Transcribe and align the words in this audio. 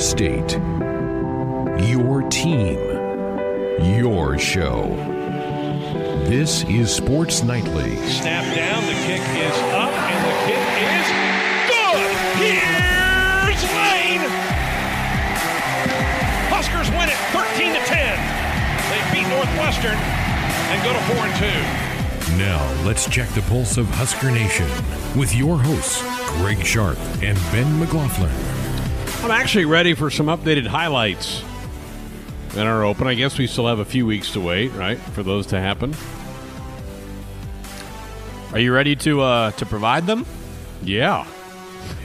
state, 0.00 0.52
your 1.86 2.22
team, 2.30 2.78
your 3.98 4.38
show. 4.38 4.88
This 6.24 6.64
is 6.64 6.90
Sports 6.90 7.42
Nightly. 7.42 7.96
Snap 8.08 8.56
down, 8.56 8.86
the 8.86 8.94
kick 9.04 9.20
is 9.20 9.58
up, 9.76 9.92
and 9.92 10.24
the 10.24 10.32
kick 10.48 10.64
is 10.88 11.06
good. 11.68 12.16
Here's 12.40 13.62
Lane. 13.76 14.24
Huskers 16.48 16.88
win 16.92 17.10
it 17.10 17.20
13 17.36 17.74
to 17.74 17.80
10. 17.84 18.16
They 18.88 19.00
beat 19.12 19.28
Northwestern 19.28 19.98
and 20.72 20.82
go 20.82 20.94
to 20.94 21.00
4 21.14 21.26
and 21.26 21.36
2. 21.36 22.38
Now, 22.38 22.84
let's 22.86 23.06
check 23.06 23.28
the 23.30 23.42
pulse 23.42 23.76
of 23.76 23.86
Husker 23.88 24.30
Nation 24.30 24.68
with 25.18 25.34
your 25.34 25.58
hosts, 25.58 26.02
Greg 26.38 26.64
Sharp 26.64 26.98
and 27.22 27.36
Ben 27.52 27.78
McLaughlin. 27.78 28.49
I'm 29.22 29.30
actually 29.30 29.66
ready 29.66 29.94
for 29.94 30.10
some 30.10 30.26
updated 30.26 30.66
highlights 30.66 31.42
that 32.50 32.66
are 32.66 32.84
open. 32.84 33.06
I 33.06 33.14
guess 33.14 33.38
we 33.38 33.46
still 33.46 33.66
have 33.66 33.78
a 33.78 33.84
few 33.84 34.06
weeks 34.06 34.32
to 34.32 34.40
wait, 34.40 34.72
right, 34.72 34.98
for 34.98 35.22
those 35.22 35.46
to 35.48 35.60
happen. 35.60 35.94
Are 38.52 38.58
you 38.58 38.72
ready 38.72 38.96
to 38.96 39.20
uh, 39.20 39.50
to 39.52 39.66
provide 39.66 40.06
them? 40.06 40.26
Yeah. 40.82 41.24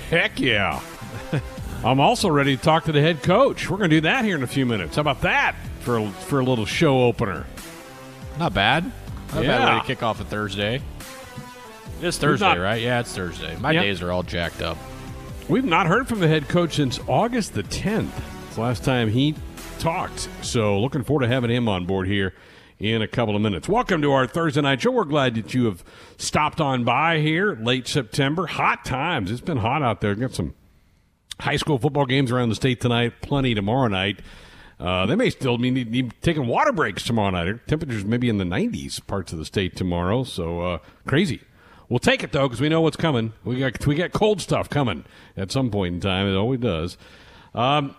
Heck 0.10 0.40
yeah. 0.40 0.82
I'm 1.84 2.00
also 2.00 2.30
ready 2.30 2.56
to 2.58 2.62
talk 2.62 2.84
to 2.86 2.92
the 2.92 3.02
head 3.02 3.24
coach. 3.24 3.70
We're 3.70 3.78
going 3.78 3.90
to 3.90 3.96
do 3.98 4.02
that 4.02 4.26
here 4.26 4.36
in 4.36 4.44
a 4.44 4.48
few 4.48 4.66
minutes. 4.66 4.96
How 4.98 5.02
about 5.02 5.22
that 5.22 5.56
for 5.80 5.98
a, 5.98 6.10
for 6.12 6.40
a 6.40 6.44
little 6.44 6.66
show 6.66 7.04
opener? 7.04 7.46
Not 8.38 8.54
bad. 8.54 8.92
Not 9.34 9.44
a 9.44 9.46
Yeah. 9.46 9.58
bad 9.58 9.74
way 9.76 9.82
to 9.82 9.88
kick 9.88 10.04
off 10.04 10.20
a 10.20 10.26
Thursday. 10.26 10.82
It's 12.02 12.18
Thursday, 12.18 12.46
not- 12.46 12.60
right? 12.60 12.82
Yeah, 12.82 13.00
it's 13.00 13.16
Thursday. 13.16 13.56
My 13.60 13.72
Yep. 13.72 13.84
days 13.84 14.02
are 14.02 14.12
all 14.12 14.24
jacked 14.24 14.62
up. 14.62 14.78
We've 15.48 15.64
not 15.64 15.86
heard 15.86 16.08
from 16.08 16.22
the 16.22 16.28
head 16.28 16.50
coach 16.50 16.78
since 16.78 17.00
August 17.08 17.54
the 17.54 17.62
10th. 17.62 18.10
It's 18.48 18.56
the 18.56 18.62
last 18.62 18.84
time 18.84 19.12
he 19.12 19.36
talked. 19.78 20.28
So 20.42 20.80
looking 20.80 21.04
forward 21.04 21.22
to 21.22 21.28
having 21.28 21.52
him 21.52 21.70
on 21.70 21.86
board 21.86 22.08
here 22.08 22.34
in 22.80 23.04
a 23.04 23.08
couple 23.08 23.36
of 23.36 23.44
minutes. 23.44 23.70
Welcome 23.70 24.02
to 24.02 24.12
our 24.12 24.26
Thursday 24.26 24.62
night 24.62 24.82
show. 24.82 24.90
We're 24.90 25.04
glad 25.04 25.36
that 25.36 25.54
you 25.54 25.66
have 25.66 25.84
stopped 26.18 26.60
on 26.60 26.84
by 26.84 27.20
here 27.20 27.56
late 27.62 27.88
September. 27.88 28.48
Hot 28.48 28.84
times. 28.86 29.30
It's 29.30 29.40
been 29.40 29.58
hot 29.58 29.84
out 29.84 30.02
there. 30.02 30.16
Got 30.16 30.34
some 30.34 30.56
high 31.40 31.58
school 31.58 31.78
football 31.78 32.08
games 32.08 32.32
around 32.32 32.50
the 32.50 32.56
state 32.56 32.82
tonight. 32.82 33.22
Plenty 33.22 33.54
tomorrow 33.54 33.88
night. 33.88 34.22
Uh, 34.80 35.06
they 35.06 35.16
may 35.16 35.30
still 35.30 35.60
be 35.60 35.70
need, 35.70 35.92
need 35.92 36.14
taking 36.24 36.48
water 36.48 36.72
breaks 36.72 37.04
tomorrow 37.04 37.30
night. 37.30 37.68
Temperatures 37.68 38.04
maybe 38.04 38.30
in 38.30 38.40
the 38.40 38.46
90s 38.46 39.06
parts 39.06 39.32
of 39.32 39.38
the 39.38 39.46
state 39.46 39.76
tomorrow. 39.76 40.24
So 40.24 40.62
uh, 40.62 40.78
crazy. 41.06 41.42
We'll 41.90 42.00
take 42.00 42.24
it 42.24 42.32
though 42.32 42.48
because 42.48 42.62
we 42.62 42.70
know 42.70 42.82
what's 42.82 42.98
coming. 42.98 43.34
We 43.44 43.60
got 43.60 43.86
we 43.86 43.96
got 43.96 44.12
cold 44.12 44.42
stuff 44.42 44.70
coming 44.70 45.06
at 45.38 45.52
some 45.52 45.70
point 45.70 45.96
in 45.96 46.02
time. 46.02 46.28
It 46.28 46.36
always 46.36 46.60
does. 46.60 46.98
Um, 47.54 47.96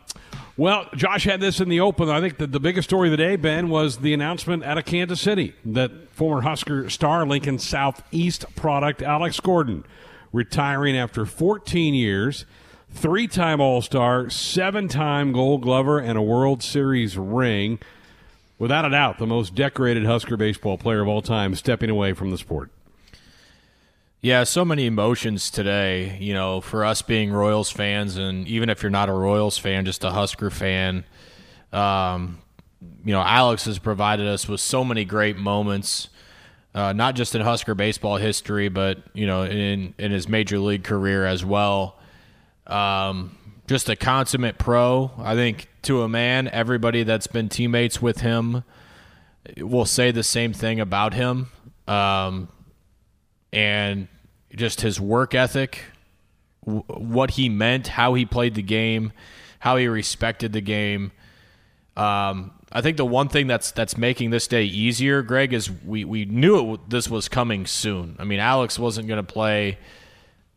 well, 0.57 0.89
Josh 0.95 1.25
had 1.25 1.41
this 1.41 1.61
in 1.61 1.69
the 1.69 1.81
open. 1.81 2.09
I 2.09 2.21
think 2.21 2.39
that 2.39 2.51
the 2.53 2.61
biggest 2.61 2.89
story 2.89 3.09
of 3.09 3.11
the 3.11 3.17
day, 3.19 3.37
Ben, 3.37 3.69
was 3.69 3.99
the 3.99 4.15
announcement 4.15 4.65
out 4.65 4.79
of 4.79 4.87
Kansas 4.87 5.21
City 5.21 5.55
that 5.67 6.11
former 6.13 6.41
Husker 6.43 6.89
star 6.91 7.27
Lincoln 7.27 7.59
Southeast 7.59 8.45
product 8.57 9.03
Alex 9.03 9.39
Gordon 9.39 9.85
retiring 10.33 10.97
after 10.97 11.25
14 11.25 11.95
years, 11.95 12.45
three 12.91 13.29
time 13.29 13.61
All 13.61 13.83
Star, 13.83 14.29
seven 14.31 14.89
time 14.89 15.33
Gold 15.33 15.63
Glover, 15.63 15.99
and 15.99 16.19
a 16.19 16.23
World 16.23 16.63
Series 16.63 17.17
ring. 17.17 17.79
Without 18.59 18.87
a 18.87 18.91
doubt, 18.91 19.19
the 19.19 19.27
most 19.27 19.55
decorated 19.55 20.07
Husker 20.07 20.37
baseball 20.37 20.79
player 20.79 21.03
of 21.03 21.09
all 21.09 21.23
time 21.23 21.55
stepping 21.55 21.91
away 21.91 22.15
from 22.15 22.31
the 22.31 22.39
sport. 22.39 22.71
Yeah, 24.27 24.43
so 24.43 24.65
many 24.65 24.87
emotions 24.87 25.53
today, 25.53 26.19
you 26.19 26.35
know, 26.35 26.61
for 26.61 26.85
us 26.85 27.01
being 27.01 27.31
Royals 27.31 27.71
fans, 27.71 28.17
and 28.17 28.45
even 28.49 28.71
if 28.71 28.83
you're 28.83 28.91
not 28.91 29.09
a 29.09 29.13
Royals 29.13 29.57
fan, 29.57 29.85
just 29.85 30.03
a 30.03 30.11
Husker 30.11 30.51
fan. 30.51 31.05
Um, 31.73 32.41
you 33.05 33.13
know, 33.13 33.21
Alex 33.21 33.67
has 33.67 33.79
provided 33.79 34.27
us 34.27 34.49
with 34.49 34.61
so 34.61 34.83
many 34.83 35.05
great 35.05 35.37
moments, 35.37 36.09
uh, 36.75 36.93
not 36.93 37.15
just 37.15 37.37
in 37.37 37.41
Husker 37.41 37.77
baseball 37.77 38.17
history, 38.17 38.69
but, 38.69 38.99
you 39.15 39.29
know, 39.29 39.45
in, 39.45 39.95
in 39.97 40.11
his 40.11 40.29
major 40.29 40.59
league 40.59 40.83
career 40.83 41.25
as 41.25 41.45
well. 41.45 41.97
Um, 42.67 43.39
just 43.69 43.89
a 43.89 43.95
consummate 43.95 44.59
pro. 44.59 45.13
I 45.19 45.37
think 45.37 45.69
to 45.83 46.03
a 46.03 46.09
man, 46.09 46.49
everybody 46.49 47.05
that's 47.05 47.29
been 47.29 47.49
teammates 47.49 48.03
with 48.03 48.23
him 48.23 48.65
will 49.59 49.87
say 49.87 50.11
the 50.11 50.25
same 50.25 50.53
thing 50.53 50.81
about 50.81 51.15
him. 51.15 51.47
Um, 51.87 52.49
and 53.53 54.09
just 54.57 54.81
his 54.81 55.01
work 55.01 55.35
ethic, 55.35 55.83
w- 56.65 56.83
what 56.89 57.33
he 57.33 57.49
meant, 57.49 57.89
how 57.89 58.15
he 58.15 58.25
played 58.25 58.55
the 58.55 58.63
game, 58.63 59.13
how 59.61 59.77
he 59.77 59.87
respected 59.87 60.53
the 60.53 60.61
game. 60.61 61.13
Um, 61.97 62.53
I 62.73 62.81
think 62.83 62.97
the 62.97 63.07
one 63.07 63.29
thing 63.29 63.47
that's 63.47 63.71
that's 63.71 63.97
making 63.97 64.31
this 64.31 64.49
day 64.49 64.65
easier, 64.65 65.23
Greg, 65.23 65.53
is 65.53 65.71
we 65.71 66.05
we 66.05 66.25
knew 66.25 66.75
it, 66.75 66.91
this 66.91 67.09
was 67.09 67.29
coming 67.29 67.67
soon. 67.67 68.17
I 68.19 68.25
mean, 68.25 68.41
Alex 68.41 68.79
wasn't 68.79 69.09
going 69.09 69.25
to 69.25 69.33
play 69.33 69.79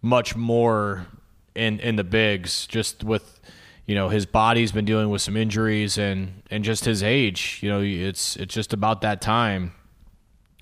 much 0.02 0.36
more 0.36 1.08
in 1.56 1.80
in 1.80 1.96
the 1.96 2.04
bigs, 2.04 2.66
just 2.68 3.04
with 3.04 3.40
you 3.86 3.96
know 3.96 4.10
his 4.10 4.26
body's 4.26 4.72
been 4.72 4.86
dealing 4.86 5.10
with 5.10 5.22
some 5.22 5.38
injuries 5.38 5.98
and 5.98 6.44
and 6.50 6.64
just 6.64 6.86
his 6.86 7.04
age. 7.04 7.60
You 7.62 7.70
know, 7.70 7.81
it's 7.81 8.36
it's 8.36 8.54
just 8.54 8.74
about 8.74 9.02
that 9.02 9.22
time. 9.22 9.74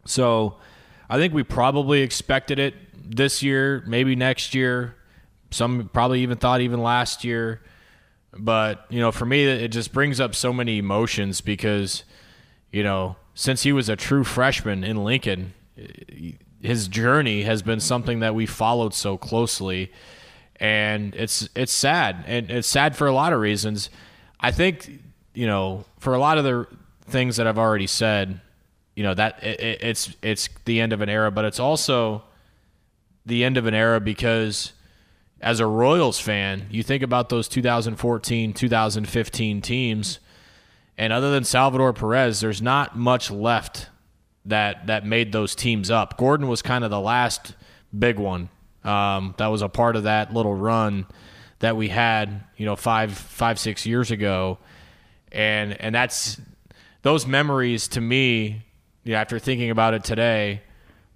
So 0.06 0.58
I 1.10 1.18
think 1.18 1.34
we 1.34 1.44
probably 1.44 2.02
expected 2.02 2.60
it 2.60 2.76
this 3.10 3.42
year, 3.44 3.84
maybe 3.88 4.16
next 4.16 4.54
year. 4.54 4.96
Some 5.52 5.90
probably 5.94 6.22
even 6.22 6.38
thought 6.38 6.62
even 6.62 6.82
last 6.82 7.24
year. 7.24 7.62
But, 8.38 8.86
you 8.90 9.00
know, 9.00 9.12
for 9.12 9.26
me, 9.26 9.46
it 9.46 9.70
just 9.70 9.94
brings 9.94 10.20
up 10.20 10.36
so 10.36 10.52
many 10.54 10.78
emotions 10.78 11.42
because, 11.42 12.04
you 12.72 12.84
know, 12.84 13.16
since 13.34 13.64
he 13.64 13.72
was 13.72 13.90
a 13.90 13.96
true 13.96 14.24
freshman 14.24 14.84
in 14.84 15.04
Lincoln, 15.04 15.54
his 16.62 16.88
journey 16.88 17.44
has 17.44 17.62
been 17.62 17.80
something 17.80 18.20
that 18.20 18.36
we 18.36 18.46
followed 18.46 18.94
so 18.94 19.18
closely. 19.18 19.92
And 20.60 21.14
it's 21.16 21.48
it's 21.56 21.72
sad. 21.72 22.24
And 22.28 22.50
it's 22.52 22.68
sad 22.68 22.96
for 22.96 23.08
a 23.08 23.14
lot 23.14 23.32
of 23.32 23.40
reasons. 23.40 23.90
I 24.40 24.52
think, 24.52 25.00
you 25.34 25.48
know, 25.48 25.86
for 26.00 26.14
a 26.14 26.20
lot 26.20 26.38
of 26.38 26.44
the 26.44 26.68
things 27.06 27.38
that 27.38 27.48
I've 27.48 27.60
already 27.60 27.88
said, 27.88 28.42
you 28.96 29.04
know 29.04 29.14
that 29.14 29.44
it, 29.44 29.60
it- 29.60 29.84
it's 29.84 30.16
it's 30.24 30.50
the 30.66 30.82
end 30.82 30.94
of 30.94 31.02
an 31.02 31.10
era, 31.10 31.32
but 31.32 31.46
it's 31.46 31.60
also 31.60 32.24
the 33.28 33.44
end 33.44 33.58
of 33.58 33.66
an 33.66 33.74
era 33.74 34.00
because 34.00 34.74
as 35.40 35.60
a 35.60 35.68
Royals 35.68 36.20
fan, 36.20 36.66
you 36.72 36.82
think 36.82 37.04
about 37.04 37.30
those 37.30 37.48
2014, 37.48 38.54
2015 38.54 39.62
teams, 39.62 40.20
and 40.98 41.14
other 41.14 41.30
than 41.30 41.44
Salvador 41.44 41.94
Perez, 41.94 42.40
there's 42.40 42.62
not 42.62 42.98
much 42.98 43.30
left 43.30 43.90
that 44.46 44.88
that 44.88 45.06
made 45.06 45.32
those 45.32 45.54
teams 45.54 45.92
up. 45.92 46.18
Gordon 46.18 46.48
was 46.48 46.62
kind 46.62 46.84
of 46.84 46.90
the 46.90 47.00
last 47.00 47.54
big 47.98 48.18
one 48.18 48.50
um, 48.84 49.36
that 49.38 49.48
was 49.48 49.62
a 49.62 49.70
part 49.70 49.96
of 49.96 50.04
that 50.04 50.34
little 50.34 50.56
run 50.56 51.06
that 51.60 51.76
we 51.76 51.90
had, 51.90 52.44
you 52.56 52.66
know, 52.66 52.76
five 52.76 53.14
five 53.14 53.60
six 53.60 53.86
years 53.86 54.10
ago, 54.10 54.58
and 55.32 55.80
and 55.80 55.94
that's 55.94 56.40
those 57.04 57.28
memories 57.28 57.88
to 57.90 58.02
me, 58.02 58.64
you 59.04 59.14
know, 59.14 59.20
after 59.20 59.38
thinking 59.38 59.70
about 59.70 59.94
it 59.94 60.04
today, 60.04 60.62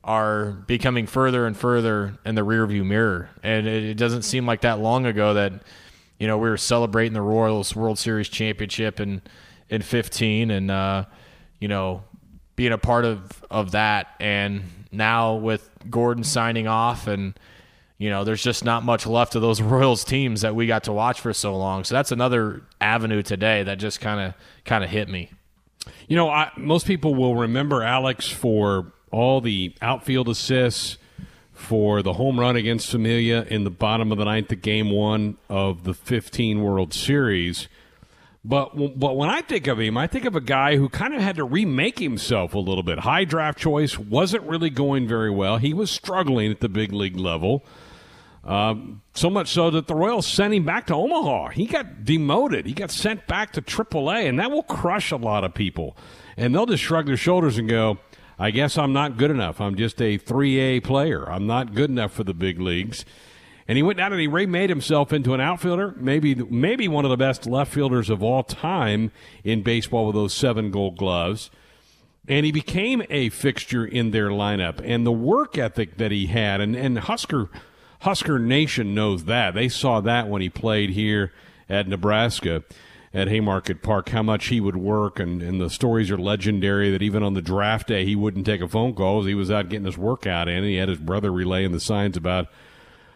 are 0.04 0.52
becoming 0.52 1.06
further 1.06 1.46
and 1.46 1.56
further 1.56 2.18
in 2.26 2.36
the 2.36 2.42
rearview 2.42 2.84
mirror. 2.84 3.30
And 3.44 3.68
it, 3.68 3.84
it 3.84 3.94
doesn't 3.96 4.24
seem 4.24 4.46
like 4.46 4.62
that 4.62 4.80
long 4.80 5.06
ago 5.06 5.36
that, 5.36 5.54
you 6.20 6.28
know, 6.28 6.38
we 6.38 6.50
were 6.50 6.58
celebrating 6.58 7.14
the 7.14 7.22
Royals 7.22 7.76
World 7.76 8.00
Series 8.00 8.30
championship 8.30 9.00
in 9.00 9.22
in 9.70 9.82
15, 9.82 10.52
and 10.52 10.70
uh, 10.70 11.06
you 11.60 11.70
know, 11.70 12.04
being 12.56 12.74
a 12.74 12.78
part 12.78 13.06
of 13.06 13.44
of 13.50 13.72
that. 13.72 14.08
And 14.20 14.64
now 14.92 15.36
with 15.36 15.70
Gordon 15.90 16.24
signing 16.24 16.68
off 16.68 17.08
and 17.08 17.34
you 17.98 18.10
know, 18.10 18.24
there's 18.24 18.42
just 18.42 18.66
not 18.66 18.84
much 18.84 19.06
left 19.06 19.36
of 19.36 19.44
those 19.44 19.62
Royals 19.62 20.04
teams 20.04 20.42
that 20.42 20.56
we 20.56 20.66
got 20.66 20.86
to 20.86 20.92
watch 20.92 21.22
for 21.22 21.34
so 21.34 21.56
long. 21.56 21.84
So 21.84 21.94
that's 21.94 22.12
another 22.12 22.64
avenue 22.82 23.22
today 23.22 23.62
that 23.62 23.78
just 23.78 24.02
kind 24.02 24.20
of 24.20 24.34
kind 24.66 24.84
of 24.84 24.90
hit 24.90 25.08
me. 25.08 25.30
You 26.08 26.16
know, 26.16 26.28
I, 26.28 26.52
most 26.58 26.88
people 26.88 27.14
will 27.14 27.36
remember 27.36 27.84
Alex 27.84 28.28
for 28.28 28.92
all 29.12 29.42
the 29.42 29.76
outfield 29.82 30.30
assists, 30.30 30.98
for 31.62 32.02
the 32.02 32.14
home 32.14 32.40
run 32.40 32.56
against 32.56 32.90
Familia 32.90 33.44
in 33.44 33.64
the 33.64 33.70
bottom 33.70 34.12
of 34.12 34.18
the 34.18 34.26
ninth 34.26 34.52
of 34.52 34.62
Game 34.62 34.90
One 34.90 35.38
of 35.48 35.84
the 35.84 35.94
15 35.94 36.62
World 36.64 36.94
Series. 36.94 37.68
But 38.44 39.00
but 39.00 39.16
when 39.16 39.30
I 39.30 39.42
think 39.42 39.68
of 39.68 39.80
him, 39.80 39.98
I 39.98 40.08
think 40.08 40.26
of 40.26 40.36
a 40.36 40.42
guy 40.42 40.76
who 40.76 40.90
kind 40.90 41.14
of 41.14 41.22
had 41.22 41.36
to 41.36 41.44
remake 41.44 42.00
himself 42.00 42.56
a 42.56 42.60
little 42.60 42.82
bit. 42.82 43.00
High 43.00 43.24
draft 43.24 43.60
choice 43.60 44.00
wasn't 44.00 44.44
really 44.44 44.72
going 44.72 45.08
very 45.08 45.30
well. 45.30 45.58
He 45.58 45.74
was 45.74 45.92
struggling 45.92 46.52
at 46.52 46.60
the 46.60 46.70
big 46.70 46.92
league 46.92 47.18
level. 47.18 47.64
Um, 48.44 49.04
so 49.14 49.30
much 49.30 49.50
so 49.50 49.70
that 49.70 49.86
the 49.86 49.94
Royals 49.94 50.26
sent 50.26 50.56
him 50.56 50.66
back 50.66 50.88
to 50.88 50.96
Omaha. 50.96 51.50
He 51.50 51.68
got 51.68 52.04
demoted. 52.04 52.66
He 52.66 52.74
got 52.74 52.90
sent 52.90 53.28
back 53.28 53.52
to 53.54 53.62
AAA, 53.62 54.28
and 54.28 54.40
that 54.40 54.50
will 54.50 54.64
crush 54.64 55.12
a 55.12 55.18
lot 55.18 55.44
of 55.44 55.54
people. 55.54 55.96
And 56.36 56.56
they'll 56.56 56.66
just 56.66 56.82
shrug 56.82 57.06
their 57.06 57.18
shoulders 57.18 57.60
and 57.60 57.70
go, 57.70 58.00
I 58.42 58.50
guess 58.50 58.76
I'm 58.76 58.92
not 58.92 59.18
good 59.18 59.30
enough. 59.30 59.62
I'm 59.62 59.76
just 59.76 60.02
a 60.02 60.18
3A 60.18 60.84
player. 60.84 61.30
I'm 61.30 61.46
not 61.46 61.76
good 61.76 61.92
enough 61.92 62.12
for 62.12 62.24
the 62.24 62.34
big 62.34 62.60
leagues. 62.60 63.06
and 63.68 63.78
he 63.78 63.84
went 63.84 63.98
down 63.98 64.14
and 64.14 64.20
he 64.20 64.26
remade 64.26 64.72
himself 64.72 65.14
into 65.14 65.36
an 65.36 65.40
outfielder, 65.40 65.94
maybe 65.96 66.34
maybe 66.34 66.88
one 66.88 67.06
of 67.06 67.12
the 67.12 67.18
best 67.18 67.46
left 67.46 67.72
fielders 67.72 68.10
of 68.10 68.24
all 68.24 68.42
time 68.42 69.12
in 69.44 69.62
baseball 69.62 70.08
with 70.08 70.16
those 70.16 70.34
seven 70.34 70.72
Gold 70.72 70.98
Gloves. 70.98 71.52
And 72.28 72.44
he 72.44 72.52
became 72.52 73.04
a 73.12 73.30
fixture 73.30 73.86
in 73.86 74.10
their 74.10 74.30
lineup, 74.30 74.82
and 74.84 75.06
the 75.06 75.12
work 75.12 75.60
ethic 75.60 75.98
that 75.98 76.12
he 76.12 76.26
had, 76.26 76.62
and, 76.62 76.76
and 76.76 76.98
Husker 76.98 77.48
Husker 78.00 78.40
Nation 78.40 78.96
knows 78.96 79.26
that. 79.26 79.54
They 79.54 79.70
saw 79.70 80.02
that 80.02 80.28
when 80.28 80.42
he 80.42 80.50
played 80.50 80.90
here 80.90 81.32
at 81.70 81.88
Nebraska 81.88 82.64
at 83.14 83.28
Haymarket 83.28 83.82
Park, 83.82 84.10
how 84.10 84.24
much 84.24 84.48
he 84.48 84.62
would 84.62 84.78
work, 84.78 85.20
and, 85.20 85.42
and 85.42 85.60
the 85.60 85.70
stories 85.70 86.10
are 86.10 86.18
legendary 86.18 86.90
that 86.92 87.02
even 87.02 87.24
on 87.24 87.34
the 87.34 87.42
draft 87.42 87.88
day 87.88 88.06
he 88.06 88.16
wouldn't 88.16 88.46
take 88.46 88.62
a 88.62 88.68
phone 88.68 88.94
call. 88.94 89.24
He 89.24 89.36
was 89.36 89.52
out 89.52 89.70
getting 89.70 89.86
his 89.86 89.98
workout 89.98 90.48
in, 90.48 90.58
and 90.58 90.66
he 90.66 90.76
had 90.76 90.90
his 90.90 91.00
brother 91.00 91.32
relaying 91.32 91.74
the 91.74 91.80
signs 91.80 92.16
about 92.16 92.48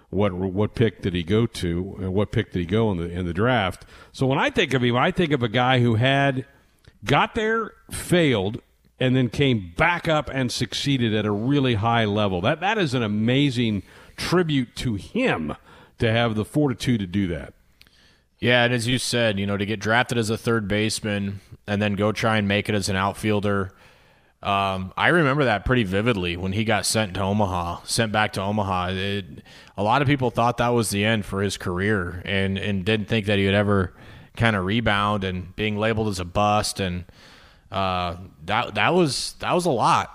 what 0.09 0.33
what 0.33 0.75
pick 0.75 1.01
did 1.01 1.13
he 1.13 1.23
go 1.23 1.45
to, 1.45 1.95
and 1.99 2.13
what 2.13 2.31
pick 2.31 2.51
did 2.51 2.59
he 2.59 2.65
go 2.65 2.91
in 2.91 2.97
the 2.97 3.09
in 3.09 3.25
the 3.25 3.33
draft. 3.33 3.85
So 4.11 4.25
when 4.27 4.37
I 4.37 4.49
think 4.49 4.73
of 4.73 4.83
him, 4.83 4.95
I 4.97 5.11
think 5.11 5.31
of 5.31 5.41
a 5.41 5.49
guy 5.49 5.79
who 5.79 5.95
had 5.95 6.45
got 7.03 7.35
there, 7.35 7.71
failed, 7.89 8.61
and 8.99 9.15
then 9.15 9.29
came 9.29 9.73
back 9.77 10.07
up 10.07 10.29
and 10.31 10.51
succeeded 10.51 11.13
at 11.13 11.25
a 11.25 11.31
really 11.31 11.75
high 11.75 12.05
level. 12.05 12.41
That 12.41 12.59
that 12.59 12.77
is 12.77 12.93
an 12.93 13.03
amazing 13.03 13.83
tribute 14.17 14.75
to 14.77 14.95
him 14.95 15.55
to 15.99 16.11
have 16.11 16.35
the 16.35 16.45
fortitude 16.45 16.99
to 16.99 17.07
do 17.07 17.27
that. 17.27 17.53
Yeah, 18.39 18.63
and 18.65 18.73
as 18.73 18.87
you 18.87 18.97
said, 18.97 19.39
you 19.39 19.45
know, 19.45 19.57
to 19.57 19.65
get 19.65 19.79
drafted 19.79 20.17
as 20.17 20.29
a 20.29 20.37
third 20.37 20.67
baseman 20.67 21.39
and 21.67 21.81
then 21.81 21.93
go 21.93 22.11
try 22.11 22.37
and 22.37 22.47
make 22.47 22.69
it 22.69 22.75
as 22.75 22.89
an 22.89 22.95
outfielder. 22.95 23.71
Um, 24.43 24.93
I 24.95 25.07
remember 25.07 25.45
that 25.45 25.65
pretty 25.65 25.83
vividly 25.83 26.37
when 26.37 26.51
he 26.51 26.65
got 26.65 26.85
sent 26.85 27.15
to 27.15 27.21
Omaha, 27.21 27.81
sent 27.85 28.11
back 28.11 28.33
to 28.33 28.41
Omaha. 28.41 28.89
It, 28.91 29.25
a 29.75 29.81
lot 29.81 30.01
of 30.01 30.07
people 30.07 30.29
thought 30.29 30.57
that 30.57 30.69
was 30.69 30.91
the 30.91 31.03
end 31.03 31.25
for 31.25 31.41
his 31.41 31.57
career, 31.57 32.21
and 32.25 32.57
and 32.59 32.85
didn't 32.85 33.07
think 33.07 33.25
that 33.25 33.39
he 33.39 33.45
would 33.45 33.55
ever 33.55 33.93
kind 34.35 34.55
of 34.55 34.65
rebound 34.65 35.23
and 35.23 35.55
being 35.55 35.77
labeled 35.77 36.09
as 36.09 36.19
a 36.19 36.25
bust, 36.25 36.79
and 36.79 37.05
uh, 37.71 38.17
that 38.45 38.75
that 38.75 38.93
was 38.93 39.33
that 39.39 39.53
was 39.53 39.65
a 39.65 39.71
lot. 39.71 40.11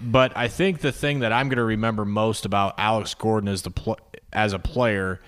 But 0.00 0.34
I 0.34 0.48
think 0.48 0.80
the 0.80 0.92
thing 0.92 1.18
that 1.18 1.32
I'm 1.32 1.48
going 1.48 1.58
to 1.58 1.64
remember 1.64 2.06
most 2.06 2.46
about 2.46 2.74
Alex 2.78 3.12
Gordon 3.12 3.48
as 3.48 3.62
the 3.62 3.70
pl- 3.70 3.98
as 4.32 4.54
a 4.54 4.58
player 4.58 5.20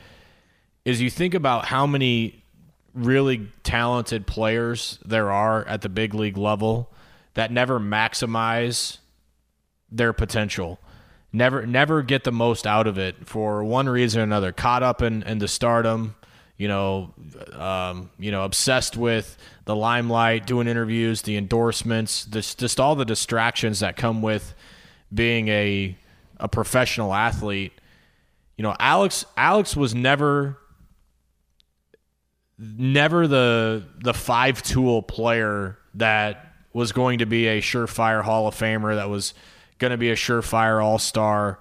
is 0.86 1.00
you 1.02 1.10
think 1.10 1.34
about 1.34 1.64
how 1.66 1.84
many 1.84 2.44
really 2.94 3.50
talented 3.64 4.24
players 4.24 5.00
there 5.04 5.32
are 5.32 5.66
at 5.66 5.82
the 5.82 5.88
big 5.88 6.14
league 6.14 6.38
level 6.38 6.90
that 7.34 7.50
never 7.50 7.80
maximize 7.80 8.98
their 9.90 10.12
potential. 10.12 10.78
Never 11.32 11.66
never 11.66 12.02
get 12.02 12.22
the 12.22 12.30
most 12.30 12.68
out 12.68 12.86
of 12.86 12.98
it 12.98 13.26
for 13.26 13.64
one 13.64 13.88
reason 13.88 14.20
or 14.20 14.24
another. 14.24 14.52
Caught 14.52 14.84
up 14.84 15.02
in, 15.02 15.24
in 15.24 15.38
the 15.38 15.48
stardom 15.48 16.14
you 16.56 16.68
know 16.68 17.12
um, 17.52 18.08
you 18.18 18.30
know 18.30 18.44
obsessed 18.44 18.96
with 18.96 19.36
the 19.64 19.74
limelight 19.74 20.46
doing 20.46 20.68
interviews 20.68 21.22
the 21.22 21.36
endorsements 21.36 22.24
this, 22.26 22.54
just 22.54 22.78
all 22.78 22.94
the 22.94 23.04
distractions 23.04 23.80
that 23.80 23.96
come 23.96 24.22
with 24.22 24.54
being 25.12 25.48
a 25.48 25.98
a 26.38 26.48
professional 26.48 27.12
athlete. 27.12 27.72
You 28.56 28.62
know 28.62 28.76
alex 28.78 29.26
alex 29.36 29.76
was 29.76 29.94
never 29.96 30.58
never 32.58 33.26
the 33.26 33.84
the 34.02 34.14
five 34.14 34.62
tool 34.62 35.02
player 35.02 35.78
that 35.94 36.54
was 36.72 36.92
going 36.92 37.18
to 37.18 37.26
be 37.26 37.46
a 37.46 37.60
surefire 37.60 38.22
Hall 38.22 38.46
of 38.46 38.54
Famer 38.54 38.94
that 38.94 39.08
was 39.08 39.34
going 39.78 39.90
to 39.90 39.96
be 39.96 40.10
a 40.10 40.16
surefire 40.16 40.82
All 40.82 40.98
Star. 40.98 41.58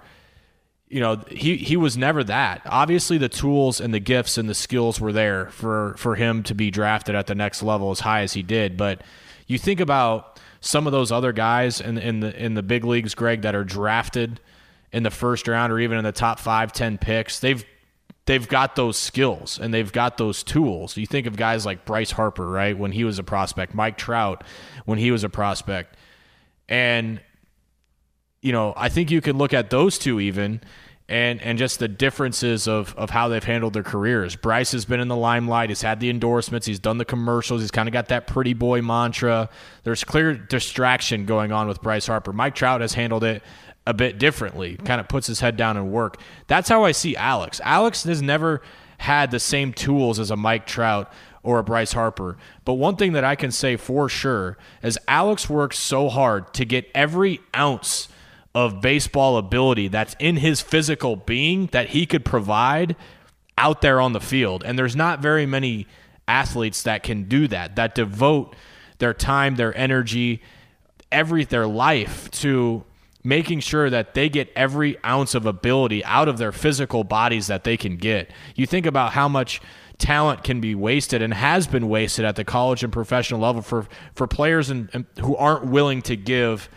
You 0.88 1.00
know, 1.00 1.24
he 1.30 1.57
he 1.57 1.77
was 1.77 1.97
never 1.97 2.24
that. 2.25 2.62
Obviously, 2.65 3.18
the 3.18 3.30
tools 3.30 3.81
and 3.81 3.94
the 3.94 4.00
gifts 4.00 4.38
and 4.38 4.47
the 4.47 4.53
skills 4.53 5.01
were 5.01 5.12
there 5.12 5.50
for 5.50 5.95
for 5.97 6.15
him 6.15 6.44
to 6.44 6.56
be 6.56 6.71
drafted 6.71 7.15
at 7.15 7.27
the 7.27 7.36
next 7.36 7.63
level 7.63 7.92
as 7.92 8.01
high 8.01 8.21
as 8.21 8.33
he 8.33 8.44
did. 8.44 8.77
But 8.77 9.01
you 9.47 9.57
think 9.57 9.80
about 9.80 10.39
some 10.62 10.88
of 10.88 10.94
those 10.94 11.12
other 11.12 11.33
guys 11.33 11.81
in 11.81 11.97
in 11.97 12.19
the 12.21 12.44
in 12.44 12.53
the 12.53 12.63
big 12.63 12.86
leagues, 12.86 13.15
Greg, 13.15 13.42
that 13.42 13.56
are 13.56 13.63
drafted 13.63 14.39
in 14.92 15.03
the 15.03 15.12
first 15.12 15.47
round 15.47 15.74
or 15.74 15.80
even 15.80 15.97
in 15.97 16.03
the 16.03 16.12
top 16.12 16.39
five, 16.39 16.71
ten 16.71 16.97
picks. 16.97 17.39
They've 17.39 17.65
they've 18.25 18.48
got 18.48 18.75
those 18.75 18.98
skills 18.98 19.60
and 19.60 19.74
they've 19.74 19.92
got 19.92 20.18
those 20.18 20.44
tools. 20.44 20.98
You 20.98 21.06
think 21.06 21.27
of 21.27 21.38
guys 21.38 21.66
like 21.66 21.86
Bryce 21.86 22.12
Harper, 22.12 22.50
right, 22.50 22.77
when 22.77 22.92
he 22.92 23.04
was 23.04 23.19
a 23.19 23.24
prospect, 23.24 23.74
Mike 23.74 23.98
Trout 23.98 24.44
when 24.86 24.98
he 24.98 25.12
was 25.12 25.24
a 25.24 25.30
prospect. 25.30 25.95
And 26.68 27.22
you 28.42 28.51
know, 28.51 28.74
I 28.77 28.89
think 28.89 29.10
you 29.10 29.22
can 29.22 29.38
look 29.38 29.54
at 29.54 29.72
those 29.72 29.98
two 29.98 30.19
even 30.19 30.62
and 31.07 31.42
and 31.42 31.57
just 31.57 31.80
the 31.80 31.88
differences 31.88 32.68
of 32.68 32.95
of 32.95 33.10
how 33.12 33.27
they've 33.27 33.44
handled 33.44 33.74
their 33.74 33.83
careers. 33.83 34.36
Bryce 34.36 34.71
has 34.71 34.86
been 34.86 35.00
in 35.00 35.07
the 35.07 35.16
limelight, 35.16 35.69
he's 35.69 35.81
had 35.81 36.00
the 36.00 36.10
endorsements, 36.10 36.66
he's 36.66 36.80
done 36.80 36.98
the 36.98 37.06
commercials, 37.06 37.62
he's 37.62 37.71
kind 37.71 37.88
of 37.88 37.94
got 37.94 38.07
that 38.07 38.28
pretty 38.28 38.54
boy 38.54 38.81
mantra. 38.81 39.50
There's 39.83 40.04
clear 40.04 40.33
distraction 40.33 41.25
going 41.25 41.51
on 41.51 41.68
with 41.68 41.81
Bryce 41.81 42.07
Harper. 42.07 42.33
Mike 42.33 42.56
Trout 42.56 42.81
has 42.81 42.94
handled 42.94 43.24
it 43.24 43.44
a 43.88 43.94
bit 43.94 44.18
differently, 44.18 44.78
kind 44.78 45.00
of 45.00 45.08
puts 45.08 45.28
his 45.28 45.40
head 45.40 45.58
down 45.58 45.78
and 45.78 45.92
work. 45.92 46.18
That's 46.48 46.70
how 46.70 46.84
I 46.84 46.92
see 46.92 47.16
Alex. 47.16 47.62
Alex 47.64 48.04
has 48.04 48.22
never 48.22 48.62
had 49.00 49.32
the 49.32 49.40
same 49.40 49.74
tools 49.74 50.20
as 50.20 50.32
a 50.32 50.36
Mike 50.36 50.66
Trout 50.66 51.12
or 51.44 51.60
a 51.60 51.64
Bryce 51.64 51.94
Harper. 51.94 52.38
But 52.64 52.74
one 52.74 52.96
thing 52.96 53.14
that 53.14 53.24
I 53.24 53.36
can 53.36 53.52
say 53.52 53.78
for 53.78 54.10
sure 54.10 54.58
is 54.82 54.98
Alex 55.08 55.50
works 55.50 55.78
so 55.78 56.10
hard 56.10 56.54
to 56.56 56.66
get 56.66 56.90
every 56.96 57.40
ounce 57.56 58.08
of 58.56 58.82
baseball 58.82 59.38
ability 59.38 59.90
that's 59.90 60.16
in 60.18 60.38
his 60.38 60.62
physical 60.62 61.16
being 61.16 61.68
that 61.68 61.90
he 61.90 62.06
could 62.06 62.26
provide 62.26 62.96
out 63.58 63.81
there 63.81 64.02
on 64.02 64.14
the 64.14 64.20
field. 64.20 64.64
And 64.64 64.80
there's 64.80 64.96
not 64.96 65.20
very 65.20 65.46
many 65.46 65.88
athletes 66.28 66.81
that 66.84 67.04
can 67.04 67.26
do 67.26 67.48
that, 67.50 67.76
that 67.76 67.94
devote 67.94 68.56
their 68.98 69.14
time, 69.14 69.56
their 69.56 69.78
energy, 69.78 70.42
every 71.12 71.44
their 71.44 71.68
life 71.68 72.31
to 72.31 72.84
making 73.25 73.60
sure 73.60 73.89
that 73.89 74.13
they 74.13 74.30
get 74.30 74.51
every 74.56 75.04
ounce 75.04 75.33
of 75.33 75.45
ability 75.45 76.06
out 76.06 76.27
of 76.27 76.38
their 76.38 76.51
physical 76.51 77.04
bodies 77.04 77.48
that 77.48 77.63
they 77.63 77.75
can 77.75 77.98
get. 77.98 78.31
You 78.56 78.66
think 78.66 78.86
about 78.86 79.13
how 79.13 79.27
much 79.27 79.62
talent 79.98 80.44
can 80.44 80.62
be 80.62 80.75
wasted 80.75 81.22
and 81.22 81.33
has 81.33 81.68
been 81.68 81.89
wasted 81.89 82.25
at 82.25 82.36
the 82.36 82.44
college 82.44 82.83
and 82.83 82.94
professional 82.94 83.39
level 83.39 83.62
for 83.62 83.88
for 84.13 84.27
players 84.27 84.69
and, 84.69 85.06
who 85.22 85.36
aren't 85.36 85.66
willing 85.66 86.01
to 86.04 86.16
give 86.16 86.69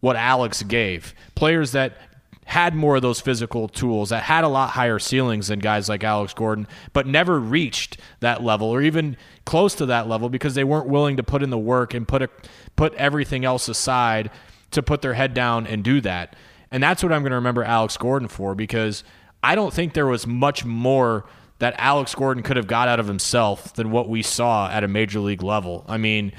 what 0.00 0.16
Alex 0.16 0.62
gave. 0.62 1.14
Players 1.34 1.72
that 1.72 1.96
had 2.44 2.74
more 2.74 2.96
of 2.96 3.02
those 3.02 3.20
physical 3.20 3.68
tools, 3.68 4.08
that 4.08 4.22
had 4.24 4.44
a 4.44 4.48
lot 4.48 4.70
higher 4.70 4.98
ceilings 4.98 5.48
than 5.48 5.58
guys 5.58 5.88
like 5.88 6.02
Alex 6.02 6.34
Gordon, 6.34 6.66
but 6.92 7.06
never 7.06 7.38
reached 7.38 7.98
that 8.20 8.42
level 8.42 8.68
or 8.68 8.82
even 8.82 9.16
close 9.44 9.74
to 9.76 9.86
that 9.86 10.08
level 10.08 10.28
because 10.28 10.54
they 10.54 10.64
weren't 10.64 10.88
willing 10.88 11.16
to 11.18 11.22
put 11.22 11.42
in 11.42 11.50
the 11.50 11.58
work 11.58 11.94
and 11.94 12.06
put 12.06 12.22
a, 12.22 12.28
put 12.74 12.94
everything 12.94 13.44
else 13.44 13.68
aside 13.68 14.30
to 14.72 14.82
put 14.82 15.02
their 15.02 15.14
head 15.14 15.34
down 15.34 15.66
and 15.66 15.82
do 15.82 16.00
that. 16.00 16.36
And 16.70 16.82
that's 16.82 17.02
what 17.02 17.12
I'm 17.12 17.22
going 17.22 17.30
to 17.30 17.36
remember 17.36 17.64
Alex 17.64 17.96
Gordon 17.96 18.28
for 18.28 18.54
because 18.54 19.04
I 19.42 19.54
don't 19.54 19.72
think 19.72 19.94
there 19.94 20.06
was 20.06 20.26
much 20.26 20.64
more 20.64 21.24
that 21.58 21.74
Alex 21.78 22.14
Gordon 22.14 22.42
could 22.42 22.56
have 22.56 22.66
got 22.66 22.88
out 22.88 22.98
of 22.98 23.06
himself 23.06 23.74
than 23.74 23.90
what 23.90 24.08
we 24.08 24.22
saw 24.22 24.68
at 24.70 24.82
a 24.82 24.88
major 24.88 25.20
league 25.20 25.42
level. 25.42 25.84
I 25.86 25.96
mean, 25.96 26.32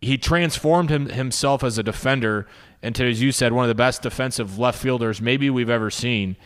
he 0.00 0.16
transformed 0.16 0.88
him, 0.88 1.08
himself 1.10 1.62
as 1.62 1.76
a 1.76 1.82
defender 1.82 2.46
into, 2.82 3.04
as 3.04 3.20
you 3.20 3.32
said, 3.32 3.52
one 3.52 3.64
of 3.64 3.68
the 3.68 3.74
best 3.74 4.02
defensive 4.02 4.58
left 4.58 4.78
fielders 4.80 5.20
maybe 5.20 5.50
we've 5.50 5.68
ever 5.68 5.90
seen. 5.90 6.36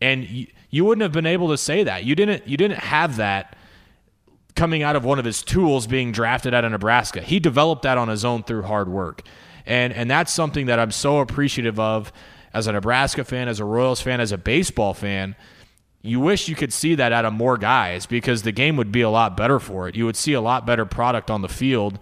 And 0.00 0.24
you, 0.28 0.46
you 0.70 0.84
wouldn't 0.84 1.02
have 1.02 1.12
been 1.12 1.26
able 1.26 1.48
to 1.48 1.58
say 1.58 1.82
that. 1.84 2.04
You 2.04 2.14
didn't. 2.14 2.46
You 2.46 2.56
didn't 2.56 2.78
have 2.78 3.16
that 3.16 3.56
coming 4.54 4.82
out 4.82 4.96
of 4.96 5.04
one 5.04 5.18
of 5.18 5.24
his 5.24 5.42
tools 5.42 5.86
being 5.86 6.12
drafted 6.12 6.54
out 6.54 6.64
of 6.64 6.70
Nebraska. 6.70 7.20
He 7.20 7.40
developed 7.40 7.82
that 7.82 7.98
on 7.98 8.08
his 8.08 8.24
own 8.24 8.42
through 8.42 8.62
hard 8.62 8.88
work. 8.88 9.22
And 9.66 9.92
and 9.92 10.10
that's 10.10 10.32
something 10.32 10.66
that 10.66 10.78
I'm 10.78 10.90
so 10.90 11.18
appreciative 11.18 11.78
of 11.78 12.12
as 12.52 12.66
a 12.66 12.72
Nebraska 12.72 13.24
fan, 13.24 13.48
as 13.48 13.60
a 13.60 13.64
Royals 13.64 14.00
fan, 14.00 14.20
as 14.20 14.32
a 14.32 14.38
baseball 14.38 14.94
fan. 14.94 15.36
You 16.02 16.18
wish 16.18 16.48
you 16.48 16.54
could 16.54 16.72
see 16.72 16.94
that 16.94 17.12
out 17.12 17.26
of 17.26 17.32
more 17.34 17.58
guys 17.58 18.06
because 18.06 18.42
the 18.42 18.52
game 18.52 18.76
would 18.76 18.90
be 18.90 19.02
a 19.02 19.10
lot 19.10 19.36
better 19.36 19.58
for 19.58 19.86
it. 19.86 19.94
You 19.96 20.06
would 20.06 20.16
see 20.16 20.32
a 20.32 20.40
lot 20.40 20.64
better 20.64 20.86
product 20.86 21.30
on 21.30 21.42
the 21.42 21.48
field 21.48 21.98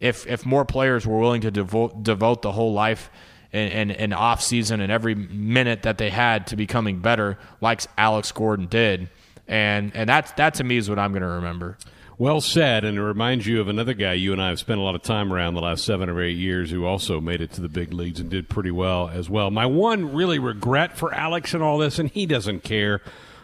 if 0.00 0.26
if 0.26 0.44
more 0.46 0.64
players 0.64 1.06
were 1.06 1.18
willing 1.18 1.42
to 1.42 1.50
devote 1.50 2.02
devote 2.02 2.42
the 2.42 2.52
whole 2.52 2.72
life 2.72 3.10
and, 3.52 3.72
and, 3.72 3.92
and 3.92 4.14
off 4.14 4.42
season 4.42 4.80
and 4.80 4.90
every 4.90 5.14
minute 5.14 5.82
that 5.82 5.98
they 5.98 6.10
had 6.10 6.46
to 6.48 6.56
becoming 6.56 7.00
better, 7.00 7.38
like 7.60 7.82
Alex 7.96 8.32
Gordon 8.32 8.66
did. 8.66 9.08
And 9.48 9.94
and 9.94 10.08
that's 10.08 10.32
that 10.32 10.54
to 10.54 10.64
me 10.64 10.76
is 10.76 10.90
what 10.90 10.98
I'm 10.98 11.12
going 11.12 11.22
to 11.22 11.28
remember. 11.28 11.78
Well 12.18 12.40
said, 12.40 12.86
and 12.86 12.96
it 12.96 13.02
reminds 13.02 13.46
you 13.46 13.60
of 13.60 13.68
another 13.68 13.92
guy 13.92 14.14
you 14.14 14.32
and 14.32 14.40
I 14.40 14.48
have 14.48 14.58
spent 14.58 14.80
a 14.80 14.82
lot 14.82 14.94
of 14.94 15.02
time 15.02 15.30
around 15.30 15.52
the 15.52 15.60
last 15.60 15.84
seven 15.84 16.08
or 16.08 16.22
eight 16.22 16.38
years 16.38 16.70
who 16.70 16.86
also 16.86 17.20
made 17.20 17.42
it 17.42 17.52
to 17.52 17.60
the 17.60 17.68
big 17.68 17.92
leagues 17.92 18.20
and 18.20 18.30
did 18.30 18.48
pretty 18.48 18.70
well 18.70 19.10
as 19.10 19.28
well. 19.28 19.50
My 19.50 19.66
one 19.66 20.14
really 20.14 20.38
regret 20.38 20.96
for 20.96 21.12
Alex 21.12 21.52
and 21.52 21.62
all 21.62 21.76
this, 21.76 21.98
and 21.98 22.08
he 22.08 22.24
doesn't 22.24 22.64
care, 22.64 23.02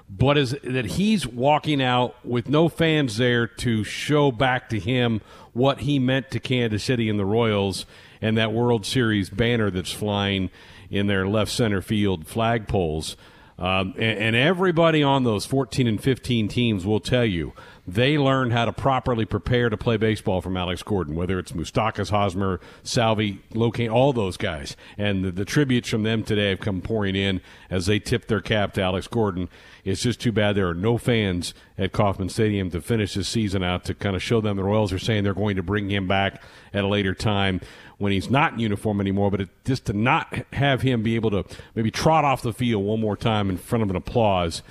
but 0.08 0.38
is 0.38 0.56
that 0.64 0.86
he's 0.86 1.26
walking 1.26 1.82
out 1.82 2.16
with 2.24 2.48
no 2.48 2.70
fans 2.70 3.18
there 3.18 3.46
to 3.46 3.84
show 3.84 4.32
back 4.32 4.70
to 4.70 4.78
him 4.78 5.20
what 5.52 5.80
he 5.80 5.98
meant 5.98 6.30
to 6.30 6.40
Kansas 6.40 6.82
City 6.82 7.10
and 7.10 7.18
the 7.18 7.26
Royals 7.26 7.84
and 8.22 8.38
that 8.38 8.54
World 8.54 8.86
Series 8.86 9.28
banner 9.28 9.70
that's 9.70 9.92
flying 9.92 10.48
in 10.88 11.08
their 11.08 11.28
left 11.28 11.52
center 11.52 11.82
field 11.82 12.24
flagpoles. 12.24 13.16
Um, 13.58 13.92
and, 13.98 14.18
and 14.18 14.36
everybody 14.36 15.02
on 15.02 15.24
those 15.24 15.44
14 15.44 15.86
and 15.86 16.02
15 16.02 16.48
teams 16.48 16.86
will 16.86 17.00
tell 17.00 17.26
you 17.26 17.52
they 17.86 18.16
learned 18.16 18.52
how 18.52 18.64
to 18.64 18.72
properly 18.72 19.24
prepare 19.24 19.68
to 19.68 19.76
play 19.76 19.96
baseball 19.96 20.40
from 20.40 20.56
Alex 20.56 20.84
Gordon, 20.84 21.16
whether 21.16 21.38
it's 21.40 21.50
Moustakas, 21.50 22.10
Hosmer, 22.10 22.60
Salvy, 22.84 23.40
LoCain, 23.52 23.92
all 23.92 24.12
those 24.12 24.36
guys. 24.36 24.76
And 24.96 25.24
the, 25.24 25.32
the, 25.32 25.44
tributes 25.44 25.88
from 25.88 26.04
them 26.04 26.22
today 26.22 26.50
have 26.50 26.60
come 26.60 26.80
pouring 26.80 27.16
in 27.16 27.40
as 27.70 27.86
they 27.86 27.98
tip 27.98 28.28
their 28.28 28.40
cap 28.40 28.72
to 28.74 28.82
Alex 28.82 29.08
Gordon. 29.08 29.48
It's 29.84 30.02
just 30.02 30.20
too 30.20 30.30
bad 30.30 30.54
there 30.54 30.68
are 30.68 30.74
no 30.74 30.96
fans 30.96 31.54
at 31.76 31.90
Kauffman 31.90 32.28
Stadium 32.28 32.70
to 32.70 32.80
finish 32.80 33.14
this 33.14 33.28
season 33.28 33.64
out 33.64 33.84
to 33.86 33.94
kind 33.94 34.14
of 34.14 34.22
show 34.22 34.40
them 34.40 34.56
the 34.56 34.62
Royals 34.62 34.92
are 34.92 34.98
saying 35.00 35.24
they're 35.24 35.34
going 35.34 35.56
to 35.56 35.62
bring 35.62 35.90
him 35.90 36.06
back 36.06 36.40
at 36.72 36.84
a 36.84 36.88
later 36.88 37.14
time 37.14 37.60
when 37.98 38.12
he's 38.12 38.30
not 38.30 38.52
in 38.52 38.60
uniform 38.60 39.00
anymore. 39.00 39.32
But 39.32 39.40
it, 39.40 39.48
just 39.64 39.86
to 39.86 39.92
not 39.92 40.32
have 40.52 40.82
him 40.82 41.02
be 41.02 41.16
able 41.16 41.30
to 41.32 41.44
maybe 41.74 41.90
trot 41.90 42.24
off 42.24 42.42
the 42.42 42.52
field 42.52 42.84
one 42.84 43.00
more 43.00 43.16
time 43.16 43.50
in 43.50 43.56
front 43.56 43.82
of 43.82 43.90
an 43.90 43.96
applause 43.96 44.62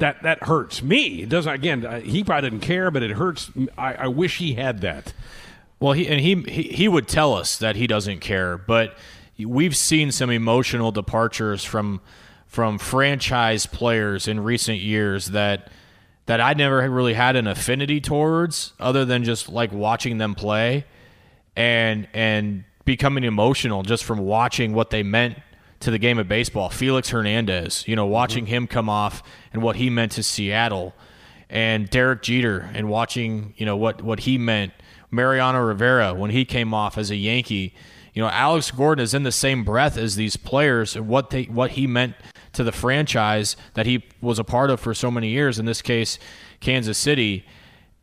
that 0.00 0.22
that 0.22 0.42
hurts 0.42 0.82
me. 0.82 1.22
It 1.22 1.28
doesn't. 1.28 1.52
Again, 1.52 2.02
he 2.04 2.24
probably 2.24 2.50
didn't 2.50 2.62
care, 2.62 2.90
but 2.90 3.02
it 3.02 3.12
hurts. 3.12 3.50
I, 3.78 3.94
I 3.94 4.06
wish 4.08 4.38
he 4.38 4.54
had 4.54 4.80
that. 4.80 5.12
Well, 5.78 5.92
he 5.92 6.08
and 6.08 6.20
he, 6.20 6.34
he 6.50 6.62
he 6.64 6.88
would 6.88 7.08
tell 7.08 7.34
us 7.34 7.56
that 7.58 7.76
he 7.76 7.86
doesn't 7.86 8.20
care, 8.20 8.58
but 8.58 8.96
we've 9.38 9.76
seen 9.76 10.12
some 10.12 10.30
emotional 10.30 10.92
departures 10.92 11.64
from 11.64 12.00
from 12.46 12.78
franchise 12.78 13.66
players 13.66 14.26
in 14.26 14.40
recent 14.40 14.78
years 14.78 15.26
that 15.28 15.70
that 16.26 16.40
I 16.40 16.54
never 16.54 16.88
really 16.90 17.14
had 17.14 17.36
an 17.36 17.46
affinity 17.46 18.00
towards, 18.00 18.72
other 18.78 19.04
than 19.04 19.24
just 19.24 19.48
like 19.48 19.72
watching 19.72 20.18
them 20.18 20.34
play, 20.34 20.84
and 21.56 22.08
and 22.12 22.64
becoming 22.84 23.24
emotional 23.24 23.82
just 23.82 24.04
from 24.04 24.18
watching 24.18 24.72
what 24.74 24.90
they 24.90 25.02
meant 25.02 25.38
to 25.80 25.90
the 25.90 25.98
game 25.98 26.18
of 26.18 26.28
baseball. 26.28 26.68
Felix 26.68 27.10
Hernandez, 27.10 27.84
you 27.88 27.96
know, 27.96 28.06
watching 28.06 28.44
mm-hmm. 28.44 28.54
him 28.54 28.66
come 28.66 28.88
off 28.88 29.22
and 29.52 29.62
what 29.62 29.76
he 29.76 29.90
meant 29.90 30.12
to 30.12 30.22
Seattle, 30.22 30.94
and 31.48 31.90
Derek 31.90 32.22
Jeter 32.22 32.70
and 32.74 32.88
watching, 32.88 33.54
you 33.56 33.66
know, 33.66 33.76
what 33.76 34.02
what 34.02 34.20
he 34.20 34.38
meant. 34.38 34.72
Mariano 35.10 35.60
Rivera 35.60 36.14
when 36.14 36.30
he 36.30 36.44
came 36.44 36.72
off 36.72 36.96
as 36.96 37.10
a 37.10 37.16
Yankee. 37.16 37.74
You 38.14 38.22
know, 38.22 38.28
Alex 38.28 38.70
Gordon 38.70 39.02
is 39.02 39.14
in 39.14 39.24
the 39.24 39.32
same 39.32 39.64
breath 39.64 39.96
as 39.96 40.16
these 40.16 40.36
players 40.36 40.94
and 40.94 41.08
what 41.08 41.30
they 41.30 41.44
what 41.44 41.72
he 41.72 41.86
meant 41.86 42.14
to 42.52 42.62
the 42.62 42.72
franchise 42.72 43.56
that 43.74 43.86
he 43.86 44.04
was 44.20 44.38
a 44.38 44.44
part 44.44 44.70
of 44.70 44.80
for 44.80 44.94
so 44.94 45.10
many 45.10 45.28
years. 45.28 45.58
In 45.58 45.66
this 45.66 45.82
case, 45.82 46.18
Kansas 46.60 46.98
City, 46.98 47.44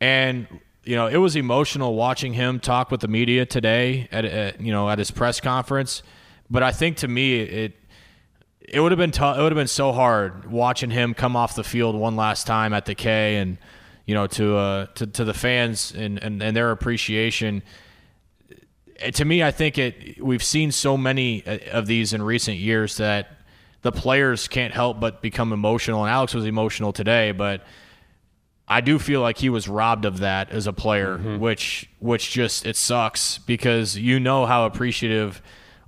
and 0.00 0.46
you 0.84 0.96
know, 0.96 1.06
it 1.06 1.18
was 1.18 1.36
emotional 1.36 1.94
watching 1.94 2.34
him 2.34 2.60
talk 2.60 2.90
with 2.90 3.00
the 3.00 3.08
media 3.08 3.46
today 3.46 4.08
at, 4.12 4.24
at 4.24 4.60
you 4.60 4.72
know 4.72 4.90
at 4.90 4.98
his 4.98 5.10
press 5.10 5.40
conference 5.40 6.02
but 6.50 6.62
I 6.62 6.72
think 6.72 6.98
to 6.98 7.08
me 7.08 7.40
it 7.40 7.74
it 8.60 8.80
would 8.80 8.92
have 8.92 8.98
been 8.98 9.10
tough. 9.10 9.38
It 9.38 9.42
would 9.42 9.52
have 9.52 9.56
been 9.56 9.66
so 9.66 9.92
hard 9.92 10.50
watching 10.50 10.90
him 10.90 11.14
come 11.14 11.36
off 11.36 11.54
the 11.54 11.64
field 11.64 11.96
one 11.96 12.16
last 12.16 12.46
time 12.46 12.74
at 12.74 12.84
the 12.84 12.94
K, 12.94 13.36
and 13.36 13.58
you 14.04 14.14
know 14.14 14.26
to 14.28 14.56
uh, 14.56 14.86
to, 14.96 15.06
to 15.06 15.24
the 15.24 15.34
fans 15.34 15.92
and, 15.96 16.22
and, 16.22 16.42
and 16.42 16.56
their 16.56 16.70
appreciation. 16.70 17.62
To 19.12 19.24
me, 19.24 19.42
I 19.42 19.50
think 19.50 19.78
it. 19.78 20.22
We've 20.22 20.42
seen 20.42 20.72
so 20.72 20.96
many 20.96 21.46
uh, 21.46 21.58
of 21.72 21.86
these 21.86 22.12
in 22.12 22.22
recent 22.22 22.58
years 22.58 22.98
that 22.98 23.30
the 23.82 23.92
players 23.92 24.48
can't 24.48 24.74
help 24.74 25.00
but 25.00 25.22
become 25.22 25.52
emotional. 25.52 26.02
And 26.04 26.10
Alex 26.10 26.34
was 26.34 26.44
emotional 26.44 26.92
today, 26.92 27.32
but 27.32 27.64
I 28.66 28.80
do 28.80 28.98
feel 28.98 29.20
like 29.22 29.38
he 29.38 29.48
was 29.48 29.68
robbed 29.68 30.04
of 30.04 30.18
that 30.18 30.50
as 30.50 30.66
a 30.66 30.72
player, 30.72 31.16
mm-hmm. 31.16 31.38
which 31.38 31.88
which 32.00 32.30
just 32.30 32.66
it 32.66 32.76
sucks 32.76 33.38
because 33.38 33.96
you 33.96 34.20
know 34.20 34.44
how 34.44 34.66
appreciative 34.66 35.40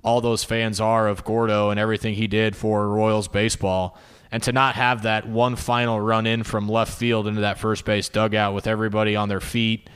all 0.03 0.21
those 0.21 0.43
fans 0.43 0.79
are 0.79 1.07
of 1.07 1.23
Gordo 1.23 1.69
and 1.69 1.79
everything 1.79 2.15
he 2.15 2.27
did 2.27 2.55
for 2.55 2.87
Royals 2.87 3.27
baseball. 3.27 3.97
And 4.31 4.41
to 4.43 4.53
not 4.53 4.75
have 4.75 5.03
that 5.03 5.27
one 5.27 5.55
final 5.57 5.99
run 5.99 6.25
in 6.25 6.43
from 6.43 6.69
left 6.69 6.97
field 6.97 7.27
into 7.27 7.41
that 7.41 7.59
first 7.59 7.83
base 7.83 8.07
dugout 8.07 8.53
with 8.53 8.65
everybody 8.65 9.15
on 9.15 9.27
their 9.27 9.41
feet 9.41 9.89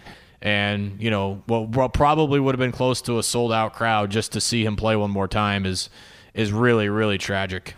and, 0.46 1.02
you 1.02 1.10
know, 1.10 1.42
what 1.48 1.94
probably 1.94 2.40
would 2.40 2.54
have 2.54 2.60
been 2.60 2.72
close 2.72 3.02
to 3.04 3.18
a 3.18 3.24
sold 3.24 3.52
out 3.52 3.74
crowd 3.74 4.12
just 4.12 4.34
to 4.34 4.42
see 4.42 4.64
him 4.64 4.76
play 4.76 4.96
one 4.96 5.10
more 5.10 5.28
time 5.28 5.66
is 5.66 5.90
is 6.36 6.52
really, 6.52 6.88
really 6.88 7.18
tragic. 7.18 7.74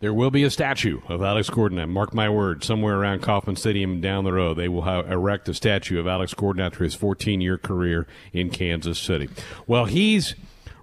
There 0.00 0.12
will 0.12 0.30
be 0.30 0.42
a 0.42 0.50
statue 0.50 1.00
of 1.08 1.22
Alex 1.22 1.48
Gordon. 1.48 1.88
Mark 1.90 2.14
my 2.14 2.28
word, 2.28 2.64
somewhere 2.64 2.96
around 2.96 3.20
Kauffman 3.20 3.54
Stadium 3.54 4.00
down 4.00 4.24
the 4.24 4.32
road, 4.32 4.54
they 4.54 4.68
will 4.68 4.88
erect 4.88 5.48
a 5.48 5.54
statue 5.54 6.00
of 6.00 6.08
Alex 6.08 6.34
Gordon 6.34 6.62
after 6.62 6.82
his 6.82 6.94
14 6.94 7.40
year 7.40 7.56
career 7.56 8.08
in 8.32 8.50
Kansas 8.50 8.98
City. 8.98 9.28
Well, 9.68 9.84
he's 9.84 10.34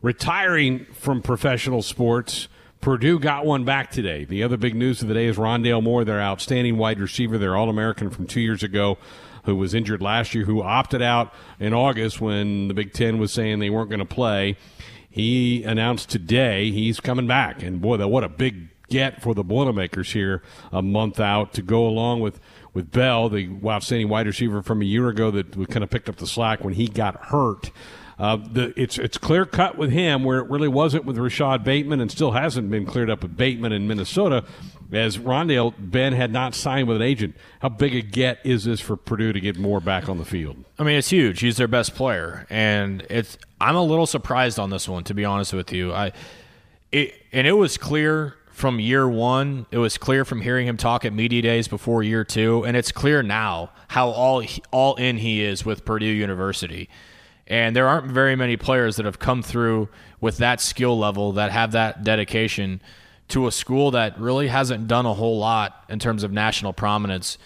retiring 0.06 0.86
from 0.94 1.20
professional 1.20 1.82
sports. 1.82 2.48
Purdue 2.80 3.18
got 3.18 3.44
one 3.44 3.66
back 3.66 3.90
today. 3.90 4.24
The 4.24 4.44
other 4.44 4.56
big 4.56 4.76
news 4.76 5.02
of 5.02 5.08
the 5.08 5.16
day 5.16 5.26
is 5.26 5.38
Rondale 5.38 5.82
Moore, 5.82 6.06
their 6.06 6.22
outstanding 6.22 6.78
wide 6.78 7.00
receiver, 7.00 7.40
their 7.40 7.56
All 7.56 7.72
American 7.72 8.12
from 8.12 8.28
two 8.28 8.40
years 8.40 8.62
ago, 8.62 9.00
who 9.46 9.56
was 9.56 9.74
injured 9.74 10.04
last 10.04 10.36
year, 10.36 10.46
who 10.46 10.62
opted 10.62 11.02
out 11.02 11.34
in 11.60 11.74
August 11.74 12.22
when 12.22 12.68
the 12.68 12.76
Big 12.76 12.94
Ten 12.94 13.18
was 13.18 13.34
saying 13.34 13.58
they 13.58 13.72
weren't 13.72 13.90
going 13.90 13.98
to 13.98 14.06
play. 14.06 14.58
He 15.10 15.64
announced 15.64 16.12
today 16.12 16.70
he's 16.70 17.00
coming 17.00 17.26
back. 17.26 17.64
And 17.64 17.82
boy, 17.82 18.06
what 18.06 18.24
a 18.24 18.30
big 18.30 18.68
get 18.90 19.24
for 19.24 19.34
the 19.34 19.44
Boilermakers 19.44 20.14
here 20.14 20.44
a 20.72 20.84
month 20.84 21.20
out 21.20 21.52
to 21.54 21.64
go 21.64 21.88
along 21.88 22.20
with, 22.20 22.40
with 22.76 22.92
Bell, 22.92 23.28
the 23.28 23.50
outstanding 23.66 24.10
wide 24.10 24.28
receiver 24.28 24.62
from 24.62 24.84
a 24.84 24.86
year 24.86 25.10
ago 25.10 25.32
that 25.32 25.52
kind 25.72 25.84
of 25.84 25.90
picked 25.90 26.10
up 26.10 26.18
the 26.18 26.28
slack 26.28 26.64
when 26.64 26.76
he 26.76 26.88
got 26.88 27.16
hurt. 27.26 27.72
Uh, 28.18 28.38
the, 28.38 28.74
it's 28.80 28.98
it's 28.98 29.18
clear 29.18 29.46
cut 29.46 29.78
with 29.78 29.92
him 29.92 30.24
where 30.24 30.40
it 30.40 30.50
really 30.50 30.70
wasn't 30.70 31.04
with 31.04 31.18
Rashod 31.18 31.64
Bateman 31.64 32.00
and 32.00 32.10
still 32.10 32.32
hasn't 32.32 32.70
been 32.72 32.86
cleared 32.86 33.10
up 33.10 33.22
with 33.24 33.36
Bateman 33.36 33.74
in 33.74 33.88
Minnesota, 33.88 34.46
as 34.92 35.18
Rondale 35.18 35.74
Ben 35.78 36.14
had 36.14 36.32
not 36.32 36.56
signed 36.56 36.88
with 36.88 36.98
an 36.98 37.04
agent. 37.04 37.36
How 37.60 37.70
big 37.70 37.94
a 37.94 38.02
get 38.02 38.40
is 38.46 38.64
this 38.64 38.80
for 38.80 38.96
Purdue 38.96 39.34
to 39.34 39.40
get 39.42 39.58
Moore 39.58 39.82
back 39.82 40.08
on 40.08 40.18
the 40.18 40.26
field? 40.26 40.64
I 40.80 40.84
mean, 40.84 40.98
it's 40.98 41.10
huge. 41.10 41.42
He's 41.42 41.58
their 41.58 41.68
best 41.68 41.94
player, 41.94 42.48
and 42.50 43.06
it's 43.10 43.38
I'm 43.60 43.76
a 43.76 43.84
little 43.84 44.08
surprised 44.08 44.60
on 44.60 44.70
this 44.70 44.88
one 44.88 45.04
to 45.06 45.14
be 45.14 45.26
honest 45.26 45.52
with 45.52 45.74
you. 45.74 45.94
I 45.94 46.14
it 46.94 47.14
and 47.34 47.46
it 47.46 47.54
was 47.54 47.78
clear 47.78 48.36
from 48.50 48.80
year 48.80 49.10
one. 49.10 49.66
It 49.72 49.78
was 49.80 49.98
clear 49.98 50.24
from 50.24 50.40
hearing 50.40 50.68
him 50.68 50.78
talk 50.78 51.04
at 51.04 51.12
media 51.12 51.42
days 51.42 51.68
before 51.68 52.02
year 52.02 52.24
two, 52.24 52.64
and 52.64 52.78
it's 52.78 52.94
clear 52.94 53.22
now 53.22 53.72
how 53.90 54.08
all 54.10 54.42
all 54.72 54.96
in 54.96 55.18
he 55.18 55.44
is 55.44 55.66
with 55.66 55.84
Purdue 55.84 56.06
University. 56.06 56.90
And 57.48 57.76
there 57.76 57.88
aren't 57.88 58.08
very 58.08 58.36
many 58.36 58.58
players 58.58 58.96
that 58.96 59.06
have 59.06 59.20
come 59.20 59.44
through 59.44 59.90
with 60.20 60.38
that 60.38 60.60
skill 60.60 60.98
level 60.98 61.34
that 61.34 61.52
have 61.52 61.74
that 61.74 62.04
dedication 62.04 62.82
to 63.28 63.48
a 63.48 63.52
school 63.52 63.92
that 63.92 64.20
really 64.20 64.48
hasn't 64.48 64.88
done 64.88 65.06
a 65.06 65.14
whole 65.14 65.38
lot 65.38 65.84
in 65.90 66.00
terms 66.00 66.24
of 66.24 66.32
national 66.32 66.74
prominence. 66.74 67.38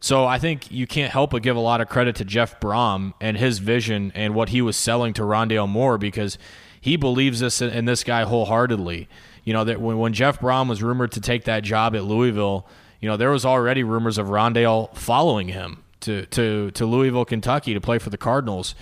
So 0.00 0.26
I 0.26 0.38
think 0.38 0.70
you 0.70 0.86
can't 0.86 1.12
help 1.12 1.30
but 1.30 1.42
give 1.42 1.56
a 1.56 1.60
lot 1.60 1.80
of 1.80 1.88
credit 1.88 2.16
to 2.16 2.24
Jeff 2.24 2.60
Brohm 2.60 3.14
and 3.20 3.36
his 3.36 3.58
vision 3.58 4.12
and 4.14 4.34
what 4.34 4.50
he 4.50 4.62
was 4.62 4.76
selling 4.76 5.12
to 5.14 5.22
Rondale 5.22 5.68
Moore 5.68 5.98
because 5.98 6.38
he 6.80 6.96
believes 6.96 7.40
this 7.40 7.60
in 7.60 7.86
this 7.86 8.04
guy 8.04 8.24
wholeheartedly. 8.24 9.08
You 9.44 9.52
know 9.52 9.64
that 9.64 9.80
when, 9.80 9.98
when 9.98 10.12
Jeff 10.12 10.40
Brohm 10.40 10.68
was 10.68 10.82
rumored 10.82 11.12
to 11.12 11.20
take 11.20 11.44
that 11.44 11.62
job 11.62 11.96
at 11.96 12.04
Louisville, 12.04 12.66
you 13.00 13.08
know 13.08 13.16
there 13.16 13.30
was 13.30 13.44
already 13.44 13.82
rumors 13.82 14.18
of 14.18 14.26
Rondale 14.26 14.94
following 14.94 15.48
him 15.48 15.82
to 16.00 16.26
to 16.26 16.70
to 16.72 16.86
Louisville, 16.86 17.24
Kentucky, 17.24 17.74
to 17.74 17.80
play 17.80 17.98
for 17.98 18.10
the 18.10 18.18
Cardinals. 18.18 18.74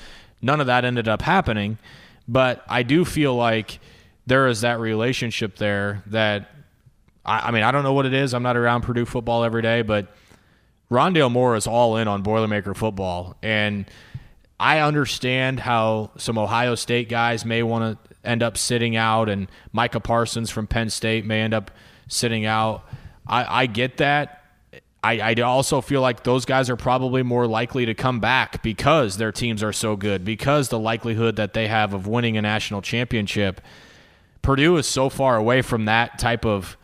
None 0.44 0.60
of 0.60 0.66
that 0.66 0.84
ended 0.84 1.08
up 1.08 1.22
happening, 1.22 1.78
but 2.28 2.62
I 2.68 2.82
do 2.82 3.06
feel 3.06 3.34
like 3.34 3.80
there 4.26 4.46
is 4.46 4.60
that 4.60 4.78
relationship 4.78 5.56
there 5.56 6.02
that 6.06 6.50
I, 7.24 7.48
I 7.48 7.50
mean 7.50 7.62
I 7.62 7.70
don't 7.70 7.82
know 7.82 7.94
what 7.94 8.04
it 8.04 8.12
is. 8.12 8.34
I'm 8.34 8.42
not 8.42 8.54
around 8.54 8.82
Purdue 8.82 9.06
football 9.06 9.42
every 9.42 9.62
day, 9.62 9.80
but 9.80 10.14
Rondale 10.90 11.32
Moore 11.32 11.56
is 11.56 11.66
all 11.66 11.96
in 11.96 12.08
on 12.08 12.22
Boilermaker 12.22 12.76
football, 12.76 13.38
and 13.42 13.86
I 14.60 14.80
understand 14.80 15.60
how 15.60 16.10
some 16.18 16.36
Ohio 16.36 16.74
State 16.74 17.08
guys 17.08 17.46
may 17.46 17.62
want 17.62 17.98
to 17.98 18.14
end 18.28 18.42
up 18.42 18.58
sitting 18.58 18.96
out, 18.96 19.30
and 19.30 19.48
Micah 19.72 19.98
Parsons 19.98 20.50
from 20.50 20.66
Penn 20.66 20.90
State 20.90 21.24
may 21.24 21.40
end 21.40 21.54
up 21.54 21.70
sitting 22.08 22.44
out. 22.44 22.86
I, 23.26 23.62
I 23.62 23.66
get 23.66 23.96
that, 23.96 24.43
I, 25.04 25.32
I 25.32 25.34
also 25.42 25.82
feel 25.82 26.00
like 26.00 26.22
those 26.22 26.46
guys 26.46 26.70
are 26.70 26.76
probably 26.76 27.22
more 27.22 27.46
likely 27.46 27.84
to 27.84 27.94
come 27.94 28.20
back 28.20 28.62
because 28.62 29.18
their 29.18 29.32
teams 29.32 29.62
are 29.62 29.72
so 29.72 29.96
good, 29.96 30.24
because 30.24 30.70
the 30.70 30.78
likelihood 30.78 31.36
that 31.36 31.52
they 31.52 31.68
have 31.68 31.92
of 31.92 32.06
winning 32.06 32.38
a 32.38 32.42
national 32.42 32.80
championship. 32.80 33.60
Purdue 34.40 34.78
is 34.78 34.86
so 34.86 35.10
far 35.10 35.36
away 35.36 35.60
from 35.60 35.84
that 35.84 36.18
type 36.18 36.46
of. 36.46 36.78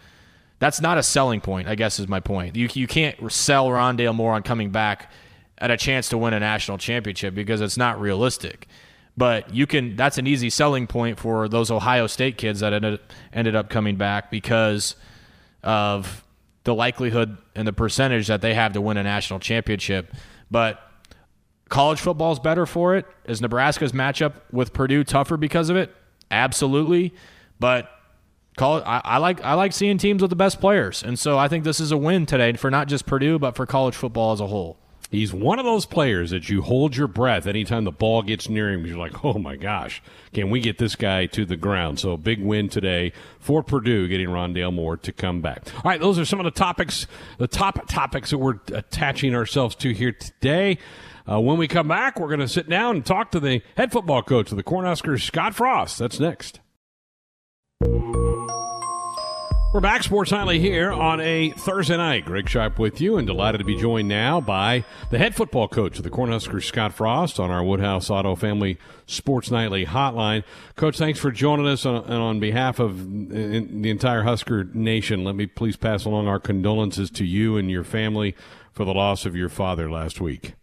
That's 0.58 0.82
not 0.82 0.98
a 0.98 1.02
selling 1.02 1.40
point, 1.40 1.68
I 1.68 1.74
guess, 1.74 1.98
is 1.98 2.08
my 2.08 2.20
point. 2.20 2.54
You, 2.54 2.68
you 2.74 2.86
can't 2.86 3.32
sell 3.32 3.68
Rondale 3.68 4.14
Moore 4.14 4.34
on 4.34 4.42
coming 4.42 4.68
back 4.70 5.10
at 5.56 5.70
a 5.70 5.76
chance 5.78 6.10
to 6.10 6.18
win 6.18 6.34
a 6.34 6.40
national 6.40 6.76
championship 6.76 7.34
because 7.34 7.62
it's 7.62 7.78
not 7.78 7.98
realistic. 7.98 8.68
But 9.16 9.54
you 9.54 9.66
can. 9.66 9.96
That's 9.96 10.18
an 10.18 10.26
easy 10.26 10.50
selling 10.50 10.86
point 10.86 11.18
for 11.18 11.48
those 11.48 11.70
Ohio 11.70 12.06
State 12.06 12.36
kids 12.36 12.60
that 12.60 12.74
ended, 12.74 13.00
ended 13.32 13.56
up 13.56 13.70
coming 13.70 13.96
back 13.96 14.30
because 14.30 14.94
of 15.62 16.22
the 16.70 16.74
likelihood 16.76 17.36
and 17.56 17.66
the 17.66 17.72
percentage 17.72 18.28
that 18.28 18.42
they 18.42 18.54
have 18.54 18.72
to 18.74 18.80
win 18.80 18.96
a 18.96 19.02
national 19.02 19.40
championship. 19.40 20.14
But 20.52 20.80
college 21.68 21.98
football 21.98 22.30
is 22.30 22.38
better 22.38 22.64
for 22.64 22.94
it. 22.94 23.06
Is 23.24 23.40
Nebraska's 23.40 23.90
matchup 23.90 24.34
with 24.52 24.72
Purdue 24.72 25.02
tougher 25.02 25.36
because 25.36 25.68
of 25.68 25.76
it? 25.76 25.92
Absolutely. 26.30 27.12
But 27.58 27.90
it, 28.56 28.62
I, 28.62 29.00
I, 29.04 29.18
like 29.18 29.42
I 29.42 29.54
like 29.54 29.72
seeing 29.72 29.98
teams 29.98 30.22
with 30.22 30.30
the 30.30 30.36
best 30.36 30.60
players, 30.60 31.02
and 31.02 31.18
so 31.18 31.36
I 31.36 31.48
think 31.48 31.64
this 31.64 31.80
is 31.80 31.90
a 31.90 31.96
win 31.96 32.24
today 32.24 32.52
for 32.52 32.70
not 32.70 32.86
just 32.86 33.04
Purdue 33.04 33.40
but 33.40 33.56
for 33.56 33.66
college 33.66 33.96
football 33.96 34.30
as 34.30 34.40
a 34.40 34.46
whole. 34.46 34.78
He's 35.10 35.32
one 35.32 35.58
of 35.58 35.64
those 35.64 35.86
players 35.86 36.30
that 36.30 36.48
you 36.48 36.62
hold 36.62 36.96
your 36.96 37.08
breath 37.08 37.48
anytime 37.48 37.82
the 37.82 37.90
ball 37.90 38.22
gets 38.22 38.48
near 38.48 38.70
him. 38.70 38.86
You're 38.86 38.96
like, 38.96 39.24
oh 39.24 39.38
my 39.38 39.56
gosh, 39.56 40.00
can 40.32 40.50
we 40.50 40.60
get 40.60 40.78
this 40.78 40.94
guy 40.94 41.26
to 41.26 41.44
the 41.44 41.56
ground? 41.56 41.98
So 41.98 42.12
a 42.12 42.16
big 42.16 42.40
win 42.40 42.68
today 42.68 43.12
for 43.40 43.64
Purdue, 43.64 44.06
getting 44.06 44.28
Rondale 44.28 44.72
Moore 44.72 44.96
to 44.98 45.12
come 45.12 45.40
back. 45.40 45.66
All 45.74 45.82
right, 45.84 46.00
those 46.00 46.16
are 46.18 46.24
some 46.24 46.38
of 46.38 46.44
the 46.44 46.52
topics, 46.52 47.08
the 47.38 47.48
top 47.48 47.88
topics 47.88 48.30
that 48.30 48.38
we're 48.38 48.60
attaching 48.72 49.34
ourselves 49.34 49.74
to 49.76 49.92
here 49.92 50.12
today. 50.12 50.78
Uh, 51.28 51.40
when 51.40 51.58
we 51.58 51.66
come 51.66 51.88
back, 51.88 52.18
we're 52.18 52.28
going 52.28 52.40
to 52.40 52.48
sit 52.48 52.68
down 52.68 52.96
and 52.96 53.06
talk 53.06 53.32
to 53.32 53.40
the 53.40 53.62
head 53.76 53.90
football 53.90 54.22
coach 54.22 54.52
of 54.52 54.56
the 54.56 54.62
Cornhuskers, 54.62 55.22
Scott 55.22 55.54
Frost. 55.54 55.98
That's 55.98 56.20
next. 56.20 56.60
We're 59.72 59.78
back, 59.80 60.02
Sports 60.02 60.32
Nightly 60.32 60.58
here 60.58 60.90
on 60.90 61.20
a 61.20 61.50
Thursday 61.50 61.96
night. 61.96 62.24
Greg 62.24 62.48
Sharp 62.48 62.80
with 62.80 63.00
you, 63.00 63.18
and 63.18 63.24
delighted 63.24 63.58
to 63.58 63.64
be 63.64 63.76
joined 63.76 64.08
now 64.08 64.40
by 64.40 64.84
the 65.10 65.18
head 65.18 65.36
football 65.36 65.68
coach 65.68 65.96
of 65.96 66.02
the 66.02 66.10
Cornhuskers, 66.10 66.64
Scott 66.64 66.92
Frost, 66.92 67.38
on 67.38 67.52
our 67.52 67.62
Woodhouse 67.62 68.10
Auto 68.10 68.34
Family 68.34 68.78
Sports 69.06 69.48
Nightly 69.48 69.86
hotline. 69.86 70.42
Coach, 70.74 70.98
thanks 70.98 71.20
for 71.20 71.30
joining 71.30 71.68
us, 71.68 71.86
on, 71.86 72.02
and 72.02 72.14
on 72.14 72.40
behalf 72.40 72.80
of 72.80 73.30
the 73.30 73.90
entire 73.90 74.24
Husker 74.24 74.64
Nation, 74.74 75.22
let 75.22 75.36
me 75.36 75.46
please 75.46 75.76
pass 75.76 76.04
along 76.04 76.26
our 76.26 76.40
condolences 76.40 77.08
to 77.10 77.24
you 77.24 77.56
and 77.56 77.70
your 77.70 77.84
family 77.84 78.34
for 78.72 78.84
the 78.84 78.92
loss 78.92 79.24
of 79.24 79.36
your 79.36 79.48
father 79.48 79.88
last 79.88 80.20
week. 80.20 80.54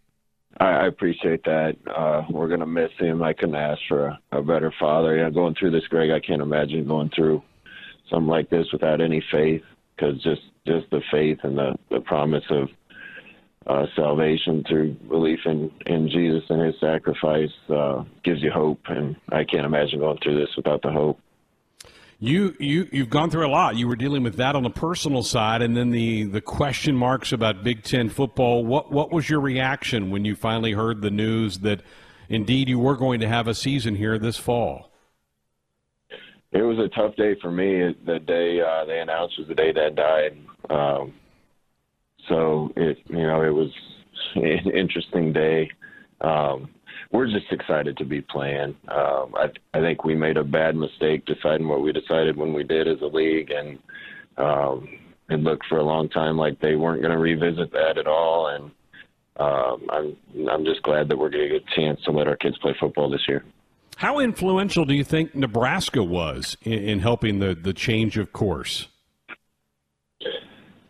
I 0.59 0.85
appreciate 0.85 1.45
that. 1.45 1.77
Uh, 1.87 2.23
we're 2.29 2.49
going 2.49 2.59
to 2.59 2.65
miss 2.65 2.91
him. 2.99 3.23
I 3.23 3.31
couldn't 3.31 3.55
ask 3.55 3.79
for 3.87 4.07
a, 4.07 4.19
a 4.33 4.43
better 4.43 4.73
father. 4.77 5.15
Yeah, 5.15 5.29
going 5.29 5.55
through 5.55 5.71
this, 5.71 5.87
Greg, 5.87 6.09
I 6.11 6.19
can't 6.19 6.41
imagine 6.41 6.85
going 6.85 7.09
through 7.15 7.41
something 8.09 8.27
like 8.27 8.49
this 8.49 8.67
without 8.71 9.01
any 9.01 9.23
faith, 9.31 9.63
because 9.95 10.21
just 10.23 10.41
just 10.65 10.89
the 10.91 11.01
faith 11.11 11.39
and 11.43 11.57
the 11.57 11.75
the 11.89 12.01
promise 12.01 12.45
of 12.49 12.69
uh, 13.67 13.85
salvation 13.95 14.63
through 14.67 14.93
belief 15.09 15.39
in 15.45 15.71
in 15.85 16.09
Jesus 16.09 16.43
and 16.49 16.61
His 16.61 16.79
sacrifice 16.79 17.51
uh, 17.69 18.03
gives 18.23 18.41
you 18.41 18.51
hope, 18.51 18.79
and 18.87 19.15
I 19.31 19.43
can't 19.43 19.65
imagine 19.65 19.99
going 19.99 20.19
through 20.23 20.39
this 20.39 20.55
without 20.55 20.81
the 20.81 20.91
hope. 20.91 21.19
You 22.19 22.55
you 22.59 22.87
you've 22.91 23.11
gone 23.11 23.29
through 23.29 23.45
a 23.45 23.49
lot. 23.49 23.75
You 23.75 23.87
were 23.87 23.95
dealing 23.95 24.23
with 24.23 24.37
that 24.37 24.55
on 24.55 24.63
the 24.63 24.71
personal 24.71 25.21
side, 25.21 25.61
and 25.61 25.77
then 25.77 25.91
the 25.91 26.23
the 26.23 26.41
question 26.41 26.95
marks 26.95 27.31
about 27.31 27.63
Big 27.63 27.83
Ten 27.83 28.09
football. 28.09 28.65
What 28.65 28.91
what 28.91 29.11
was 29.11 29.29
your 29.29 29.39
reaction 29.39 30.09
when 30.09 30.25
you 30.25 30.35
finally 30.35 30.71
heard 30.71 31.01
the 31.01 31.11
news 31.11 31.59
that 31.59 31.81
indeed 32.27 32.69
you 32.69 32.79
were 32.79 32.95
going 32.95 33.19
to 33.19 33.27
have 33.27 33.47
a 33.47 33.53
season 33.53 33.95
here 33.95 34.17
this 34.17 34.37
fall? 34.37 34.89
It 36.51 36.61
was 36.61 36.79
a 36.79 36.89
tough 36.89 37.15
day 37.15 37.35
for 37.41 37.51
me. 37.51 37.95
The 38.05 38.19
day 38.19 38.61
uh, 38.61 38.85
they 38.85 38.99
announced 38.99 39.37
was 39.37 39.47
the 39.47 39.55
day 39.55 39.71
Dad 39.73 39.95
died. 39.95 40.37
Um, 40.69 41.13
so 42.27 42.71
it, 42.75 42.97
you 43.07 43.27
know, 43.27 43.41
it 43.41 43.53
was 43.53 43.69
an 44.35 44.71
interesting 44.71 45.33
day. 45.33 45.69
Um, 46.21 46.69
we're 47.11 47.27
just 47.27 47.51
excited 47.51 47.97
to 47.97 48.05
be 48.05 48.21
playing. 48.21 48.75
Um, 48.87 49.33
I, 49.35 49.49
I 49.73 49.79
think 49.79 50.03
we 50.03 50.15
made 50.15 50.37
a 50.37 50.43
bad 50.43 50.75
mistake 50.75 51.25
deciding 51.25 51.67
what 51.67 51.81
we 51.81 51.91
decided 51.93 52.35
when 52.35 52.53
we 52.53 52.63
did 52.63 52.87
as 52.87 53.01
a 53.01 53.05
league, 53.05 53.51
and 53.51 53.79
um, 54.37 54.87
it 55.29 55.39
looked 55.39 55.65
for 55.67 55.77
a 55.77 55.83
long 55.83 56.09
time 56.09 56.37
like 56.37 56.59
they 56.59 56.75
weren't 56.75 57.01
going 57.01 57.13
to 57.13 57.19
revisit 57.19 57.71
that 57.71 57.97
at 57.97 58.07
all. 58.07 58.47
And 58.47 58.71
um, 59.37 59.87
I'm 59.89 60.17
I'm 60.49 60.65
just 60.65 60.81
glad 60.83 61.07
that 61.09 61.17
we're 61.17 61.29
going 61.29 61.49
to 61.49 61.59
get 61.59 61.67
a 61.67 61.75
chance 61.75 62.01
to 62.05 62.11
let 62.11 62.27
our 62.27 62.35
kids 62.35 62.57
play 62.57 62.75
football 62.79 63.09
this 63.09 63.27
year. 63.27 63.43
How 63.97 64.19
influential 64.19 64.85
do 64.85 64.93
you 64.93 65.03
think 65.03 65.33
Nebraska 65.33 66.03
was 66.03 66.55
in, 66.61 66.73
in 66.73 66.99
helping 66.99 67.39
the, 67.39 67.55
the 67.55 67.73
change 67.73 68.17
of 68.17 68.31
course? 68.31 68.87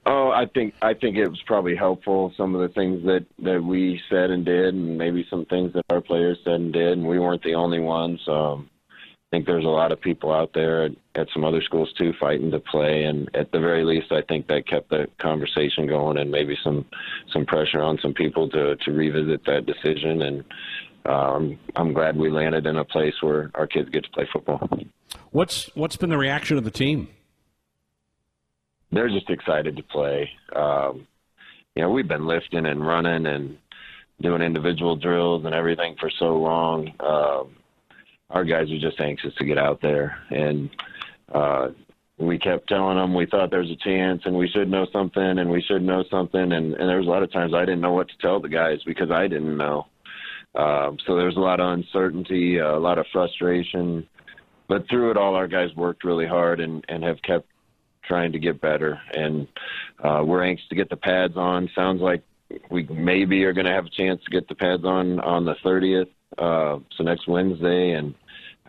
Oh, 0.06 0.30
I 0.32 0.46
think 0.54 0.74
I 0.82 0.94
think 0.94 1.18
it 1.18 1.28
was 1.28 1.42
probably 1.46 1.76
helpful. 1.76 2.34
Some 2.38 2.54
of 2.54 2.62
the 2.62 2.74
things 2.74 3.04
that 3.06 3.26
that 3.40 3.64
we 3.64 4.02
said 4.10 4.30
and 4.30 4.46
did, 4.46 4.74
and 4.74 4.98
maybe 4.98 5.26
some 5.30 5.46
things 5.46 5.74
that 5.74 5.84
our 5.90 6.02
players 6.02 6.38
said 6.44 6.54
and 6.56 6.74
did, 6.74 6.98
and 6.98 7.08
we 7.08 7.20
weren't 7.20 7.44
the 7.44 7.56
only 7.56 7.80
ones. 7.80 8.20
Um, 8.28 8.70
I 8.90 9.36
think 9.36 9.46
there's 9.46 9.66
a 9.66 9.68
lot 9.68 9.92
of 9.92 10.00
people 10.00 10.32
out 10.32 10.52
there 10.54 10.86
at, 10.86 10.92
at 11.16 11.28
some 11.34 11.44
other 11.44 11.62
schools 11.62 11.92
too 11.98 12.14
fighting 12.18 12.52
to 12.52 12.60
play, 12.60 13.04
and 13.04 13.30
at 13.36 13.52
the 13.52 13.60
very 13.60 13.84
least, 13.84 14.14
I 14.14 14.22
think 14.22 14.48
that 14.48 14.68
kept 14.68 14.90
the 14.90 15.08
conversation 15.20 15.88
going, 15.88 16.18
and 16.18 16.32
maybe 16.32 16.58
some 16.64 16.86
some 17.34 17.46
pressure 17.46 17.82
on 17.82 18.00
some 18.02 18.14
people 18.14 18.50
to 18.50 18.78
to 18.78 18.92
revisit 18.92 19.46
that 19.46 19.66
decision. 19.66 20.22
And 20.22 20.46
um, 21.08 21.58
I'm 21.76 21.94
glad 21.94 22.18
we 22.18 22.30
landed 22.30 22.66
in 22.66 22.78
a 22.78 22.86
place 22.86 23.14
where 23.22 23.50
our 23.56 23.68
kids 23.68 23.90
get 23.90 24.04
to 24.04 24.10
play 24.12 24.28
football. 24.32 24.68
What's 25.32 25.70
what's 25.76 25.96
been 25.96 26.10
the 26.10 26.18
reaction 26.18 26.58
of 26.58 26.64
the 26.64 26.72
team? 26.72 27.08
They're 28.92 29.10
just 29.10 29.30
excited 29.30 29.78
to 29.78 29.84
play. 29.84 30.30
Um, 30.56 31.08
you 31.76 31.84
know, 31.84 31.90
we've 31.90 32.08
been 32.08 32.26
lifting 32.26 32.66
and 32.66 32.86
running 32.86 33.26
and 33.26 33.58
doing 34.22 34.42
individual 34.42 34.96
drills 34.96 35.46
and 35.46 35.54
everything 35.54 35.96
for 36.00 36.10
so 36.20 36.38
long. 36.38 36.92
Um, 37.00 37.56
our 38.30 38.44
guys 38.44 38.72
are 38.72 38.80
just 38.80 39.00
anxious 39.00 39.34
to 39.36 39.46
get 39.46 39.58
out 39.58 39.82
there, 39.82 40.18
and 40.30 40.70
uh, 41.34 41.70
we 42.18 42.40
kept 42.40 42.68
telling 42.68 42.98
them 42.98 43.14
we 43.14 43.26
thought 43.28 43.52
there 43.52 43.60
was 43.60 43.70
a 43.70 43.76
chance 43.76 44.24
and 44.26 44.36
we 44.36 44.50
should 44.50 44.70
know 44.70 44.88
something 44.92 45.40
and 45.40 45.50
we 45.50 45.62
should 45.62 45.84
know 45.84 46.04
something. 46.10 46.52
And, 46.52 46.74
and 46.74 46.90
there 46.90 46.98
was 46.98 47.06
a 47.06 47.10
lot 47.10 47.24
of 47.24 47.32
times 47.32 47.54
I 47.54 47.62
didn't 47.62 47.82
know 47.82 47.94
what 47.94 48.10
to 48.10 48.18
tell 48.18 48.40
the 48.40 48.50
guys 48.50 48.80
because 48.86 49.12
I 49.12 49.28
didn't 49.28 49.56
know. 49.56 49.86
Um, 50.58 50.98
so 51.06 51.16
there's 51.16 51.38
a 51.38 51.42
lot 51.42 51.60
of 51.60 51.72
uncertainty, 51.72 52.58
a 52.58 52.78
lot 52.78 52.98
of 52.98 53.06
frustration. 53.14 54.08
But 54.68 54.90
through 54.90 55.12
it 55.12 55.18
all, 55.18 55.36
our 55.36 55.48
guys 55.48 55.70
worked 55.76 56.04
really 56.04 56.26
hard 56.26 56.60
and, 56.60 56.84
and 56.90 57.04
have 57.04 57.22
kept 57.22 57.48
trying 58.04 58.32
to 58.32 58.40
get 58.40 58.60
better. 58.60 59.00
And 59.14 59.48
uh, 60.04 60.24
we're 60.26 60.44
anxious 60.44 60.68
to 60.70 60.76
get 60.76 60.90
the 60.90 60.98
pads 60.98 61.38
on. 61.38 61.70
Sounds 61.76 62.02
like 62.02 62.24
we 62.72 62.84
maybe 62.84 63.44
are 63.44 63.54
going 63.54 63.66
to 63.66 63.74
have 63.74 63.86
a 63.86 63.90
chance 63.90 64.22
to 64.24 64.32
get 64.32 64.48
the 64.48 64.56
pads 64.56 64.84
on 64.86 65.20
on 65.20 65.46
the 65.46 65.56
30th, 65.66 66.10
uh, 66.38 66.80
so 66.96 67.04
next 67.04 67.28
Wednesday, 67.28 67.92
and 67.92 68.14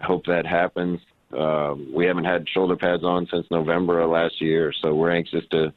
I 0.01 0.07
hope 0.07 0.27
that 0.27 0.47
happens. 0.47 1.01
Uh, 1.37 1.75
we 1.95 2.07
haven't 2.07 2.25
had 2.25 2.49
shoulder 2.49 2.77
pads 2.77 3.05
on 3.05 3.29
since 3.31 3.47
November 3.51 4.01
of 4.01 4.11
last 4.11 4.41
year, 4.41 4.73
so 4.83 4.95
we're 4.95 5.11
anxious 5.11 5.45
to 5.51 5.73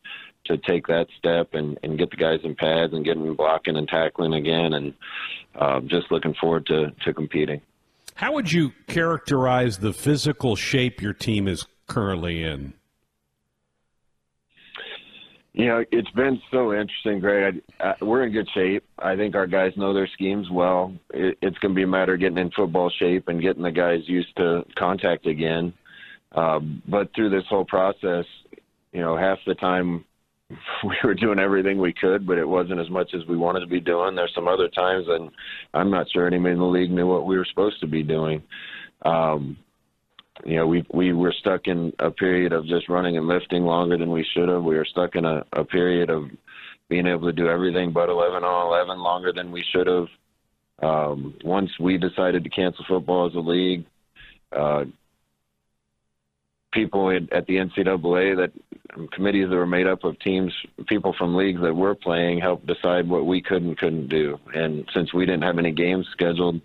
to 0.45 0.57
take 0.57 0.87
that 0.87 1.07
step 1.17 1.53
and, 1.53 1.77
and 1.83 1.97
get 1.97 2.09
the 2.09 2.17
guys 2.17 2.39
in 2.43 2.55
pads 2.55 2.93
and 2.93 3.05
get 3.05 3.17
them 3.17 3.35
blocking 3.35 3.77
and 3.77 3.87
tackling 3.87 4.33
again. 4.33 4.73
And 4.73 4.93
uh, 5.55 5.79
just 5.81 6.11
looking 6.11 6.33
forward 6.39 6.65
to, 6.67 6.91
to 7.03 7.13
competing. 7.13 7.61
How 8.15 8.33
would 8.33 8.51
you 8.51 8.73
characterize 8.87 9.79
the 9.79 9.93
physical 9.93 10.55
shape 10.55 11.01
your 11.01 11.13
team 11.13 11.47
is 11.47 11.65
currently 11.87 12.43
in? 12.43 12.73
You 15.53 15.65
know, 15.65 15.83
it's 15.91 16.09
been 16.11 16.41
so 16.49 16.71
interesting, 16.71 17.19
Greg. 17.19 17.61
I, 17.79 17.89
I, 17.89 18.03
we're 18.03 18.23
in 18.23 18.31
good 18.31 18.47
shape. 18.53 18.85
I 18.97 19.17
think 19.17 19.35
our 19.35 19.47
guys 19.47 19.73
know 19.75 19.93
their 19.93 20.07
schemes 20.13 20.49
well. 20.49 20.93
It, 21.13 21.37
it's 21.41 21.57
going 21.57 21.73
to 21.73 21.75
be 21.75 21.83
a 21.83 21.87
matter 21.87 22.13
of 22.13 22.21
getting 22.21 22.37
in 22.37 22.51
football 22.51 22.89
shape 22.89 23.27
and 23.27 23.41
getting 23.41 23.63
the 23.63 23.71
guys 23.71 23.99
used 24.07 24.35
to 24.37 24.65
contact 24.77 25.25
again. 25.25 25.73
Uh, 26.31 26.59
but 26.87 27.13
through 27.13 27.31
this 27.31 27.43
whole 27.49 27.65
process, 27.65 28.25
you 28.93 29.01
know, 29.01 29.17
half 29.17 29.39
the 29.45 29.55
time 29.55 30.05
we 30.83 30.95
were 31.03 31.13
doing 31.13 31.39
everything 31.39 31.79
we 31.79 31.93
could, 31.93 32.25
but 32.25 32.37
it 32.37 32.47
wasn't 32.47 32.79
as 32.79 32.89
much 32.89 33.13
as 33.13 33.25
we 33.27 33.37
wanted 33.37 33.61
to 33.61 33.67
be 33.67 33.79
doing. 33.79 34.15
There's 34.15 34.33
some 34.33 34.47
other 34.47 34.67
times, 34.67 35.05
and 35.07 35.31
I'm 35.73 35.91
not 35.91 36.09
sure 36.11 36.27
anyone 36.27 36.51
in 36.51 36.59
the 36.59 36.65
league 36.65 36.91
knew 36.91 37.07
what 37.07 37.25
we 37.25 37.37
were 37.37 37.47
supposed 37.49 37.79
to 37.81 37.87
be 37.87 38.03
doing. 38.03 38.43
Um, 39.03 39.57
you 40.45 40.55
know, 40.55 40.67
we 40.67 40.85
we 40.93 41.13
were 41.13 41.33
stuck 41.39 41.67
in 41.67 41.93
a 41.99 42.09
period 42.09 42.53
of 42.53 42.65
just 42.65 42.89
running 42.89 43.17
and 43.17 43.27
lifting 43.27 43.63
longer 43.63 43.97
than 43.97 44.11
we 44.11 44.25
should 44.33 44.49
have. 44.49 44.63
We 44.63 44.75
were 44.75 44.85
stuck 44.85 45.15
in 45.15 45.25
a, 45.25 45.43
a 45.53 45.63
period 45.63 46.09
of 46.09 46.29
being 46.89 47.07
able 47.07 47.27
to 47.27 47.33
do 47.33 47.47
everything 47.47 47.91
but 47.91 48.09
11 48.09 48.43
on 48.43 48.67
11 48.67 48.99
longer 48.99 49.31
than 49.33 49.51
we 49.51 49.63
should 49.71 49.87
have. 49.87 50.07
Um, 50.81 51.35
once 51.43 51.69
we 51.79 51.97
decided 51.97 52.43
to 52.43 52.49
cancel 52.49 52.83
football 52.87 53.27
as 53.27 53.35
a 53.35 53.39
league, 53.39 53.85
uh, 54.51 54.85
people 56.71 57.09
at 57.11 57.47
the 57.47 57.55
NCAA 57.55 58.37
that 58.37 58.51
committees 59.11 59.49
that 59.49 59.55
were 59.55 59.65
made 59.65 59.87
up 59.87 60.03
of 60.03 60.19
teams, 60.19 60.53
people 60.87 61.13
from 61.17 61.35
leagues 61.35 61.61
that 61.61 61.75
were 61.75 61.95
playing, 61.95 62.39
helped 62.39 62.65
decide 62.65 63.07
what 63.07 63.25
we 63.25 63.41
could 63.41 63.63
and 63.63 63.77
couldn't 63.77 64.07
do. 64.07 64.37
And 64.53 64.89
since 64.93 65.13
we 65.13 65.25
didn't 65.25 65.43
have 65.43 65.57
any 65.57 65.71
games 65.71 66.07
scheduled, 66.11 66.61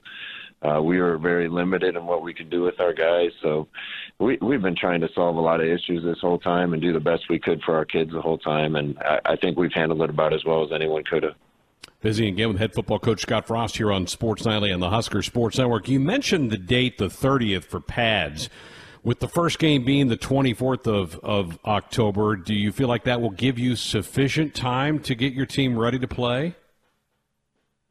uh, 0.63 0.81
we 0.83 1.01
were 1.01 1.19
very 1.19 1.49
limited 1.49 1.97
in 1.97 2.07
what 2.07 2.23
we 2.23 2.35
could 2.35 2.51
do 2.51 2.63
with 2.63 2.81
our 2.81 2.93
guys. 2.93 3.31
So 3.43 3.69
we, 4.19 4.39
we've 4.41 4.63
been 4.63 4.77
trying 4.77 5.01
to 5.03 5.09
solve 5.15 5.37
a 5.37 5.41
lot 5.41 5.61
of 5.61 5.67
issues 5.67 6.03
this 6.03 6.19
whole 6.21 6.39
time 6.39 6.73
and 6.73 6.83
do 6.83 6.93
the 6.93 7.01
best 7.01 7.25
we 7.29 7.39
could 7.39 7.63
for 7.63 7.77
our 7.77 7.85
kids 7.85 8.13
the 8.13 8.23
whole 8.23 8.39
time. 8.39 8.75
And 8.75 8.99
I, 8.99 9.21
I 9.25 9.37
think 9.37 9.59
we've 9.59 9.73
handled 9.73 10.03
it 10.03 10.11
about 10.11 10.33
as 10.33 10.45
well 10.45 10.65
as 10.65 10.73
anyone 10.73 11.05
could 11.05 11.23
have. 11.25 11.35
Busy 12.01 12.29
again 12.29 12.49
with 12.49 12.59
head 12.59 12.75
football 12.75 12.99
coach 12.99 13.23
Scott 13.23 13.47
Frost 13.47 13.77
here 13.77 13.93
on 13.93 14.07
Sports 14.07 14.45
Nightly 14.45 14.71
and 14.71 14.83
the 14.83 14.91
Husker 14.91 15.23
Sports 15.23 15.59
Network. 15.59 15.89
You 15.89 16.01
mentioned 16.01 16.51
the 16.51 16.59
date, 16.59 16.99
the 16.99 17.09
30th, 17.09 17.65
for 17.65 17.81
pads. 17.81 18.49
With 19.07 19.21
the 19.21 19.29
first 19.29 19.61
game 19.61 19.85
being 19.85 20.09
the 20.09 20.17
24th 20.17 20.89
of, 20.89 21.15
of 21.23 21.61
October, 21.65 22.35
do 22.35 22.53
you 22.53 22.73
feel 22.73 22.89
like 22.89 23.05
that 23.05 23.21
will 23.21 23.31
give 23.31 23.57
you 23.57 23.77
sufficient 23.77 24.53
time 24.53 24.99
to 25.05 25.15
get 25.15 25.33
your 25.33 25.47
team 25.47 25.79
ready 25.79 26.01
to 26.01 26.09
play? 26.09 26.57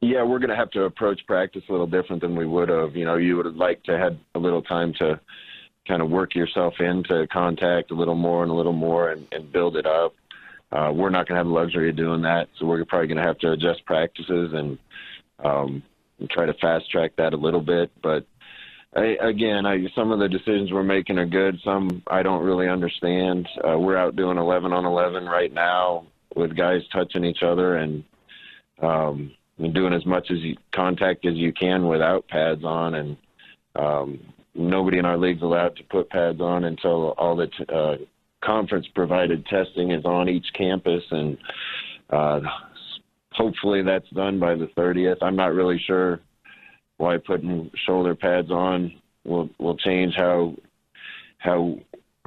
Yeah, 0.02 0.24
we're 0.24 0.40
going 0.40 0.50
to 0.50 0.56
have 0.56 0.70
to 0.72 0.82
approach 0.82 1.26
practice 1.26 1.62
a 1.70 1.72
little 1.72 1.86
different 1.86 2.20
than 2.20 2.36
we 2.36 2.44
would 2.44 2.68
have. 2.68 2.96
You 2.96 3.06
know, 3.06 3.16
you 3.16 3.34
would 3.38 3.46
have 3.46 3.56
liked 3.56 3.86
to 3.86 3.96
had 3.96 4.18
a 4.34 4.38
little 4.38 4.60
time 4.60 4.92
to 4.98 5.18
kind 5.88 6.02
of 6.02 6.10
work 6.10 6.34
yourself 6.34 6.74
into 6.80 7.26
contact 7.32 7.92
a 7.92 7.94
little 7.94 8.14
more 8.14 8.42
and 8.42 8.52
a 8.52 8.54
little 8.54 8.74
more 8.74 9.08
and, 9.08 9.26
and 9.32 9.50
build 9.50 9.78
it 9.78 9.86
up. 9.86 10.12
Uh, 10.70 10.92
we're 10.94 11.08
not 11.08 11.26
going 11.26 11.36
to 11.36 11.38
have 11.38 11.46
the 11.46 11.52
luxury 11.52 11.88
of 11.88 11.96
doing 11.96 12.20
that, 12.20 12.50
so 12.58 12.66
we're 12.66 12.84
probably 12.84 13.08
going 13.08 13.16
to 13.16 13.26
have 13.26 13.38
to 13.38 13.52
adjust 13.52 13.86
practices 13.86 14.52
and, 14.52 14.78
um, 15.42 15.82
and 16.20 16.28
try 16.28 16.44
to 16.44 16.52
fast 16.60 16.90
track 16.90 17.12
that 17.16 17.32
a 17.32 17.38
little 17.38 17.62
bit. 17.62 17.90
But 18.02 18.26
I, 18.96 19.16
again, 19.20 19.66
I, 19.66 19.86
some 19.94 20.10
of 20.10 20.18
the 20.18 20.28
decisions 20.28 20.72
we're 20.72 20.82
making 20.82 21.18
are 21.18 21.26
good. 21.26 21.60
Some 21.62 22.02
I 22.06 22.22
don't 22.22 22.42
really 22.42 22.68
understand. 22.68 23.46
Uh, 23.56 23.78
we're 23.78 23.96
out 23.96 24.16
doing 24.16 24.38
11 24.38 24.72
on 24.72 24.86
11 24.86 25.26
right 25.26 25.52
now 25.52 26.06
with 26.34 26.56
guys 26.56 26.80
touching 26.92 27.24
each 27.24 27.42
other 27.42 27.76
and 27.76 28.04
um, 28.82 29.32
and 29.58 29.74
doing 29.74 29.92
as 29.92 30.04
much 30.04 30.30
as 30.30 30.38
you, 30.38 30.56
contact 30.74 31.24
as 31.26 31.34
you 31.34 31.52
can 31.52 31.88
without 31.88 32.28
pads 32.28 32.62
on, 32.62 32.94
and 32.94 33.16
um, 33.74 34.20
nobody 34.54 34.98
in 34.98 35.06
our 35.06 35.16
league's 35.16 35.42
allowed 35.42 35.76
to 35.76 35.82
put 35.84 36.10
pads 36.10 36.40
on 36.40 36.64
until 36.64 37.10
all 37.12 37.36
the 37.36 37.46
t- 37.46 37.64
uh, 37.74 37.96
conference 38.44 38.86
provided 38.94 39.46
testing 39.46 39.92
is 39.92 40.04
on 40.04 40.28
each 40.28 40.46
campus, 40.54 41.02
and 41.10 41.38
uh, 42.10 42.40
hopefully 43.32 43.82
that's 43.82 44.08
done 44.10 44.38
by 44.38 44.54
the 44.54 44.68
30th. 44.76 45.18
I'm 45.22 45.36
not 45.36 45.54
really 45.54 45.82
sure 45.86 46.20
why 46.98 47.18
putting 47.18 47.70
shoulder 47.86 48.14
pads 48.14 48.50
on 48.50 48.92
will 49.24 49.48
will 49.58 49.76
change 49.76 50.14
how 50.16 50.54
how 51.38 51.78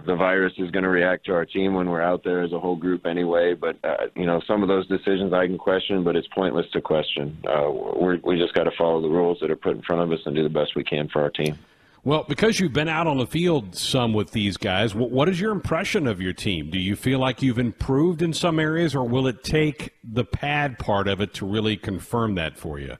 the 0.05 0.15
virus 0.15 0.53
is 0.57 0.71
going 0.71 0.83
to 0.83 0.89
react 0.89 1.25
to 1.25 1.33
our 1.33 1.45
team 1.45 1.73
when 1.73 1.89
we're 1.89 2.01
out 2.01 2.23
there 2.23 2.41
as 2.41 2.53
a 2.53 2.59
whole 2.59 2.75
group 2.75 3.05
anyway. 3.05 3.53
But 3.53 3.77
uh, 3.83 4.07
you 4.15 4.25
know, 4.25 4.41
some 4.47 4.61
of 4.61 4.69
those 4.69 4.87
decisions 4.87 5.33
I 5.33 5.47
can 5.47 5.57
question, 5.57 6.03
but 6.03 6.15
it's 6.15 6.27
pointless 6.27 6.65
to 6.73 6.81
question. 6.81 7.37
Uh, 7.47 7.69
we 7.71 8.17
we 8.23 8.37
just 8.37 8.53
got 8.53 8.63
to 8.63 8.71
follow 8.77 9.01
the 9.01 9.09
rules 9.09 9.39
that 9.41 9.51
are 9.51 9.55
put 9.55 9.75
in 9.75 9.81
front 9.81 10.01
of 10.01 10.11
us 10.11 10.19
and 10.25 10.35
do 10.35 10.43
the 10.43 10.49
best 10.49 10.75
we 10.75 10.83
can 10.83 11.09
for 11.09 11.21
our 11.21 11.29
team. 11.29 11.57
Well, 12.05 12.25
because 12.27 12.61
you've 12.61 12.73
been 12.73 12.87
out 12.87 13.07
on 13.07 13.17
the 13.17 13.27
field 13.27 13.75
some 13.75 14.13
with 14.13 14.31
these 14.31 14.55
guys, 14.55 14.95
what 14.95 15.27
is 15.27 15.39
your 15.39 15.51
impression 15.51 16.07
of 16.07 16.21
your 16.21 16.31
team? 16.31 16.69
Do 16.69 16.79
you 16.79 16.95
feel 16.95 17.19
like 17.19 17.41
you've 17.41 17.59
improved 17.59 18.21
in 18.21 18.31
some 18.31 18.57
areas, 18.57 18.95
or 18.95 19.03
will 19.03 19.27
it 19.27 19.43
take 19.43 19.93
the 20.01 20.23
pad 20.23 20.79
part 20.79 21.09
of 21.09 21.19
it 21.19 21.33
to 21.35 21.45
really 21.45 21.75
confirm 21.75 22.35
that 22.35 22.57
for 22.57 22.79
you? 22.79 22.95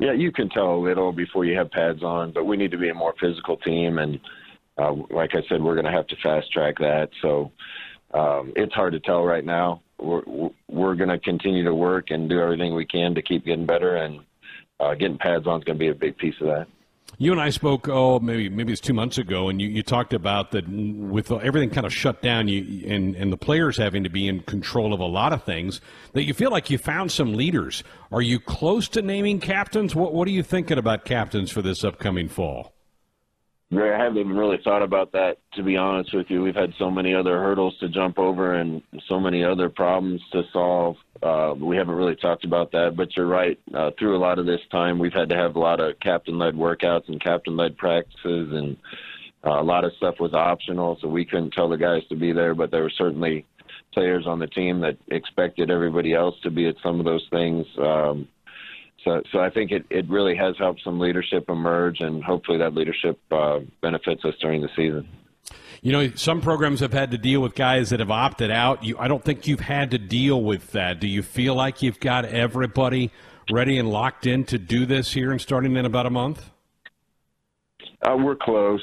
Yeah, 0.00 0.12
you 0.12 0.32
can 0.32 0.48
tell 0.48 0.74
a 0.74 0.80
little 0.80 1.12
before 1.12 1.44
you 1.44 1.56
have 1.56 1.70
pads 1.70 2.02
on, 2.02 2.32
but 2.32 2.44
we 2.44 2.56
need 2.56 2.70
to 2.72 2.78
be 2.78 2.88
a 2.88 2.94
more 2.94 3.14
physical 3.20 3.56
team 3.58 3.98
and 3.98 4.18
uh, 4.80 4.94
like 5.10 5.34
I 5.34 5.42
said, 5.48 5.62
we're 5.62 5.74
going 5.74 5.86
to 5.86 5.92
have 5.92 6.06
to 6.06 6.16
fast 6.22 6.50
track 6.52 6.78
that. 6.78 7.10
So 7.20 7.52
um, 8.14 8.52
it's 8.56 8.72
hard 8.72 8.92
to 8.94 9.00
tell 9.00 9.24
right 9.24 9.44
now. 9.44 9.82
We're 9.98 10.22
we're 10.68 10.94
going 10.94 11.10
to 11.10 11.18
continue 11.18 11.64
to 11.64 11.74
work 11.74 12.10
and 12.10 12.28
do 12.28 12.40
everything 12.40 12.74
we 12.74 12.86
can 12.86 13.14
to 13.14 13.22
keep 13.22 13.44
getting 13.44 13.66
better, 13.66 13.96
and 13.96 14.20
uh, 14.78 14.94
getting 14.94 15.18
pads 15.18 15.46
on 15.46 15.60
is 15.60 15.64
going 15.64 15.78
to 15.78 15.84
be 15.84 15.88
a 15.88 15.94
big 15.94 16.16
piece 16.16 16.34
of 16.40 16.46
that. 16.46 16.66
You 17.18 17.32
and 17.32 17.40
I 17.40 17.50
spoke, 17.50 17.88
oh, 17.88 18.18
maybe 18.18 18.48
maybe 18.48 18.72
it's 18.72 18.80
two 18.80 18.94
months 18.94 19.18
ago, 19.18 19.48
and 19.48 19.60
you, 19.60 19.68
you 19.68 19.82
talked 19.82 20.14
about 20.14 20.52
that 20.52 20.66
with 20.68 21.30
everything 21.30 21.70
kind 21.70 21.86
of 21.86 21.92
shut 21.92 22.22
down, 22.22 22.48
you 22.48 22.86
and 22.86 23.14
and 23.14 23.32
the 23.32 23.36
players 23.36 23.76
having 23.76 24.04
to 24.04 24.10
be 24.10 24.26
in 24.26 24.40
control 24.40 24.94
of 24.94 25.00
a 25.00 25.06
lot 25.06 25.32
of 25.32 25.44
things. 25.44 25.80
That 26.14 26.24
you 26.24 26.32
feel 26.32 26.50
like 26.50 26.70
you 26.70 26.78
found 26.78 27.12
some 27.12 27.34
leaders. 27.34 27.84
Are 28.10 28.22
you 28.22 28.40
close 28.40 28.88
to 28.90 29.02
naming 29.02 29.40
captains? 29.40 29.94
What 29.94 30.14
what 30.14 30.28
are 30.28 30.32
you 30.32 30.42
thinking 30.42 30.78
about 30.78 31.04
captains 31.04 31.50
for 31.50 31.62
this 31.62 31.84
upcoming 31.84 32.28
fall? 32.28 32.74
I 33.72 34.02
haven't 34.02 34.18
even 34.18 34.36
really 34.36 34.58
thought 34.64 34.82
about 34.82 35.12
that, 35.12 35.38
to 35.54 35.62
be 35.62 35.76
honest 35.76 36.12
with 36.12 36.26
you. 36.28 36.42
We've 36.42 36.56
had 36.56 36.72
so 36.76 36.90
many 36.90 37.14
other 37.14 37.38
hurdles 37.38 37.76
to 37.78 37.88
jump 37.88 38.18
over 38.18 38.54
and 38.54 38.82
so 39.08 39.20
many 39.20 39.44
other 39.44 39.68
problems 39.68 40.20
to 40.32 40.42
solve. 40.52 40.96
Uh, 41.22 41.54
we 41.56 41.76
haven't 41.76 41.94
really 41.94 42.16
talked 42.16 42.44
about 42.44 42.72
that, 42.72 42.94
but 42.96 43.16
you're 43.16 43.26
right. 43.26 43.60
Uh, 43.72 43.90
through 43.96 44.16
a 44.16 44.18
lot 44.18 44.40
of 44.40 44.46
this 44.46 44.60
time, 44.72 44.98
we've 44.98 45.12
had 45.12 45.28
to 45.28 45.36
have 45.36 45.54
a 45.54 45.58
lot 45.58 45.78
of 45.78 45.98
captain 46.00 46.36
led 46.36 46.54
workouts 46.54 47.08
and 47.08 47.22
captain 47.22 47.56
led 47.56 47.76
practices, 47.76 48.52
and 48.52 48.76
uh, 49.46 49.60
a 49.60 49.62
lot 49.62 49.84
of 49.84 49.92
stuff 49.98 50.16
was 50.18 50.34
optional, 50.34 50.98
so 51.00 51.06
we 51.06 51.24
couldn't 51.24 51.52
tell 51.52 51.68
the 51.68 51.76
guys 51.76 52.02
to 52.08 52.16
be 52.16 52.32
there, 52.32 52.54
but 52.54 52.72
there 52.72 52.82
were 52.82 52.90
certainly 52.90 53.46
players 53.94 54.26
on 54.26 54.40
the 54.40 54.46
team 54.48 54.80
that 54.80 54.96
expected 55.08 55.70
everybody 55.70 56.12
else 56.12 56.34
to 56.42 56.50
be 56.50 56.66
at 56.66 56.74
some 56.82 56.98
of 56.98 57.06
those 57.06 57.26
things. 57.30 57.66
Um, 57.78 58.26
so, 59.04 59.22
so 59.32 59.40
I 59.40 59.50
think 59.50 59.70
it, 59.70 59.84
it 59.90 60.08
really 60.08 60.34
has 60.36 60.56
helped 60.58 60.82
some 60.84 61.00
leadership 61.00 61.48
emerge, 61.48 62.00
and 62.00 62.22
hopefully 62.22 62.58
that 62.58 62.74
leadership 62.74 63.18
uh, 63.30 63.60
benefits 63.80 64.24
us 64.24 64.34
during 64.40 64.60
the 64.60 64.68
season. 64.76 65.08
You 65.82 65.92
know, 65.92 66.10
some 66.14 66.42
programs 66.42 66.80
have 66.80 66.92
had 66.92 67.10
to 67.12 67.18
deal 67.18 67.40
with 67.40 67.54
guys 67.54 67.88
that 67.90 68.00
have 68.00 68.10
opted 68.10 68.50
out. 68.50 68.84
You, 68.84 68.98
I 68.98 69.08
don't 69.08 69.24
think 69.24 69.46
you've 69.46 69.60
had 69.60 69.92
to 69.92 69.98
deal 69.98 70.42
with 70.42 70.72
that. 70.72 71.00
Do 71.00 71.08
you 71.08 71.22
feel 71.22 71.54
like 71.54 71.80
you've 71.80 72.00
got 72.00 72.26
everybody 72.26 73.10
ready 73.50 73.78
and 73.78 73.88
locked 73.88 74.26
in 74.26 74.44
to 74.44 74.58
do 74.58 74.84
this 74.84 75.12
here 75.12 75.30
and 75.30 75.40
starting 75.40 75.74
in 75.76 75.86
about 75.86 76.04
a 76.04 76.10
month? 76.10 76.50
Uh, 78.02 78.16
we're 78.16 78.36
close. 78.36 78.82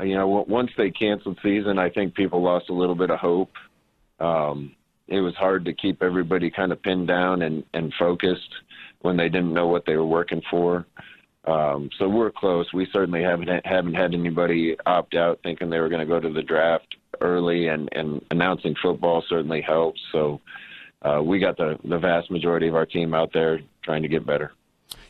You 0.00 0.16
know, 0.16 0.44
once 0.48 0.70
they 0.76 0.90
canceled 0.90 1.38
season, 1.40 1.78
I 1.78 1.88
think 1.88 2.14
people 2.14 2.42
lost 2.42 2.68
a 2.68 2.72
little 2.72 2.96
bit 2.96 3.10
of 3.10 3.20
hope. 3.20 3.52
Um, 4.18 4.74
it 5.06 5.20
was 5.20 5.34
hard 5.36 5.66
to 5.66 5.72
keep 5.72 6.02
everybody 6.02 6.50
kind 6.50 6.72
of 6.72 6.82
pinned 6.82 7.06
down 7.06 7.42
and, 7.42 7.62
and 7.72 7.92
focused 7.96 8.50
when 9.04 9.18
they 9.18 9.28
didn't 9.28 9.52
know 9.52 9.66
what 9.66 9.84
they 9.86 9.96
were 9.96 10.06
working 10.06 10.40
for. 10.50 10.86
Um, 11.46 11.90
so 11.98 12.08
we're 12.08 12.30
close. 12.30 12.72
We 12.72 12.88
certainly 12.90 13.22
haven't 13.22 13.50
haven't 13.66 13.92
had 13.94 14.14
anybody 14.14 14.76
opt 14.86 15.14
out 15.14 15.40
thinking 15.42 15.68
they 15.68 15.78
were 15.78 15.90
going 15.90 16.00
to 16.00 16.06
go 16.06 16.18
to 16.18 16.32
the 16.32 16.42
draft 16.42 16.96
early, 17.20 17.68
and, 17.68 17.90
and 17.92 18.24
announcing 18.30 18.74
football 18.82 19.22
certainly 19.28 19.60
helps. 19.60 20.00
So 20.10 20.40
uh, 21.02 21.20
we 21.22 21.38
got 21.38 21.58
the 21.58 21.78
the 21.84 21.98
vast 21.98 22.30
majority 22.30 22.66
of 22.66 22.74
our 22.74 22.86
team 22.86 23.12
out 23.12 23.30
there 23.34 23.60
trying 23.82 24.02
to 24.02 24.08
get 24.08 24.24
better. 24.24 24.52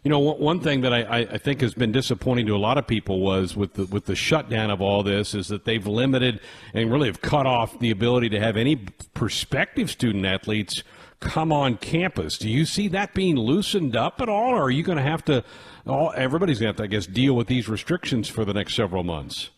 You 0.03 0.11
know, 0.11 0.19
one 0.19 0.61
thing 0.61 0.81
that 0.81 0.93
I, 0.93 1.21
I 1.21 1.39
think 1.39 1.61
has 1.61 1.73
been 1.73 1.93
disappointing 1.93 2.47
to 2.47 2.57
a 2.57 2.59
lot 2.59 2.77
of 2.77 2.87
people 2.87 3.21
was 3.21 3.57
with 3.57 3.75
the, 3.75 3.87
with 3.87 4.05
the 4.05 4.15
shutdown 4.15 4.71
of 4.71 4.83
all 4.83 5.03
this 5.03 5.35
is 5.35 5.49
that 5.49 5.65
they've 5.65 5.87
limited 5.87 6.41
and 6.75 6.93
really 6.93 7.07
have 7.07 7.23
cut 7.23 7.47
off 7.47 7.79
the 7.79 7.91
ability 7.91 8.29
to 8.31 8.41
have 8.41 8.57
any 8.57 8.77
prospective 9.15 9.91
student 9.91 10.27
athletes 10.27 10.83
come 11.21 11.53
on 11.53 11.77
campus. 11.77 12.39
Do 12.39 12.49
you 12.49 12.65
see 12.65 12.89
that 12.89 13.15
being 13.15 13.37
loosened 13.37 13.97
up 13.97 14.21
at 14.21 14.29
all, 14.29 14.51
or 14.51 14.65
are 14.65 14.71
you 14.71 14.83
going 14.83 14.99
to 14.99 15.05
have 15.05 15.25
to? 15.27 15.45
All 15.87 16.13
everybody's 16.17 16.59
going 16.59 16.75
to 16.75 16.77
have 16.77 16.77
to, 16.77 16.83
I 16.85 16.99
guess, 16.99 17.07
deal 17.07 17.35
with 17.35 17.47
these 17.47 17.69
restrictions 17.69 18.29
for 18.29 18.45
the 18.45 18.55
next 18.55 18.75
several 18.75 19.03
months. 19.03 19.51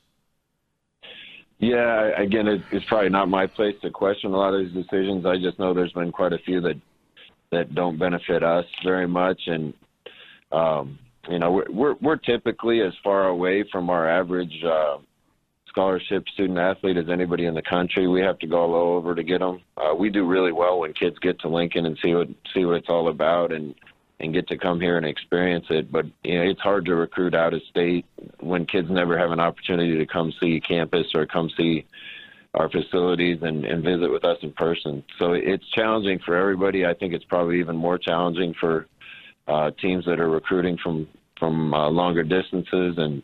Yeah, 1.59 2.11
again, 2.21 2.47
it's 2.71 2.85
probably 2.87 3.09
not 3.09 3.29
my 3.29 3.47
place 3.47 3.77
to 3.83 3.91
question 3.91 4.33
a 4.33 4.37
lot 4.37 4.53
of 4.53 4.67
these 4.67 4.75
decisions. 4.75 5.25
I 5.25 5.37
just 5.37 5.59
know 5.59 5.73
there's 5.73 5.93
been 5.93 6.13
quite 6.13 6.33
a 6.33 6.39
few 6.39 6.61
that 6.61 6.81
that 7.53 7.75
don't 7.75 7.99
benefit 7.99 8.43
us 8.43 8.67
very 8.85 9.07
much, 9.07 9.41
and 9.47 9.73
um, 10.53 10.99
you 11.29 11.39
know, 11.39 11.53
we're, 11.53 11.71
we're 11.71 11.95
we're 12.03 12.17
typically 12.17 12.83
as 12.83 12.93
far 13.03 13.29
away 13.29 13.65
from 13.73 13.89
our 13.89 14.09
average 14.09 14.63
uh, 14.65 14.99
scholarship 15.77 16.27
student 16.33 16.59
athlete 16.59 16.97
as 16.97 17.11
anybody 17.11 17.45
in 17.45 17.53
the 17.53 17.61
country. 17.61 18.09
We 18.09 18.23
have 18.23 18.39
to 18.39 18.47
go 18.47 18.61
all 18.61 18.97
over 18.97 19.15
to 19.15 19.23
get 19.23 19.41
them. 19.41 19.61
Uh, 19.77 19.95
we 19.95 20.09
do 20.09 20.25
really 20.25 20.53
well 20.53 20.81
when 20.81 20.95
kids 20.95 21.19
get 21.19 21.39
to 21.41 21.49
Lincoln 21.49 21.85
and 21.85 21.99
see 22.03 22.15
what 22.15 22.29
see 22.55 22.65
what 22.65 22.77
it's 22.77 22.89
all 22.89 23.09
about 23.09 23.53
and 23.53 23.75
and 24.19 24.33
get 24.33 24.49
to 24.49 24.57
come 24.57 24.81
here 24.81 24.97
and 24.97 25.05
experience 25.05 25.67
it. 25.69 25.93
But 25.93 26.07
you 26.25 26.39
know, 26.39 26.51
it's 26.51 26.63
hard 26.63 26.87
to 26.87 26.95
recruit 26.95 27.35
out 27.35 27.53
of 27.53 27.61
state 27.69 28.07
when 28.41 28.65
kids 28.65 28.89
never 28.91 29.19
have 29.19 29.33
an 29.33 29.41
opportunity 29.41 29.99
to 29.99 30.07
come 30.07 30.33
see 30.41 30.63
campus 30.67 31.09
or 31.15 31.27
come 31.27 31.51
see 31.59 31.85
our 32.55 32.71
facilities 32.71 33.41
and, 33.43 33.67
and 33.67 33.85
visit 33.85 34.11
with 34.11 34.25
us 34.25 34.39
in 34.41 34.53
person. 34.53 35.05
So 35.19 35.35
it's 35.35 35.69
challenging 35.75 36.21
for 36.25 36.35
everybody. 36.37 36.87
I 36.87 36.95
think 36.95 37.13
it's 37.13 37.25
probably 37.27 37.61
even 37.61 37.77
more 37.77 37.99
challenging 37.99 38.55
for 38.59 38.87
uh, 39.47 39.73
teams 39.73 40.07
that 40.07 40.21
are 40.21 40.31
recruiting 40.31 40.79
from 40.83 41.07
from 41.39 41.75
uh, 41.75 41.91
longer 41.91 42.23
distances 42.23 42.95
and 42.97 43.23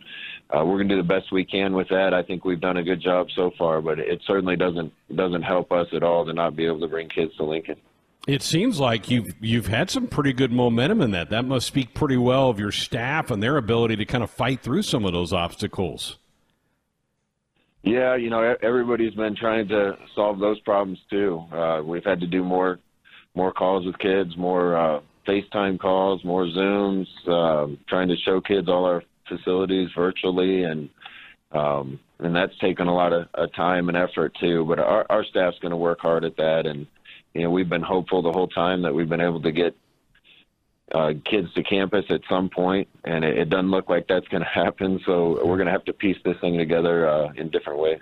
uh, 0.55 0.65
we're 0.65 0.77
going 0.77 0.88
to 0.88 0.97
do 0.97 1.03
the 1.03 1.09
best 1.09 1.33
we 1.33 1.45
can 1.45 1.73
with 1.73 1.88
that. 1.88 2.12
I 2.12 2.23
think 2.23 2.45
we've 2.45 2.61
done 2.61 2.77
a 2.77 2.83
good 2.83 3.01
job 3.01 3.29
so 3.35 3.53
far, 3.57 3.81
but 3.81 3.99
it 3.99 4.21
certainly 4.27 4.57
doesn't 4.57 4.93
doesn't 5.15 5.43
help 5.43 5.73
us 5.73 5.87
at 5.95 6.03
all 6.03 6.27
to 6.27 6.33
not 6.33 6.55
be 6.57 6.67
able 6.67 6.81
to 6.81 6.88
bring 6.88 7.09
kids 7.09 7.35
to 7.37 7.45
Lincoln. 7.45 7.77
It 8.29 8.43
seems 8.43 8.79
like 8.79 9.11
you've 9.11 9.35
you've 9.41 9.67
had 9.67 9.91
some 9.91 10.07
pretty 10.07 10.33
good 10.33 10.53
momentum 10.53 11.01
in 11.01 11.11
that. 11.12 11.31
That 11.31 11.45
must 11.45 11.67
speak 11.67 11.95
pretty 11.95 12.19
well 12.19 12.51
of 12.51 12.61
your 12.61 12.71
staff 12.71 13.31
and 13.31 13.43
their 13.43 13.57
ability 13.57 13.97
to 13.97 14.05
kind 14.05 14.23
of 14.23 14.31
fight 14.31 14.61
through 14.61 14.83
some 14.83 15.05
of 15.05 15.12
those 15.12 15.33
obstacles. 15.33 16.19
Yeah, 17.83 18.15
you 18.15 18.31
know, 18.31 18.55
everybody's 18.62 19.15
been 19.15 19.35
trying 19.35 19.67
to 19.69 19.97
solve 20.15 20.38
those 20.38 20.61
problems 20.61 21.01
too. 21.11 21.45
Uh, 21.51 21.83
we've 21.85 22.05
had 22.05 22.21
to 22.21 22.27
do 22.27 22.45
more 22.45 22.79
more 23.35 23.53
calls 23.53 23.87
with 23.87 23.99
kids, 23.99 24.37
more 24.37 24.77
uh, 24.77 25.01
FaceTime 25.27 25.79
calls, 25.79 26.23
more 26.25 26.45
Zooms, 26.45 27.07
uh, 27.27 27.75
trying 27.88 28.09
to 28.09 28.17
show 28.25 28.41
kids 28.41 28.69
all 28.69 28.85
our 28.85 29.03
facilities 29.29 29.91
virtually, 29.95 30.65
and 30.65 30.89
um, 31.53 32.01
and 32.19 32.35
that's 32.35 32.57
taken 32.59 32.89
a 32.89 32.95
lot 32.95 33.13
of, 33.13 33.29
of 33.35 33.53
time 33.55 33.89
and 33.89 33.97
effort 33.97 34.35
too. 34.41 34.65
But 34.65 34.79
our, 34.79 35.07
our 35.11 35.25
staff's 35.25 35.59
going 35.59 35.71
to 35.71 35.77
work 35.77 36.01
hard 36.01 36.25
at 36.25 36.37
that, 36.37 36.67
and 36.67 36.87
you 37.35 37.43
know 37.43 37.51
we've 37.51 37.69
been 37.69 37.83
hopeful 37.83 38.23
the 38.23 38.33
whole 38.33 38.49
time 38.49 38.83
that 38.83 38.95
we've 38.95 39.09
been 39.09 39.21
able 39.21 39.43
to 39.43 39.53
get 39.53 39.77
uh, 40.95 41.13
kids 41.25 41.53
to 41.55 41.63
campus 41.63 42.05
at 42.11 42.21
some 42.29 42.49
point, 42.49 42.89
and 43.05 43.25
it, 43.25 43.39
it 43.39 43.51
doesn't 43.51 43.71
look 43.71 43.89
like 43.89 44.07
that's 44.09 44.29
going 44.29 44.43
to 44.43 44.49
happen. 44.49 45.01
So 45.07 45.41
we're 45.45 45.57
going 45.57 45.67
to 45.67 45.73
have 45.73 45.85
to 45.85 45.93
piece 45.93 46.19
this 46.25 46.37
thing 46.41 46.59
together 46.59 47.09
uh, 47.09 47.33
in 47.37 47.51
different 47.51 47.79
ways. 47.79 48.01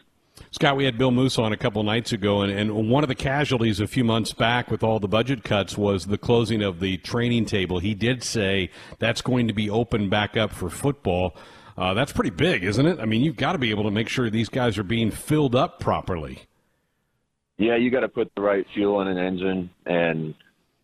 Scott, 0.51 0.77
we 0.77 0.85
had 0.85 0.99
Bill 0.99 1.11
Moos 1.11 1.39
on 1.39 1.53
a 1.53 1.57
couple 1.57 1.83
nights 1.83 2.13
ago, 2.13 2.43
and, 2.43 2.53
and 2.53 2.91
one 2.91 3.05
of 3.05 3.09
the 3.09 3.15
casualties 3.15 3.81
a 3.81 3.87
few 3.87 4.05
months 4.05 4.33
back 4.33 4.71
with 4.71 4.83
all 4.83 4.99
the 4.99 5.09
budget 5.09 5.45
cuts 5.45 5.79
was 5.79 6.07
the 6.07 6.19
closing 6.19 6.63
of 6.63 6.81
the 6.81 6.97
training 6.99 7.47
table. 7.47 7.79
He 7.79 7.95
did 7.95 8.23
say 8.25 8.71
that's 8.99 9.23
going 9.23 9.49
to 9.49 9.55
be 9.55 9.71
open 9.71 10.09
back 10.09 10.37
up 10.37 10.53
for 10.53 10.69
football. 10.69 11.37
Uh, 11.77 11.95
that's 11.95 12.13
pretty 12.13 12.31
big, 12.31 12.65
isn't 12.65 12.85
it? 12.87 12.99
I 12.99 13.05
mean, 13.05 13.23
you've 13.23 13.37
got 13.37 13.53
to 13.53 13.59
be 13.59 13.71
able 13.71 13.85
to 13.85 13.91
make 13.91 14.09
sure 14.09 14.29
these 14.29 14.49
guys 14.49 14.77
are 14.77 14.83
being 14.83 15.11
filled 15.11 15.55
up 15.55 15.81
properly. 15.81 16.43
Yeah, 17.57 17.77
you 17.77 17.91
got 17.91 18.01
to 18.01 18.09
put 18.09 18.33
the 18.35 18.43
right 18.43 18.67
fuel 18.75 19.01
in 19.03 19.09
an 19.09 19.19
engine, 19.19 19.71
and 19.87 20.35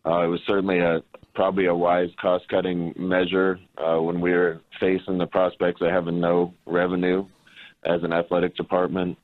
uh, 0.05 0.23
it 0.23 0.27
was 0.27 0.39
certainly 0.47 0.79
a 0.79 1.01
probably 1.33 1.67
a 1.67 1.75
wise 1.75 2.09
cost-cutting 2.19 2.95
measure 2.97 3.59
uh, 3.77 4.01
when 4.01 4.19
we 4.19 4.31
were 4.31 4.59
facing 4.79 5.19
the 5.19 5.27
prospects 5.27 5.81
of 5.81 5.89
having 5.91 6.19
no 6.19 6.51
revenue 6.65 7.23
as 7.83 8.01
an 8.03 8.11
athletic 8.11 8.55
department. 8.55 9.15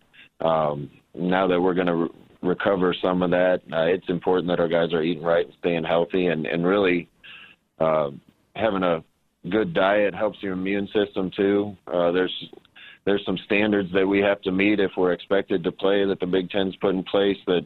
Um, 0.43 0.89
now 1.15 1.47
that 1.47 1.59
we're 1.59 1.73
going 1.73 1.87
to 1.87 1.95
re- 1.95 2.09
recover 2.41 2.93
some 3.01 3.21
of 3.21 3.31
that, 3.31 3.61
uh, 3.71 3.85
it's 3.85 4.09
important 4.09 4.47
that 4.49 4.59
our 4.59 4.67
guys 4.67 4.93
are 4.93 5.01
eating 5.01 5.23
right 5.23 5.45
and 5.45 5.55
staying 5.59 5.83
healthy, 5.83 6.27
and 6.27 6.45
and 6.45 6.65
really 6.65 7.07
uh, 7.79 8.11
having 8.55 8.83
a 8.83 9.03
good 9.49 9.73
diet 9.73 10.13
helps 10.13 10.41
your 10.41 10.53
immune 10.53 10.87
system 10.93 11.31
too. 11.35 11.75
Uh, 11.87 12.11
there's 12.11 12.49
there's 13.05 13.25
some 13.25 13.37
standards 13.45 13.91
that 13.93 14.07
we 14.07 14.19
have 14.19 14.41
to 14.41 14.51
meet 14.51 14.79
if 14.79 14.91
we're 14.97 15.11
expected 15.11 15.63
to 15.63 15.71
play 15.71 16.05
that 16.05 16.19
the 16.19 16.25
Big 16.25 16.49
Ten's 16.49 16.75
put 16.77 16.95
in 16.95 17.03
place 17.03 17.37
that 17.47 17.65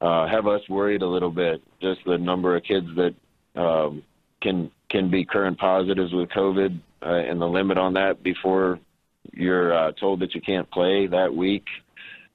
uh, 0.00 0.26
have 0.28 0.46
us 0.46 0.60
worried 0.68 1.02
a 1.02 1.06
little 1.06 1.30
bit. 1.30 1.62
Just 1.80 2.00
the 2.04 2.18
number 2.18 2.56
of 2.56 2.62
kids 2.64 2.86
that 2.96 3.14
um, 3.60 4.02
can 4.40 4.70
can 4.90 5.10
be 5.10 5.24
current 5.24 5.58
positives 5.58 6.12
with 6.12 6.28
COVID 6.30 6.78
uh, 7.04 7.08
and 7.08 7.40
the 7.40 7.46
limit 7.46 7.78
on 7.78 7.94
that 7.94 8.22
before 8.22 8.78
you're 9.32 9.72
uh, 9.72 9.92
told 9.92 10.20
that 10.20 10.34
you 10.34 10.40
can't 10.40 10.70
play 10.70 11.06
that 11.06 11.34
week. 11.34 11.64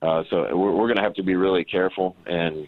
Uh, 0.02 0.24
so 0.30 0.56
we're, 0.56 0.72
we're 0.72 0.88
going 0.88 0.98
to 0.98 1.04
have 1.04 1.16
to 1.16 1.24
be 1.24 1.36
really 1.36 1.64
careful, 1.64 2.16
and 2.26 2.68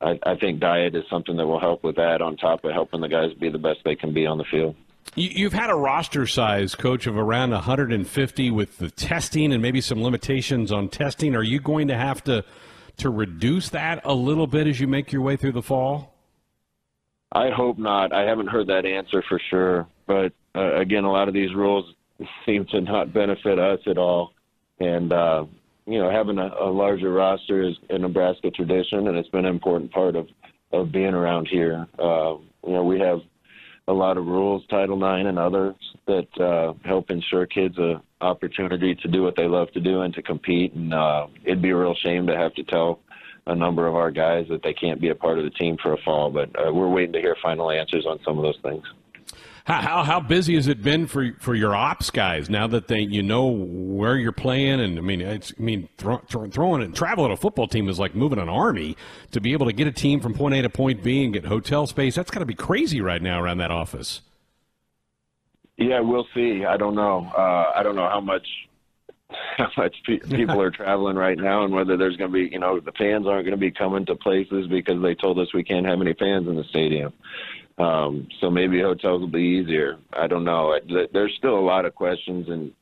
I, 0.00 0.18
I 0.24 0.36
think 0.36 0.60
diet 0.60 0.94
is 0.94 1.04
something 1.10 1.36
that 1.36 1.46
will 1.46 1.60
help 1.60 1.82
with 1.82 1.96
that. 1.96 2.20
On 2.20 2.36
top 2.36 2.64
of 2.64 2.72
helping 2.72 3.00
the 3.00 3.08
guys 3.08 3.32
be 3.34 3.48
the 3.48 3.58
best 3.58 3.78
they 3.84 3.96
can 3.96 4.12
be 4.12 4.26
on 4.26 4.38
the 4.38 4.44
field. 4.50 4.76
You've 5.14 5.54
had 5.54 5.70
a 5.70 5.74
roster 5.74 6.26
size, 6.26 6.74
coach, 6.74 7.06
of 7.06 7.16
around 7.16 7.50
150 7.50 8.50
with 8.50 8.76
the 8.76 8.90
testing 8.90 9.52
and 9.52 9.62
maybe 9.62 9.80
some 9.80 10.02
limitations 10.02 10.72
on 10.72 10.88
testing. 10.88 11.34
Are 11.34 11.42
you 11.42 11.60
going 11.60 11.88
to 11.88 11.96
have 11.96 12.22
to 12.24 12.44
to 12.98 13.10
reduce 13.10 13.70
that 13.70 14.00
a 14.04 14.14
little 14.14 14.46
bit 14.46 14.66
as 14.66 14.80
you 14.80 14.86
make 14.86 15.12
your 15.12 15.22
way 15.22 15.36
through 15.36 15.52
the 15.52 15.62
fall? 15.62 16.14
I 17.32 17.50
hope 17.50 17.78
not. 17.78 18.12
I 18.12 18.22
haven't 18.22 18.48
heard 18.48 18.68
that 18.68 18.86
answer 18.86 19.22
for 19.28 19.40
sure. 19.50 19.86
But 20.06 20.32
uh, 20.54 20.76
again, 20.76 21.04
a 21.04 21.12
lot 21.12 21.28
of 21.28 21.34
these 21.34 21.54
rules 21.54 21.94
seem 22.46 22.66
to 22.66 22.80
not 22.80 23.12
benefit 23.12 23.58
us 23.58 23.80
at 23.86 23.98
all. 23.98 24.32
And, 24.80 25.12
uh, 25.12 25.44
you 25.86 25.98
know, 25.98 26.10
having 26.10 26.38
a, 26.38 26.50
a 26.60 26.70
larger 26.70 27.12
roster 27.12 27.62
is 27.62 27.76
a 27.90 27.98
Nebraska 27.98 28.50
tradition, 28.50 29.08
and 29.08 29.16
it's 29.16 29.28
been 29.28 29.44
an 29.44 29.54
important 29.54 29.92
part 29.92 30.16
of, 30.16 30.28
of 30.72 30.90
being 30.92 31.14
around 31.14 31.46
here. 31.48 31.86
Uh, 31.98 32.34
you 32.66 32.72
know, 32.72 32.84
we 32.84 32.98
have 32.98 33.20
a 33.88 33.92
lot 33.92 34.18
of 34.18 34.26
rules, 34.26 34.66
Title 34.68 34.96
IX 34.96 35.28
and 35.28 35.38
others, 35.38 35.76
that 36.06 36.26
uh, 36.40 36.74
help 36.84 37.10
ensure 37.10 37.46
kids 37.46 37.78
a 37.78 38.02
opportunity 38.20 38.94
to 38.94 39.08
do 39.08 39.22
what 39.22 39.36
they 39.36 39.46
love 39.46 39.70
to 39.72 39.80
do 39.80 40.00
and 40.00 40.14
to 40.14 40.22
compete. 40.22 40.72
And 40.74 40.92
uh, 40.92 41.26
it'd 41.44 41.62
be 41.62 41.70
a 41.70 41.76
real 41.76 41.94
shame 41.94 42.26
to 42.26 42.36
have 42.36 42.54
to 42.54 42.64
tell 42.64 43.00
a 43.46 43.54
number 43.54 43.86
of 43.86 43.94
our 43.94 44.10
guys 44.10 44.46
that 44.48 44.62
they 44.64 44.72
can't 44.72 45.00
be 45.00 45.10
a 45.10 45.14
part 45.14 45.38
of 45.38 45.44
the 45.44 45.50
team 45.50 45.76
for 45.80 45.92
a 45.92 45.98
fall. 45.98 46.30
But 46.30 46.48
uh, 46.58 46.72
we're 46.72 46.88
waiting 46.88 47.12
to 47.12 47.20
hear 47.20 47.36
final 47.40 47.70
answers 47.70 48.06
on 48.06 48.18
some 48.24 48.38
of 48.38 48.42
those 48.42 48.58
things. 48.62 48.82
How, 49.66 50.04
how, 50.04 50.20
busy 50.20 50.54
has 50.54 50.68
it 50.68 50.80
been 50.80 51.08
for 51.08 51.32
for 51.40 51.52
your 51.56 51.74
ops 51.74 52.10
guys 52.10 52.48
now 52.48 52.68
that 52.68 52.86
they 52.86 53.00
you 53.00 53.20
know 53.20 53.46
where 53.46 54.16
you're 54.16 54.30
playing 54.30 54.78
and 54.80 54.96
I 54.96 55.00
mean 55.00 55.20
it's 55.20 55.52
I 55.58 55.60
mean 55.60 55.88
throw, 55.98 56.18
throw, 56.18 56.48
throwing 56.48 56.84
and 56.84 56.94
traveling 56.94 57.32
a 57.32 57.36
football 57.36 57.66
team 57.66 57.88
is 57.88 57.98
like 57.98 58.14
moving 58.14 58.38
an 58.38 58.48
army 58.48 58.96
to 59.32 59.40
be 59.40 59.52
able 59.52 59.66
to 59.66 59.72
get 59.72 59.88
a 59.88 59.92
team 59.92 60.20
from 60.20 60.34
point 60.34 60.54
A 60.54 60.62
to 60.62 60.70
point 60.70 61.02
B 61.02 61.24
and 61.24 61.32
get 61.32 61.46
hotel 61.46 61.88
space 61.88 62.14
that's 62.14 62.30
got 62.30 62.38
to 62.40 62.46
be 62.46 62.54
crazy 62.54 63.00
right 63.00 63.20
now 63.20 63.42
around 63.42 63.58
that 63.58 63.72
office. 63.72 64.22
Yeah, 65.76 65.98
we'll 65.98 66.28
see. 66.32 66.64
I 66.64 66.76
don't 66.76 66.94
know. 66.94 67.30
Uh, 67.36 67.72
I 67.74 67.82
don't 67.82 67.96
know 67.96 68.08
how 68.08 68.20
much 68.20 68.46
how 69.56 69.68
much 69.76 69.96
pe- 70.06 70.18
people 70.18 70.60
are 70.60 70.70
traveling 70.70 71.16
right 71.16 71.36
now, 71.36 71.64
and 71.64 71.74
whether 71.74 71.96
there's 71.96 72.16
going 72.16 72.30
to 72.30 72.34
be, 72.34 72.48
you 72.52 72.60
know, 72.60 72.78
the 72.78 72.92
fans 72.92 73.26
aren't 73.26 73.44
going 73.44 73.50
to 73.50 73.56
be 73.56 73.72
coming 73.72 74.06
to 74.06 74.14
places 74.14 74.68
because 74.68 75.02
they 75.02 75.16
told 75.16 75.40
us 75.40 75.52
we 75.52 75.64
can't 75.64 75.86
have 75.86 76.00
any 76.00 76.14
fans 76.14 76.46
in 76.46 76.54
the 76.54 76.64
stadium. 76.70 77.12
Um, 77.78 78.28
so 78.40 78.50
maybe 78.50 78.80
hotels 78.80 79.20
will 79.20 79.28
be 79.28 79.60
easier. 79.62 79.98
I 80.12 80.26
don't 80.26 80.44
know. 80.44 80.78
There's 81.12 81.34
still 81.36 81.58
a 81.58 81.60
lot 81.60 81.84
of 81.84 81.94
questions 81.94 82.48
and 82.48 82.72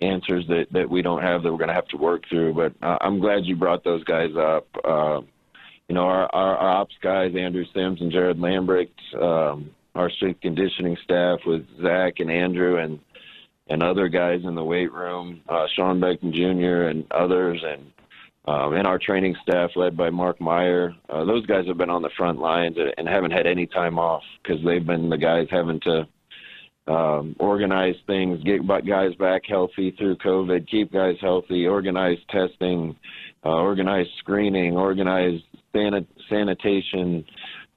answers 0.00 0.46
that 0.48 0.66
that 0.72 0.88
we 0.88 1.02
don't 1.02 1.22
have 1.22 1.42
that 1.42 1.50
we're 1.50 1.58
going 1.58 1.68
to 1.68 1.74
have 1.74 1.88
to 1.88 1.96
work 1.96 2.22
through. 2.28 2.54
But 2.54 2.72
uh, 2.86 2.98
I'm 3.00 3.18
glad 3.18 3.44
you 3.44 3.56
brought 3.56 3.82
those 3.82 4.04
guys 4.04 4.30
up. 4.36 4.66
Uh, 4.84 5.20
you 5.88 5.94
know, 5.94 6.02
our, 6.02 6.28
our, 6.34 6.56
our 6.56 6.70
ops 6.80 6.94
guys, 7.00 7.34
Andrew 7.36 7.64
Sims 7.72 8.00
and 8.00 8.10
Jared 8.10 8.38
Lambrecht, 8.38 8.90
um, 9.20 9.70
our 9.94 10.10
strength 10.10 10.40
conditioning 10.40 10.96
staff 11.04 11.38
with 11.46 11.64
Zach 11.82 12.14
and 12.18 12.30
Andrew 12.30 12.78
and 12.78 12.98
and 13.68 13.82
other 13.82 14.08
guys 14.08 14.42
in 14.44 14.54
the 14.54 14.62
weight 14.62 14.92
room, 14.92 15.40
uh, 15.48 15.66
Sean 15.74 16.00
Beckton 16.00 16.32
Jr. 16.32 16.88
and 16.88 17.04
others, 17.10 17.60
and 17.66 17.90
um, 18.46 18.74
and 18.74 18.86
our 18.86 18.98
training 18.98 19.34
staff 19.42 19.70
led 19.74 19.96
by 19.96 20.10
Mark 20.10 20.40
Meyer. 20.40 20.94
Uh, 21.08 21.24
those 21.24 21.44
guys 21.46 21.66
have 21.66 21.78
been 21.78 21.90
on 21.90 22.02
the 22.02 22.10
front 22.16 22.38
lines 22.38 22.76
and 22.96 23.08
haven't 23.08 23.32
had 23.32 23.46
any 23.46 23.66
time 23.66 23.98
off 23.98 24.22
because 24.42 24.64
they've 24.64 24.86
been 24.86 25.08
the 25.08 25.18
guys 25.18 25.48
having 25.50 25.80
to 25.80 26.06
um, 26.86 27.34
organize 27.38 27.96
things, 28.06 28.42
get 28.44 28.66
guys 28.86 29.14
back 29.16 29.42
healthy 29.48 29.92
through 29.98 30.16
COVID, 30.18 30.68
keep 30.68 30.92
guys 30.92 31.16
healthy, 31.20 31.66
organize 31.66 32.18
testing, 32.30 32.94
uh, 33.44 33.48
organize 33.48 34.06
screening, 34.18 34.76
organize 34.76 35.40
sanit- 35.74 36.06
sanitation. 36.28 37.24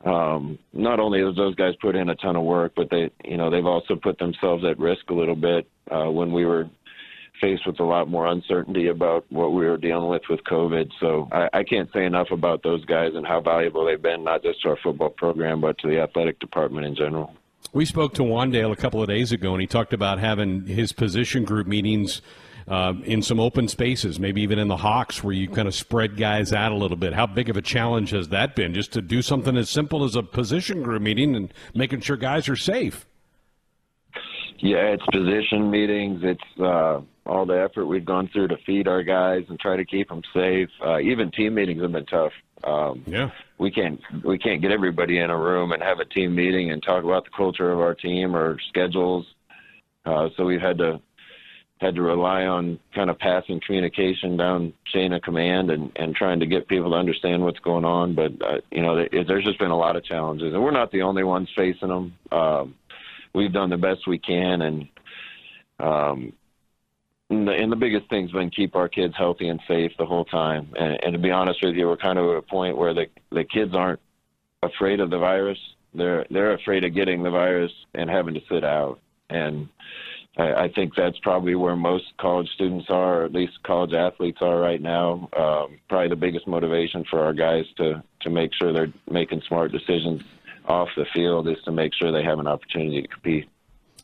Um, 0.05 0.59
not 0.71 0.99
only 0.99 1.21
have 1.21 1.35
those 1.35 1.55
guys 1.55 1.73
put 1.81 1.95
in 1.95 2.09
a 2.09 2.15
ton 2.15 2.35
of 2.35 2.43
work, 2.43 2.73
but 2.75 2.89
they, 2.89 3.09
you 3.25 3.37
know, 3.37 3.49
they've 3.49 3.65
also 3.65 3.95
put 3.95 4.17
themselves 4.19 4.63
at 4.63 4.79
risk 4.79 5.09
a 5.09 5.13
little 5.13 5.35
bit 5.35 5.67
uh, 5.91 6.05
when 6.05 6.31
we 6.31 6.45
were 6.45 6.69
faced 7.39 7.65
with 7.65 7.79
a 7.79 7.83
lot 7.83 8.07
more 8.07 8.27
uncertainty 8.27 8.87
about 8.87 9.25
what 9.29 9.51
we 9.53 9.65
were 9.65 9.77
dealing 9.77 10.09
with 10.09 10.23
with 10.29 10.43
COVID. 10.43 10.89
So 10.99 11.27
I, 11.31 11.49
I 11.53 11.63
can't 11.63 11.89
say 11.93 12.05
enough 12.05 12.31
about 12.31 12.63
those 12.63 12.83
guys 12.85 13.11
and 13.15 13.25
how 13.25 13.41
valuable 13.41 13.85
they've 13.85 14.01
been, 14.01 14.23
not 14.23 14.43
just 14.43 14.61
to 14.63 14.69
our 14.69 14.77
football 14.83 15.09
program, 15.09 15.61
but 15.61 15.77
to 15.79 15.87
the 15.87 15.99
athletic 15.99 16.39
department 16.39 16.85
in 16.85 16.95
general. 16.95 17.33
We 17.73 17.85
spoke 17.85 18.13
to 18.15 18.23
Wan'Dale 18.23 18.71
a 18.71 18.75
couple 18.75 19.01
of 19.01 19.07
days 19.07 19.31
ago, 19.31 19.53
and 19.53 19.61
he 19.61 19.67
talked 19.67 19.93
about 19.93 20.19
having 20.19 20.65
his 20.65 20.91
position 20.91 21.43
group 21.43 21.67
meetings 21.67 22.21
uh, 22.67 22.93
in 23.03 23.21
some 23.21 23.39
open 23.39 23.67
spaces, 23.67 24.19
maybe 24.19 24.41
even 24.41 24.59
in 24.59 24.67
the 24.67 24.77
Hawks, 24.77 25.23
where 25.23 25.33
you 25.33 25.49
kind 25.49 25.67
of 25.67 25.75
spread 25.75 26.17
guys 26.17 26.53
out 26.53 26.71
a 26.71 26.75
little 26.75 26.97
bit. 26.97 27.13
How 27.13 27.25
big 27.25 27.49
of 27.49 27.57
a 27.57 27.61
challenge 27.61 28.11
has 28.11 28.29
that 28.29 28.55
been, 28.55 28.73
just 28.73 28.93
to 28.93 29.01
do 29.01 29.21
something 29.21 29.57
as 29.57 29.69
simple 29.69 30.03
as 30.03 30.15
a 30.15 30.23
position 30.23 30.83
group 30.83 31.01
meeting 31.01 31.35
and 31.35 31.53
making 31.73 32.01
sure 32.01 32.15
guys 32.15 32.47
are 32.47 32.55
safe? 32.55 33.05
Yeah, 34.59 34.93
it's 34.93 35.05
position 35.05 35.71
meetings. 35.71 36.21
It's 36.23 36.61
uh, 36.61 37.01
all 37.29 37.45
the 37.45 37.61
effort 37.61 37.85
we've 37.85 38.05
gone 38.05 38.29
through 38.33 38.47
to 38.49 38.57
feed 38.65 38.87
our 38.87 39.03
guys 39.03 39.43
and 39.49 39.59
try 39.59 39.77
to 39.77 39.85
keep 39.85 40.09
them 40.09 40.21
safe. 40.33 40.69
Uh, 40.83 40.99
even 40.99 41.31
team 41.31 41.53
meetings 41.53 41.81
have 41.81 41.91
been 41.91 42.05
tough. 42.05 42.33
Um, 42.63 43.03
yeah, 43.07 43.29
we 43.57 43.71
can't 43.71 44.01
we 44.23 44.37
can't 44.37 44.61
get 44.61 44.71
everybody 44.71 45.19
in 45.19 45.29
a 45.29 45.37
room 45.37 45.71
and 45.71 45.81
have 45.81 45.99
a 45.99 46.05
team 46.05 46.35
meeting 46.35 46.71
and 46.71 46.83
talk 46.83 47.03
about 47.03 47.23
the 47.23 47.31
culture 47.35 47.71
of 47.71 47.79
our 47.79 47.95
team 47.95 48.35
or 48.35 48.57
schedules. 48.67 49.25
Uh, 50.05 50.29
so 50.35 50.45
we've 50.45 50.61
had 50.61 50.77
to 50.79 50.99
had 51.79 51.95
to 51.95 52.01
rely 52.01 52.43
on 52.43 52.77
kind 52.93 53.09
of 53.09 53.17
passing 53.17 53.61
communication 53.65 54.35
down 54.35 54.73
chain 54.91 55.13
of 55.13 55.21
command 55.21 55.71
and 55.71 55.91
and 55.95 56.15
trying 56.15 56.41
to 56.41 56.45
get 56.45 56.67
people 56.67 56.91
to 56.91 56.97
understand 56.97 57.43
what's 57.43 57.59
going 57.59 57.85
on. 57.85 58.15
But 58.15 58.31
uh, 58.41 58.57
you 58.71 58.81
know, 58.81 59.05
there's 59.11 59.45
just 59.45 59.59
been 59.59 59.71
a 59.71 59.77
lot 59.77 59.95
of 59.95 60.03
challenges, 60.03 60.53
and 60.53 60.61
we're 60.61 60.71
not 60.71 60.91
the 60.91 61.03
only 61.03 61.23
ones 61.23 61.49
facing 61.55 61.87
them. 61.87 62.13
Um, 62.31 62.75
we've 63.33 63.53
done 63.53 63.69
the 63.69 63.77
best 63.77 64.07
we 64.07 64.19
can, 64.19 64.61
and 64.61 64.87
um, 65.79 66.33
and 67.29 67.47
the, 67.47 67.51
and 67.51 67.71
the 67.71 67.75
biggest 67.75 68.09
thing's 68.09 68.31
been 68.31 68.49
keep 68.49 68.75
our 68.75 68.89
kids 68.89 69.13
healthy 69.17 69.49
and 69.49 69.59
safe 69.67 69.91
the 69.97 70.05
whole 70.05 70.25
time. 70.25 70.73
And, 70.77 70.99
and 71.03 71.13
to 71.13 71.19
be 71.19 71.31
honest 71.31 71.59
with 71.63 71.75
you, 71.75 71.87
we're 71.87 71.97
kind 71.97 72.17
of 72.17 72.25
at 72.29 72.37
a 72.37 72.41
point 72.41 72.77
where 72.77 72.93
the 72.93 73.05
the 73.31 73.43
kids 73.43 73.73
aren't 73.75 73.99
afraid 74.63 74.99
of 74.99 75.09
the 75.09 75.19
virus. 75.19 75.59
They're 75.93 76.25
they're 76.29 76.53
afraid 76.53 76.83
of 76.83 76.95
getting 76.95 77.23
the 77.23 77.29
virus 77.29 77.71
and 77.93 78.09
having 78.09 78.33
to 78.33 78.41
sit 78.49 78.63
out. 78.63 78.99
And 79.29 79.69
I, 80.37 80.53
I 80.53 80.69
think 80.69 80.95
that's 80.95 81.19
probably 81.19 81.55
where 81.55 81.75
most 81.75 82.05
college 82.17 82.49
students 82.55 82.87
are, 82.89 83.21
or 83.21 83.25
at 83.25 83.33
least 83.33 83.61
college 83.63 83.93
athletes 83.93 84.39
are 84.41 84.59
right 84.59 84.81
now. 84.81 85.29
Um, 85.37 85.79
probably 85.87 86.09
the 86.09 86.15
biggest 86.15 86.47
motivation 86.47 87.05
for 87.09 87.23
our 87.23 87.33
guys 87.33 87.65
to 87.77 88.03
to 88.21 88.29
make 88.29 88.51
sure 88.55 88.73
they're 88.73 88.93
making 89.09 89.43
smart 89.47 89.71
decisions 89.71 90.23
off 90.65 90.89
the 90.97 91.05
field 91.13 91.47
is 91.47 91.57
to 91.65 91.71
make 91.71 91.93
sure 91.93 92.11
they 92.11 92.23
have 92.23 92.39
an 92.39 92.47
opportunity 92.47 93.01
to 93.01 93.07
compete 93.07 93.49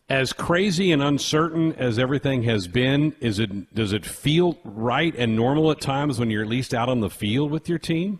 as 0.09 0.33
crazy 0.33 0.91
and 0.91 1.01
uncertain 1.01 1.73
as 1.73 1.97
everything 1.97 2.43
has 2.43 2.67
been, 2.67 3.15
is 3.19 3.39
it 3.39 3.73
does 3.73 3.93
it 3.93 4.05
feel 4.05 4.57
right 4.63 5.15
and 5.15 5.35
normal 5.35 5.71
at 5.71 5.81
times 5.81 6.19
when 6.19 6.29
you're 6.29 6.43
at 6.43 6.49
least 6.49 6.73
out 6.73 6.89
on 6.89 6.99
the 6.99 7.09
field 7.09 7.51
with 7.51 7.67
your 7.67 7.79
team? 7.79 8.19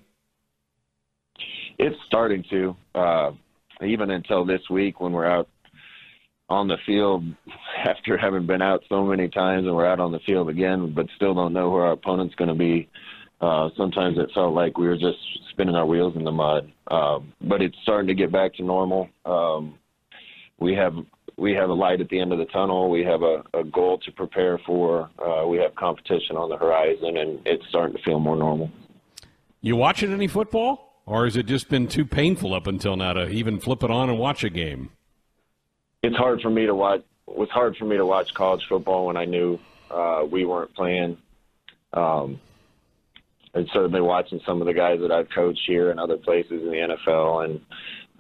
It's 1.77 1.97
starting 2.07 2.43
to. 2.49 2.75
Uh, 2.93 3.31
even 3.85 4.09
until 4.09 4.45
this 4.45 4.61
week 4.69 5.01
when 5.01 5.11
we're 5.11 5.25
out 5.25 5.49
on 6.49 6.67
the 6.67 6.77
field 6.85 7.23
after 7.85 8.17
having 8.17 8.45
been 8.45 8.61
out 8.61 8.83
so 8.87 9.03
many 9.03 9.27
times 9.27 9.65
and 9.65 9.75
we're 9.75 9.85
out 9.85 9.99
on 9.99 10.11
the 10.11 10.19
field 10.19 10.49
again, 10.49 10.93
but 10.93 11.07
still 11.15 11.33
don't 11.33 11.53
know 11.53 11.69
who 11.69 11.77
our 11.77 11.91
opponent's 11.91 12.35
going 12.35 12.49
to 12.49 12.55
be. 12.55 12.87
Uh, 13.41 13.69
sometimes 13.75 14.17
it 14.17 14.31
felt 14.33 14.53
like 14.53 14.77
we 14.77 14.87
were 14.87 14.97
just 14.97 15.17
spinning 15.51 15.75
our 15.75 15.85
wheels 15.85 16.15
in 16.15 16.23
the 16.23 16.31
mud. 16.31 16.71
Uh, 16.87 17.19
but 17.41 17.61
it's 17.61 17.75
starting 17.83 18.07
to 18.07 18.13
get 18.13 18.31
back 18.31 18.53
to 18.53 18.63
normal. 18.63 19.09
Um, 19.25 19.77
we 20.57 20.73
have 20.73 20.95
we 21.37 21.53
have 21.53 21.69
a 21.69 21.73
light 21.73 22.01
at 22.01 22.09
the 22.09 22.19
end 22.19 22.31
of 22.31 22.39
the 22.39 22.45
tunnel. 22.45 22.89
We 22.89 23.03
have 23.03 23.21
a, 23.21 23.43
a 23.53 23.63
goal 23.63 23.97
to 23.99 24.11
prepare 24.11 24.57
for. 24.65 25.09
Uh, 25.19 25.45
we 25.47 25.57
have 25.57 25.75
competition 25.75 26.37
on 26.37 26.49
the 26.49 26.57
horizon, 26.57 27.17
and 27.17 27.41
it's 27.45 27.67
starting 27.69 27.95
to 27.95 28.03
feel 28.03 28.19
more 28.19 28.35
normal. 28.35 28.69
You 29.61 29.75
watching 29.75 30.13
any 30.13 30.27
football, 30.27 31.01
or 31.05 31.25
has 31.25 31.35
it 31.35 31.45
just 31.45 31.69
been 31.69 31.87
too 31.87 32.05
painful 32.05 32.53
up 32.53 32.67
until 32.67 32.95
now 32.95 33.13
to 33.13 33.29
even 33.29 33.59
flip 33.59 33.83
it 33.83 33.91
on 33.91 34.09
and 34.09 34.17
watch 34.17 34.43
a 34.43 34.49
game? 34.49 34.91
It's 36.03 36.15
hard 36.15 36.41
for 36.41 36.49
me 36.49 36.65
to 36.65 36.75
watch. 36.75 37.01
It 37.27 37.37
was 37.37 37.49
hard 37.49 37.75
for 37.75 37.85
me 37.85 37.97
to 37.97 38.05
watch 38.05 38.33
college 38.33 38.61
football 38.69 39.07
when 39.07 39.17
I 39.17 39.25
knew 39.25 39.59
uh, 39.89 40.23
we 40.29 40.45
weren't 40.45 40.73
playing. 40.75 41.17
Um, 41.93 42.39
and 43.55 43.67
certainly 43.73 44.01
watching 44.01 44.41
some 44.45 44.61
of 44.61 44.67
the 44.67 44.73
guys 44.73 44.99
that 45.01 45.11
I've 45.11 45.29
coached 45.29 45.61
here 45.65 45.89
and 45.89 45.99
other 45.99 46.17
places 46.17 46.61
in 46.61 46.67
the 46.67 46.97
NFL, 47.07 47.45
and 47.45 47.61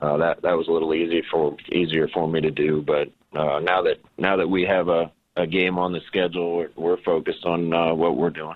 uh, 0.01 0.17
that 0.17 0.41
that 0.41 0.57
was 0.57 0.67
a 0.67 0.71
little 0.71 0.93
easy 0.93 1.23
for 1.31 1.55
easier 1.71 2.07
for 2.09 2.27
me 2.27 2.41
to 2.41 2.51
do. 2.51 2.83
But 2.85 3.09
uh, 3.37 3.59
now 3.59 3.81
that 3.83 3.97
now 4.17 4.35
that 4.35 4.47
we 4.47 4.63
have 4.63 4.89
a, 4.89 5.11
a 5.35 5.47
game 5.47 5.77
on 5.77 5.93
the 5.93 6.01
schedule, 6.07 6.57
we're, 6.57 6.69
we're 6.75 7.03
focused 7.03 7.45
on 7.45 7.73
uh, 7.73 7.93
what 7.93 8.17
we're 8.17 8.29
doing. 8.29 8.55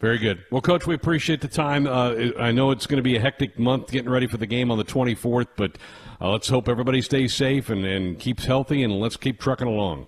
Very 0.00 0.18
good. 0.18 0.44
Well, 0.50 0.60
Coach, 0.60 0.86
we 0.86 0.94
appreciate 0.94 1.40
the 1.40 1.48
time. 1.48 1.86
Uh, 1.86 2.30
I 2.38 2.52
know 2.52 2.70
it's 2.70 2.86
going 2.86 2.98
to 2.98 3.02
be 3.02 3.16
a 3.16 3.20
hectic 3.20 3.58
month 3.58 3.90
getting 3.90 4.10
ready 4.10 4.28
for 4.28 4.36
the 4.36 4.46
game 4.46 4.70
on 4.70 4.78
the 4.78 4.84
24th, 4.84 5.48
but 5.56 5.76
uh, 6.20 6.30
let's 6.30 6.48
hope 6.48 6.68
everybody 6.68 7.02
stays 7.02 7.34
safe 7.34 7.68
and, 7.68 7.84
and 7.84 8.16
keeps 8.16 8.44
healthy, 8.44 8.84
and 8.84 9.00
let's 9.00 9.16
keep 9.16 9.40
trucking 9.40 9.66
along. 9.66 10.06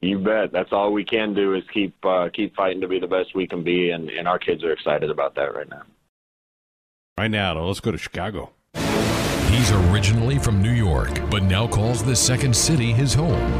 You 0.00 0.18
bet. 0.18 0.50
That's 0.52 0.72
all 0.72 0.92
we 0.92 1.04
can 1.04 1.34
do 1.34 1.54
is 1.54 1.62
keep 1.72 1.94
uh, 2.04 2.28
keep 2.32 2.54
fighting 2.54 2.80
to 2.80 2.88
be 2.88 3.00
the 3.00 3.06
best 3.06 3.34
we 3.34 3.46
can 3.46 3.62
be, 3.62 3.90
and, 3.90 4.08
and 4.08 4.28
our 4.28 4.38
kids 4.38 4.62
are 4.62 4.72
excited 4.72 5.10
about 5.10 5.34
that 5.34 5.54
right 5.54 5.68
now. 5.68 5.82
Right 7.18 7.30
now, 7.30 7.58
let's 7.60 7.80
go 7.80 7.90
to 7.90 7.98
Chicago. 7.98 8.50
He's 9.66 9.74
originally 9.90 10.38
from 10.38 10.62
New 10.62 10.70
York, 10.70 11.10
but 11.28 11.42
now 11.42 11.66
calls 11.66 12.00
the 12.00 12.14
second 12.14 12.54
city 12.54 12.92
his 12.92 13.12
home. 13.12 13.52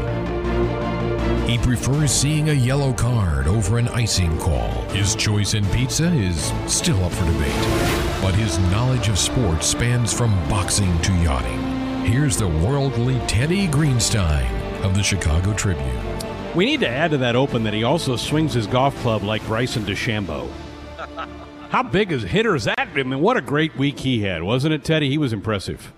He 1.45 1.57
prefers 1.57 2.13
seeing 2.13 2.49
a 2.49 2.53
yellow 2.53 2.93
card 2.93 3.45
over 3.45 3.77
an 3.77 3.89
icing 3.89 4.39
call. 4.39 4.69
His 4.91 5.15
choice 5.17 5.53
in 5.53 5.65
pizza 5.65 6.09
is 6.13 6.53
still 6.65 7.03
up 7.03 7.11
for 7.11 7.25
debate, 7.25 8.21
but 8.21 8.33
his 8.33 8.57
knowledge 8.71 9.09
of 9.09 9.19
sports 9.19 9.67
spans 9.67 10.13
from 10.13 10.31
boxing 10.47 10.97
to 11.01 11.11
yachting. 11.15 11.59
Here's 12.05 12.37
the 12.37 12.47
worldly 12.47 13.19
Teddy 13.27 13.67
Greenstein 13.67 14.49
of 14.85 14.95
the 14.95 15.03
Chicago 15.03 15.53
Tribune. 15.55 16.55
We 16.55 16.63
need 16.63 16.79
to 16.79 16.89
add 16.89 17.11
to 17.11 17.17
that 17.17 17.35
open 17.35 17.65
that 17.65 17.73
he 17.73 17.83
also 17.83 18.15
swings 18.15 18.53
his 18.53 18.65
golf 18.65 18.95
club 19.01 19.23
like 19.23 19.45
Bryson 19.45 19.83
DeChambeau. 19.83 20.49
How 21.69 21.83
big 21.83 22.13
is 22.13 22.23
hitter 22.23 22.55
is 22.55 22.63
that? 22.63 22.79
I 22.79 23.03
mean, 23.03 23.19
what 23.19 23.35
a 23.35 23.41
great 23.41 23.75
week 23.75 23.99
he 23.99 24.21
had, 24.21 24.41
wasn't 24.41 24.73
it, 24.73 24.85
Teddy? 24.85 25.09
He 25.09 25.17
was 25.17 25.33
impressive. 25.33 25.91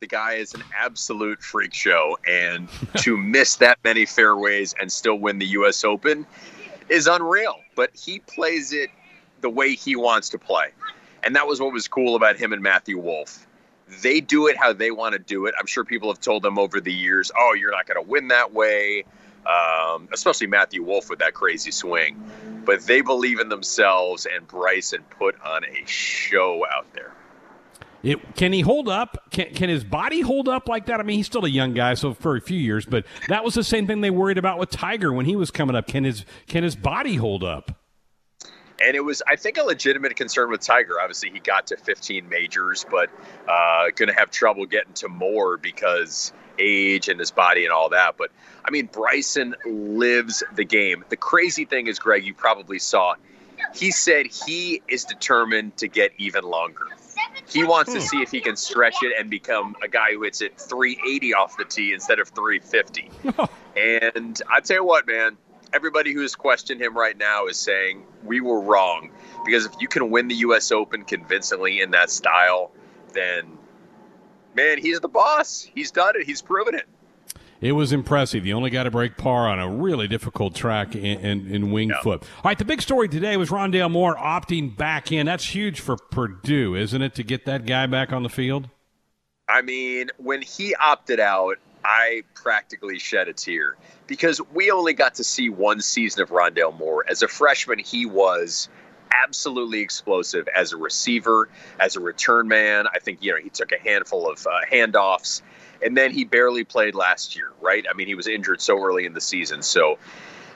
The 0.00 0.06
guy 0.06 0.34
is 0.34 0.52
an 0.52 0.62
absolute 0.78 1.42
freak 1.42 1.72
show, 1.72 2.18
and 2.28 2.68
to 2.98 3.16
miss 3.16 3.56
that 3.56 3.78
many 3.82 4.04
fairways 4.04 4.74
and 4.78 4.92
still 4.92 5.18
win 5.18 5.38
the 5.38 5.46
U.S. 5.46 5.84
Open 5.84 6.26
is 6.90 7.06
unreal. 7.06 7.60
But 7.74 7.96
he 7.96 8.18
plays 8.18 8.74
it 8.74 8.90
the 9.40 9.48
way 9.48 9.74
he 9.74 9.96
wants 9.96 10.28
to 10.30 10.38
play, 10.38 10.68
and 11.22 11.34
that 11.34 11.46
was 11.46 11.62
what 11.62 11.72
was 11.72 11.88
cool 11.88 12.14
about 12.14 12.36
him 12.36 12.52
and 12.52 12.62
Matthew 12.62 12.98
Wolff. 12.98 13.46
They 14.02 14.20
do 14.20 14.48
it 14.48 14.58
how 14.58 14.74
they 14.74 14.90
want 14.90 15.14
to 15.14 15.18
do 15.18 15.46
it. 15.46 15.54
I'm 15.58 15.66
sure 15.66 15.82
people 15.82 16.10
have 16.10 16.20
told 16.20 16.42
them 16.42 16.58
over 16.58 16.78
the 16.78 16.92
years, 16.92 17.32
"Oh, 17.34 17.54
you're 17.58 17.70
not 17.70 17.86
going 17.86 18.04
to 18.04 18.06
win 18.06 18.28
that 18.28 18.52
way." 18.52 19.04
um, 19.46 20.08
especially 20.12 20.48
Matthew 20.48 20.82
Wolff 20.82 21.08
with 21.08 21.20
that 21.20 21.34
crazy 21.34 21.70
swing. 21.70 22.20
But 22.64 22.82
they 22.82 23.00
believe 23.00 23.38
in 23.38 23.48
themselves, 23.48 24.26
and 24.26 24.46
Bryson 24.46 25.04
put 25.08 25.40
on 25.40 25.64
a 25.64 25.86
show 25.86 26.66
out 26.66 26.92
there. 26.94 27.12
It, 28.02 28.36
can 28.36 28.52
he 28.52 28.60
hold 28.60 28.88
up? 28.88 29.30
Can, 29.30 29.52
can 29.54 29.68
his 29.68 29.84
body 29.84 30.20
hold 30.20 30.48
up 30.48 30.68
like 30.68 30.86
that? 30.86 31.00
I 31.00 31.02
mean, 31.02 31.16
he's 31.16 31.26
still 31.26 31.44
a 31.44 31.48
young 31.48 31.74
guy, 31.74 31.94
so 31.94 32.14
for 32.14 32.36
a 32.36 32.40
few 32.40 32.58
years. 32.58 32.86
But 32.86 33.06
that 33.28 33.44
was 33.44 33.54
the 33.54 33.64
same 33.64 33.86
thing 33.86 34.00
they 34.00 34.10
worried 34.10 34.38
about 34.38 34.58
with 34.58 34.70
Tiger 34.70 35.12
when 35.12 35.26
he 35.26 35.36
was 35.36 35.50
coming 35.50 35.74
up. 35.74 35.86
Can 35.86 36.04
his 36.04 36.24
can 36.46 36.62
his 36.62 36.76
body 36.76 37.16
hold 37.16 37.42
up? 37.42 37.72
And 38.84 38.94
it 38.94 39.00
was, 39.00 39.22
I 39.26 39.36
think, 39.36 39.56
a 39.56 39.62
legitimate 39.62 40.16
concern 40.16 40.50
with 40.50 40.60
Tiger. 40.60 41.00
Obviously, 41.00 41.30
he 41.30 41.38
got 41.38 41.66
to 41.68 41.78
15 41.78 42.28
majors, 42.28 42.84
but 42.90 43.08
uh, 43.48 43.86
going 43.96 44.10
to 44.10 44.14
have 44.14 44.30
trouble 44.30 44.66
getting 44.66 44.92
to 44.94 45.08
more 45.08 45.56
because 45.56 46.32
age 46.58 47.08
and 47.08 47.18
his 47.18 47.30
body 47.30 47.64
and 47.64 47.72
all 47.72 47.88
that. 47.90 48.16
But 48.18 48.30
I 48.64 48.70
mean, 48.70 48.86
Bryson 48.92 49.54
lives 49.64 50.42
the 50.54 50.64
game. 50.64 51.04
The 51.08 51.16
crazy 51.16 51.64
thing 51.64 51.86
is, 51.86 51.98
Greg, 51.98 52.24
you 52.24 52.34
probably 52.34 52.78
saw, 52.78 53.14
he 53.74 53.90
said 53.90 54.26
he 54.26 54.82
is 54.88 55.04
determined 55.04 55.76
to 55.78 55.88
get 55.88 56.12
even 56.18 56.44
longer. 56.44 56.86
He 57.48 57.64
wants 57.64 57.92
to 57.92 58.00
hmm. 58.00 58.04
see 58.04 58.22
if 58.22 58.30
he 58.30 58.40
can 58.40 58.56
stretch 58.56 59.02
it 59.02 59.12
and 59.18 59.30
become 59.30 59.76
a 59.82 59.88
guy 59.88 60.12
who 60.12 60.22
hits 60.22 60.40
it 60.40 60.58
380 60.58 61.34
off 61.34 61.56
the 61.56 61.64
tee 61.64 61.92
instead 61.92 62.18
of 62.18 62.28
350. 62.28 63.10
and 63.76 64.40
I 64.50 64.60
tell 64.60 64.76
you 64.76 64.84
what, 64.84 65.06
man, 65.06 65.36
everybody 65.72 66.12
who's 66.12 66.34
questioned 66.34 66.80
him 66.80 66.96
right 66.96 67.16
now 67.16 67.46
is 67.46 67.58
saying 67.58 68.04
we 68.24 68.40
were 68.40 68.60
wrong 68.60 69.10
because 69.44 69.66
if 69.66 69.72
you 69.80 69.88
can 69.88 70.10
win 70.10 70.28
the 70.28 70.36
U.S. 70.36 70.72
Open 70.72 71.04
convincingly 71.04 71.80
in 71.80 71.92
that 71.92 72.10
style, 72.10 72.70
then 73.12 73.58
man, 74.54 74.78
he's 74.78 75.00
the 75.00 75.08
boss. 75.08 75.62
He's 75.74 75.90
done 75.90 76.16
it. 76.16 76.26
He's 76.26 76.42
proven 76.42 76.74
it. 76.74 76.86
It 77.60 77.72
was 77.72 77.92
impressive. 77.92 78.44
You 78.44 78.54
only 78.54 78.70
got 78.70 78.84
to 78.84 78.90
break 78.90 79.16
par 79.16 79.48
on 79.48 79.58
a 79.58 79.68
really 79.68 80.08
difficult 80.08 80.54
track 80.54 80.94
in, 80.94 81.18
in, 81.20 81.54
in 81.54 81.72
Winged 81.72 81.94
yeah. 81.96 82.02
Foot. 82.02 82.22
All 82.22 82.42
right, 82.44 82.58
the 82.58 82.64
big 82.64 82.82
story 82.82 83.08
today 83.08 83.36
was 83.36 83.50
Rondale 83.50 83.90
Moore 83.90 84.16
opting 84.16 84.76
back 84.76 85.10
in. 85.10 85.26
That's 85.26 85.54
huge 85.54 85.80
for 85.80 85.96
Purdue, 85.96 86.74
isn't 86.74 87.00
it, 87.00 87.14
to 87.14 87.22
get 87.22 87.46
that 87.46 87.66
guy 87.66 87.86
back 87.86 88.12
on 88.12 88.22
the 88.22 88.28
field? 88.28 88.68
I 89.48 89.62
mean, 89.62 90.10
when 90.18 90.42
he 90.42 90.74
opted 90.74 91.20
out, 91.20 91.56
I 91.84 92.24
practically 92.34 92.98
shed 92.98 93.28
a 93.28 93.32
tear 93.32 93.76
because 94.08 94.40
we 94.52 94.70
only 94.70 94.92
got 94.92 95.14
to 95.14 95.24
see 95.24 95.48
one 95.48 95.80
season 95.80 96.22
of 96.22 96.30
Rondale 96.30 96.76
Moore. 96.76 97.04
As 97.08 97.22
a 97.22 97.28
freshman, 97.28 97.78
he 97.78 98.06
was 98.06 98.68
absolutely 99.12 99.80
explosive 99.80 100.48
as 100.48 100.72
a 100.72 100.76
receiver, 100.76 101.48
as 101.78 101.96
a 101.96 102.00
return 102.00 102.48
man. 102.48 102.86
I 102.92 102.98
think 102.98 103.22
you 103.22 103.32
know 103.32 103.38
he 103.38 103.50
took 103.50 103.72
a 103.72 103.78
handful 103.78 104.28
of 104.28 104.44
uh, 104.46 104.66
handoffs, 104.70 105.42
and 105.82 105.96
then 105.96 106.12
he 106.12 106.24
barely 106.24 106.64
played 106.64 106.94
last 106.94 107.36
year. 107.36 107.52
Right? 107.60 107.84
I 107.90 107.94
mean, 107.94 108.06
he 108.06 108.14
was 108.14 108.26
injured 108.26 108.60
so 108.60 108.82
early 108.82 109.06
in 109.06 109.14
the 109.14 109.20
season. 109.20 109.62
So 109.62 109.98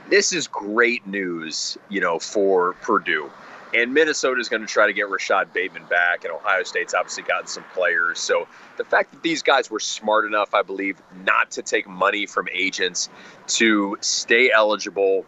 this 0.08 0.32
is 0.32 0.46
great 0.48 1.06
news, 1.06 1.78
you 1.88 2.00
know, 2.00 2.18
for 2.18 2.74
Purdue. 2.82 3.30
And 3.72 3.94
Minnesota 3.94 4.40
is 4.40 4.48
going 4.48 4.62
to 4.62 4.66
try 4.66 4.88
to 4.88 4.92
get 4.92 5.08
Rashod 5.08 5.52
Bateman 5.52 5.84
back, 5.84 6.24
and 6.24 6.32
Ohio 6.32 6.64
State's 6.64 6.92
obviously 6.92 7.22
gotten 7.22 7.46
some 7.46 7.62
players. 7.72 8.18
So 8.18 8.48
the 8.76 8.84
fact 8.84 9.12
that 9.12 9.22
these 9.22 9.42
guys 9.42 9.70
were 9.70 9.78
smart 9.78 10.24
enough, 10.24 10.54
I 10.54 10.62
believe, 10.62 11.00
not 11.24 11.52
to 11.52 11.62
take 11.62 11.86
money 11.86 12.26
from 12.26 12.48
agents 12.52 13.08
to 13.46 13.96
stay 14.00 14.50
eligible. 14.50 15.24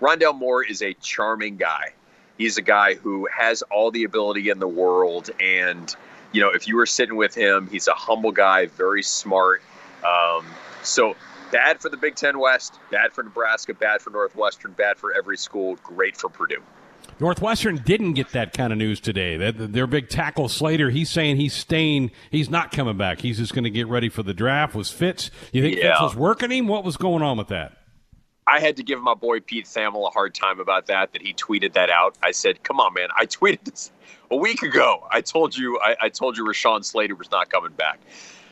Rondale 0.00 0.36
Moore 0.36 0.64
is 0.64 0.82
a 0.82 0.92
charming 0.94 1.56
guy. 1.56 1.92
He's 2.36 2.58
a 2.58 2.62
guy 2.62 2.94
who 2.94 3.28
has 3.32 3.62
all 3.62 3.92
the 3.92 4.02
ability 4.02 4.50
in 4.50 4.58
the 4.58 4.66
world. 4.66 5.30
And, 5.40 5.94
you 6.32 6.40
know, 6.40 6.50
if 6.50 6.68
you 6.68 6.76
were 6.76 6.86
sitting 6.86 7.16
with 7.16 7.34
him, 7.34 7.68
he's 7.70 7.88
a 7.88 7.94
humble 7.94 8.32
guy, 8.32 8.66
very 8.66 9.02
smart. 9.02 9.62
Um, 10.06 10.44
so 10.82 11.16
bad 11.50 11.80
for 11.80 11.88
the 11.88 11.96
Big 11.96 12.14
Ten 12.14 12.38
West, 12.38 12.78
bad 12.90 13.12
for 13.12 13.22
Nebraska, 13.22 13.74
bad 13.74 14.02
for 14.02 14.10
Northwestern, 14.10 14.72
bad 14.72 14.98
for 14.98 15.12
every 15.14 15.36
school, 15.36 15.76
great 15.82 16.16
for 16.16 16.28
Purdue. 16.28 16.62
Northwestern 17.20 17.78
didn't 17.78 18.12
get 18.12 18.30
that 18.30 18.52
kind 18.52 18.72
of 18.72 18.78
news 18.78 19.00
today. 19.00 19.50
Their 19.50 19.86
big 19.88 20.08
tackle 20.08 20.48
Slater, 20.48 20.90
he's 20.90 21.10
saying 21.10 21.36
he's 21.36 21.54
staying. 21.54 22.12
He's 22.30 22.48
not 22.48 22.70
coming 22.70 22.96
back. 22.96 23.20
He's 23.20 23.38
just 23.38 23.54
going 23.54 23.64
to 23.64 23.70
get 23.70 23.88
ready 23.88 24.08
for 24.08 24.22
the 24.22 24.34
draft. 24.34 24.74
Was 24.74 24.90
Fitz? 24.90 25.30
You 25.52 25.62
think 25.62 25.78
yeah. 25.78 25.94
Fitz 25.94 26.00
was 26.02 26.16
working 26.16 26.50
him? 26.50 26.68
What 26.68 26.84
was 26.84 26.96
going 26.96 27.22
on 27.22 27.36
with 27.36 27.48
that? 27.48 27.72
I 28.46 28.60
had 28.60 28.76
to 28.76 28.82
give 28.82 29.00
my 29.00 29.14
boy 29.14 29.40
Pete 29.40 29.66
Thamel 29.66 30.06
a 30.06 30.10
hard 30.10 30.34
time 30.34 30.60
about 30.60 30.86
that. 30.86 31.12
That 31.12 31.22
he 31.22 31.34
tweeted 31.34 31.72
that 31.72 31.90
out. 31.90 32.16
I 32.22 32.30
said, 32.30 32.62
"Come 32.62 32.78
on, 32.80 32.94
man! 32.94 33.08
I 33.16 33.26
tweeted 33.26 33.64
this 33.64 33.90
a 34.30 34.36
week 34.36 34.62
ago. 34.62 35.06
I 35.10 35.20
told 35.20 35.56
you. 35.56 35.78
I, 35.80 35.96
I 36.02 36.08
told 36.08 36.36
you 36.36 36.44
Rashawn 36.44 36.84
Slater 36.84 37.14
was 37.14 37.30
not 37.30 37.48
coming 37.50 37.72
back." 37.72 38.00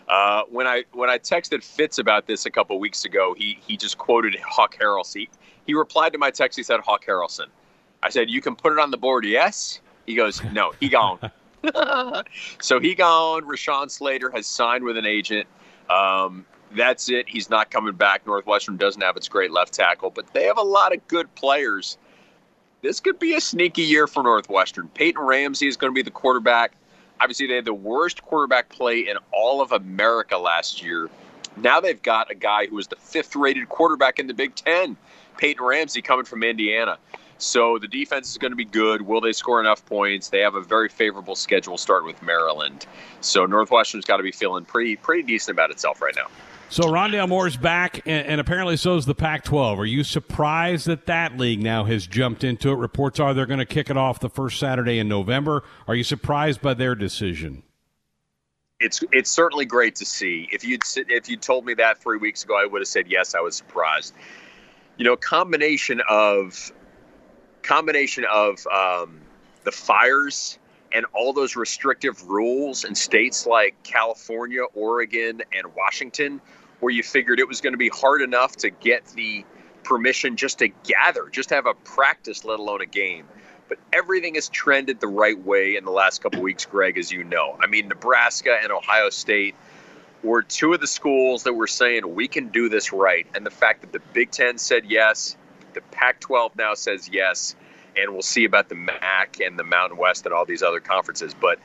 Uh, 0.08 0.42
when 0.50 0.66
I 0.66 0.84
when 0.92 1.10
I 1.10 1.18
texted 1.18 1.64
Fitz 1.64 1.98
about 1.98 2.26
this 2.26 2.46
a 2.46 2.50
couple 2.50 2.78
weeks 2.78 3.04
ago, 3.04 3.34
he 3.36 3.58
he 3.66 3.76
just 3.76 3.98
quoted 3.98 4.36
Hawk 4.36 4.76
Harrelson. 4.80 5.16
He, 5.16 5.30
he 5.66 5.74
replied 5.74 6.12
to 6.12 6.18
my 6.18 6.30
text. 6.30 6.56
He 6.56 6.62
said 6.62 6.80
Hawk 6.80 7.04
Harrelson. 7.04 7.46
I 8.02 8.10
said, 8.10 8.30
"You 8.30 8.40
can 8.40 8.54
put 8.54 8.72
it 8.72 8.78
on 8.78 8.90
the 8.90 8.96
board." 8.96 9.24
Yes. 9.24 9.80
He 10.06 10.14
goes, 10.14 10.42
"No, 10.52 10.72
he 10.78 10.88
gone." 10.88 11.18
so 12.60 12.78
he 12.78 12.94
gone. 12.94 13.42
Rashawn 13.42 13.90
Slater 13.90 14.30
has 14.30 14.46
signed 14.46 14.84
with 14.84 14.96
an 14.96 15.06
agent. 15.06 15.48
Um, 15.90 16.46
that's 16.72 17.08
it. 17.08 17.28
He's 17.28 17.50
not 17.50 17.70
coming 17.70 17.94
back. 17.94 18.26
Northwestern 18.26 18.76
doesn't 18.76 19.02
have 19.02 19.16
its 19.16 19.28
great 19.28 19.50
left 19.50 19.72
tackle, 19.72 20.10
but 20.10 20.32
they 20.32 20.44
have 20.44 20.58
a 20.58 20.62
lot 20.62 20.94
of 20.94 21.06
good 21.08 21.32
players. 21.34 21.98
This 22.86 23.00
could 23.00 23.18
be 23.18 23.34
a 23.34 23.40
sneaky 23.40 23.82
year 23.82 24.06
for 24.06 24.22
Northwestern. 24.22 24.86
Peyton 24.86 25.20
Ramsey 25.20 25.66
is 25.66 25.76
going 25.76 25.92
to 25.92 25.94
be 25.94 26.02
the 26.02 26.10
quarterback. 26.12 26.70
Obviously, 27.20 27.48
they 27.48 27.56
had 27.56 27.64
the 27.64 27.74
worst 27.74 28.22
quarterback 28.22 28.68
play 28.68 29.00
in 29.00 29.16
all 29.32 29.60
of 29.60 29.72
America 29.72 30.38
last 30.38 30.84
year. 30.84 31.10
Now 31.56 31.80
they've 31.80 32.00
got 32.00 32.30
a 32.30 32.36
guy 32.36 32.66
who 32.66 32.78
is 32.78 32.86
the 32.86 32.94
fifth 32.94 33.34
rated 33.34 33.68
quarterback 33.68 34.20
in 34.20 34.28
the 34.28 34.34
Big 34.34 34.54
Ten, 34.54 34.96
Peyton 35.36 35.64
Ramsey, 35.64 36.00
coming 36.00 36.24
from 36.24 36.44
Indiana. 36.44 36.96
So 37.38 37.76
the 37.78 37.88
defense 37.88 38.30
is 38.30 38.38
going 38.38 38.52
to 38.52 38.56
be 38.56 38.64
good. 38.64 39.02
Will 39.02 39.20
they 39.20 39.32
score 39.32 39.58
enough 39.58 39.84
points? 39.86 40.28
They 40.28 40.38
have 40.38 40.54
a 40.54 40.62
very 40.62 40.88
favorable 40.88 41.34
schedule 41.34 41.78
starting 41.78 42.06
with 42.06 42.22
Maryland. 42.22 42.86
So 43.20 43.46
Northwestern's 43.46 44.04
got 44.04 44.18
to 44.18 44.22
be 44.22 44.30
feeling 44.30 44.64
pretty 44.64 44.94
pretty 44.94 45.24
decent 45.24 45.56
about 45.56 45.72
itself 45.72 46.00
right 46.00 46.14
now. 46.14 46.28
So 46.68 46.84
Rondale 46.84 47.28
Moore's 47.28 47.56
back, 47.56 48.02
and, 48.06 48.26
and 48.26 48.40
apparently 48.40 48.76
so 48.76 48.96
is 48.96 49.06
the 49.06 49.14
Pac-12. 49.14 49.78
Are 49.78 49.86
you 49.86 50.02
surprised 50.02 50.86
that 50.86 51.06
that 51.06 51.38
league 51.38 51.62
now 51.62 51.84
has 51.84 52.06
jumped 52.06 52.42
into 52.42 52.70
it? 52.70 52.74
Reports 52.74 53.20
are 53.20 53.32
they're 53.34 53.46
going 53.46 53.60
to 53.60 53.64
kick 53.64 53.88
it 53.88 53.96
off 53.96 54.18
the 54.18 54.28
first 54.28 54.58
Saturday 54.58 54.98
in 54.98 55.08
November. 55.08 55.62
Are 55.86 55.94
you 55.94 56.02
surprised 56.02 56.60
by 56.60 56.74
their 56.74 56.94
decision? 56.94 57.62
It's 58.78 59.02
it's 59.10 59.30
certainly 59.30 59.64
great 59.64 59.94
to 59.96 60.04
see. 60.04 60.48
If 60.52 60.62
you'd 60.62 60.82
if 60.96 61.30
you 61.30 61.38
told 61.38 61.64
me 61.64 61.72
that 61.74 62.02
three 62.02 62.18
weeks 62.18 62.44
ago, 62.44 62.60
I 62.60 62.66
would 62.66 62.82
have 62.82 62.88
said 62.88 63.06
yes. 63.08 63.34
I 63.34 63.40
was 63.40 63.56
surprised. 63.56 64.12
You 64.98 65.06
know, 65.06 65.16
combination 65.16 66.02
of 66.10 66.72
combination 67.62 68.24
of 68.30 68.66
um, 68.66 69.20
the 69.64 69.72
fires 69.72 70.58
and 70.92 71.06
all 71.12 71.32
those 71.32 71.56
restrictive 71.56 72.22
rules 72.28 72.84
in 72.84 72.94
states 72.94 73.46
like 73.46 73.82
California, 73.82 74.62
Oregon, 74.74 75.42
and 75.52 75.74
Washington, 75.74 76.40
where 76.80 76.92
you 76.92 77.02
figured 77.02 77.40
it 77.40 77.48
was 77.48 77.60
going 77.60 77.72
to 77.72 77.78
be 77.78 77.88
hard 77.88 78.22
enough 78.22 78.56
to 78.56 78.70
get 78.70 79.04
the 79.06 79.44
permission 79.82 80.36
just 80.36 80.58
to 80.58 80.68
gather, 80.68 81.28
just 81.28 81.50
have 81.50 81.66
a 81.66 81.74
practice, 81.74 82.44
let 82.44 82.58
alone 82.58 82.80
a 82.80 82.86
game. 82.86 83.26
But 83.68 83.78
everything 83.92 84.34
has 84.36 84.48
trended 84.48 85.00
the 85.00 85.08
right 85.08 85.38
way 85.38 85.76
in 85.76 85.84
the 85.84 85.90
last 85.90 86.22
couple 86.22 86.40
weeks, 86.42 86.64
Greg, 86.66 86.98
as 86.98 87.10
you 87.10 87.24
know. 87.24 87.56
I 87.60 87.66
mean, 87.66 87.88
Nebraska 87.88 88.58
and 88.62 88.70
Ohio 88.70 89.10
State 89.10 89.54
were 90.22 90.42
two 90.42 90.72
of 90.72 90.80
the 90.80 90.86
schools 90.86 91.44
that 91.44 91.52
were 91.52 91.66
saying 91.66 92.14
we 92.14 92.28
can 92.28 92.48
do 92.48 92.68
this 92.68 92.92
right. 92.92 93.26
And 93.34 93.44
the 93.44 93.50
fact 93.50 93.80
that 93.80 93.92
the 93.92 94.00
Big 94.12 94.30
Ten 94.30 94.58
said 94.58 94.84
yes, 94.86 95.36
the 95.72 95.80
Pac 95.80 96.20
12 96.20 96.56
now 96.56 96.74
says 96.74 97.08
yes 97.10 97.56
and 97.96 98.12
we'll 98.12 98.22
see 98.22 98.44
about 98.44 98.68
the 98.68 98.74
MAC 98.74 99.40
and 99.40 99.58
the 99.58 99.64
Mountain 99.64 99.98
West 99.98 100.26
and 100.26 100.34
all 100.34 100.44
these 100.44 100.62
other 100.62 100.80
conferences. 100.80 101.34
But 101.34 101.58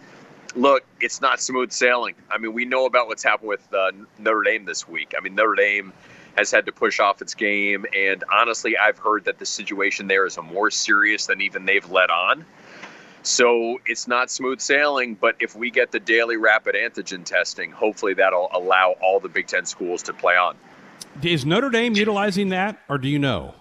look, 0.56 0.84
it's 0.99 1.22
not 1.22 1.41
smooth 1.41 1.72
sailing. 1.72 2.16
I 2.30 2.38
mean, 2.38 2.54
we 2.54 2.66
know 2.66 2.86
about 2.86 3.08
what's 3.08 3.24
happened 3.24 3.49
with 3.49 3.74
uh, 3.74 3.91
Notre 4.20 4.43
Dame 4.43 4.66
this 4.66 4.88
week. 4.88 5.14
I 5.18 5.22
mean, 5.22 5.36
Notre 5.36 5.56
Dame 5.56 5.93
has 6.38 6.52
had 6.52 6.66
to 6.66 6.72
push 6.72 6.99
off 6.99 7.22
its 7.22 7.34
game, 7.34 7.86
and 7.95 8.24
honestly, 8.32 8.78
I've 8.78 8.97
heard 8.97 9.26
that 9.26 9.38
the 9.38 9.45
situation 9.45 10.08
there 10.08 10.26
is 10.26 10.38
more 10.38 10.72
serious 10.72 11.26
than 11.26 11.41
even 11.41 11.66
they've 11.66 11.89
let 11.89 12.10
on. 12.10 12.45
So 13.24 13.80
it's 13.86 14.08
not 14.08 14.32
smooth 14.32 14.60
sailing, 14.62 15.16
but 15.16 15.36
if 15.39 15.56
we 15.56 15.70
get 15.70 15.91
the 15.91 15.99
daily 15.99 16.38
rapid 16.38 16.76
antigen 16.76 17.24
testing, 17.24 17.72
hopefully 17.72 18.14
that'll 18.16 18.49
allow 18.54 18.95
all 19.02 19.20
the 19.20 19.30
Big 19.30 19.47
Ten 19.47 19.66
schools 19.66 20.02
to 20.04 20.14
play 20.14 20.36
on. 20.36 20.56
Is 21.22 21.45
Notre 21.45 21.70
Dame 21.70 21.93
utilizing 21.93 22.49
that, 22.49 22.82
or 22.89 22.97
do 22.97 23.08
you 23.08 23.20
know? 23.20 23.54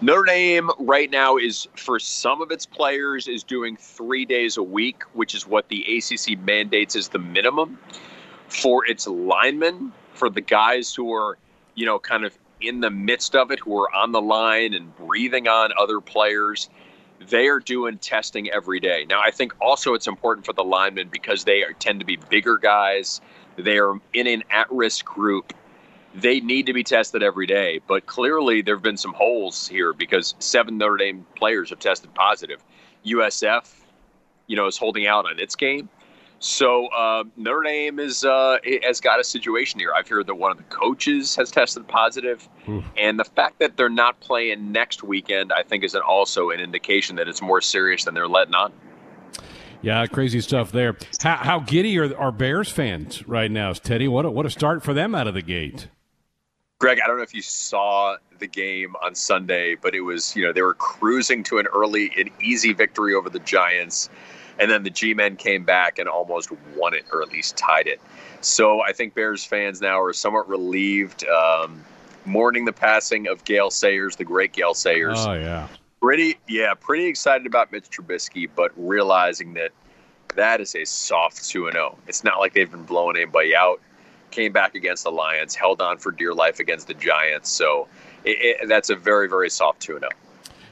Notre 0.00 0.22
Dame 0.22 0.70
right 0.78 1.10
now 1.10 1.36
is 1.36 1.66
for 1.74 1.98
some 1.98 2.40
of 2.40 2.52
its 2.52 2.64
players 2.64 3.26
is 3.26 3.42
doing 3.42 3.76
three 3.76 4.24
days 4.24 4.56
a 4.56 4.62
week, 4.62 5.02
which 5.14 5.34
is 5.34 5.44
what 5.44 5.68
the 5.68 5.84
ACC 5.96 6.38
mandates 6.38 6.94
is 6.94 7.08
the 7.08 7.18
minimum. 7.18 7.78
For 8.46 8.86
its 8.86 9.08
linemen, 9.08 9.92
for 10.14 10.30
the 10.30 10.40
guys 10.40 10.94
who 10.94 11.12
are, 11.12 11.36
you 11.74 11.84
know, 11.84 11.98
kind 11.98 12.24
of 12.24 12.38
in 12.60 12.80
the 12.80 12.90
midst 12.90 13.34
of 13.34 13.50
it, 13.50 13.58
who 13.58 13.76
are 13.80 13.92
on 13.92 14.12
the 14.12 14.20
line 14.20 14.72
and 14.72 14.96
breathing 14.96 15.48
on 15.48 15.72
other 15.76 16.00
players, 16.00 16.70
they 17.28 17.48
are 17.48 17.58
doing 17.58 17.98
testing 17.98 18.48
every 18.50 18.78
day. 18.78 19.04
Now, 19.08 19.20
I 19.20 19.32
think 19.32 19.52
also 19.60 19.94
it's 19.94 20.06
important 20.06 20.46
for 20.46 20.52
the 20.52 20.62
linemen 20.64 21.08
because 21.10 21.42
they 21.42 21.64
are, 21.64 21.72
tend 21.72 21.98
to 21.98 22.06
be 22.06 22.16
bigger 22.30 22.56
guys. 22.56 23.20
They 23.56 23.78
are 23.78 23.94
in 24.14 24.28
an 24.28 24.44
at-risk 24.50 25.04
group 25.04 25.52
they 26.14 26.40
need 26.40 26.66
to 26.66 26.72
be 26.72 26.82
tested 26.82 27.22
every 27.22 27.46
day. 27.46 27.80
But 27.86 28.06
clearly, 28.06 28.62
there 28.62 28.76
have 28.76 28.82
been 28.82 28.96
some 28.96 29.12
holes 29.14 29.68
here 29.68 29.92
because 29.92 30.34
seven 30.38 30.78
Notre 30.78 30.96
Dame 30.96 31.26
players 31.36 31.70
have 31.70 31.78
tested 31.78 32.14
positive. 32.14 32.62
USF, 33.06 33.72
you 34.46 34.56
know, 34.56 34.66
is 34.66 34.76
holding 34.76 35.06
out 35.06 35.26
on 35.26 35.38
its 35.38 35.54
game. 35.56 35.88
So 36.40 36.86
uh, 36.88 37.24
Notre 37.36 37.62
Dame 37.62 37.98
is 37.98 38.24
uh, 38.24 38.58
has 38.82 39.00
got 39.00 39.18
a 39.18 39.24
situation 39.24 39.80
here. 39.80 39.92
I've 39.94 40.08
heard 40.08 40.26
that 40.28 40.36
one 40.36 40.52
of 40.52 40.56
the 40.56 40.64
coaches 40.64 41.34
has 41.34 41.50
tested 41.50 41.88
positive, 41.88 42.48
Oof. 42.68 42.84
and 42.96 43.18
the 43.18 43.24
fact 43.24 43.58
that 43.58 43.76
they're 43.76 43.88
not 43.88 44.20
playing 44.20 44.70
next 44.70 45.02
weekend, 45.02 45.52
I 45.52 45.64
think, 45.64 45.82
is 45.82 45.94
an 45.94 46.02
also 46.02 46.50
an 46.50 46.60
indication 46.60 47.16
that 47.16 47.26
it's 47.26 47.42
more 47.42 47.60
serious 47.60 48.04
than 48.04 48.14
they're 48.14 48.28
letting 48.28 48.54
on. 48.54 48.72
Yeah, 49.82 50.06
crazy 50.06 50.40
stuff 50.40 50.72
there. 50.72 50.96
How, 51.22 51.36
how 51.36 51.60
giddy 51.60 51.98
are, 51.98 52.16
are 52.16 52.32
Bears 52.32 52.68
fans 52.68 53.26
right 53.28 53.50
now, 53.50 53.72
Teddy? 53.72 54.08
What 54.08 54.24
a, 54.24 54.30
what 54.30 54.46
a 54.46 54.50
start 54.50 54.82
for 54.82 54.92
them 54.92 55.14
out 55.14 55.26
of 55.26 55.34
the 55.34 55.42
gate. 55.42 55.88
Greg, 56.78 57.00
I 57.02 57.08
don't 57.08 57.16
know 57.16 57.24
if 57.24 57.34
you 57.34 57.42
saw 57.42 58.16
the 58.38 58.46
game 58.46 58.94
on 59.02 59.16
Sunday, 59.16 59.74
but 59.74 59.96
it 59.96 60.02
was, 60.02 60.36
you 60.36 60.44
know, 60.44 60.52
they 60.52 60.62
were 60.62 60.74
cruising 60.74 61.42
to 61.44 61.58
an 61.58 61.66
early, 61.66 62.12
an 62.16 62.30
easy 62.40 62.72
victory 62.72 63.14
over 63.14 63.28
the 63.28 63.40
Giants. 63.40 64.08
And 64.60 64.70
then 64.70 64.84
the 64.84 64.90
G 64.90 65.12
men 65.12 65.36
came 65.36 65.64
back 65.64 65.98
and 65.98 66.08
almost 66.08 66.50
won 66.76 66.94
it, 66.94 67.04
or 67.12 67.20
at 67.22 67.30
least 67.30 67.56
tied 67.56 67.88
it. 67.88 68.00
So 68.42 68.80
I 68.80 68.92
think 68.92 69.14
Bears 69.14 69.44
fans 69.44 69.80
now 69.80 70.00
are 70.00 70.12
somewhat 70.12 70.48
relieved, 70.48 71.26
um, 71.26 71.84
mourning 72.24 72.64
the 72.64 72.72
passing 72.72 73.26
of 73.26 73.44
Gale 73.44 73.70
Sayers, 73.70 74.14
the 74.14 74.24
great 74.24 74.52
Gale 74.52 74.74
Sayers. 74.74 75.18
Oh, 75.26 75.32
yeah. 75.32 75.66
Pretty, 76.00 76.38
yeah, 76.46 76.74
pretty 76.74 77.06
excited 77.06 77.46
about 77.46 77.72
Mitch 77.72 77.90
Trubisky, 77.90 78.48
but 78.54 78.70
realizing 78.76 79.54
that 79.54 79.72
that 80.36 80.60
is 80.60 80.76
a 80.76 80.84
soft 80.84 81.48
2 81.48 81.72
0. 81.72 81.98
It's 82.06 82.22
not 82.22 82.38
like 82.38 82.54
they've 82.54 82.70
been 82.70 82.84
blowing 82.84 83.16
anybody 83.16 83.56
out 83.56 83.80
came 84.30 84.52
back 84.52 84.74
against 84.74 85.04
the 85.04 85.10
Lions, 85.10 85.54
held 85.54 85.80
on 85.80 85.98
for 85.98 86.10
dear 86.10 86.34
life 86.34 86.60
against 86.60 86.86
the 86.86 86.94
Giants. 86.94 87.50
So 87.50 87.88
it, 88.24 88.60
it, 88.62 88.68
that's 88.68 88.90
a 88.90 88.96
very, 88.96 89.28
very 89.28 89.50
soft 89.50 89.80
2 89.80 89.98
0. 89.98 90.10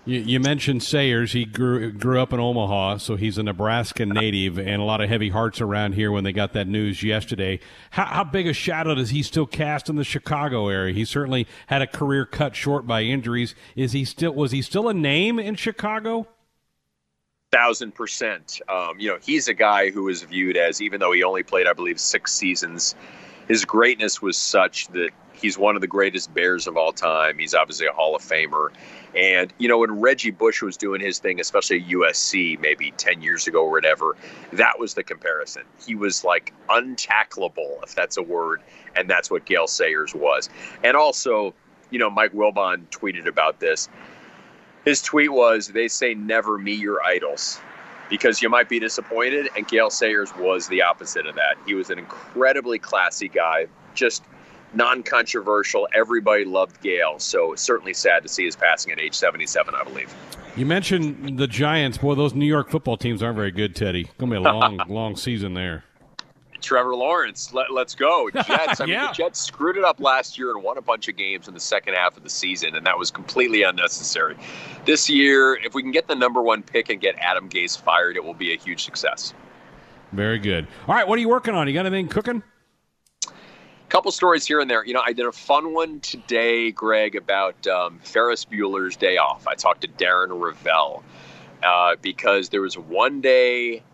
You, 0.06 0.20
you, 0.20 0.40
mentioned 0.40 0.84
Sayers. 0.84 1.32
He 1.32 1.44
grew 1.44 1.90
grew 1.90 2.20
up 2.20 2.32
in 2.32 2.38
Omaha, 2.38 2.98
so 2.98 3.16
he's 3.16 3.38
a 3.38 3.42
Nebraska 3.42 4.06
native, 4.06 4.56
and 4.56 4.80
a 4.80 4.84
lot 4.84 5.00
of 5.00 5.08
heavy 5.08 5.30
hearts 5.30 5.60
around 5.60 5.94
here 5.94 6.12
when 6.12 6.22
they 6.22 6.32
got 6.32 6.52
that 6.52 6.68
news 6.68 7.02
yesterday. 7.02 7.58
How, 7.90 8.04
how 8.04 8.24
big 8.24 8.46
a 8.46 8.52
shadow 8.52 8.94
does 8.94 9.10
he 9.10 9.24
still 9.24 9.46
cast 9.46 9.88
in 9.88 9.96
the 9.96 10.04
Chicago 10.04 10.68
area? 10.68 10.94
He 10.94 11.04
certainly 11.04 11.48
had 11.66 11.82
a 11.82 11.88
career 11.88 12.24
cut 12.24 12.54
short 12.54 12.86
by 12.86 13.02
injuries. 13.02 13.56
Is 13.74 13.90
he 13.90 14.04
still 14.04 14.32
was 14.32 14.52
he 14.52 14.62
still 14.62 14.88
a 14.88 14.94
name 14.94 15.40
in 15.40 15.56
Chicago? 15.56 16.28
Thousand 17.50 17.92
percent. 17.92 18.60
Um, 18.68 19.00
you 19.00 19.08
know, 19.08 19.18
he's 19.20 19.48
a 19.48 19.54
guy 19.54 19.90
who 19.90 20.08
is 20.08 20.22
viewed 20.22 20.56
as, 20.56 20.80
even 20.80 21.00
though 21.00 21.10
he 21.10 21.24
only 21.24 21.42
played, 21.42 21.66
I 21.66 21.72
believe, 21.72 21.98
six 21.98 22.32
seasons 22.32 22.94
his 23.48 23.64
greatness 23.64 24.20
was 24.20 24.36
such 24.36 24.88
that 24.88 25.10
he's 25.32 25.58
one 25.58 25.74
of 25.76 25.80
the 25.80 25.86
greatest 25.86 26.32
Bears 26.34 26.66
of 26.66 26.76
all 26.76 26.92
time. 26.92 27.38
He's 27.38 27.54
obviously 27.54 27.86
a 27.86 27.92
Hall 27.92 28.16
of 28.16 28.22
Famer. 28.22 28.70
And, 29.14 29.52
you 29.58 29.68
know, 29.68 29.78
when 29.78 30.00
Reggie 30.00 30.30
Bush 30.30 30.62
was 30.62 30.76
doing 30.76 31.00
his 31.00 31.18
thing, 31.18 31.40
especially 31.40 31.80
at 31.80 31.88
USC 31.88 32.58
maybe 32.60 32.92
10 32.96 33.22
years 33.22 33.46
ago 33.46 33.64
or 33.64 33.70
whatever, 33.70 34.16
that 34.52 34.78
was 34.78 34.94
the 34.94 35.02
comparison. 35.02 35.62
He 35.86 35.94
was 35.94 36.24
like 36.24 36.52
untackleable, 36.68 37.82
if 37.82 37.94
that's 37.94 38.16
a 38.16 38.22
word. 38.22 38.62
And 38.94 39.08
that's 39.08 39.30
what 39.30 39.44
Gale 39.44 39.66
Sayers 39.66 40.14
was. 40.14 40.48
And 40.82 40.96
also, 40.96 41.54
you 41.90 41.98
know, 41.98 42.10
Mike 42.10 42.32
Wilbon 42.32 42.86
tweeted 42.88 43.26
about 43.26 43.60
this. 43.60 43.88
His 44.84 45.02
tweet 45.02 45.32
was, 45.32 45.68
they 45.68 45.88
say 45.88 46.14
never 46.14 46.58
meet 46.58 46.78
your 46.78 47.02
idols 47.02 47.60
because 48.08 48.42
you 48.42 48.48
might 48.48 48.68
be 48.68 48.78
disappointed. 48.78 49.48
And 49.56 49.66
Gale 49.66 49.90
Sayers 49.90 50.34
was 50.36 50.68
the 50.68 50.82
opposite 50.82 51.26
of 51.26 51.34
that. 51.36 51.56
He 51.66 51.74
was 51.74 51.90
an 51.90 51.98
incredibly 51.98 52.78
classy 52.78 53.28
guy, 53.28 53.66
just 53.94 54.22
non 54.74 55.02
controversial. 55.02 55.88
Everybody 55.94 56.44
loved 56.44 56.80
Gale. 56.82 57.18
So 57.18 57.54
certainly 57.54 57.94
sad 57.94 58.22
to 58.22 58.28
see 58.28 58.44
his 58.44 58.56
passing 58.56 58.92
at 58.92 59.00
age 59.00 59.14
77, 59.14 59.74
I 59.74 59.84
believe. 59.84 60.14
You 60.56 60.66
mentioned 60.66 61.38
the 61.38 61.46
Giants. 61.46 61.98
Boy, 61.98 62.14
those 62.14 62.34
New 62.34 62.46
York 62.46 62.70
football 62.70 62.96
teams 62.96 63.22
aren't 63.22 63.36
very 63.36 63.50
good, 63.50 63.76
Teddy. 63.76 64.04
Going 64.18 64.32
to 64.32 64.40
be 64.40 64.44
a 64.46 64.52
long, 64.52 64.80
long 64.88 65.16
season 65.16 65.54
there. 65.54 65.84
Trevor 66.66 66.96
Lawrence. 66.96 67.52
Let, 67.52 67.70
us 67.70 67.94
go. 67.94 68.28
Jets. 68.34 68.80
I 68.80 68.86
mean, 68.86 68.98
the 68.98 69.12
Jets 69.12 69.40
screwed 69.40 69.76
it 69.76 69.84
up 69.84 70.00
last 70.00 70.36
year 70.36 70.50
and 70.50 70.64
won 70.64 70.76
a 70.78 70.82
bunch 70.82 71.08
of 71.08 71.16
games 71.16 71.46
in 71.46 71.54
the 71.54 71.60
second 71.60 71.94
half 71.94 72.16
of 72.16 72.24
the 72.24 72.28
season, 72.28 72.74
and 72.74 72.84
that 72.84 72.98
was 72.98 73.10
completely 73.10 73.62
unnecessary. 73.62 74.36
This 74.84 75.08
year, 75.08 75.54
if 75.54 75.74
we 75.74 75.82
can 75.82 75.92
get 75.92 76.08
the 76.08 76.16
number 76.16 76.42
one 76.42 76.64
pick 76.64 76.90
and 76.90 77.00
get 77.00 77.14
Adam 77.18 77.48
Gase 77.48 77.80
fired, 77.80 78.16
it 78.16 78.24
will 78.24 78.34
be 78.34 78.52
a 78.52 78.58
huge 78.58 78.84
success. 78.84 79.32
Very 80.12 80.40
good. 80.40 80.66
All 80.88 80.94
right, 80.94 81.06
what 81.06 81.16
are 81.18 81.20
you 81.20 81.28
working 81.28 81.54
on? 81.54 81.68
You 81.68 81.74
got 81.74 81.86
anything 81.86 82.08
cooking? 82.08 82.42
A 83.24 83.88
couple 83.88 84.10
stories 84.10 84.44
here 84.44 84.58
and 84.58 84.68
there. 84.68 84.84
You 84.84 84.94
know, 84.94 85.02
I 85.06 85.12
did 85.12 85.26
a 85.26 85.32
fun 85.32 85.72
one 85.72 86.00
today, 86.00 86.72
Greg, 86.72 87.14
about 87.14 87.64
um, 87.68 88.00
Ferris 88.02 88.44
Bueller's 88.44 88.96
Day 88.96 89.18
Off. 89.18 89.46
I 89.46 89.54
talked 89.54 89.82
to 89.82 89.88
Darren 89.88 90.30
Rovell 90.30 91.04
uh, 91.62 91.94
because 92.02 92.48
there 92.48 92.62
was 92.62 92.76
one 92.76 93.20
day 93.20 93.84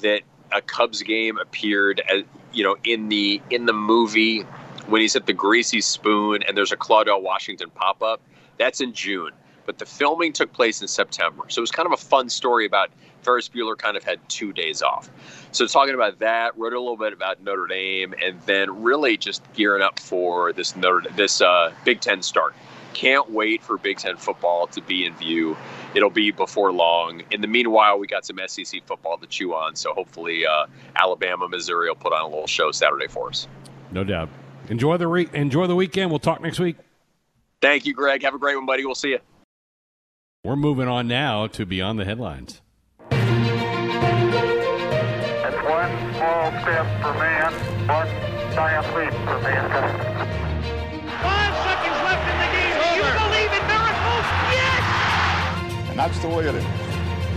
that 0.00 0.22
a 0.54 0.60
Cubs 0.60 1.02
game 1.02 1.38
appeared, 1.38 2.00
as, 2.08 2.22
you 2.52 2.64
know, 2.64 2.76
in 2.84 3.08
the 3.08 3.40
in 3.50 3.66
the 3.66 3.72
movie 3.72 4.42
when 4.86 5.00
he's 5.00 5.16
at 5.16 5.26
the 5.26 5.32
Greasy 5.32 5.80
Spoon 5.80 6.42
and 6.42 6.56
there's 6.56 6.72
a 6.72 6.76
Claudell 6.76 7.22
Washington 7.22 7.70
pop 7.70 8.02
up. 8.02 8.20
That's 8.58 8.80
in 8.80 8.92
June, 8.92 9.30
but 9.66 9.78
the 9.78 9.86
filming 9.86 10.32
took 10.32 10.52
place 10.52 10.82
in 10.82 10.88
September. 10.88 11.44
So 11.48 11.60
it 11.60 11.62
was 11.62 11.70
kind 11.70 11.86
of 11.86 11.92
a 11.92 11.96
fun 11.96 12.28
story 12.28 12.66
about 12.66 12.90
Ferris 13.22 13.48
Bueller 13.48 13.78
kind 13.78 13.96
of 13.96 14.02
had 14.02 14.18
two 14.28 14.52
days 14.52 14.82
off. 14.82 15.08
So 15.52 15.66
talking 15.66 15.94
about 15.94 16.18
that, 16.18 16.56
wrote 16.58 16.72
a 16.72 16.80
little 16.80 16.96
bit 16.96 17.12
about 17.12 17.42
Notre 17.42 17.66
Dame, 17.66 18.14
and 18.22 18.40
then 18.42 18.82
really 18.82 19.16
just 19.16 19.42
gearing 19.54 19.82
up 19.82 19.98
for 19.98 20.52
this 20.52 20.76
Notre 20.76 21.08
this 21.16 21.40
uh, 21.40 21.72
Big 21.84 22.00
Ten 22.00 22.22
start. 22.22 22.54
Can't 22.94 23.30
wait 23.30 23.62
for 23.62 23.78
Big 23.78 23.98
Ten 23.98 24.16
football 24.16 24.66
to 24.68 24.80
be 24.82 25.06
in 25.06 25.14
view. 25.14 25.56
It'll 25.94 26.10
be 26.10 26.30
before 26.30 26.72
long. 26.72 27.22
In 27.30 27.40
the 27.40 27.46
meanwhile, 27.48 27.98
we 27.98 28.06
got 28.06 28.24
some 28.24 28.38
SEC 28.46 28.82
football 28.86 29.18
to 29.18 29.26
chew 29.26 29.54
on. 29.54 29.76
So 29.76 29.92
hopefully, 29.94 30.46
uh, 30.46 30.66
Alabama, 30.96 31.48
Missouri 31.48 31.88
will 31.88 31.96
put 31.96 32.12
on 32.12 32.22
a 32.22 32.28
little 32.28 32.46
show 32.46 32.70
Saturday 32.70 33.08
for 33.08 33.28
us. 33.28 33.48
No 33.90 34.04
doubt. 34.04 34.28
Enjoy 34.68 34.96
the 34.96 35.06
re- 35.08 35.28
enjoy 35.32 35.66
the 35.66 35.74
weekend. 35.74 36.10
We'll 36.10 36.18
talk 36.18 36.40
next 36.40 36.60
week. 36.60 36.76
Thank 37.60 37.86
you, 37.86 37.94
Greg. 37.94 38.22
Have 38.22 38.34
a 38.34 38.38
great 38.38 38.56
one, 38.56 38.66
buddy. 38.66 38.84
We'll 38.84 38.94
see 38.94 39.10
you. 39.10 39.18
We're 40.44 40.56
moving 40.56 40.88
on 40.88 41.06
now 41.06 41.46
to 41.48 41.64
Beyond 41.64 42.00
the 42.00 42.04
Headlines. 42.04 42.60
It's 43.10 43.22
one 45.64 46.14
small 46.14 46.50
step 46.62 46.86
for 47.00 47.14
man, 47.14 47.52
one 47.86 48.08
giant 48.54 48.86
leap 48.96 49.12
for 49.24 49.40
mankind. 49.40 50.51
And 55.92 55.98
that's 55.98 56.18
the 56.20 56.28
way 56.28 56.48
it 56.48 56.54
is. 56.54 56.64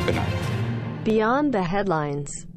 Good 0.05 0.15
night. 0.15 1.03
Beyond 1.03 1.53
the 1.53 1.61
headlines. 1.61 2.47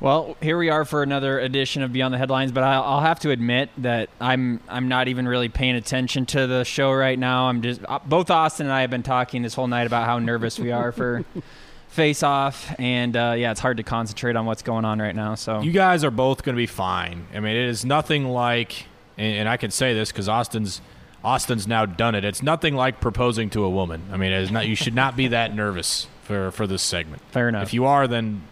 Well, 0.00 0.38
here 0.40 0.56
we 0.56 0.70
are 0.70 0.86
for 0.86 1.02
another 1.02 1.38
edition 1.38 1.82
of 1.82 1.92
Beyond 1.92 2.14
the 2.14 2.18
Headlines, 2.18 2.52
but 2.52 2.64
I'll, 2.64 2.82
I'll 2.82 3.00
have 3.02 3.20
to 3.20 3.30
admit 3.30 3.68
that 3.76 4.08
I'm 4.18 4.60
I'm 4.66 4.88
not 4.88 5.08
even 5.08 5.28
really 5.28 5.50
paying 5.50 5.74
attention 5.74 6.24
to 6.24 6.46
the 6.46 6.64
show 6.64 6.90
right 6.90 7.18
now. 7.18 7.50
I'm 7.50 7.60
just 7.60 7.82
uh, 7.86 7.98
both 8.06 8.30
Austin 8.30 8.64
and 8.64 8.72
I 8.72 8.80
have 8.80 8.88
been 8.88 9.02
talking 9.02 9.42
this 9.42 9.52
whole 9.52 9.68
night 9.68 9.86
about 9.86 10.06
how 10.06 10.18
nervous 10.18 10.58
we 10.58 10.72
are 10.72 10.90
for 10.90 11.22
face 11.88 12.22
off, 12.22 12.74
and 12.80 13.14
uh, 13.14 13.34
yeah, 13.36 13.50
it's 13.50 13.60
hard 13.60 13.76
to 13.76 13.82
concentrate 13.82 14.36
on 14.36 14.46
what's 14.46 14.62
going 14.62 14.86
on 14.86 14.98
right 15.02 15.14
now. 15.14 15.34
So 15.34 15.60
You 15.60 15.72
guys 15.72 16.02
are 16.02 16.10
both 16.10 16.44
going 16.44 16.56
to 16.56 16.60
be 16.60 16.66
fine. 16.66 17.26
I 17.34 17.40
mean, 17.40 17.56
it 17.56 17.68
is 17.68 17.84
nothing 17.84 18.24
like, 18.30 18.86
and, 19.18 19.40
and 19.40 19.48
I 19.50 19.58
can 19.58 19.70
say 19.70 19.92
this 19.92 20.10
because 20.10 20.30
Austin's 20.30 20.80
Austin's 21.24 21.68
now 21.68 21.86
done 21.86 22.14
it. 22.14 22.24
It's 22.24 22.42
nothing 22.42 22.74
like 22.74 23.00
proposing 23.00 23.50
to 23.50 23.64
a 23.64 23.70
woman. 23.70 24.02
I 24.12 24.16
mean, 24.16 24.32
it 24.32 24.42
is 24.42 24.50
not. 24.50 24.66
You 24.66 24.74
should 24.74 24.94
not 24.94 25.16
be 25.16 25.28
that 25.28 25.54
nervous 25.54 26.06
for 26.22 26.50
for 26.50 26.66
this 26.66 26.82
segment. 26.82 27.22
Fair 27.30 27.48
enough. 27.48 27.62
If 27.64 27.74
you 27.74 27.84
are, 27.86 28.08
then 28.08 28.42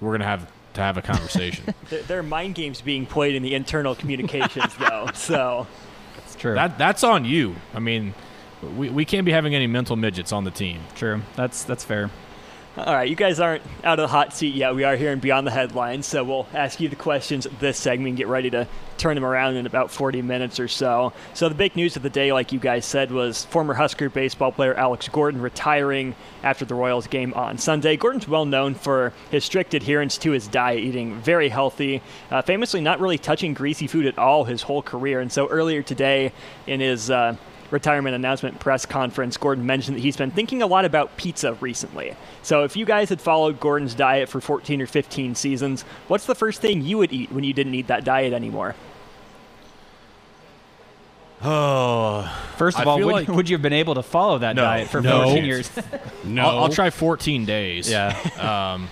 we're 0.00 0.10
going 0.10 0.20
to 0.20 0.26
have 0.26 0.50
to 0.74 0.80
have 0.80 0.96
a 0.96 1.02
conversation. 1.02 1.74
There, 1.88 2.02
there 2.02 2.18
are 2.18 2.22
mind 2.22 2.54
games 2.54 2.82
being 2.82 3.06
played 3.06 3.34
in 3.34 3.42
the 3.42 3.54
internal 3.54 3.94
communications, 3.94 4.74
though. 4.78 5.08
So 5.14 5.66
it's 6.18 6.34
true. 6.36 6.54
that 6.54 6.76
that's 6.76 7.02
on 7.02 7.24
you. 7.24 7.56
I 7.74 7.78
mean, 7.78 8.12
we, 8.76 8.90
we 8.90 9.04
can't 9.06 9.24
be 9.24 9.32
having 9.32 9.54
any 9.54 9.66
mental 9.66 9.96
midgets 9.96 10.32
on 10.32 10.44
the 10.44 10.50
team. 10.50 10.80
true. 10.94 11.22
That's 11.34 11.64
that's 11.64 11.84
fair. 11.84 12.10
All 12.78 12.94
right, 12.94 13.08
you 13.08 13.16
guys 13.16 13.40
aren't 13.40 13.64
out 13.82 13.98
of 13.98 14.04
the 14.04 14.08
hot 14.08 14.32
seat 14.32 14.54
yet. 14.54 14.72
We 14.72 14.84
are 14.84 14.94
here 14.94 15.10
in 15.10 15.18
Beyond 15.18 15.48
the 15.48 15.50
Headlines, 15.50 16.06
so 16.06 16.22
we'll 16.22 16.46
ask 16.54 16.78
you 16.78 16.88
the 16.88 16.94
questions 16.94 17.44
this 17.58 17.76
segment 17.76 18.10
and 18.10 18.16
get 18.16 18.28
ready 18.28 18.50
to 18.50 18.68
turn 18.98 19.16
them 19.16 19.24
around 19.24 19.56
in 19.56 19.66
about 19.66 19.90
40 19.90 20.22
minutes 20.22 20.60
or 20.60 20.68
so. 20.68 21.12
So, 21.34 21.48
the 21.48 21.56
big 21.56 21.74
news 21.74 21.96
of 21.96 22.04
the 22.04 22.10
day, 22.10 22.32
like 22.32 22.52
you 22.52 22.60
guys 22.60 22.86
said, 22.86 23.10
was 23.10 23.44
former 23.46 23.74
Husker 23.74 24.08
baseball 24.08 24.52
player 24.52 24.74
Alex 24.74 25.08
Gordon 25.08 25.40
retiring 25.40 26.14
after 26.44 26.64
the 26.64 26.76
Royals 26.76 27.08
game 27.08 27.34
on 27.34 27.58
Sunday. 27.58 27.96
Gordon's 27.96 28.28
well 28.28 28.44
known 28.44 28.76
for 28.76 29.12
his 29.32 29.44
strict 29.44 29.74
adherence 29.74 30.16
to 30.18 30.30
his 30.30 30.46
diet, 30.46 30.78
eating 30.78 31.16
very 31.16 31.48
healthy, 31.48 32.00
uh, 32.30 32.42
famously 32.42 32.80
not 32.80 33.00
really 33.00 33.18
touching 33.18 33.54
greasy 33.54 33.88
food 33.88 34.06
at 34.06 34.18
all 34.18 34.44
his 34.44 34.62
whole 34.62 34.82
career. 34.82 35.18
And 35.18 35.32
so, 35.32 35.48
earlier 35.48 35.82
today, 35.82 36.32
in 36.68 36.78
his 36.78 37.10
uh, 37.10 37.34
retirement 37.70 38.14
announcement 38.14 38.58
press 38.60 38.86
conference, 38.86 39.36
Gordon 39.36 39.66
mentioned 39.66 39.96
that 39.96 40.00
he's 40.00 40.16
been 40.16 40.30
thinking 40.30 40.62
a 40.62 40.66
lot 40.66 40.84
about 40.84 41.16
pizza 41.16 41.54
recently. 41.54 42.14
So, 42.42 42.64
if 42.64 42.76
you 42.76 42.84
guys 42.84 43.08
had 43.08 43.20
followed 43.20 43.60
Gordon's 43.60 43.94
diet 43.94 44.28
for 44.28 44.40
14 44.40 44.80
or 44.82 44.86
15 44.86 45.34
seasons, 45.34 45.82
what's 46.08 46.26
the 46.26 46.34
first 46.34 46.60
thing 46.60 46.82
you 46.82 46.98
would 46.98 47.12
eat 47.12 47.30
when 47.32 47.44
you 47.44 47.52
didn't 47.52 47.74
eat 47.74 47.86
that 47.88 48.04
diet 48.04 48.32
anymore? 48.32 48.74
Oh, 51.42 52.22
First 52.56 52.78
of 52.80 52.86
I 52.88 52.90
all, 52.90 52.98
would, 53.00 53.12
like- 53.12 53.28
would 53.28 53.48
you 53.48 53.54
have 53.54 53.62
been 53.62 53.72
able 53.72 53.94
to 53.94 54.02
follow 54.02 54.38
that 54.38 54.56
No. 54.56 54.62
diet 54.62 54.88
for 54.88 55.00
No. 55.00 55.24
14 55.24 55.44
years? 55.44 55.70
No, 56.24 56.42
I'll, 56.42 56.58
I'll 56.64 56.68
try 56.68 56.90
14 56.90 57.44
days. 57.46 57.88
yeah. 57.90 58.08
um, 58.74 58.88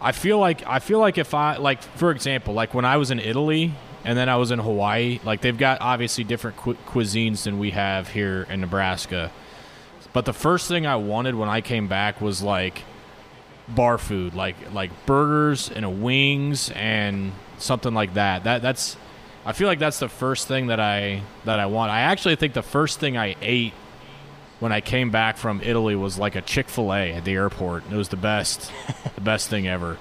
I 0.00 0.12
feel 0.12 0.38
like 0.38 0.66
I 0.66 0.78
feel 0.78 0.98
like 0.98 1.18
if 1.18 1.34
I 1.34 1.58
like 1.58 1.82
for 1.82 2.10
example, 2.10 2.54
like 2.54 2.72
when 2.72 2.86
I 2.86 2.96
was 2.96 3.10
in 3.10 3.20
Italy 3.20 3.72
and 4.04 4.16
then 4.16 4.28
I 4.28 4.36
was 4.36 4.50
in 4.50 4.58
Hawaii, 4.58 5.20
like 5.24 5.40
they've 5.40 5.56
got 5.56 5.80
obviously 5.80 6.24
different 6.24 6.56
cu- 6.56 6.76
cuisines 6.86 7.44
than 7.44 7.58
we 7.58 7.70
have 7.72 8.08
here 8.08 8.46
in 8.48 8.60
Nebraska. 8.60 9.30
But 10.12 10.24
the 10.24 10.32
first 10.32 10.68
thing 10.68 10.86
I 10.86 10.96
wanted 10.96 11.34
when 11.34 11.48
I 11.48 11.60
came 11.60 11.86
back 11.86 12.20
was 12.20 12.42
like 12.42 12.82
bar 13.68 13.98
food, 13.98 14.34
like 14.34 14.56
like 14.72 14.90
burgers 15.06 15.70
and 15.70 16.02
wings 16.02 16.70
and 16.70 17.32
something 17.58 17.94
like 17.94 18.14
that. 18.14 18.44
That 18.44 18.62
that's 18.62 18.96
I 19.44 19.52
feel 19.52 19.68
like 19.68 19.78
that's 19.78 19.98
the 19.98 20.08
first 20.08 20.48
thing 20.48 20.66
that 20.68 20.80
I 20.80 21.22
that 21.44 21.60
I 21.60 21.66
want. 21.66 21.90
I 21.90 22.00
actually 22.00 22.36
think 22.36 22.54
the 22.54 22.62
first 22.62 23.00
thing 23.00 23.16
I 23.16 23.36
ate 23.40 23.74
when 24.58 24.72
I 24.72 24.80
came 24.80 25.10
back 25.10 25.36
from 25.36 25.60
Italy 25.62 25.96
was 25.96 26.18
like 26.18 26.36
a 26.36 26.42
Chick 26.42 26.68
Fil 26.68 26.92
A 26.92 27.12
at 27.12 27.24
the 27.24 27.32
airport. 27.32 27.84
It 27.90 27.96
was 27.96 28.08
the 28.10 28.16
best, 28.16 28.70
the 29.14 29.20
best 29.20 29.48
thing 29.48 29.66
ever. 29.66 29.96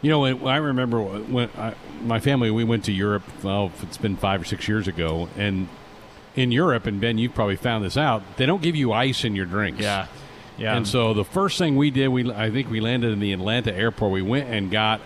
You 0.00 0.10
know, 0.10 0.24
I 0.46 0.56
remember 0.56 1.00
when 1.02 1.48
I, 1.56 1.74
my 2.02 2.20
family 2.20 2.50
we 2.50 2.64
went 2.64 2.84
to 2.84 2.92
Europe. 2.92 3.22
Well, 3.42 3.72
it's 3.82 3.98
been 3.98 4.16
five 4.16 4.40
or 4.42 4.44
six 4.44 4.68
years 4.68 4.88
ago, 4.88 5.28
and 5.36 5.68
in 6.36 6.50
Europe, 6.52 6.86
and 6.86 7.00
Ben, 7.00 7.18
you've 7.18 7.34
probably 7.34 7.56
found 7.56 7.84
this 7.84 7.96
out. 7.96 8.22
They 8.36 8.46
don't 8.46 8.62
give 8.62 8.76
you 8.76 8.92
ice 8.92 9.24
in 9.24 9.36
your 9.36 9.46
drinks. 9.46 9.80
Yeah, 9.80 10.06
yeah. 10.58 10.76
And 10.76 10.86
so 10.88 11.14
the 11.14 11.24
first 11.24 11.58
thing 11.58 11.76
we 11.76 11.90
did, 11.90 12.08
we 12.08 12.30
I 12.32 12.50
think 12.50 12.70
we 12.70 12.80
landed 12.80 13.12
in 13.12 13.20
the 13.20 13.32
Atlanta 13.32 13.74
airport. 13.74 14.12
We 14.12 14.22
went 14.22 14.48
and 14.48 14.70
got 14.70 15.00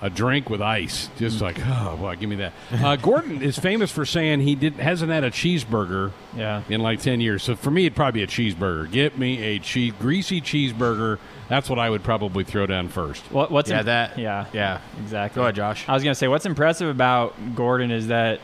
a 0.00 0.08
drink 0.08 0.48
with 0.48 0.62
ice, 0.62 1.10
just 1.18 1.40
like 1.40 1.58
oh, 1.60 1.96
boy, 1.98 2.14
give 2.16 2.30
me 2.30 2.36
that. 2.36 2.52
Uh, 2.72 2.94
Gordon 2.96 3.42
is 3.42 3.58
famous 3.58 3.90
for 3.90 4.04
saying 4.06 4.40
he 4.40 4.54
did 4.54 4.74
hasn't 4.74 5.10
had 5.10 5.24
a 5.24 5.30
cheeseburger 5.30 6.12
Yeah. 6.36 6.62
in 6.68 6.80
like 6.80 7.00
ten 7.00 7.20
years. 7.20 7.42
So 7.42 7.56
for 7.56 7.70
me, 7.70 7.86
it'd 7.86 7.96
probably 7.96 8.20
be 8.20 8.24
a 8.24 8.26
cheeseburger. 8.28 8.90
Get 8.90 9.18
me 9.18 9.42
a 9.42 9.58
cheese 9.58 9.92
greasy 9.98 10.40
cheeseburger. 10.40 11.18
That's 11.48 11.70
what 11.70 11.78
I 11.78 11.88
would 11.88 12.02
probably 12.02 12.44
throw 12.44 12.66
down 12.66 12.88
first. 12.88 13.22
What, 13.32 13.50
what's 13.50 13.70
yeah, 13.70 13.80
im- 13.80 13.86
that. 13.86 14.18
Yeah. 14.18 14.46
yeah. 14.52 14.80
Exactly. 15.02 15.40
Go 15.40 15.44
ahead, 15.44 15.54
Josh. 15.54 15.84
I 15.88 15.94
was 15.94 16.02
going 16.02 16.12
to 16.12 16.18
say 16.18 16.28
what's 16.28 16.46
impressive 16.46 16.88
about 16.88 17.34
Gordon 17.54 17.90
is 17.90 18.08
that 18.08 18.40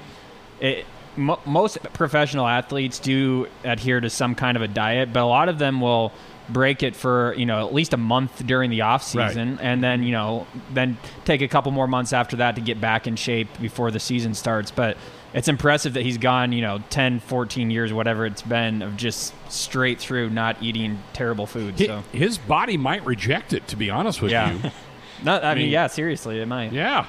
it, 0.61 0.87
mo- 1.17 1.41
most 1.45 1.83
professional 1.93 2.47
athletes 2.47 2.99
do 2.99 3.47
adhere 3.63 4.01
to 4.01 4.11
some 4.11 4.35
kind 4.35 4.57
of 4.57 4.63
a 4.63 4.69
diet, 4.69 5.13
but 5.13 5.23
a 5.23 5.27
lot 5.27 5.49
of 5.49 5.59
them 5.59 5.81
will 5.81 6.13
break 6.49 6.83
it 6.83 6.95
for 6.95 7.35
you 7.39 7.47
know 7.47 7.67
at 7.67 7.73
least 7.73 7.95
a 7.95 7.97
month 7.97 8.47
during 8.47 8.69
the 8.69 8.83
off 8.83 9.03
season 9.03 9.59
and 9.61 9.83
then 9.83 10.03
you 10.03 10.13
know 10.13 10.47
then 10.75 10.99
take 11.25 11.41
a 11.41 11.49
couple 11.49 11.73
more 11.73 11.87
months 11.87 12.13
after 12.13 12.37
that 12.37 12.55
to 12.55 12.61
get 12.61 12.79
back 12.79 13.07
in 13.07 13.17
shape 13.17 13.49
before 13.63 13.91
the 13.91 13.99
season 13.99 14.35
starts 14.35 14.71
but 14.71 14.99
it's 15.35 15.49
impressive 15.49 15.93
that 15.95 16.03
he's 16.03 16.17
gone 16.17 16.53
you 16.53 16.63
know 16.63 16.79
10 16.91 17.21
14 17.21 17.71
years 17.71 17.93
whatever 17.93 18.25
it's 18.25 18.41
been 18.43 18.81
of 18.83 18.97
just 18.97 19.35
straight 19.53 19.99
through 19.99 20.31
not 20.31 20.63
eating 20.63 20.99
terrible 21.13 21.47
food 21.47 21.75
Hi- 21.79 21.87
so 21.87 22.05
His 22.13 22.39
body 22.39 22.77
might 22.77 23.05
reject 23.05 23.53
it. 23.53 23.67
To 23.69 23.77
be 23.77 23.91
honest 23.91 24.23
with 24.23 24.31
Yeah. 24.33 24.53
you, 24.53 24.71
no, 25.25 25.39
I, 25.41 25.55
mean, 25.55 25.65
mean- 25.65 25.73
yeah 25.73 25.89
seriously 25.89 26.41
it 26.41 26.47
might 26.47 26.73
yeah. 26.73 27.07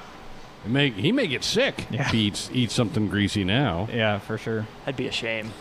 It 0.64 0.70
may, 0.70 0.90
he 0.90 1.12
may 1.12 1.28
get 1.28 1.44
sick 1.44 1.86
Yeah. 1.92 2.00
if 2.02 2.08
he 2.08 2.18
eats, 2.26 2.50
eats 2.52 2.74
something 2.74 3.08
greasy 3.08 3.44
now. 3.44 3.88
yeah 3.92 4.18
for 4.18 4.36
sure 4.36 4.66
That'd 4.84 4.96
be 4.96 5.06
a 5.06 5.12
shame. 5.12 5.52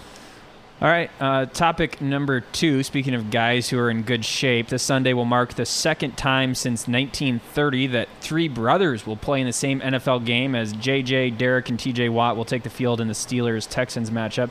All 0.81 0.89
right, 0.89 1.09
uh, 1.21 1.45
topic 1.45 2.01
number 2.01 2.41
two. 2.41 2.83
Speaking 2.83 3.13
of 3.13 3.31
guys 3.31 3.69
who 3.69 3.79
are 3.79 3.89
in 3.89 4.01
good 4.01 4.25
shape, 4.25 4.67
this 4.67 4.83
Sunday 4.83 5.13
will 5.13 5.23
mark 5.23 5.53
the 5.53 5.65
second 5.65 6.17
time 6.17 6.53
since 6.53 6.81
1930 6.81 7.87
that 7.87 8.09
three 8.19 8.49
brothers 8.49 9.07
will 9.07 9.15
play 9.15 9.39
in 9.39 9.47
the 9.47 9.53
same 9.53 9.79
NFL 9.79 10.25
game 10.25 10.53
as 10.53 10.73
JJ, 10.73 11.37
Derek, 11.37 11.69
and 11.69 11.79
TJ 11.79 12.09
Watt 12.09 12.35
will 12.35 12.43
take 12.43 12.63
the 12.63 12.69
field 12.69 12.99
in 12.99 13.07
the 13.07 13.13
Steelers 13.13 13.69
Texans 13.69 14.09
matchup. 14.09 14.49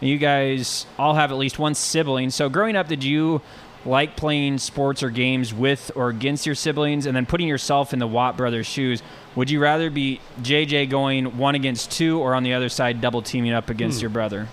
And 0.00 0.08
you 0.08 0.16
guys 0.16 0.86
all 0.98 1.12
have 1.12 1.30
at 1.30 1.36
least 1.36 1.58
one 1.58 1.74
sibling. 1.74 2.30
So, 2.30 2.48
growing 2.48 2.74
up, 2.74 2.88
did 2.88 3.04
you 3.04 3.42
like 3.84 4.16
playing 4.16 4.56
sports 4.56 5.02
or 5.02 5.10
games 5.10 5.52
with 5.52 5.90
or 5.94 6.08
against 6.08 6.46
your 6.46 6.54
siblings? 6.54 7.04
And 7.04 7.14
then 7.14 7.26
putting 7.26 7.48
yourself 7.48 7.92
in 7.92 7.98
the 7.98 8.06
Watt 8.06 8.38
brothers' 8.38 8.66
shoes, 8.66 9.02
would 9.34 9.50
you 9.50 9.60
rather 9.60 9.90
be 9.90 10.22
JJ 10.40 10.88
going 10.88 11.36
one 11.36 11.54
against 11.54 11.90
two 11.90 12.18
or 12.18 12.34
on 12.34 12.44
the 12.44 12.54
other 12.54 12.70
side 12.70 13.02
double 13.02 13.20
teaming 13.20 13.52
up 13.52 13.68
against 13.68 14.00
your 14.00 14.08
brother? 14.08 14.48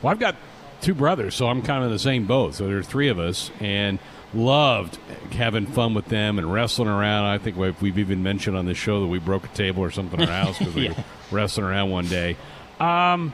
Well, 0.00 0.12
I've 0.12 0.20
got 0.20 0.36
two 0.80 0.94
brothers, 0.94 1.34
so 1.34 1.48
I'm 1.48 1.62
kind 1.62 1.82
of 1.82 1.86
in 1.86 1.92
the 1.92 1.98
same 1.98 2.26
boat. 2.26 2.54
So 2.54 2.66
there 2.66 2.78
are 2.78 2.82
three 2.82 3.08
of 3.08 3.18
us, 3.18 3.50
and 3.60 3.98
loved 4.34 4.98
having 5.32 5.66
fun 5.66 5.94
with 5.94 6.06
them 6.06 6.38
and 6.38 6.52
wrestling 6.52 6.88
around. 6.88 7.24
I 7.24 7.38
think 7.38 7.56
we've, 7.56 7.80
we've 7.80 7.98
even 7.98 8.22
mentioned 8.22 8.56
on 8.56 8.66
this 8.66 8.76
show 8.76 9.00
that 9.00 9.06
we 9.06 9.18
broke 9.18 9.44
a 9.44 9.48
table 9.48 9.82
or 9.82 9.90
something 9.90 10.20
in 10.20 10.28
our 10.28 10.44
house 10.44 10.58
because 10.58 10.74
we 10.74 10.88
were 10.88 10.96
wrestling 11.30 11.66
around 11.66 11.90
one 11.90 12.06
day. 12.06 12.36
Um, 12.78 13.32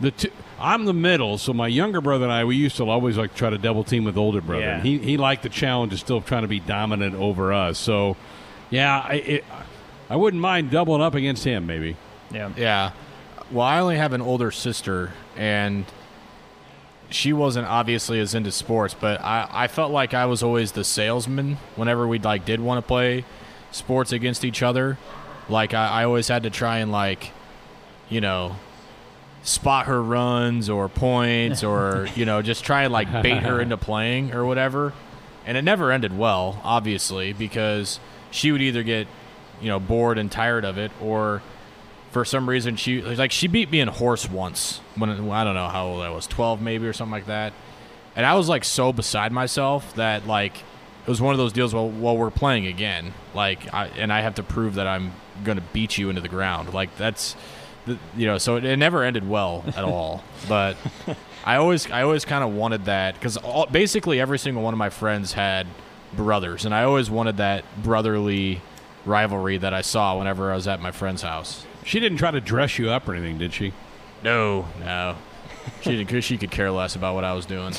the 0.00 0.10
two, 0.10 0.30
I'm 0.58 0.84
the 0.84 0.92
middle, 0.92 1.38
so 1.38 1.52
my 1.52 1.68
younger 1.68 2.00
brother 2.00 2.24
and 2.24 2.32
I 2.32 2.44
we 2.44 2.56
used 2.56 2.76
to 2.76 2.88
always 2.88 3.16
like 3.16 3.34
try 3.34 3.50
to 3.50 3.58
double 3.58 3.82
team 3.82 4.04
with 4.04 4.16
older 4.16 4.40
brother. 4.40 4.62
Yeah. 4.62 4.80
He 4.82 4.98
he 4.98 5.16
liked 5.16 5.42
the 5.42 5.48
challenge 5.48 5.92
of 5.92 6.00
still 6.00 6.20
trying 6.20 6.42
to 6.42 6.48
be 6.48 6.60
dominant 6.60 7.14
over 7.14 7.52
us. 7.52 7.78
So, 7.78 8.16
yeah, 8.70 9.00
I 9.00 9.14
it, 9.14 9.44
I 10.10 10.16
wouldn't 10.16 10.40
mind 10.40 10.70
doubling 10.70 11.02
up 11.02 11.14
against 11.14 11.44
him 11.44 11.66
maybe. 11.66 11.96
Yeah. 12.30 12.52
Yeah. 12.56 12.92
Well, 13.50 13.66
I 13.66 13.78
only 13.80 13.96
have 13.96 14.12
an 14.12 14.20
older 14.20 14.50
sister, 14.50 15.12
and 15.36 15.86
she 17.10 17.32
wasn't 17.32 17.66
obviously 17.66 18.18
as 18.20 18.34
into 18.34 18.50
sports, 18.50 18.94
but 18.94 19.20
I, 19.20 19.48
I 19.50 19.68
felt 19.68 19.92
like 19.92 20.14
I 20.14 20.26
was 20.26 20.42
always 20.42 20.72
the 20.72 20.84
salesman 20.84 21.58
whenever 21.76 22.06
we 22.06 22.18
like 22.18 22.44
did 22.44 22.60
want 22.60 22.84
to 22.84 22.86
play 22.86 23.24
sports 23.70 24.12
against 24.12 24.44
each 24.44 24.62
other. 24.62 24.98
Like 25.48 25.74
I, 25.74 25.88
I 25.88 26.04
always 26.04 26.28
had 26.28 26.42
to 26.42 26.50
try 26.50 26.78
and 26.78 26.90
like, 26.90 27.30
you 28.08 28.20
know, 28.20 28.56
spot 29.42 29.86
her 29.86 30.02
runs 30.02 30.68
or 30.68 30.88
points 30.88 31.62
or 31.62 32.08
you 32.16 32.24
know 32.24 32.42
just 32.42 32.64
try 32.64 32.82
and 32.82 32.92
like 32.92 33.10
bait 33.22 33.42
her 33.42 33.60
into 33.60 33.76
playing 33.76 34.32
or 34.32 34.44
whatever. 34.44 34.92
And 35.44 35.56
it 35.56 35.62
never 35.62 35.92
ended 35.92 36.18
well, 36.18 36.60
obviously, 36.64 37.32
because 37.32 38.00
she 38.32 38.50
would 38.50 38.60
either 38.60 38.82
get 38.82 39.06
you 39.60 39.68
know 39.68 39.78
bored 39.78 40.18
and 40.18 40.30
tired 40.30 40.64
of 40.64 40.76
it, 40.76 40.90
or 41.00 41.40
for 42.16 42.24
some 42.24 42.48
reason 42.48 42.76
she 42.76 43.02
like 43.02 43.30
she 43.30 43.46
beat 43.46 43.70
me 43.70 43.78
in 43.78 43.88
horse 43.88 44.26
once 44.26 44.80
when 44.94 45.10
I 45.10 45.44
don't 45.44 45.54
know 45.54 45.68
how 45.68 45.88
old 45.88 46.02
I 46.02 46.08
was, 46.08 46.26
twelve 46.26 46.62
maybe 46.62 46.86
or 46.86 46.94
something 46.94 47.12
like 47.12 47.26
that, 47.26 47.52
and 48.16 48.24
I 48.24 48.32
was 48.36 48.48
like 48.48 48.64
so 48.64 48.90
beside 48.90 49.32
myself 49.32 49.94
that 49.96 50.26
like 50.26 50.56
it 50.56 51.10
was 51.10 51.20
one 51.20 51.34
of 51.34 51.38
those 51.38 51.52
deals. 51.52 51.74
Well, 51.74 51.90
well, 51.90 52.16
we're 52.16 52.30
playing 52.30 52.66
again, 52.66 53.12
like, 53.34 53.72
I, 53.74 53.88
and 53.88 54.10
I 54.10 54.22
have 54.22 54.36
to 54.36 54.42
prove 54.42 54.76
that 54.76 54.86
I'm 54.86 55.12
gonna 55.44 55.62
beat 55.74 55.98
you 55.98 56.08
into 56.08 56.22
the 56.22 56.28
ground. 56.30 56.72
Like 56.72 56.96
that's, 56.96 57.36
the, 57.84 57.98
you 58.16 58.26
know, 58.26 58.38
so 58.38 58.56
it, 58.56 58.64
it 58.64 58.78
never 58.78 59.04
ended 59.04 59.28
well 59.28 59.62
at 59.76 59.84
all. 59.84 60.24
but 60.48 60.78
I 61.44 61.56
always, 61.56 61.90
I 61.90 62.02
always 62.02 62.24
kind 62.24 62.42
of 62.42 62.54
wanted 62.54 62.86
that 62.86 63.12
because 63.12 63.36
basically 63.70 64.20
every 64.20 64.38
single 64.38 64.62
one 64.62 64.72
of 64.72 64.78
my 64.78 64.88
friends 64.88 65.34
had 65.34 65.66
brothers, 66.14 66.64
and 66.64 66.74
I 66.74 66.84
always 66.84 67.10
wanted 67.10 67.36
that 67.36 67.62
brotherly 67.82 68.62
rivalry 69.04 69.58
that 69.58 69.74
I 69.74 69.82
saw 69.82 70.16
whenever 70.16 70.50
I 70.50 70.54
was 70.54 70.66
at 70.66 70.80
my 70.80 70.92
friend's 70.92 71.20
house. 71.20 71.66
She 71.86 72.00
didn't 72.00 72.18
try 72.18 72.32
to 72.32 72.40
dress 72.40 72.80
you 72.80 72.90
up 72.90 73.08
or 73.08 73.14
anything, 73.14 73.38
did 73.38 73.54
she? 73.54 73.72
No, 74.24 74.66
no. 74.80 75.16
She 75.82 75.96
didn't. 75.96 76.20
She 76.22 76.36
could 76.36 76.50
care 76.50 76.72
less 76.72 76.96
about 76.96 77.14
what 77.14 77.22
I 77.22 77.32
was 77.32 77.46
doing. 77.46 77.74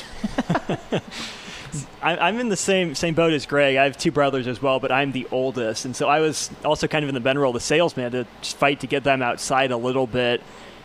I'm 2.02 2.40
in 2.40 2.48
the 2.48 2.56
same 2.56 2.94
same 2.94 3.12
boat 3.12 3.34
as 3.34 3.44
Greg. 3.44 3.76
I 3.76 3.84
have 3.84 3.98
two 3.98 4.10
brothers 4.10 4.46
as 4.46 4.62
well, 4.62 4.80
but 4.80 4.90
I'm 4.90 5.12
the 5.12 5.28
oldest, 5.30 5.84
and 5.84 5.94
so 5.94 6.08
I 6.08 6.20
was 6.20 6.50
also 6.64 6.88
kind 6.88 7.02
of 7.02 7.10
in 7.10 7.14
the 7.14 7.20
Ben 7.20 7.38
role, 7.38 7.52
the 7.52 7.60
salesman, 7.60 8.12
to 8.12 8.24
fight 8.42 8.80
to 8.80 8.86
get 8.86 9.04
them 9.04 9.20
outside 9.20 9.70
a 9.70 9.76
little 9.76 10.06
bit. 10.06 10.42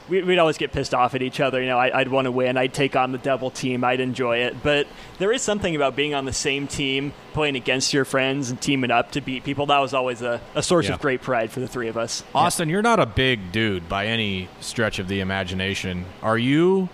We'd 0.10 0.38
always 0.38 0.58
get 0.58 0.74
pissed 0.74 0.93
off 0.93 1.16
at 1.16 1.22
each 1.22 1.39
other. 1.39 1.62
You 1.62 1.68
know, 1.68 1.80
I'd 1.80 2.10
want 2.10 2.26
to 2.26 2.32
win. 2.32 2.58
I'd 2.58 2.74
take 2.74 2.95
on 2.95 3.14
the 3.14 3.18
double 3.18 3.49
team. 3.49 3.84
I'd 3.86 4.01
enjoy 4.01 4.39
it. 4.39 4.62
But 4.62 4.86
there 5.18 5.32
is 5.32 5.41
something 5.41 5.76
about 5.78 5.95
being 5.95 6.14
on 6.14 6.26
the 6.26 6.34
same 6.34 6.68
team, 6.68 7.14
playing 7.32 7.56
against 7.56 7.93
your 7.93 8.04
friends, 8.04 8.49
and 8.49 8.60
teaming 8.62 8.91
up 8.91 9.12
to 9.14 9.22
beat 9.22 9.45
people. 9.45 9.66
That 9.68 9.80
was 9.80 9.93
always 9.93 10.22
a, 10.22 10.41
a 10.56 10.62
source 10.62 10.88
Yeah. 10.88 10.95
of 10.95 10.99
great 11.01 11.22
pride 11.22 11.51
for 11.51 11.62
the 11.62 11.68
three 11.70 11.88
of 11.88 11.97
us. 11.97 12.22
Austin, 12.36 12.68
you're 12.68 12.82
not 12.82 12.99
a 12.99 13.06
big 13.06 13.54
dude 13.54 13.88
by 13.88 14.08
any 14.08 14.49
stretch 14.60 14.99
of 14.99 15.08
the 15.08 15.22
imagination. 15.22 16.06
Are 16.22 16.38
you, 16.38 16.89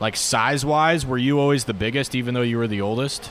like 0.00 0.16
size 0.16 0.64
wise, 0.64 1.04
were 1.04 1.18
you 1.18 1.38
always 1.38 1.64
the 1.64 1.74
biggest, 1.74 2.14
even 2.14 2.32
though 2.32 2.40
you 2.42 2.56
were 2.56 2.68
the 2.68 2.80
oldest? 2.80 3.30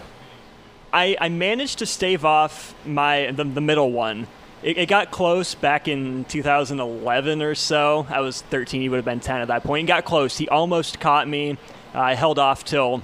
I, 0.93 1.17
I 1.19 1.29
managed 1.29 1.79
to 1.79 1.85
stave 1.85 2.23
off 2.23 2.73
my 2.85 3.31
the, 3.31 3.43
the 3.43 3.61
middle 3.61 3.91
one. 3.91 4.27
It, 4.63 4.77
it 4.77 4.89
got 4.89 5.11
close 5.11 5.53
back 5.55 5.87
in 5.87 6.25
2011 6.25 7.41
or 7.41 7.55
so. 7.55 8.07
I 8.09 8.21
was 8.21 8.41
13. 8.41 8.81
He 8.81 8.89
would 8.89 8.97
have 8.97 9.05
been 9.05 9.19
10 9.19 9.41
at 9.41 9.47
that 9.49 9.63
point. 9.63 9.81
He 9.81 9.87
got 9.87 10.03
close. 10.05 10.37
He 10.37 10.49
almost 10.49 10.99
caught 10.99 11.27
me. 11.27 11.57
Uh, 11.93 11.99
I 11.99 12.13
held 12.15 12.39
off 12.39 12.63
till 12.65 13.01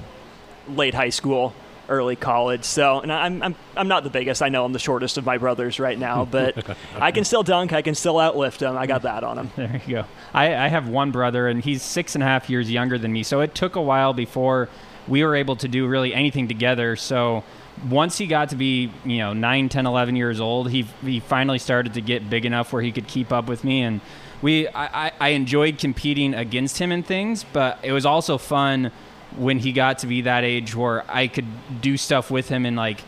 late 0.68 0.94
high 0.94 1.10
school, 1.10 1.54
early 1.90 2.16
college. 2.16 2.64
So, 2.64 3.02
and 3.02 3.12
I'm, 3.12 3.44
I'm 3.44 3.56
I'm 3.76 3.88
not 3.88 4.04
the 4.04 4.10
biggest. 4.10 4.42
I 4.42 4.50
know 4.50 4.66
I'm 4.66 4.74
the 4.74 4.80
shortest 4.80 5.18
of 5.18 5.26
my 5.26 5.38
brothers 5.38 5.80
right 5.80 5.98
now, 5.98 6.26
but 6.32 6.76
I 6.96 7.12
can 7.12 7.24
still 7.24 7.44
dunk. 7.44 7.72
I 7.72 7.82
can 7.82 7.96
still 7.96 8.16
outlift 8.16 8.60
him. 8.68 8.78
I 8.78 8.88
got 8.88 9.04
that 9.04 9.24
on 9.24 9.38
him. 9.38 9.52
There 9.56 9.82
you 9.86 9.96
go. 9.96 10.06
I, 10.34 10.56
I 10.56 10.68
have 10.70 10.90
one 10.90 11.12
brother, 11.12 11.48
and 11.48 11.64
he's 11.64 11.84
six 11.84 12.16
and 12.16 12.24
a 12.24 12.28
half 12.28 12.50
years 12.50 12.72
younger 12.72 12.98
than 12.98 13.14
me. 13.14 13.24
So 13.24 13.42
it 13.42 13.54
took 13.54 13.76
a 13.76 13.82
while 13.82 14.14
before 14.14 14.70
we 15.08 15.24
were 15.24 15.36
able 15.36 15.56
to 15.58 15.68
do 15.68 15.86
really 15.88 16.14
anything 16.14 16.48
together. 16.48 16.96
So 16.96 17.44
once 17.90 18.18
he 18.18 18.28
got 18.28 18.50
to 18.50 18.56
be, 18.56 18.92
you 19.06 19.18
know, 19.18 19.34
9, 19.34 19.70
10, 19.70 19.86
11 19.86 20.16
years 20.16 20.40
old, 20.40 20.70
he, 20.70 20.84
he 21.04 21.20
finally 21.20 21.60
started 21.60 21.96
to 21.96 22.02
get 22.02 22.30
big 22.30 22.46
enough 22.46 22.72
where 22.72 22.82
he 22.82 22.92
could 22.92 23.08
keep 23.08 23.32
up 23.32 23.48
with 23.48 23.64
me. 23.64 23.82
And 23.82 24.02
we, 24.42 24.68
I, 24.70 25.12
I- 25.20 25.30
enjoyed 25.30 25.80
competing 25.80 26.34
against 26.34 26.78
him 26.78 26.92
in 26.92 27.04
things, 27.04 27.44
but 27.52 27.80
it 27.84 27.92
was 27.92 28.06
also 28.06 28.38
fun 28.38 28.92
when 29.36 29.58
he 29.58 29.72
got 29.72 30.00
to 30.00 30.08
be 30.08 30.22
that 30.22 30.44
age 30.44 30.76
where 30.76 31.04
I 31.10 31.28
could 31.28 31.48
do 31.82 31.98
stuff 31.98 32.30
with 32.30 32.48
him 32.50 32.66
and 32.66 32.76
like 32.78 33.02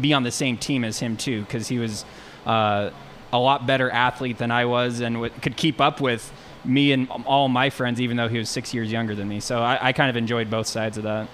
be 0.00 0.12
on 0.12 0.22
the 0.22 0.30
same 0.30 0.56
team 0.56 0.84
as 0.84 0.98
him 1.00 1.16
too, 1.16 1.40
because 1.40 1.66
he 1.66 1.78
was 1.78 2.04
uh, 2.46 2.90
a 3.32 3.38
lot 3.38 3.66
better 3.66 3.90
athlete 3.90 4.38
than 4.38 4.50
I 4.52 4.66
was 4.66 5.00
and 5.00 5.16
w- 5.16 5.32
could 5.42 5.56
keep 5.56 5.80
up 5.80 6.00
with 6.00 6.32
me 6.64 6.92
and 6.92 7.08
all 7.26 7.48
my 7.48 7.70
friends, 7.70 8.00
even 8.00 8.16
though 8.16 8.28
he 8.28 8.38
was 8.38 8.48
six 8.48 8.72
years 8.72 8.92
younger 8.92 9.16
than 9.16 9.28
me. 9.28 9.40
So 9.40 9.58
I, 9.60 9.88
I 9.88 9.92
kind 9.92 10.08
of 10.08 10.16
enjoyed 10.16 10.48
both 10.48 10.68
sides 10.68 10.96
of 10.98 11.02
that. 11.02 11.28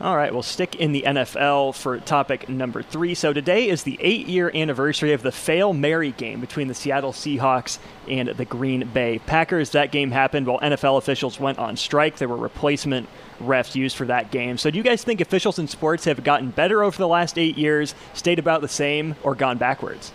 All 0.00 0.16
right, 0.16 0.32
we'll 0.32 0.42
stick 0.42 0.74
in 0.74 0.90
the 0.90 1.04
NFL 1.06 1.76
for 1.76 2.00
topic 2.00 2.48
number 2.48 2.82
three. 2.82 3.14
So 3.14 3.32
today 3.32 3.68
is 3.68 3.84
the 3.84 3.96
eight-year 4.00 4.50
anniversary 4.52 5.12
of 5.12 5.22
the 5.22 5.30
Fail 5.30 5.72
Mary 5.72 6.10
game 6.10 6.40
between 6.40 6.66
the 6.66 6.74
Seattle 6.74 7.12
Seahawks 7.12 7.78
and 8.08 8.28
the 8.30 8.44
Green 8.44 8.88
Bay 8.88 9.20
Packers. 9.20 9.70
That 9.70 9.92
game 9.92 10.10
happened 10.10 10.48
while 10.48 10.58
NFL 10.58 10.98
officials 10.98 11.38
went 11.38 11.60
on 11.60 11.76
strike. 11.76 12.16
There 12.16 12.28
were 12.28 12.36
replacement 12.36 13.08
refs 13.40 13.76
used 13.76 13.96
for 13.96 14.04
that 14.06 14.32
game. 14.32 14.58
So 14.58 14.68
do 14.68 14.78
you 14.78 14.82
guys 14.82 15.04
think 15.04 15.20
officials 15.20 15.60
in 15.60 15.68
sports 15.68 16.06
have 16.06 16.24
gotten 16.24 16.50
better 16.50 16.82
over 16.82 16.98
the 16.98 17.08
last 17.08 17.38
eight 17.38 17.56
years, 17.56 17.94
stayed 18.14 18.40
about 18.40 18.62
the 18.62 18.68
same, 18.68 19.14
or 19.22 19.36
gone 19.36 19.58
backwards? 19.58 20.12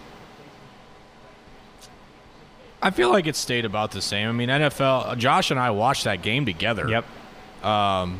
I 2.82 2.92
feel 2.92 3.12
like 3.12 3.28
it 3.28 3.38
stayed 3.38 3.64
about 3.64 3.92
the 3.92 4.02
same. 4.02 4.28
I 4.28 4.32
mean, 4.34 4.50
NFL. 4.50 5.18
Josh 5.18 5.52
and 5.52 5.60
I 5.60 5.72
watched 5.72 6.04
that 6.04 6.22
game 6.22 6.46
together. 6.46 6.88
Yep. 6.90 7.66
Um, 7.66 8.20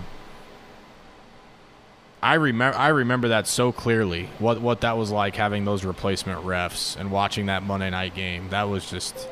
I 2.22 2.36
remember. 2.36 2.78
I 2.78 2.90
remember 2.90 3.30
that 3.30 3.48
so 3.48 3.72
clearly. 3.72 4.30
What 4.40 4.62
what 4.62 4.82
that 4.82 4.98
was 4.98 5.10
like 5.12 5.36
having 5.36 5.66
those 5.66 5.86
replacement 5.86 6.44
refs 6.44 6.98
and 6.98 7.12
watching 7.12 7.46
that 7.46 7.64
Monday 7.64 7.90
night 7.90 8.16
game. 8.16 8.50
That 8.50 8.64
was 8.64 8.90
just. 8.90 9.28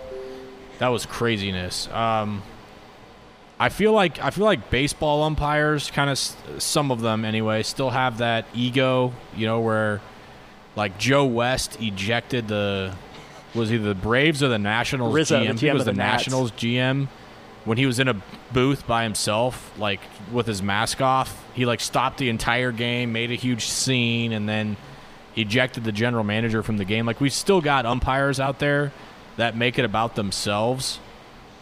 That 0.80 0.90
was 0.90 1.08
craziness. 1.08 1.88
Um, 1.90 2.44
I 3.60 3.70
feel 3.70 3.92
like 3.92 4.24
I 4.24 4.30
feel 4.30 4.46
like 4.46 4.70
baseball 4.70 5.24
umpires, 5.24 5.90
kind 5.92 6.10
of 6.10 6.18
some 6.62 6.92
of 6.92 7.02
them 7.02 7.26
anyway, 7.26 7.64
still 7.64 7.90
have 7.90 8.20
that 8.20 8.46
ego. 8.54 9.14
You 9.36 9.48
know, 9.48 9.60
where 9.60 10.02
like 10.76 10.98
Joe 10.98 11.26
West 11.26 11.82
ejected 11.82 12.48
the 12.48 12.94
was 13.56 13.74
either 13.74 13.90
the 13.90 13.96
Braves 13.96 14.44
or 14.44 14.50
the 14.50 14.60
Nationals 14.60 15.14
Rizzo, 15.14 15.40
GM. 15.40 15.48
the 15.54 15.58
think 15.58 15.74
was 15.74 15.86
the, 15.86 15.92
the 15.92 15.98
Nationals 15.98 16.52
GM 16.52 17.08
when 17.68 17.78
he 17.78 17.86
was 17.86 18.00
in 18.00 18.08
a 18.08 18.16
booth 18.54 18.88
by 18.88 19.04
himself, 19.04 19.78
like 19.78 20.00
with 20.32 20.48
his 20.48 20.64
mask 20.64 21.02
off. 21.02 21.46
He 21.54 21.66
like 21.66 21.82
stopped 21.82 22.18
the 22.18 22.30
entire 22.30 22.72
game, 22.72 23.12
made 23.12 23.30
a 23.30 23.36
huge 23.36 23.66
scene, 23.66 24.32
and 24.32 24.48
then 24.48 24.78
ejected 25.36 25.84
the 25.84 25.92
general 25.92 26.24
manager 26.24 26.64
from 26.64 26.78
the 26.78 26.86
game. 26.86 27.06
Like 27.06 27.20
we 27.20 27.30
still 27.30 27.60
got 27.60 27.86
umpires 27.86 28.40
out 28.40 28.60
there 28.60 28.94
that 29.36 29.58
make 29.58 29.78
it 29.78 29.84
about 29.84 30.16
themselves 30.16 31.00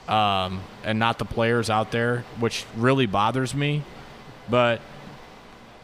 um, 0.08 0.62
and 0.84 0.99
not 0.99 1.18
the 1.18 1.26
players 1.26 1.72
out 1.72 1.89
there, 1.89 2.24
which 2.39 2.66
really 2.78 3.08
bothers 3.08 3.56
me. 3.56 3.82
But 4.47 4.82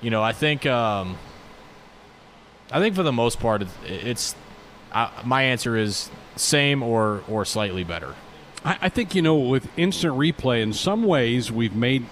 you 0.01 0.11
know, 0.11 0.21
I 0.21 0.33
think 0.33 0.67
um, 0.67 1.17
I 2.71 2.79
think 2.79 2.93
for 2.93 3.03
the 3.03 3.11
most 3.11 3.39
part, 3.39 3.63
it's, 3.85 4.35
uh, 4.91 5.09
my 5.25 5.43
answer 5.43 5.75
is 5.75 6.11
same 6.35 6.83
or 6.83 7.23
or 7.27 7.43
slightly 7.43 7.83
better. 7.83 8.13
I, 8.63 8.77
I 8.83 8.89
think 8.89 9.15
you 9.15 9.21
know 9.21 9.37
with 9.37 9.67
instant 9.77 10.15
replay, 10.15 10.61
in 10.61 10.73
some 10.73 11.03
ways 11.03 11.51
we've 11.51 11.75
made 11.75 12.05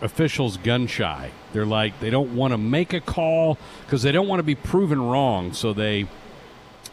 officials 0.00 0.56
gun 0.58 0.86
shy. 0.86 1.30
They're 1.52 1.66
like 1.66 1.98
they 2.00 2.10
don't 2.10 2.34
want 2.34 2.52
to 2.52 2.58
make 2.58 2.92
a 2.92 3.00
call 3.00 3.58
because 3.84 4.02
they 4.02 4.12
don't 4.12 4.28
want 4.28 4.38
to 4.38 4.44
be 4.44 4.54
proven 4.54 5.00
wrong, 5.02 5.52
so 5.52 5.72
they 5.72 6.06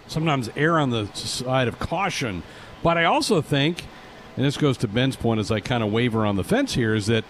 sometimes 0.07 0.49
err 0.55 0.79
on 0.79 0.89
the 0.89 1.07
side 1.13 1.67
of 1.67 1.79
caution. 1.79 2.43
But 2.81 2.97
I 2.97 3.05
also 3.05 3.41
think, 3.41 3.83
and 4.35 4.45
this 4.45 4.57
goes 4.57 4.77
to 4.77 4.87
Ben's 4.87 5.15
point 5.15 5.39
as 5.39 5.51
I 5.51 5.59
kind 5.59 5.83
of 5.83 5.91
waver 5.91 6.25
on 6.25 6.35
the 6.35 6.43
fence 6.43 6.73
here, 6.73 6.95
is 6.95 7.07
that 7.07 7.25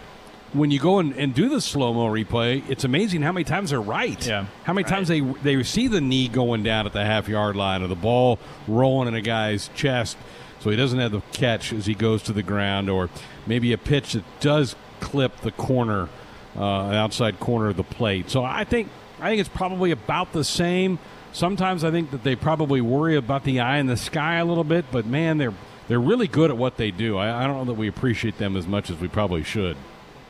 when 0.53 0.71
you 0.71 0.79
go 0.79 0.99
and, 0.99 1.13
and 1.15 1.33
do 1.33 1.49
the 1.49 1.61
slow 1.61 1.93
mo 1.93 2.07
replay, 2.07 2.67
it's 2.69 2.83
amazing 2.83 3.21
how 3.21 3.31
many 3.31 3.43
times 3.43 3.69
they're 3.69 3.81
right. 3.81 4.25
Yeah. 4.25 4.45
How 4.63 4.73
many 4.73 4.85
times 4.85 5.07
they 5.07 5.19
they 5.19 5.61
see 5.63 5.87
the 5.87 6.01
knee 6.01 6.27
going 6.27 6.63
down 6.63 6.85
at 6.85 6.93
the 6.93 7.05
half 7.05 7.27
yard 7.27 7.55
line 7.55 7.83
or 7.83 7.87
the 7.87 7.95
ball 7.95 8.39
rolling 8.67 9.07
in 9.07 9.13
a 9.13 9.21
guy's 9.21 9.69
chest, 9.75 10.17
so 10.59 10.69
he 10.69 10.75
doesn't 10.75 10.99
have 10.99 11.11
the 11.11 11.21
catch 11.31 11.73
as 11.73 11.85
he 11.85 11.93
goes 11.93 12.23
to 12.23 12.33
the 12.33 12.43
ground, 12.43 12.89
or 12.89 13.09
maybe 13.47 13.73
a 13.73 13.77
pitch 13.77 14.13
that 14.13 14.23
does 14.39 14.75
clip 14.99 15.37
the 15.41 15.51
corner, 15.51 16.09
uh, 16.55 16.61
outside 16.61 17.39
corner 17.39 17.69
of 17.69 17.77
the 17.77 17.83
plate. 17.83 18.29
So 18.29 18.43
I 18.43 18.63
think 18.63 18.89
I 19.19 19.29
think 19.29 19.39
it's 19.39 19.49
probably 19.49 19.91
about 19.91 20.33
the 20.33 20.43
same. 20.43 20.99
Sometimes 21.31 21.83
I 21.83 21.91
think 21.91 22.11
that 22.11 22.23
they 22.23 22.35
probably 22.35 22.81
worry 22.81 23.15
about 23.15 23.43
the 23.43 23.59
eye 23.59 23.77
in 23.77 23.87
the 23.87 23.97
sky 23.97 24.35
a 24.35 24.45
little 24.45 24.63
bit, 24.63 24.85
but 24.91 25.05
man, 25.05 25.37
they're 25.37 25.53
they're 25.87 25.99
really 25.99 26.27
good 26.27 26.51
at 26.51 26.57
what 26.57 26.77
they 26.77 26.91
do. 26.91 27.17
I, 27.17 27.43
I 27.43 27.47
don't 27.47 27.57
know 27.57 27.65
that 27.65 27.73
we 27.73 27.87
appreciate 27.87 28.37
them 28.37 28.55
as 28.55 28.67
much 28.67 28.89
as 28.89 28.97
we 28.99 29.07
probably 29.07 29.43
should. 29.43 29.77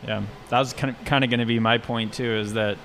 Yeah, 0.07 0.23
that 0.49 0.59
was 0.59 0.73
kind 0.73 0.95
of 0.95 1.05
kind 1.05 1.23
of 1.23 1.29
going 1.29 1.41
to 1.41 1.45
be 1.45 1.59
my 1.59 1.77
point 1.77 2.13
too. 2.13 2.31
Is 2.31 2.53
that 2.53 2.77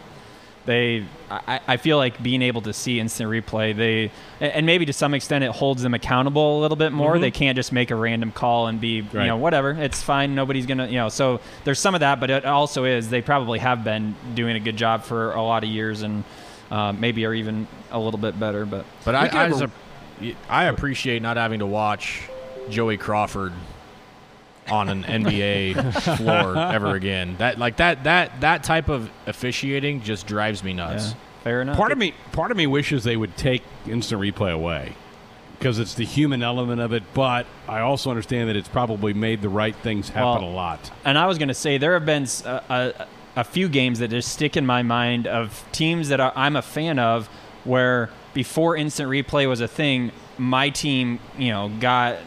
they? 0.67 1.05
I, 1.31 1.61
I 1.67 1.77
feel 1.77 1.97
like 1.97 2.23
being 2.23 2.43
able 2.43 2.63
to 2.63 2.73
see 2.73 3.01
instant 3.01 3.31
replay, 3.31 3.77
they 3.77 4.11
and 4.41 4.65
maybe 4.67 4.87
to 4.87 4.93
some 4.93 5.15
extent 5.15 5.45
it 5.45 5.51
holds 5.51 5.83
them 5.83 5.95
accountable 5.95 6.59
a 6.59 6.61
little 6.61 6.77
bit 6.77 6.93
more. 6.93 7.17
Mhm. 7.17 7.21
They 7.21 7.31
can't 7.31 7.57
just 7.57 7.73
make 7.73 7.91
a 7.91 7.97
random 7.97 8.31
call 8.33 8.67
and 8.69 8.81
be 8.81 9.01
Right. 9.03 9.23
you 9.23 9.29
know 9.29 9.37
whatever. 9.37 9.71
It's 9.73 10.03
fine. 10.03 10.35
Nobody's 10.35 10.67
gonna 10.67 10.87
you 10.87 10.97
know. 10.97 11.09
So 11.09 11.41
there's 11.65 11.79
some 11.81 11.95
of 11.95 12.01
that, 12.01 12.21
but 12.21 12.31
it 12.31 12.45
also 12.45 12.85
is 12.85 13.11
they 13.11 13.23
probably 13.23 13.59
have 13.59 13.85
been 13.85 14.15
doing 14.35 14.57
a 14.57 14.61
good 14.61 14.77
job 14.77 15.03
for 15.05 15.33
a 15.33 15.43
lot 15.43 15.65
of 15.65 15.71
years 15.71 16.03
and 16.03 16.25
uh, 16.71 16.93
maybe 16.93 17.25
are 17.27 17.35
even 17.35 17.67
a 17.91 17.99
little 17.99 18.19
bit 18.19 18.39
better. 18.41 18.65
But 18.65 18.85
But 19.05 19.15
We 19.15 19.19
I 19.19 19.23
I, 19.41 19.43
have 19.45 19.53
as 19.53 19.61
a- 19.63 19.71
a- 20.23 20.37
I 20.49 20.65
appreciate 20.65 21.21
not 21.23 21.37
having 21.37 21.59
to 21.59 21.67
watch 21.67 22.23
Joey 22.71 22.97
Crawford 22.97 23.53
on 24.71 24.89
an 24.89 25.05
NBA 25.05 26.17
floor 26.17 26.57
ever 26.57 26.95
again. 26.95 27.37
That 27.39 27.59
like 27.59 27.77
that 27.77 28.05
that 28.05 28.41
that 28.41 28.65
type 28.65 28.89
of 28.89 29.11
officiating 29.27 30.03
just 30.03 30.27
drives 30.27 30.63
me 30.65 30.73
nuts. 30.73 31.15
Fair 31.43 31.63
enough. 31.63 31.77
Part 31.77 31.93
of 31.93 31.99
me, 31.99 32.15
part 32.33 32.51
of 32.51 32.57
me 32.57 32.67
wishes 32.67 33.05
they 33.05 33.17
would 33.17 33.37
take 33.37 33.63
instant 33.87 34.21
replay 34.21 34.53
away 34.53 34.95
because 35.59 35.79
it's 35.79 35.95
the 35.95 36.05
human 36.05 36.43
element 36.43 36.81
of 36.81 36.93
it. 36.93 37.03
But 37.13 37.47
I 37.69 37.81
also 37.81 38.11
understand 38.11 38.49
that 38.49 38.57
it's 38.57 38.69
probably 38.69 39.13
made 39.13 39.43
the 39.43 39.49
right 39.49 39.77
things 39.77 40.09
happen 40.09 40.43
Well, 40.43 40.51
a 40.51 40.55
lot. 40.55 40.91
And 41.05 41.19
I 41.19 41.27
was 41.27 41.37
going 41.39 41.49
to 41.49 41.55
say 41.55 41.79
there 41.79 41.95
have 41.95 42.07
been 42.07 42.27
uh, 42.45 42.61
uh, 42.69 43.07
a 43.37 43.45
few 43.45 43.69
games 43.69 43.99
that 43.99 44.09
just 44.09 44.33
stick 44.33 44.57
in 44.57 44.65
my 44.65 44.83
mind 44.83 45.27
of 45.27 45.65
teams 45.73 46.09
that 46.09 46.21
I'm 46.21 46.57
a 46.57 46.63
fan 46.63 46.99
of, 46.99 47.27
where 47.65 48.11
before 48.33 48.77
instant 48.77 49.11
replay 49.11 49.49
was 49.49 49.61
a 49.61 49.69
thing, 49.69 50.13
my 50.39 50.71
team, 50.71 51.19
you 51.39 51.51
know, 51.51 51.71
got 51.81 52.19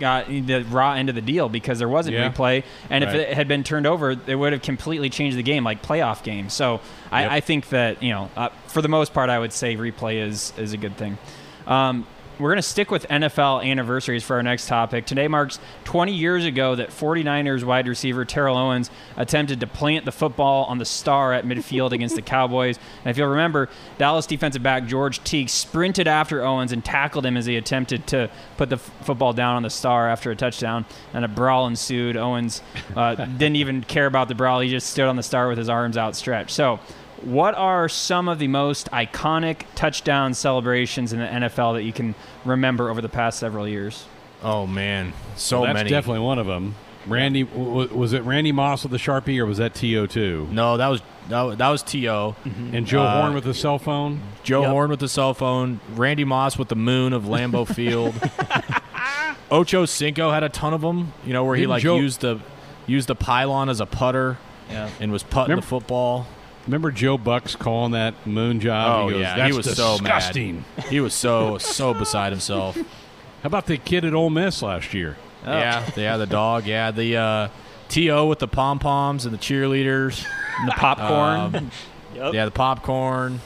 got 0.00 0.28
the 0.28 0.64
raw 0.70 0.92
end 0.92 1.08
of 1.08 1.14
the 1.14 1.20
deal 1.20 1.48
because 1.48 1.78
there 1.78 1.88
wasn't 1.88 2.16
Yeah. 2.16 2.30
replay, 2.30 2.64
and 2.90 3.04
Right. 3.04 3.14
if 3.14 3.20
it 3.28 3.34
had 3.34 3.48
been 3.48 3.64
turned 3.64 3.86
over, 3.86 4.16
it 4.26 4.34
would 4.36 4.52
have 4.52 4.62
completely 4.62 5.10
changed 5.10 5.36
the 5.36 5.42
game, 5.42 5.64
like 5.64 5.82
playoff 5.82 6.22
games. 6.22 6.52
So 6.54 6.80
I, 7.10 7.22
Yep. 7.22 7.32
I 7.32 7.40
think 7.40 7.68
that 7.70 8.02
you 8.02 8.10
know, 8.12 8.30
uh, 8.36 8.48
for 8.68 8.82
the 8.82 8.88
most 8.88 9.12
part, 9.14 9.30
I 9.30 9.38
would 9.38 9.52
say 9.52 9.76
replay 9.76 10.22
is 10.26 10.52
is 10.58 10.72
a 10.72 10.76
good 10.76 10.96
thing. 10.96 11.18
Um, 11.66 12.06
we're 12.38 12.50
going 12.50 12.56
to 12.56 12.62
stick 12.62 12.90
with 12.90 13.06
NFL 13.08 13.64
anniversaries 13.64 14.22
for 14.22 14.36
our 14.36 14.42
next 14.42 14.68
topic. 14.68 15.06
Today 15.06 15.26
marks 15.26 15.58
20 15.84 16.12
years 16.12 16.44
ago 16.44 16.74
that 16.76 16.90
49ers 16.90 17.64
wide 17.64 17.88
receiver 17.88 18.24
Terrell 18.24 18.56
Owens 18.56 18.90
attempted 19.16 19.60
to 19.60 19.66
plant 19.66 20.04
the 20.04 20.12
football 20.12 20.64
on 20.66 20.78
the 20.78 20.84
star 20.84 21.32
at 21.32 21.44
midfield 21.44 21.92
against 21.92 22.14
the 22.14 22.22
Cowboys. 22.28 22.78
And 23.04 23.10
if 23.10 23.18
you'll 23.18 23.28
remember, 23.28 23.68
Dallas 23.98 24.26
defensive 24.26 24.62
back 24.62 24.86
George 24.86 25.22
Teague 25.24 25.48
sprinted 25.48 26.06
after 26.06 26.44
Owens 26.44 26.70
and 26.70 26.84
tackled 26.84 27.26
him 27.26 27.36
as 27.36 27.46
he 27.46 27.56
attempted 27.56 28.06
to 28.08 28.30
put 28.56 28.68
the 28.68 28.76
f- 28.76 28.92
football 29.02 29.32
down 29.32 29.56
on 29.56 29.62
the 29.62 29.70
star 29.70 30.08
after 30.08 30.30
a 30.30 30.36
touchdown. 30.36 30.86
And 31.12 31.24
a 31.24 31.28
brawl 31.28 31.66
ensued. 31.66 32.16
Owens 32.16 32.62
uh, 32.94 33.14
didn't 33.14 33.56
even 33.56 33.82
care 33.82 34.06
about 34.06 34.28
the 34.28 34.34
brawl. 34.34 34.60
He 34.60 34.70
just 34.70 34.90
stood 34.90 35.06
on 35.06 35.16
the 35.16 35.22
star 35.22 35.48
with 35.48 35.58
his 35.58 35.68
arms 35.68 35.96
outstretched. 35.96 36.50
So 36.50 36.78
what 37.22 37.54
are 37.54 37.88
some 37.88 38.28
of 38.28 38.38
the 38.38 38.48
most 38.48 38.90
iconic 38.90 39.62
touchdown 39.74 40.34
celebrations 40.34 41.12
in 41.12 41.18
the 41.20 41.26
NFL 41.26 41.74
that 41.74 41.82
you 41.82 41.92
can 41.92 42.14
remember 42.44 42.90
over 42.90 43.00
the 43.00 43.08
past 43.08 43.38
several 43.38 43.66
years? 43.68 44.06
Oh 44.42 44.66
man, 44.66 45.12
so 45.36 45.58
Well, 45.60 45.66
that's 45.68 45.76
many. 45.78 45.90
definitely 45.90 46.20
one 46.20 46.38
of 46.38 46.46
them. 46.46 46.74
Randy, 47.06 47.42
was 47.42 48.12
it 48.12 48.22
Randy 48.24 48.52
Moss 48.52 48.82
with 48.82 48.92
the 48.92 48.98
sharpie, 48.98 49.38
or 49.38 49.46
was 49.46 49.56
that 49.58 49.74
T.O. 49.74 50.06
two? 50.06 50.46
No, 50.50 50.76
that 50.76 50.88
was 50.88 51.00
that 51.30 51.42
was, 51.42 51.56
that 51.56 51.68
was 51.68 51.82
To. 51.82 52.34
And 52.72 52.86
Joe 52.86 53.02
Uh, 53.02 53.20
Horn 53.22 53.34
with 53.34 53.44
the 53.44 53.54
cell 53.54 53.78
phone. 53.78 54.20
Joe 54.42 54.60
Yep. 54.62 54.70
Horn 54.70 54.90
with 54.90 55.00
the 55.00 55.08
cell 55.08 55.32
phone. 55.34 55.80
Randy 55.94 56.24
Moss 56.24 56.58
with 56.58 56.68
the 56.68 56.76
moon 56.76 57.12
of 57.14 57.24
Lambeau 57.24 57.66
Field. 57.74 58.14
Ocho 59.50 59.86
Cinco 59.86 60.30
had 60.30 60.42
a 60.42 60.48
ton 60.48 60.74
of 60.74 60.80
them. 60.82 61.12
You 61.24 61.32
know 61.32 61.44
where 61.44 61.56
he 61.56 61.62
Didn't 61.62 61.70
like 61.70 61.82
Joe- 61.82 61.96
used 61.98 62.20
the 62.20 62.40
used 62.86 63.08
the 63.08 63.14
pylon 63.14 63.68
as 63.68 63.80
a 63.80 63.86
putter 63.86 64.36
Yeah. 64.70 64.88
and 65.00 65.10
was 65.12 65.22
putting 65.22 65.42
Remember- 65.50 65.60
the 65.62 65.66
football. 65.66 66.26
Remember 66.68 66.90
Joe 66.90 67.16
Bucks 67.16 67.56
calling 67.56 67.92
that 67.92 68.26
moon 68.26 68.60
job? 68.60 69.04
Oh 69.04 69.08
he 69.08 69.14
goes, 69.14 69.22
yeah, 69.22 69.36
That's 69.36 69.50
he 69.50 69.56
was 69.56 69.66
disgusting. 69.66 70.64
so 70.76 70.82
mad. 70.82 70.90
He 70.90 71.00
was 71.00 71.14
so 71.14 71.56
so 71.56 71.94
beside 71.94 72.30
himself. 72.30 72.76
How 73.42 73.46
about 73.46 73.64
the 73.64 73.78
kid 73.78 74.04
at 74.04 74.12
Ole 74.12 74.28
Miss 74.28 74.60
last 74.60 74.92
year? 74.92 75.16
Yeah, 75.46 75.88
yeah, 75.96 76.18
the 76.18 76.26
dog. 76.26 76.66
Yeah, 76.66 76.90
the 76.90 77.16
uh, 77.16 77.48
T.O. 77.88 78.26
with 78.26 78.38
the 78.38 78.48
pom 78.48 78.80
poms 78.80 79.24
and 79.24 79.32
the 79.32 79.38
cheerleaders. 79.38 80.26
And 80.60 80.68
the 80.68 80.72
popcorn. 80.72 81.54
Um, 81.56 81.70
Yep. 82.14 82.34
Yeah, 82.34 82.44
the 82.46 82.50
popcorn. 82.50 83.40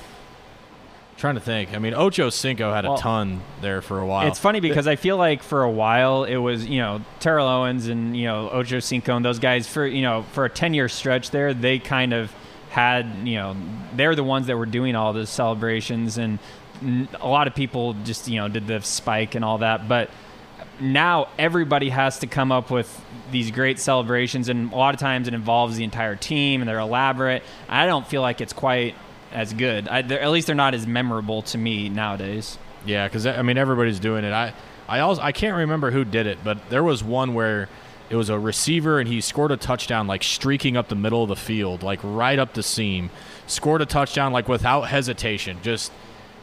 trying 1.18 1.34
to 1.34 1.40
think. 1.40 1.74
I 1.74 1.78
mean, 1.78 1.94
Ocho 1.94 2.30
Cinco 2.30 2.72
had 2.72 2.84
a 2.84 2.96
ton 2.96 3.42
there 3.60 3.82
for 3.82 4.00
a 4.00 4.06
while. 4.06 4.26
It's 4.28 4.38
funny 4.38 4.60
because 4.60 4.86
I 4.86 4.96
feel 4.96 5.16
like 5.16 5.42
for 5.42 5.62
a 5.62 5.70
while 5.70 6.24
it 6.24 6.36
was 6.36 6.64
you 6.66 6.78
know 6.78 7.02
Terrell 7.20 7.46
Owens 7.46 7.88
and 7.88 8.16
you 8.16 8.24
know 8.26 8.48
Ocho 8.50 8.80
Cinco 8.80 9.14
and 9.14 9.24
those 9.24 9.38
guys 9.38 9.68
for 9.68 9.86
you 9.86 10.02
know 10.02 10.22
for 10.32 10.44
a 10.44 10.48
ten 10.48 10.74
year 10.74 10.88
stretch 10.88 11.30
there 11.32 11.52
they 11.52 11.78
kind 11.78 12.12
of 12.14 12.32
had 12.72 13.06
you 13.28 13.36
know 13.36 13.54
they're 13.94 14.14
the 14.14 14.24
ones 14.24 14.46
that 14.46 14.56
were 14.56 14.66
doing 14.66 14.96
all 14.96 15.12
the 15.12 15.26
celebrations 15.26 16.16
and 16.16 16.38
a 17.20 17.28
lot 17.28 17.46
of 17.46 17.54
people 17.54 17.94
just 18.02 18.26
you 18.28 18.40
know 18.40 18.48
did 18.48 18.66
the 18.66 18.80
spike 18.80 19.34
and 19.34 19.44
all 19.44 19.58
that 19.58 19.86
but 19.86 20.10
now 20.80 21.28
everybody 21.38 21.88
has 21.90 22.18
to 22.20 22.26
come 22.26 22.50
up 22.50 22.70
with 22.70 23.04
these 23.30 23.50
great 23.50 23.78
celebrations 23.78 24.48
and 24.48 24.72
a 24.72 24.76
lot 24.76 24.94
of 24.94 25.00
times 25.00 25.28
it 25.28 25.34
involves 25.34 25.76
the 25.76 25.84
entire 25.84 26.16
team 26.16 26.60
and 26.60 26.68
they're 26.68 26.78
elaborate. 26.78 27.42
I 27.68 27.86
don't 27.86 28.06
feel 28.06 28.20
like 28.20 28.40
it's 28.40 28.52
quite 28.52 28.94
as 29.32 29.52
good. 29.52 29.88
I, 29.88 30.00
at 30.00 30.30
least 30.30 30.46
they're 30.46 30.56
not 30.56 30.74
as 30.74 30.86
memorable 30.86 31.42
to 31.42 31.58
me 31.58 31.88
nowadays. 31.88 32.58
Yeah, 32.84 33.06
because 33.06 33.26
I 33.26 33.42
mean 33.42 33.58
everybody's 33.58 34.00
doing 34.00 34.24
it. 34.24 34.32
I 34.32 34.54
I 34.88 35.00
also 35.00 35.22
I 35.22 35.32
can't 35.32 35.56
remember 35.56 35.90
who 35.90 36.04
did 36.04 36.26
it, 36.26 36.38
but 36.42 36.68
there 36.68 36.82
was 36.82 37.02
one 37.04 37.34
where 37.34 37.68
it 38.12 38.16
was 38.16 38.28
a 38.28 38.38
receiver 38.38 39.00
and 39.00 39.08
he 39.08 39.22
scored 39.22 39.50
a 39.52 39.56
touchdown 39.56 40.06
like 40.06 40.22
streaking 40.22 40.76
up 40.76 40.88
the 40.88 40.94
middle 40.94 41.22
of 41.22 41.30
the 41.30 41.36
field, 41.36 41.82
like 41.82 41.98
right 42.02 42.38
up 42.38 42.52
the 42.52 42.62
seam. 42.62 43.08
Scored 43.46 43.80
a 43.80 43.86
touchdown 43.86 44.34
like 44.34 44.50
without 44.50 44.82
hesitation, 44.82 45.56
just 45.62 45.90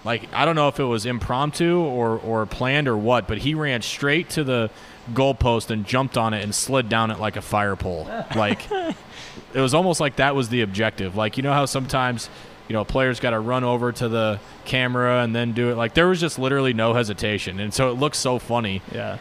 like 0.03 0.33
I 0.33 0.45
don't 0.45 0.55
know 0.55 0.67
if 0.67 0.79
it 0.79 0.85
was 0.85 1.05
impromptu 1.05 1.77
or 1.79 2.17
or 2.17 2.47
planned 2.47 2.87
or 2.87 2.97
what, 2.97 3.27
but 3.27 3.37
he 3.37 3.53
ran 3.53 3.83
straight 3.83 4.31
to 4.31 4.43
the 4.43 4.71
goalpost 5.13 5.69
and 5.69 5.85
jumped 5.85 6.17
on 6.17 6.33
it 6.33 6.43
and 6.43 6.55
slid 6.55 6.89
down 6.89 7.11
it 7.11 7.19
like 7.19 7.35
a 7.35 7.41
fire 7.41 7.75
pole. 7.75 8.09
Like 8.35 8.67
it 9.53 9.61
was 9.61 9.75
almost 9.75 9.99
like 9.99 10.15
that 10.15 10.33
was 10.33 10.49
the 10.49 10.61
objective. 10.61 11.15
Like 11.15 11.37
you 11.37 11.43
know 11.43 11.53
how 11.53 11.67
sometimes 11.67 12.31
you 12.69 12.73
know 12.73 12.85
players 12.85 13.19
got 13.19 13.31
to 13.31 13.39
run 13.39 13.65
over 13.65 13.91
to 13.91 14.07
the 14.07 14.39
camera 14.63 15.23
and 15.23 15.35
then 15.35 15.51
do 15.51 15.71
it. 15.71 15.75
Like 15.75 15.95
there 15.95 16.07
was 16.07 16.21
just 16.21 16.39
literally 16.39 16.71
no 16.71 16.93
hesitation, 16.93 17.59
and 17.59 17.73
so 17.73 17.89
it 17.89 17.93
looks 17.93 18.17
so 18.17 18.39
funny. 18.39 18.81
yeah 18.93 19.17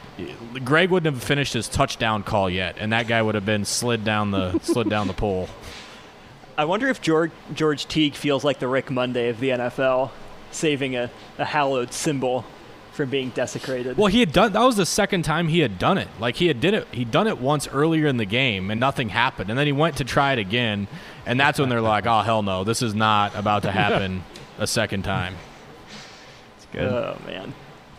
Greg 0.64 0.90
wouldn't 0.90 1.12
have 1.12 1.24
finished 1.24 1.55
his 1.55 1.66
touchdown 1.66 2.22
call 2.22 2.49
yet, 2.49 2.76
and 2.78 2.92
that 2.92 3.09
guy 3.09 3.20
would 3.20 3.34
have 3.34 3.46
been 3.46 3.64
slid 3.64 4.05
down 4.05 4.30
the 4.30 4.59
slid 4.61 4.88
down 4.88 5.09
the 5.09 5.14
pole. 5.14 5.49
I 6.57 6.66
wonder 6.66 6.88
if 6.88 7.01
George 7.01 7.32
George 7.55 7.86
Teague 7.88 8.14
feels 8.14 8.44
like 8.44 8.59
the 8.59 8.68
Rick 8.68 8.90
Monday 8.90 9.30
of 9.30 9.40
the 9.40 9.49
NFL, 9.49 10.11
saving 10.51 10.94
a, 10.94 11.11
a 11.38 11.44
hallowed 11.46 11.92
symbol 11.92 12.44
from 12.99 13.09
being 13.09 13.30
desecrated. 13.30 13.96
Well, 13.96 14.09
he 14.09 14.18
had 14.20 14.32
done 14.32 14.53
that 14.53 14.61
was 14.61 14.76
the 14.76 14.84
second 14.84 15.22
time 15.22 15.46
he 15.46 15.61
had 15.61 15.78
done 15.78 15.99
it. 15.99 16.09
Like 16.18 16.34
he 16.34 16.49
had 16.49 16.61
did 16.61 16.74
it 16.74 16.88
he'd 16.90 17.12
done 17.12 17.28
it 17.28 17.38
once 17.38 17.68
earlier 17.68 18.09
in 18.09 18.16
the 18.16 18.24
game 18.26 18.70
and 18.72 18.80
nothing 18.80 19.09
happened. 19.09 19.51
And 19.51 19.59
then 19.59 19.66
he 19.66 19.72
went 19.72 19.99
to 19.99 20.05
try 20.05 20.32
it 20.32 20.40
again, 20.40 20.88
and 21.24 21.38
that's 21.38 21.61
when 21.61 21.68
they're 21.68 21.80
like, 21.80 22.07
"Oh 22.07 22.20
hell 22.20 22.42
no, 22.42 22.64
this 22.64 22.82
is 22.82 22.94
not 22.96 23.34
about 23.36 23.62
to 23.62 23.70
happen 23.70 24.24
a 24.59 24.66
second 24.66 25.05
time." 25.05 25.36
It's 26.57 26.66
good. 26.72 26.82
Oh 26.82 27.16
man. 27.24 27.55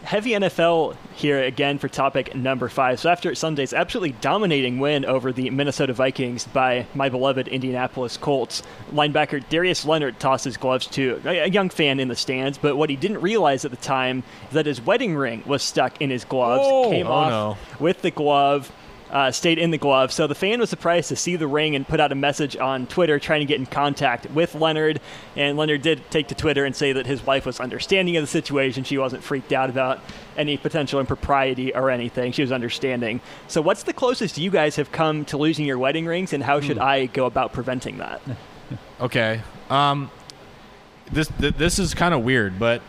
Heavy 0.10 0.32
NFL 0.32 0.96
here 1.14 1.44
again 1.44 1.78
for 1.78 1.88
topic 1.88 2.34
number 2.34 2.68
five. 2.68 3.00
So 3.00 3.12
after 3.12 3.36
Sunday's 3.36 3.76
absolutely 3.76 4.14
dominating 4.22 4.80
win 4.80 5.06
over 5.06 5.32
the 5.32 5.52
Minnesota 5.52 5.94
Vikings 5.94 6.48
by 6.48 6.88
my 6.96 7.10
beloved 7.10 7.48
Indianapolis 7.48 8.18
Colts, 8.18 8.64
linebacker 8.92 9.48
Darius 9.50 9.86
Leonard 9.86 10.20
tossed 10.20 10.46
his 10.46 10.58
gloves 10.58 10.88
to 10.88 11.22
a 11.26 11.48
young 11.48 11.70
fan 11.70 12.00
in 12.00 12.08
the 12.08 12.16
stands. 12.16 12.58
But 12.58 12.76
what 12.76 12.90
he 12.90 12.96
didn't 12.96 13.22
realize 13.22 13.66
at 13.66 13.70
the 13.70 13.78
time 13.78 14.24
is 14.48 14.56
that 14.56 14.66
his 14.66 14.82
wedding 14.82 15.16
ring 15.16 15.44
was 15.46 15.62
stuck 15.62 16.02
in 16.02 16.10
his 16.10 16.26
gloves. 16.26 16.64
Oh, 16.66 16.90
came 16.90 17.06
oh 17.06 17.12
off 17.12 17.30
no. 17.30 17.58
with 17.80 18.02
the 18.02 18.10
glove. 18.10 18.72
Uh, 19.12 19.32
stayed 19.32 19.58
in 19.58 19.72
the 19.72 19.78
glove. 19.80 20.12
So 20.12 20.28
the 20.28 20.36
fan 20.36 20.60
was 20.60 20.70
surprised 20.70 21.10
to 21.10 21.16
see 21.16 21.36
the 21.36 21.48
ring 21.48 21.76
and 21.76 21.88
put 21.88 22.00
out 22.00 22.12
a 22.12 22.16
message 22.16 22.56
on 22.56 22.86
Twitter 22.86 23.18
trying 23.18 23.40
to 23.40 23.46
get 23.46 23.60
in 23.60 23.66
contact 23.66 24.30
with 24.30 24.54
Leonard. 24.54 25.02
And 25.36 25.58
Leonard 25.58 25.82
did 25.82 26.04
take 26.12 26.28
to 26.28 26.36
Twitter 26.36 26.64
and 26.64 26.76
say 26.76 26.94
that 26.94 27.08
his 27.08 27.26
wife 27.26 27.48
was 27.48 27.60
understanding 27.60 28.16
of 28.18 28.22
the 28.22 28.28
situation. 28.28 28.84
She 28.84 29.00
wasn't 29.00 29.24
freaked 29.24 29.52
out 29.52 29.72
about 29.72 30.00
any 30.38 30.58
potential 30.58 31.00
impropriety 31.00 31.74
or 31.74 31.90
anything. 31.90 32.32
She 32.34 32.44
was 32.44 32.52
understanding. 32.52 33.20
So, 33.48 33.62
what's 33.64 33.82
the 33.82 33.94
closest 33.94 34.38
you 34.38 34.52
guys 34.52 34.76
have 34.76 34.92
come 34.92 35.26
to 35.26 35.38
losing 35.38 35.66
your 35.66 35.80
wedding 35.80 36.06
rings, 36.06 36.32
and 36.32 36.44
how 36.44 36.62
should 36.62 36.78
I 36.78 37.08
go 37.08 37.26
about 37.26 37.52
preventing 37.52 37.98
that? 37.98 38.22
Okay. 39.02 39.42
Um, 39.70 40.12
this 41.12 41.28
th- 41.40 41.56
this 41.56 41.80
is 41.80 41.94
kind 41.96 42.14
of 42.14 42.24
weird, 42.24 42.60
but 42.60 42.82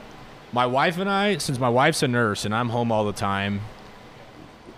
my 0.52 0.66
wife 0.66 0.98
and 0.98 1.08
I, 1.08 1.38
since 1.38 1.58
my 1.58 1.68
wife's 1.68 2.02
a 2.02 2.08
nurse 2.08 2.44
and 2.44 2.54
I'm 2.54 2.68
home 2.68 2.92
all 2.92 3.04
the 3.04 3.12
time, 3.12 3.60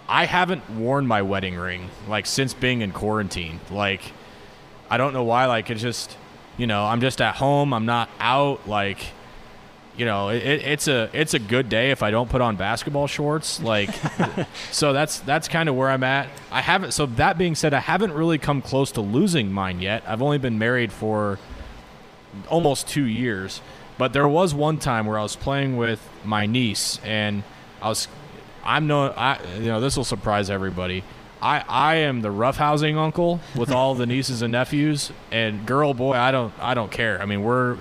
I 0.09 0.27
haven't 0.27 0.69
worn 0.71 1.07
my 1.07 1.23
wedding 1.23 1.57
ring 1.57 1.89
like 2.09 2.27
since 2.27 2.55
being 2.55 2.81
in 2.81 2.93
quarantine. 2.93 3.61
Like, 3.71 4.03
I 4.91 4.97
don't 4.97 5.13
know 5.13 5.25
why. 5.25 5.47
Like, 5.47 5.71
it's 5.71 5.81
just, 5.81 6.17
you 6.57 6.67
know, 6.67 6.85
I'm 6.85 7.01
just 7.01 7.21
at 7.21 7.37
home. 7.37 7.73
I'm 7.73 7.87
not 7.87 8.09
out. 8.21 8.69
Like, 8.69 8.99
you 9.97 10.05
know, 10.05 10.31
it, 10.31 10.43
it's 10.43 10.89
a 10.89 11.11
it's 11.13 11.35
a 11.35 11.39
good 11.39 11.69
day 11.69 11.91
if 11.91 12.03
I 12.03 12.11
don't 12.11 12.29
put 12.29 12.41
on 12.41 12.57
basketball 12.57 13.07
shorts. 13.07 13.61
Like, 13.61 13.91
so 14.71 14.93
that's 14.93 15.21
that's 15.21 15.49
kind 15.49 15.69
of 15.69 15.77
where 15.77 15.91
I'm 15.91 16.03
at. 16.03 16.29
I 16.51 16.63
haven't. 16.63 16.93
So 16.93 17.07
that 17.07 17.39
being 17.39 17.55
said, 17.55 17.75
I 17.75 17.81
haven't 17.81 18.13
really 18.13 18.39
come 18.39 18.63
close 18.63 18.93
to 18.93 19.01
losing 19.01 19.53
mine 19.53 19.81
yet. 19.81 20.03
I've 20.07 20.23
only 20.23 20.39
been 20.39 20.59
married 20.59 20.93
for 20.93 21.39
almost 22.49 22.89
two 22.89 23.05
years. 23.05 23.61
But 23.99 24.13
there 24.13 24.27
was 24.27 24.55
one 24.55 24.79
time 24.79 25.07
where 25.07 25.19
I 25.19 25.23
was 25.23 25.37
playing 25.37 25.77
with 25.77 26.01
my 26.25 26.47
niece, 26.47 26.99
and 27.05 27.43
I 27.81 27.89
was, 27.89 28.09
I'm 28.65 28.87
no, 28.87 29.07
I, 29.07 29.39
you 29.57 29.67
know, 29.67 29.81
this 29.81 29.97
will 29.97 30.05
surprise 30.05 30.51
everybody. 30.51 31.05
I, 31.41 31.65
I 31.69 31.95
am 31.97 32.21
the 32.23 32.29
roughhousing 32.29 32.97
uncle 32.97 33.41
with 33.57 33.73
all 33.73 33.97
the 33.97 34.07
nieces 34.07 34.43
and 34.43 34.53
nephews, 34.53 35.11
and 35.33 35.67
girl, 35.67 35.93
boy, 35.93 36.13
I 36.13 36.31
don't, 36.31 36.55
I 36.61 36.75
don't 36.75 36.91
care. 36.91 37.21
I 37.21 37.25
mean, 37.25 37.43
we're, 37.43 37.79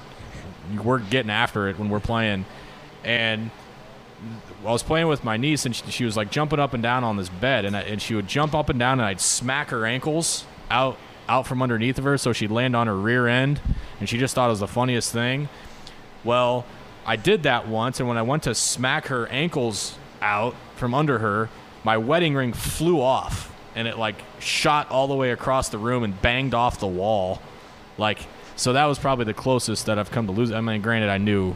we're 0.83 0.97
getting 0.97 1.29
after 1.29 1.67
it 1.67 1.77
when 1.77 1.89
we're 1.89 1.99
playing, 1.99 2.45
and 3.03 3.51
I 4.65 4.71
was 4.71 4.81
playing 4.81 5.07
with 5.07 5.23
my 5.23 5.37
niece, 5.37 5.67
and 5.67 5.75
she, 5.75 5.91
she 5.91 6.05
was 6.05 6.17
like 6.17 6.31
jumping 6.31 6.59
up 6.59 6.73
and 6.73 6.81
down 6.81 7.03
on 7.03 7.17
this 7.17 7.29
bed, 7.29 7.65
and 7.65 7.77
I, 7.77 7.81
and 7.81 8.01
she 8.01 8.15
would 8.15 8.27
jump 8.27 8.55
up 8.55 8.69
and 8.69 8.79
down, 8.79 8.99
and 8.99 9.07
I'd 9.07 9.21
smack 9.21 9.69
her 9.69 9.85
ankles 9.85 10.45
out 10.71 10.97
out 11.29 11.47
from 11.47 11.61
underneath 11.61 11.97
of 11.97 12.03
her, 12.03 12.17
so 12.17 12.33
she'd 12.33 12.51
land 12.51 12.75
on 12.75 12.87
her 12.87 12.97
rear 12.97 13.27
end, 13.27 13.61
and 13.99 14.09
she 14.09 14.17
just 14.17 14.35
thought 14.35 14.47
it 14.47 14.49
was 14.49 14.59
the 14.59 14.67
funniest 14.67 15.13
thing. 15.13 15.47
Well, 16.23 16.65
I 17.05 17.15
did 17.15 17.43
that 17.43 17.67
once, 17.67 17.99
and 17.99 18.09
when 18.09 18.17
I 18.17 18.21
went 18.21 18.43
to 18.43 18.55
smack 18.55 19.07
her 19.07 19.27
ankles 19.27 19.97
out 20.21 20.55
from 20.81 20.93
under 20.93 21.19
her, 21.19 21.47
my 21.85 21.95
wedding 21.97 22.33
ring 22.35 22.51
flew 22.51 22.99
off, 22.99 23.49
and 23.75 23.87
it 23.87 23.97
like 23.97 24.15
shot 24.39 24.91
all 24.91 25.07
the 25.07 25.15
way 25.15 25.31
across 25.31 25.69
the 25.69 25.77
room 25.77 26.03
and 26.03 26.21
banged 26.21 26.53
off 26.53 26.79
the 26.81 26.87
wall, 26.87 27.41
like. 27.97 28.19
So 28.57 28.73
that 28.73 28.85
was 28.85 28.99
probably 28.99 29.25
the 29.25 29.33
closest 29.33 29.87
that 29.87 29.97
I've 29.97 30.11
come 30.11 30.27
to 30.27 30.31
lose. 30.33 30.51
I 30.51 30.61
mean, 30.61 30.81
granted, 30.83 31.09
I 31.09 31.17
knew 31.17 31.55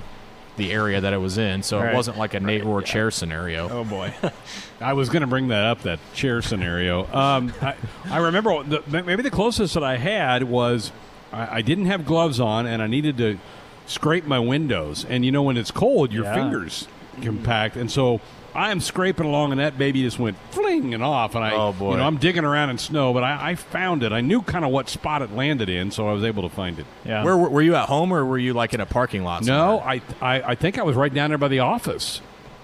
the 0.57 0.71
area 0.71 1.01
that 1.01 1.13
it 1.13 1.17
was 1.17 1.37
in, 1.37 1.61
so 1.61 1.79
Right. 1.79 1.91
it 1.91 1.95
wasn't 1.95 2.17
like 2.17 2.33
a 2.33 2.39
Nate 2.39 2.63
Rohr 2.63 2.83
chair 2.83 3.11
scenario. 3.11 3.69
Oh 3.69 3.83
boy, 3.83 4.11
I 4.81 4.93
was 4.93 5.09
going 5.09 5.21
to 5.21 5.27
bring 5.27 5.49
that 5.49 5.65
up 5.65 5.81
that 5.81 5.99
chair 6.15 6.41
scenario. 6.41 7.05
Um, 7.13 7.53
I, 7.61 7.75
I 8.09 8.17
remember 8.19 8.63
the, 8.63 8.81
maybe 9.03 9.21
the 9.21 9.29
closest 9.29 9.73
that 9.75 9.83
I 9.83 9.97
had 9.97 10.43
was 10.43 10.91
I, 11.31 11.57
I 11.57 11.61
didn't 11.61 11.85
have 11.87 12.05
gloves 12.05 12.39
on 12.39 12.65
and 12.65 12.81
I 12.81 12.87
needed 12.87 13.17
to 13.17 13.37
scrape 13.85 14.25
my 14.25 14.39
windows. 14.39 15.05
And 15.07 15.23
you 15.25 15.31
know 15.31 15.43
when 15.43 15.57
it's 15.57 15.71
cold, 15.71 16.11
your 16.13 16.23
Yeah. 16.23 16.33
fingers 16.33 16.87
compact, 17.21 17.75
and 17.75 17.91
so 17.91 18.19
I 18.55 18.71
am 18.71 18.79
scraping 18.79 19.25
along, 19.25 19.51
and 19.51 19.59
that 19.59 19.77
baby 19.77 20.01
just 20.03 20.17
went 20.17 20.37
fling 20.51 20.93
and 20.93 21.03
off. 21.03 21.35
And 21.35 21.43
I, 21.43 21.51
Oh, 21.51 21.73
boy. 21.73 21.91
you 21.91 21.97
know, 21.97 22.05
I'm 22.07 22.17
digging 22.17 22.45
around 22.45 22.69
in 22.69 22.77
snow, 22.77 23.13
but 23.13 23.23
I, 23.23 23.51
I 23.51 23.55
found 23.55 24.01
it. 24.03 24.11
I 24.11 24.21
knew 24.21 24.41
kind 24.41 24.63
of 24.65 24.71
what 24.71 24.87
spot 24.89 25.21
it 25.21 25.35
landed 25.35 25.69
in, 25.69 25.91
so 25.91 26.07
I 26.07 26.13
was 26.13 26.23
able 26.23 26.43
to 26.43 26.49
find 26.55 26.79
it. 26.79 26.85
Yeah. 27.03 27.23
Where 27.23 27.35
were 27.37 27.49
were 27.49 27.61
you 27.61 27.75
at 27.75 27.87
home 27.89 28.11
or 28.13 28.25
were 28.25 28.37
you 28.37 28.53
like 28.53 28.73
in 28.73 28.79
a 28.81 28.85
parking 28.85 29.23
lot? 29.23 29.43
No. 29.43 29.79
I, 29.79 30.01
I 30.21 30.41
I 30.41 30.55
think 30.55 30.79
I 30.79 30.83
was 30.83 30.95
right 30.95 31.13
down 31.13 31.29
there 31.31 31.37
by 31.37 31.49
the 31.49 31.59
office. 31.59 32.21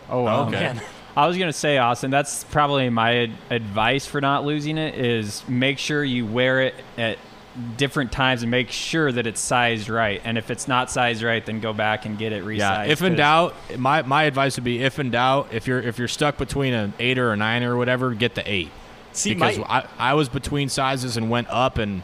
Oh, 0.10 0.24
wow. 0.24 0.48
okay. 0.48 0.60
Man. 0.60 0.82
I 1.16 1.28
was 1.28 1.38
gonna 1.38 1.52
say, 1.52 1.78
Austin. 1.78 2.10
That's 2.10 2.46
probably 2.46 2.90
my 2.90 3.24
ad- 3.24 3.32
advice 3.50 4.06
for 4.06 4.22
not 4.22 4.46
losing 4.46 4.78
it 4.78 4.96
is 4.96 5.44
make 5.48 5.78
sure 5.78 6.04
you 6.06 6.26
wear 6.26 6.62
it 6.62 6.76
at 6.98 7.18
different 7.78 8.12
times 8.12 8.42
and 8.44 8.52
make 8.52 8.70
sure 8.72 9.12
that 9.12 9.28
it's 9.28 9.40
sized 9.42 9.90
right. 9.90 10.22
And 10.24 10.38
if 10.38 10.50
it's 10.50 10.68
not 10.68 10.90
sized 10.90 11.22
right, 11.24 11.46
then 11.46 11.60
go 11.60 11.74
back 11.74 12.06
and 12.06 12.18
get 12.18 12.32
it 12.32 12.44
resized. 12.44 12.58
Yeah, 12.60 12.84
if 12.84 13.02
in 13.02 13.16
doubt, 13.16 13.56
my, 13.78 14.02
my 14.04 14.24
advice 14.24 14.56
would 14.58 14.64
be 14.64 14.82
if 14.84 15.00
in 15.00 15.12
doubt, 15.12 15.50
if 15.52 15.68
you're 15.68 15.80
if 15.82 15.98
you're 16.00 16.08
stuck 16.08 16.38
between 16.38 16.74
an 16.74 16.94
eight 17.00 17.18
or 17.18 17.32
a 17.34 17.38
nine 17.38 17.64
or 17.64 17.76
whatever, 17.78 18.14
get 18.14 18.36
the 18.36 18.52
eight. 18.52 18.72
See, 19.14 19.34
because 19.34 19.58
my- 19.58 19.66
I, 19.68 19.88
I 20.12 20.14
was 20.14 20.30
between 20.30 20.70
sizes 20.70 21.18
and 21.18 21.30
went 21.30 21.50
up, 21.50 21.78
and 21.78 22.02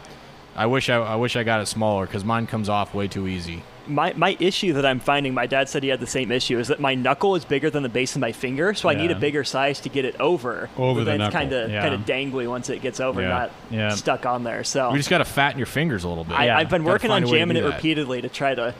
I 0.56 0.66
wish 0.66 0.90
I, 0.90 0.98
I 0.98 1.16
wish 1.16 1.36
I 1.36 1.44
got 1.44 1.62
it 1.62 1.68
smaller 1.68 2.06
because 2.06 2.26
mine 2.26 2.48
comes 2.48 2.68
off 2.68 2.94
way 2.94 3.08
too 3.08 3.28
easy. 3.28 3.64
My, 3.88 4.14
my 4.16 4.36
issue 4.40 4.74
that 4.74 4.86
I'm 4.86 5.00
finding, 5.00 5.34
my 5.34 5.48
dad 5.48 5.70
said 5.70 5.84
he 5.84 5.90
had 5.90 6.00
the 6.00 6.08
same 6.08 6.32
issue, 6.32 6.60
is 6.60 6.68
that 6.68 6.80
my 6.80 6.96
knuckle 6.96 7.36
is 7.36 7.46
bigger 7.46 7.70
than 7.70 7.84
the 7.84 7.90
base 7.90 8.16
of 8.16 8.22
my 8.22 8.32
finger, 8.32 8.74
so 8.74 8.90
I 8.90 8.96
need 8.96 9.12
a 9.12 9.16
bigger 9.16 9.44
size 9.44 9.80
to 9.82 9.90
get 9.90 10.06
it 10.06 10.20
over. 10.20 10.70
Over 10.78 11.00
the 11.02 11.06
then 11.06 11.22
it's 11.22 11.34
knuckle. 11.34 11.40
kind 11.40 11.54
of 11.54 11.72
Yeah. 11.72 11.82
kind 11.82 11.94
of 11.94 12.02
dangly 12.02 12.48
once 12.48 12.70
it 12.70 12.82
gets 12.82 13.00
over, 13.00 13.22
Yeah. 13.22 13.50
not 13.72 13.98
stuck 13.98 14.26
on 14.26 14.44
there. 14.44 14.64
So 14.64 14.92
You 14.92 14.98
just 14.98 15.10
got 15.10 15.20
to 15.20 15.26
fatten 15.26 15.58
your 15.60 15.66
fingers 15.68 16.04
a 16.04 16.10
little 16.10 16.24
bit. 16.24 16.38
I. 16.38 16.60
I've 16.60 16.70
been 16.70 16.84
working 16.84 17.12
on 17.12 17.22
find 17.22 17.26
a 17.26 17.28
way 17.28 17.34
to 17.34 17.40
jamming 17.40 17.58
it 17.58 17.62
that. 17.62 17.76
repeatedly 17.76 18.22
to 18.22 18.30
try 18.30 18.54
to 18.56 18.74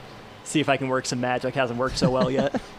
see 0.44 0.60
if 0.60 0.68
I 0.68 0.76
can 0.76 0.88
work 0.88 1.06
some 1.06 1.20
magic. 1.20 1.54
Hasn't 1.54 1.78
worked 1.78 1.98
so 1.98 2.10
well 2.10 2.30
yet. 2.30 2.60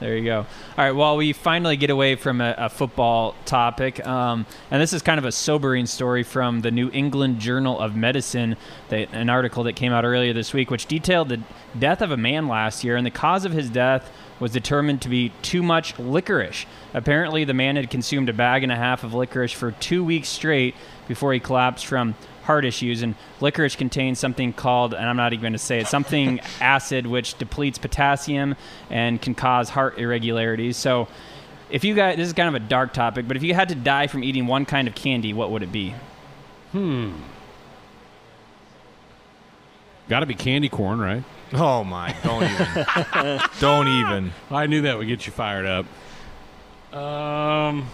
There 0.00 0.16
you 0.16 0.24
go. 0.24 0.38
All 0.38 0.84
right. 0.84 0.92
Well, 0.92 1.16
we 1.16 1.32
finally 1.32 1.76
get 1.76 1.90
away 1.90 2.16
from 2.16 2.40
a, 2.40 2.54
a 2.56 2.68
football 2.68 3.34
topic, 3.44 4.04
um, 4.06 4.46
and 4.70 4.80
this 4.80 4.92
is 4.92 5.02
kind 5.02 5.18
of 5.18 5.24
a 5.24 5.32
sobering 5.32 5.86
story 5.86 6.22
from 6.22 6.60
the 6.60 6.70
New 6.70 6.90
England 6.92 7.38
Journal 7.38 7.78
of 7.78 7.94
Medicine, 7.94 8.56
an 8.90 9.28
article 9.30 9.64
that 9.64 9.74
came 9.74 9.92
out 9.92 10.04
earlier 10.04 10.32
this 10.32 10.52
week, 10.52 10.70
which 10.70 10.86
detailed 10.86 11.28
the 11.28 11.40
death 11.78 12.02
of 12.02 12.10
a 12.10 12.16
man 12.16 12.48
last 12.48 12.84
year, 12.84 12.96
and 12.96 13.06
the 13.06 13.10
cause 13.10 13.44
of 13.44 13.52
his 13.52 13.68
death 13.70 14.10
was 14.40 14.52
determined 14.52 15.00
to 15.02 15.08
be 15.08 15.32
too 15.42 15.62
much 15.62 15.98
licorice. 15.98 16.66
Apparently, 16.92 17.44
the 17.44 17.54
man 17.54 17.76
had 17.76 17.90
consumed 17.90 18.28
a 18.28 18.32
bag 18.32 18.62
and 18.62 18.72
a 18.72 18.76
half 18.76 19.04
of 19.04 19.14
licorice 19.14 19.52
for 19.52 19.72
two 19.72 20.04
weeks 20.04 20.28
straight 20.28 20.74
before 21.08 21.32
he 21.32 21.40
collapsed 21.40 21.86
from 21.86 22.14
heart 22.44 22.64
issues. 22.64 23.02
And 23.02 23.14
licorice 23.40 23.76
contains 23.76 24.18
something 24.18 24.52
called, 24.52 24.94
and 24.94 25.08
I'm 25.08 25.16
not 25.16 25.32
even 25.32 25.42
going 25.42 25.52
to 25.52 25.58
say 25.58 25.80
it, 25.80 25.86
something 25.86 26.40
acid 26.60 27.06
which 27.06 27.36
depletes 27.38 27.78
potassium 27.78 28.56
and 28.90 29.20
can 29.20 29.34
cause 29.34 29.70
heart 29.70 29.98
irregularities. 29.98 30.76
So, 30.76 31.08
if 31.70 31.82
you 31.82 31.94
guys, 31.94 32.16
this 32.16 32.26
is 32.26 32.32
kind 32.32 32.48
of 32.48 32.54
a 32.54 32.64
dark 32.64 32.92
topic, 32.92 33.26
but 33.26 33.36
if 33.36 33.42
you 33.42 33.54
had 33.54 33.70
to 33.70 33.74
die 33.74 34.06
from 34.06 34.22
eating 34.22 34.46
one 34.46 34.64
kind 34.66 34.86
of 34.86 34.94
candy, 34.94 35.32
what 35.32 35.50
would 35.50 35.62
it 35.62 35.72
be? 35.72 35.94
Hmm. 36.72 37.12
Got 40.08 40.20
to 40.20 40.26
be 40.26 40.34
candy 40.34 40.68
corn, 40.68 40.98
right? 40.98 41.24
Oh 41.54 41.84
my! 41.84 42.14
Don't 42.22 42.42
even. 42.42 43.40
don't 43.60 43.88
even. 43.88 44.32
I 44.50 44.66
knew 44.66 44.82
that 44.82 44.98
would 44.98 45.06
get 45.06 45.24
you 45.26 45.32
fired 45.32 45.66
up. 45.66 45.86
Um. 46.94 47.88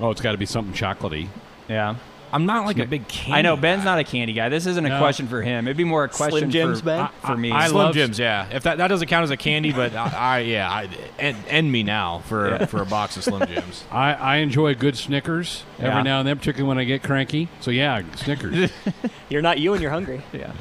Oh, 0.00 0.10
it's 0.10 0.20
got 0.20 0.32
to 0.32 0.38
be 0.38 0.46
something 0.46 0.74
chocolatey. 0.74 1.28
Yeah. 1.68 1.96
I'm 2.34 2.46
not 2.46 2.64
like 2.64 2.78
a 2.78 2.86
big 2.86 3.06
candy. 3.08 3.34
I 3.34 3.42
know 3.42 3.56
Ben's 3.58 3.84
not 3.84 3.98
a 3.98 4.04
candy 4.04 4.32
guy. 4.32 4.48
This 4.48 4.64
isn't 4.64 4.86
a 4.86 4.88
No. 4.88 4.98
question 4.98 5.28
for 5.28 5.42
him. 5.42 5.66
It'd 5.66 5.76
be 5.76 5.84
more 5.84 6.04
a 6.04 6.08
question 6.08 6.50
Jims, 6.50 6.80
for, 6.80 6.86
Ben? 6.86 7.08
for 7.26 7.36
me. 7.36 7.52
I 7.52 7.66
Slim 7.68 7.76
love- 7.76 7.94
Jims, 7.94 8.18
yeah. 8.18 8.46
If 8.50 8.62
that, 8.62 8.78
that 8.78 8.88
doesn't 8.88 9.08
count 9.08 9.24
as 9.24 9.30
a 9.30 9.36
candy, 9.36 9.70
but 9.70 9.94
I, 9.96 10.06
I 10.16 10.38
yeah, 10.38 10.70
I, 10.70 10.88
end, 11.18 11.36
end 11.46 11.70
me 11.70 11.82
now 11.82 12.20
for 12.20 12.66
for 12.68 12.80
a 12.80 12.86
box 12.86 13.18
of 13.18 13.24
Slim 13.24 13.46
Jims. 13.46 13.84
I, 13.92 14.14
I 14.14 14.36
enjoy 14.36 14.74
good 14.74 14.96
Snickers 14.96 15.64
every 15.78 15.90
Yeah. 15.90 16.02
now 16.04 16.20
and 16.20 16.26
then, 16.28 16.38
particularly 16.38 16.68
when 16.68 16.78
I 16.78 16.84
get 16.84 17.02
cranky. 17.02 17.48
So 17.60 17.70
yeah, 17.70 18.00
Snickers. 18.16 18.70
You're 19.28 19.42
not 19.42 19.58
you, 19.58 19.74
and 19.74 19.82
you're 19.82 19.90
hungry. 19.90 20.22
yeah. 20.32 20.52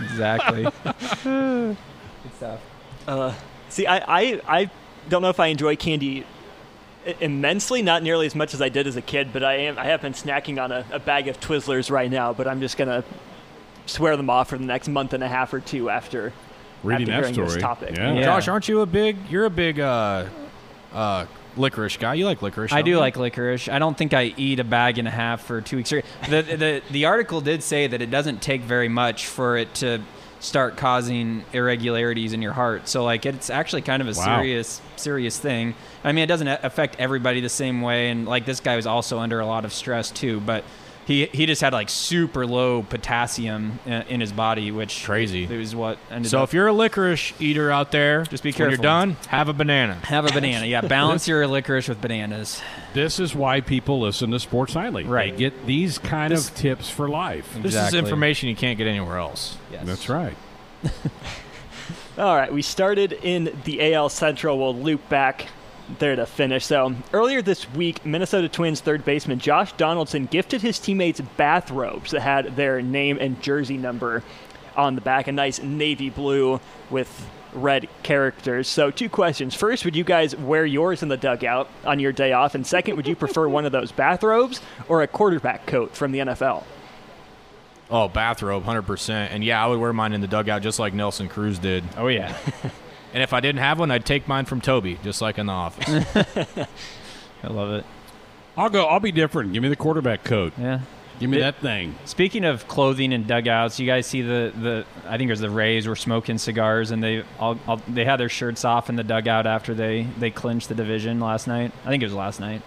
Exactly. 0.00 0.68
Good 1.24 1.76
stuff. 2.36 2.60
Uh, 3.08 3.34
see, 3.70 3.86
I, 3.86 3.96
I, 3.98 4.40
I 4.46 4.70
don't 5.08 5.22
know 5.22 5.30
if 5.30 5.40
I 5.40 5.46
enjoy 5.48 5.74
candy 5.76 6.20
i- 6.20 6.24
immensely, 7.20 7.82
not 7.82 8.02
nearly 8.02 8.26
as 8.26 8.34
much 8.34 8.54
as 8.54 8.62
I 8.62 8.68
did 8.68 8.86
as 8.86 8.96
a 8.96 9.02
kid, 9.02 9.32
but 9.32 9.42
I 9.42 9.54
am. 9.54 9.78
I 9.78 9.84
have 9.84 10.02
been 10.02 10.12
snacking 10.12 10.62
on 10.62 10.72
a, 10.72 10.84
a 10.92 10.98
bag 10.98 11.28
of 11.28 11.40
Twizzlers 11.40 11.90
right 11.90 12.10
now, 12.10 12.32
but 12.32 12.46
I'm 12.46 12.60
just 12.60 12.76
gonna 12.76 13.04
swear 13.86 14.16
them 14.16 14.30
off 14.30 14.48
for 14.50 14.58
the 14.58 14.64
next 14.64 14.88
month 14.88 15.12
and 15.12 15.24
a 15.24 15.28
half 15.28 15.52
or 15.52 15.60
two 15.60 15.90
after 15.90 16.32
Reading 16.82 17.02
after 17.02 17.12
that 17.12 17.18
hearing 17.20 17.34
story. 17.34 17.48
this 17.48 17.62
topic. 17.62 17.96
Yeah. 17.96 18.12
Yeah. 18.14 18.22
Josh, 18.22 18.48
aren't 18.48 18.68
you 18.68 18.80
a 18.82 18.86
big? 18.86 19.16
You're 19.30 19.46
a 19.46 19.50
big 19.50 19.80
uh, 19.80 20.26
uh, 20.92 21.26
licorice 21.56 21.96
guy. 21.96 22.14
You 22.14 22.26
like 22.26 22.42
licorice? 22.42 22.72
I 22.72 22.82
don't 22.82 22.88
you? 22.88 22.98
like 22.98 23.16
licorice. 23.16 23.68
I 23.68 23.78
don't 23.78 23.96
think 23.96 24.14
I 24.14 24.34
eat 24.36 24.60
a 24.60 24.64
bag 24.64 24.98
and 24.98 25.08
a 25.08 25.10
half 25.10 25.42
for 25.42 25.60
two 25.60 25.78
weeks. 25.78 25.90
The, 25.90 26.02
the 26.28 26.82
the 26.90 27.04
article 27.06 27.40
did 27.40 27.62
say 27.62 27.86
that 27.86 28.00
it 28.02 28.10
doesn't 28.10 28.42
take 28.42 28.62
very 28.62 28.88
much 28.88 29.26
for 29.26 29.56
it 29.56 29.74
to 29.76 30.00
start 30.40 30.76
causing 30.76 31.44
irregularities 31.52 32.32
in 32.32 32.40
your 32.42 32.52
heart. 32.52 32.88
So 32.88 33.04
like 33.04 33.26
it's 33.26 33.50
actually 33.50 33.82
kind 33.82 34.00
of 34.00 34.08
a 34.08 34.12
Wow. 34.18 34.36
serious 34.40 34.80
serious 34.96 35.38
thing. 35.38 35.74
I 36.04 36.12
mean, 36.12 36.24
it 36.24 36.28
doesn't 36.28 36.48
affect 36.48 36.96
everybody 36.98 37.40
the 37.40 37.48
same 37.48 37.82
way. 37.82 38.10
And 38.10 38.26
like 38.26 38.44
this 38.46 38.60
guy 38.60 38.76
was 38.76 38.86
also 38.86 39.18
under 39.18 39.40
a 39.40 39.46
lot 39.46 39.64
of 39.64 39.72
stress 39.72 40.10
too, 40.10 40.40
but. 40.40 40.64
He, 41.08 41.24
he 41.24 41.46
just 41.46 41.62
had 41.62 41.72
like 41.72 41.88
super 41.88 42.46
low 42.46 42.82
potassium 42.82 43.78
in, 43.86 43.92
in 43.92 44.20
his 44.20 44.30
body, 44.30 44.70
which 44.70 45.04
Crazy. 45.06 45.44
is 45.44 45.74
what 45.74 45.96
ended 46.10 46.26
up. 46.26 46.30
So 46.30 46.38
up. 46.42 46.50
if 46.50 46.52
you're 46.52 46.66
a 46.66 46.72
licorice 46.74 47.32
eater 47.40 47.70
out 47.70 47.92
there, 47.92 48.24
Just 48.24 48.42
be 48.42 48.52
careful. 48.52 48.64
When 48.64 48.70
you're 48.72 48.82
done, 48.82 49.16
have 49.28 49.48
a 49.48 49.54
banana. 49.54 49.94
have 50.04 50.26
a 50.26 50.32
banana, 50.34 50.66
yeah, 50.66 50.80
balance 50.86 51.26
your 51.26 51.46
licorice 51.46 51.88
with 51.88 52.02
bananas. 52.02 52.60
This 52.92 53.18
is 53.18 53.34
why 53.34 53.62
people 53.62 54.00
listen 54.00 54.30
to 54.32 54.38
Sports 54.38 54.74
Nightly. 54.74 55.04
Right. 55.04 55.32
They 55.32 55.38
get 55.38 55.64
these 55.64 55.96
kind 55.96 56.30
of 56.30 56.54
tips 56.54 56.90
for 56.90 57.08
life. 57.08 57.56
Exactly. 57.56 57.70
This 57.70 57.88
is 57.88 57.94
information 57.94 58.50
you 58.50 58.56
can't 58.56 58.76
get 58.76 58.86
anywhere 58.86 59.16
else. 59.16 59.56
Yes. 59.72 59.86
That's 59.86 60.10
right. 60.10 60.36
All 62.18 62.36
right, 62.36 62.52
we 62.52 62.60
started 62.60 63.12
in 63.14 63.56
the 63.64 63.94
AL 63.94 64.10
Central. 64.10 64.58
We'll 64.58 64.76
loop 64.76 65.08
back 65.08 65.46
there 65.98 66.16
to 66.16 66.26
finish. 66.26 66.66
So, 66.66 66.94
earlier 67.12 67.42
this 67.42 67.70
week, 67.72 68.04
Minnesota 68.04 68.48
Twins 68.48 68.80
third 68.80 69.04
baseman 69.04 69.38
Josh 69.38 69.72
Donaldson 69.72 70.26
gifted 70.26 70.62
his 70.62 70.78
teammates 70.78 71.20
bathrobes 71.36 72.10
that 72.10 72.20
had 72.20 72.56
their 72.56 72.82
name 72.82 73.18
and 73.20 73.40
jersey 73.42 73.76
number 73.76 74.22
on 74.76 74.94
the 74.94 75.00
back, 75.00 75.26
a 75.26 75.32
nice 75.32 75.60
navy 75.60 76.10
blue 76.10 76.60
with 76.90 77.28
red 77.52 77.88
characters. 78.02 78.68
So, 78.68 78.90
two 78.90 79.08
questions. 79.08 79.54
First, 79.54 79.84
would 79.84 79.96
you 79.96 80.04
guys 80.04 80.36
wear 80.36 80.66
yours 80.66 81.02
in 81.02 81.08
the 81.08 81.16
dugout 81.16 81.68
on 81.84 81.98
your 81.98 82.12
day 82.12 82.32
off? 82.32 82.54
And 82.54 82.66
second, 82.66 82.96
would 82.96 83.06
you 83.06 83.16
prefer 83.16 83.48
one 83.48 83.64
of 83.64 83.72
those 83.72 83.92
bathrobes 83.92 84.60
or 84.88 85.02
a 85.02 85.06
quarterback 85.06 85.66
coat 85.66 85.94
from 85.96 86.12
the 86.12 86.18
NFL? 86.18 86.64
Oh, 87.90 88.08
bathrobe, 88.08 88.64
hundred 88.64 88.82
percent. 88.82 89.32
And 89.32 89.42
yeah, 89.42 89.64
I 89.64 89.66
would 89.66 89.80
wear 89.80 89.92
mine 89.92 90.12
in 90.12 90.20
the 90.20 90.26
dugout 90.26 90.62
just 90.62 90.78
like 90.78 90.92
Nelson 90.92 91.28
Cruz 91.28 91.58
did. 91.58 91.84
Oh 91.96 92.08
yeah. 92.08 92.36
And 93.14 93.22
if 93.22 93.32
I 93.32 93.40
didn't 93.40 93.60
have 93.60 93.78
one, 93.78 93.90
I'd 93.90 94.04
take 94.04 94.28
mine 94.28 94.44
from 94.44 94.60
Toby, 94.60 94.98
just 95.02 95.22
like 95.22 95.38
in 95.38 95.46
the 95.46 95.52
office. 95.52 95.88
I 97.42 97.46
love 97.48 97.72
it. 97.72 97.84
I'll 98.56 98.68
go. 98.70 98.84
I'll 98.86 99.00
be 99.00 99.12
different. 99.12 99.52
Give 99.52 99.62
me 99.62 99.68
the 99.68 99.76
quarterback 99.76 100.24
coat. 100.24 100.52
Yeah. 100.58 100.80
Give 101.20 101.30
me 101.30 101.38
It- 101.38 101.40
that 101.40 101.56
thing. 101.56 101.94
Speaking 102.04 102.44
of 102.44 102.68
clothing 102.68 103.12
and 103.12 103.26
dugouts, 103.26 103.80
you 103.80 103.86
guys 103.86 104.06
see 104.06 104.22
the, 104.22 104.52
the 104.56 104.84
I 105.06 105.16
think 105.16 105.28
it 105.28 105.32
was 105.32 105.40
the 105.40 105.50
Rays 105.50 105.86
were 105.86 105.96
smoking 105.96 106.38
cigars 106.38 106.90
and 106.90 107.02
they 107.02 107.24
all, 107.38 107.58
all 107.66 107.80
they 107.88 108.04
had 108.04 108.18
their 108.18 108.28
shirts 108.28 108.64
off 108.64 108.88
in 108.88 108.96
the 108.96 109.04
dugout 109.04 109.46
after 109.46 109.74
they 109.74 110.06
they 110.18 110.30
clinched 110.30 110.68
the 110.68 110.74
division 110.74 111.18
last 111.20 111.46
night. 111.46 111.72
I 111.84 111.88
think 111.88 112.02
it 112.02 112.06
was 112.06 112.14
last 112.14 112.40
night. 112.40 112.62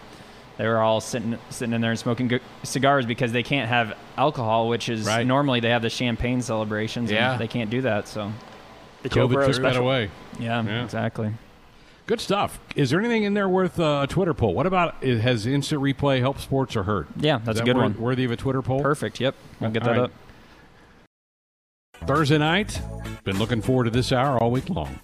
They 0.58 0.68
were 0.68 0.80
all 0.80 1.00
sitting 1.02 1.38
sitting 1.50 1.74
in 1.74 1.82
there 1.82 1.92
and 1.92 2.00
smoking 2.00 2.28
gu- 2.28 2.40
cigars 2.64 3.06
because 3.06 3.32
they 3.32 3.44
can't 3.44 3.70
have 3.70 3.98
alcohol, 4.18 4.68
which 4.68 4.90
is 4.90 5.06
Right. 5.06 5.26
normally 5.26 5.60
they 5.62 5.70
have 5.70 5.82
the 5.82 5.90
champagne 5.90 6.42
celebrations. 6.42 7.10
Yeah. 7.12 7.32
and 7.34 7.42
they 7.42 7.48
can't 7.48 7.70
do 7.70 7.82
that. 7.84 8.08
So 8.10 8.32
The 9.04 9.10
Joe 9.10 9.28
COVID 9.28 9.34
Burrow 9.34 9.48
that 9.48 9.54
special. 9.56 9.84
away. 9.84 10.10
yeah, 10.40 10.64
Yeah. 10.64 10.84
exactly. 10.84 11.34
Good 12.08 12.20
stuff. 12.20 12.60
Is 12.76 12.90
there 12.90 13.00
anything 13.00 13.24
in 13.24 13.34
there 13.36 13.48
worth 13.48 13.80
uh, 13.80 14.02
a 14.04 14.08
Twitter 14.08 14.34
poll? 14.34 14.54
What 14.54 14.66
about 14.66 14.96
it 15.02 15.20
has 15.22 15.46
instant 15.46 15.82
replay 15.82 16.20
helped 16.20 16.42
sports 16.42 16.76
or 16.76 16.84
hurt? 16.84 17.08
Yeah, 17.18 17.40
that's 17.44 17.60
a 17.60 17.64
good 17.64 17.76
wor- 17.76 17.84
one. 17.84 18.00
Worthy 18.00 18.26
of 18.26 18.32
a 18.32 18.36
Twitter 18.36 18.62
poll. 18.62 18.82
Perfect. 18.82 19.20
Yep. 19.20 19.36
I'll 19.62 19.72
get 19.72 19.84
All 19.84 19.94
that 19.94 20.00
right. 20.02 20.04
up. 20.06 20.12
Thursday 22.08 22.38
night. 22.38 22.82
Been 23.24 23.38
looking 23.40 23.62
forward 23.62 23.86
to 23.86 23.92
this 23.92 24.12
hour 24.12 24.38
all 24.42 24.52
week 24.52 24.70
long. 24.70 25.00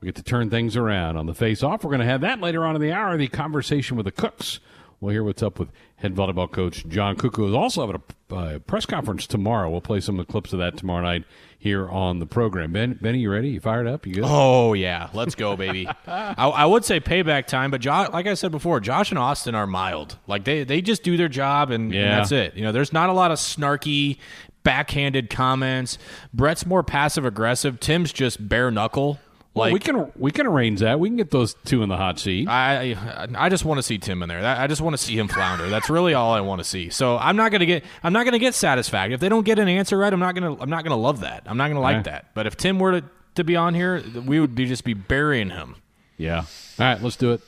We 0.00 0.06
get 0.06 0.14
to 0.16 0.22
turn 0.22 0.50
things 0.50 0.76
around 0.76 1.16
on 1.16 1.26
the 1.26 1.34
face 1.34 1.62
off. 1.62 1.84
We're 1.84 1.90
going 1.90 2.00
to 2.00 2.06
have 2.06 2.22
that 2.22 2.40
later 2.40 2.64
on 2.64 2.74
in 2.74 2.82
the 2.82 2.92
hour. 2.92 3.16
The 3.16 3.28
conversation 3.28 3.96
with 3.96 4.04
the 4.06 4.12
Cooks. 4.12 4.60
We'll 5.04 5.12
hear 5.12 5.22
what's 5.22 5.42
up 5.42 5.58
with 5.58 5.68
head 5.96 6.14
volleyball 6.14 6.50
coach 6.50 6.86
John 6.88 7.16
who 7.18 7.46
is 7.46 7.54
also 7.54 7.86
having 7.86 8.02
a 8.30 8.34
uh, 8.34 8.58
press 8.60 8.86
conference 8.86 9.26
tomorrow. 9.26 9.68
We'll 9.68 9.82
play 9.82 10.00
some 10.00 10.18
of 10.18 10.26
the 10.26 10.32
clips 10.32 10.54
of 10.54 10.60
that 10.60 10.78
tomorrow 10.78 11.02
night 11.02 11.24
here 11.58 11.86
on 11.90 12.20
the 12.20 12.26
program. 12.26 12.72
Ben, 12.72 12.94
Benny, 12.94 13.18
you 13.18 13.30
ready? 13.30 13.50
You 13.50 13.60
fired 13.60 13.86
up? 13.86 14.06
You 14.06 14.14
good? 14.14 14.24
Oh 14.26 14.72
yeah, 14.72 15.10
let's 15.12 15.34
go, 15.34 15.58
baby. 15.58 15.86
I, 16.06 16.32
I 16.36 16.64
would 16.64 16.86
say 16.86 17.00
payback 17.00 17.44
time, 17.44 17.70
but 17.70 17.82
jo- 17.82 18.08
like 18.14 18.26
I 18.26 18.32
said 18.32 18.50
before, 18.50 18.80
Josh 18.80 19.10
and 19.10 19.18
Austin 19.18 19.54
are 19.54 19.66
mild. 19.66 20.16
Like 20.26 20.44
they 20.44 20.64
they 20.64 20.80
just 20.80 21.02
do 21.02 21.18
their 21.18 21.28
job, 21.28 21.70
and, 21.70 21.94
and 21.94 22.10
that's 22.10 22.32
it. 22.32 22.54
You 22.54 22.62
know, 22.62 22.72
there's 22.72 22.94
not 22.94 23.10
a 23.10 23.12
lot 23.12 23.30
of 23.30 23.36
snarky, 23.36 24.16
backhanded 24.62 25.28
comments. 25.28 25.98
Brett's 26.32 26.64
more 26.64 26.82
passive 26.82 27.26
aggressive. 27.26 27.78
Tim's 27.78 28.10
just 28.10 28.48
bare 28.48 28.70
knuckle. 28.70 29.20
Well, 29.54 29.72
we 29.72 29.78
can 29.78 30.10
we 30.16 30.32
can 30.32 30.46
arrange 30.48 30.80
that. 30.80 30.98
We 30.98 31.08
can 31.08 31.16
get 31.16 31.30
those 31.30 31.54
two 31.54 31.84
in 31.84 31.88
the 31.88 31.96
hot 31.96 32.18
seat. 32.18 32.48
I 32.48 32.96
I 33.36 33.48
just 33.48 33.64
want 33.64 33.78
to 33.78 33.82
see 33.84 33.98
Tim 33.98 34.20
in 34.24 34.28
there. 34.28 34.44
I 34.44 34.66
just 34.66 34.80
want 34.80 34.94
to 34.94 34.98
see 34.98 35.16
him 35.16 35.28
flounder. 35.28 35.68
That's 35.68 35.88
really 35.88 36.12
all 36.12 36.32
I 36.32 36.40
want 36.40 36.58
to 36.60 36.64
see. 36.64 36.90
So 36.90 37.16
I'm 37.18 37.36
not 37.36 37.52
gonna 37.52 37.64
get 37.66 37.84
I'm 38.02 38.12
not 38.12 38.24
gonna 38.24 38.40
get 38.40 38.54
satisfied 38.54 39.12
if 39.12 39.20
they 39.20 39.28
don't 39.28 39.44
get 39.44 39.60
an 39.60 39.68
answer 39.68 39.96
right. 39.96 40.12
I'm 40.12 40.18
not 40.18 40.34
gonna 40.34 40.56
I'm 40.60 40.70
not 40.70 40.82
gonna 40.82 40.96
love 40.96 41.20
that. 41.20 41.44
I'm 41.46 41.56
not 41.56 41.68
gonna 41.68 41.80
like 41.80 41.98
Yeah. 41.98 42.02
that. 42.02 42.34
But 42.34 42.48
if 42.48 42.56
Tim 42.56 42.80
were 42.80 43.00
to, 43.00 43.06
to 43.36 43.44
be 43.44 43.54
on 43.54 43.74
here, 43.74 44.02
we 44.26 44.40
would 44.40 44.56
be 44.56 44.66
just 44.66 44.82
be 44.82 44.92
burying 44.94 45.50
him. 45.50 45.76
Yeah. 46.16 46.38
All 46.38 46.46
right, 46.86 47.00
let's 47.00 47.14
do 47.16 47.30
it. 47.32 47.40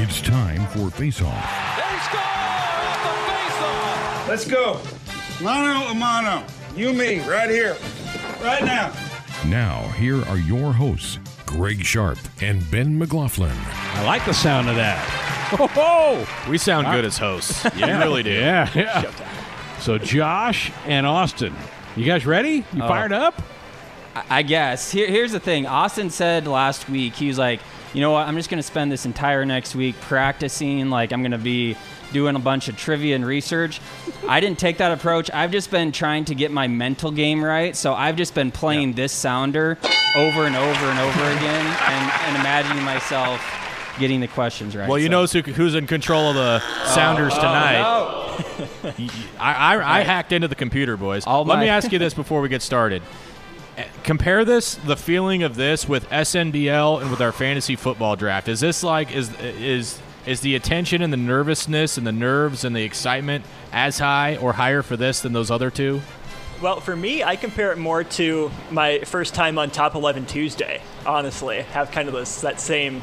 It's 0.00 0.22
time 0.22 0.66
for 0.68 0.90
Face 0.90 1.20
Off. 1.20 1.78
Let's 4.28 4.46
go. 4.48 4.80
Mano 5.42 5.88
a 5.90 5.94
mano. 5.94 6.44
You 6.76 6.92
me, 6.92 7.20
right 7.28 7.50
here. 7.50 7.76
Right 8.42 8.64
now. 8.64 8.92
Now, 9.46 9.88
here 9.96 10.24
are 10.26 10.36
your 10.38 10.72
hosts, 10.72 11.18
Greg 11.46 11.84
Sharp 11.84 12.18
and 12.40 12.68
Ben 12.70 12.98
McLaughlin. 12.98 13.56
I 13.94 14.04
like 14.04 14.24
the 14.24 14.34
sound 14.34 14.68
of 14.68 14.76
that. 14.76 14.98
Ho 15.56 15.66
ho! 15.66 16.26
We 16.50 16.58
sound 16.58 16.86
good 16.88 17.04
as 17.04 17.16
hosts. 17.18 17.64
Yeah, 17.76 17.98
we 17.98 18.04
really 18.04 18.22
do. 18.22 18.30
Yeah, 18.32 18.70
yeah. 18.74 19.78
So 19.80 19.96
Josh 19.98 20.70
and 20.86 21.06
Austin, 21.06 21.54
you 21.96 22.04
guys 22.04 22.26
ready? 22.26 22.64
You 22.72 22.82
Oh. 22.82 22.88
fired 22.88 23.12
up? 23.12 23.40
I 24.14 24.24
I 24.38 24.42
guess. 24.42 24.90
Here, 24.90 25.06
here's 25.08 25.32
the 25.32 25.40
thing. 25.40 25.66
Austin 25.66 26.10
said 26.10 26.46
last 26.46 26.88
week, 26.88 27.14
he 27.14 27.28
was 27.28 27.38
like, 27.38 27.60
you 27.94 28.00
know 28.00 28.10
what? 28.10 28.26
I'm 28.28 28.36
just 28.36 28.50
going 28.50 28.58
to 28.58 28.66
spend 28.66 28.90
this 28.92 29.06
entire 29.06 29.44
next 29.46 29.74
week 29.74 29.94
practicing. 30.02 30.90
Like, 30.90 31.12
I'm 31.12 31.22
going 31.22 31.32
to 31.32 31.38
be 31.38 31.76
doing 32.12 32.34
a 32.36 32.40
bunch 32.40 32.68
of 32.68 32.76
trivia 32.76 33.14
and 33.14 33.24
research. 33.24 33.80
I 34.28 34.40
didn't 34.40 34.58
take 34.58 34.78
that 34.78 34.92
approach. 34.92 35.30
I've 35.32 35.52
just 35.52 35.70
been 35.70 35.92
trying 35.92 36.24
to 36.26 36.34
get 36.34 36.50
my 36.50 36.66
mental 36.66 37.10
game 37.10 37.44
right. 37.44 37.76
So 37.76 37.94
I've 37.94 38.16
just 38.16 38.34
been 38.34 38.50
playing 38.50 38.94
this 38.94 39.12
sounder 39.12 39.78
over 40.16 40.44
and 40.46 40.56
over 40.56 40.84
and 40.86 40.98
over 40.98 41.24
again 41.36 41.66
and, 41.66 42.12
and 42.26 42.36
imagining 42.36 42.84
myself 42.84 43.40
getting 43.98 44.20
the 44.20 44.28
questions 44.28 44.76
right. 44.76 44.88
Well, 44.88 44.98
you 44.98 45.06
So- 45.06 45.10
know 45.10 45.26
who, 45.26 45.52
who's 45.52 45.74
in 45.74 45.86
control 45.86 46.30
of 46.30 46.34
the 46.36 46.60
Sounders 46.86 47.32
oh, 47.36 47.40
tonight. 47.40 47.82
no. 47.82 49.04
I, 49.40 49.74
I, 49.76 50.00
I 50.00 50.02
hacked 50.02 50.32
into 50.32 50.48
the 50.48 50.54
computer, 50.54 50.96
boys. 50.96 51.26
All 51.26 51.44
Let 51.44 51.56
my- 51.56 51.64
me 51.64 51.68
ask 51.68 51.90
you 51.92 51.98
this 51.98 52.14
before 52.14 52.40
we 52.40 52.48
get 52.48 52.62
started. 52.62 53.02
Uh, 53.76 53.82
Compare 54.04 54.44
this, 54.44 54.74
the 54.76 54.96
feeling 54.96 55.42
of 55.42 55.56
this, 55.56 55.88
with 55.88 56.08
SNBL 56.10 57.00
and 57.02 57.10
with 57.10 57.20
our 57.20 57.32
fantasy 57.32 57.76
football 57.76 58.16
draft. 58.16 58.48
Is 58.48 58.60
this 58.60 58.82
like 58.82 59.12
is 59.14 59.32
is 59.40 60.00
is 60.28 60.40
the 60.42 60.54
attention 60.54 61.00
and 61.02 61.12
the 61.12 61.16
nervousness 61.16 61.96
and 61.96 62.06
the 62.06 62.12
nerves 62.12 62.64
and 62.64 62.76
the 62.76 62.82
excitement 62.82 63.44
as 63.72 63.98
high 63.98 64.36
or 64.36 64.52
higher 64.52 64.82
for 64.82 64.96
this 64.96 65.20
than 65.22 65.32
those 65.32 65.50
other 65.50 65.70
two? 65.70 66.00
Well, 66.60 66.80
for 66.80 66.94
me, 66.94 67.22
I 67.22 67.36
compare 67.36 67.72
it 67.72 67.78
more 67.78 68.02
to 68.04 68.50
my 68.70 68.98
first 69.00 69.34
time 69.34 69.58
on 69.58 69.70
Top 69.70 69.94
11 69.94 70.26
Tuesday. 70.26 70.82
Honestly, 71.06 71.62
have 71.62 71.90
kind 71.92 72.08
of 72.08 72.14
this 72.14 72.40
that 72.42 72.60
same 72.60 73.02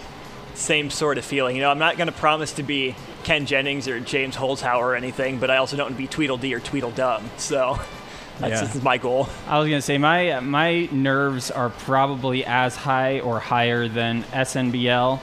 same 0.54 0.90
sort 0.90 1.18
of 1.18 1.26
feeling. 1.26 1.56
You 1.56 1.64
know, 1.64 1.72
I'm 1.72 1.80
not 1.80 1.98
going 1.98 2.08
to 2.08 2.14
promise 2.14 2.54
to 2.54 2.64
be 2.64 2.96
Ken 3.24 3.46
Jennings 3.46 3.88
or 3.90 4.00
James 4.00 4.36
Holzhauer 4.36 4.80
or 4.80 4.96
anything, 4.96 5.40
but 5.40 5.50
I 5.52 5.58
also 5.58 5.76
don't 5.76 5.88
want 5.88 5.96
to 5.96 6.02
be 6.02 6.08
Tweedledee 6.08 6.54
or 6.54 6.60
Tweedledum. 6.60 7.30
So 7.38 7.78
that's, 8.40 8.54
Yeah. 8.54 8.62
this 8.62 8.76
is 8.76 8.84
my 8.84 8.98
goal. 8.98 9.28
I 9.48 9.60
was 9.60 9.68
gonna 9.70 9.82
say 9.82 9.98
my 9.98 10.40
my 10.42 10.88
nerves 10.92 11.50
are 11.50 11.70
probably 11.70 12.46
as 12.46 12.76
high 12.76 13.20
or 13.22 13.40
higher 13.40 13.88
than 13.88 14.24
SNBL. 14.26 15.20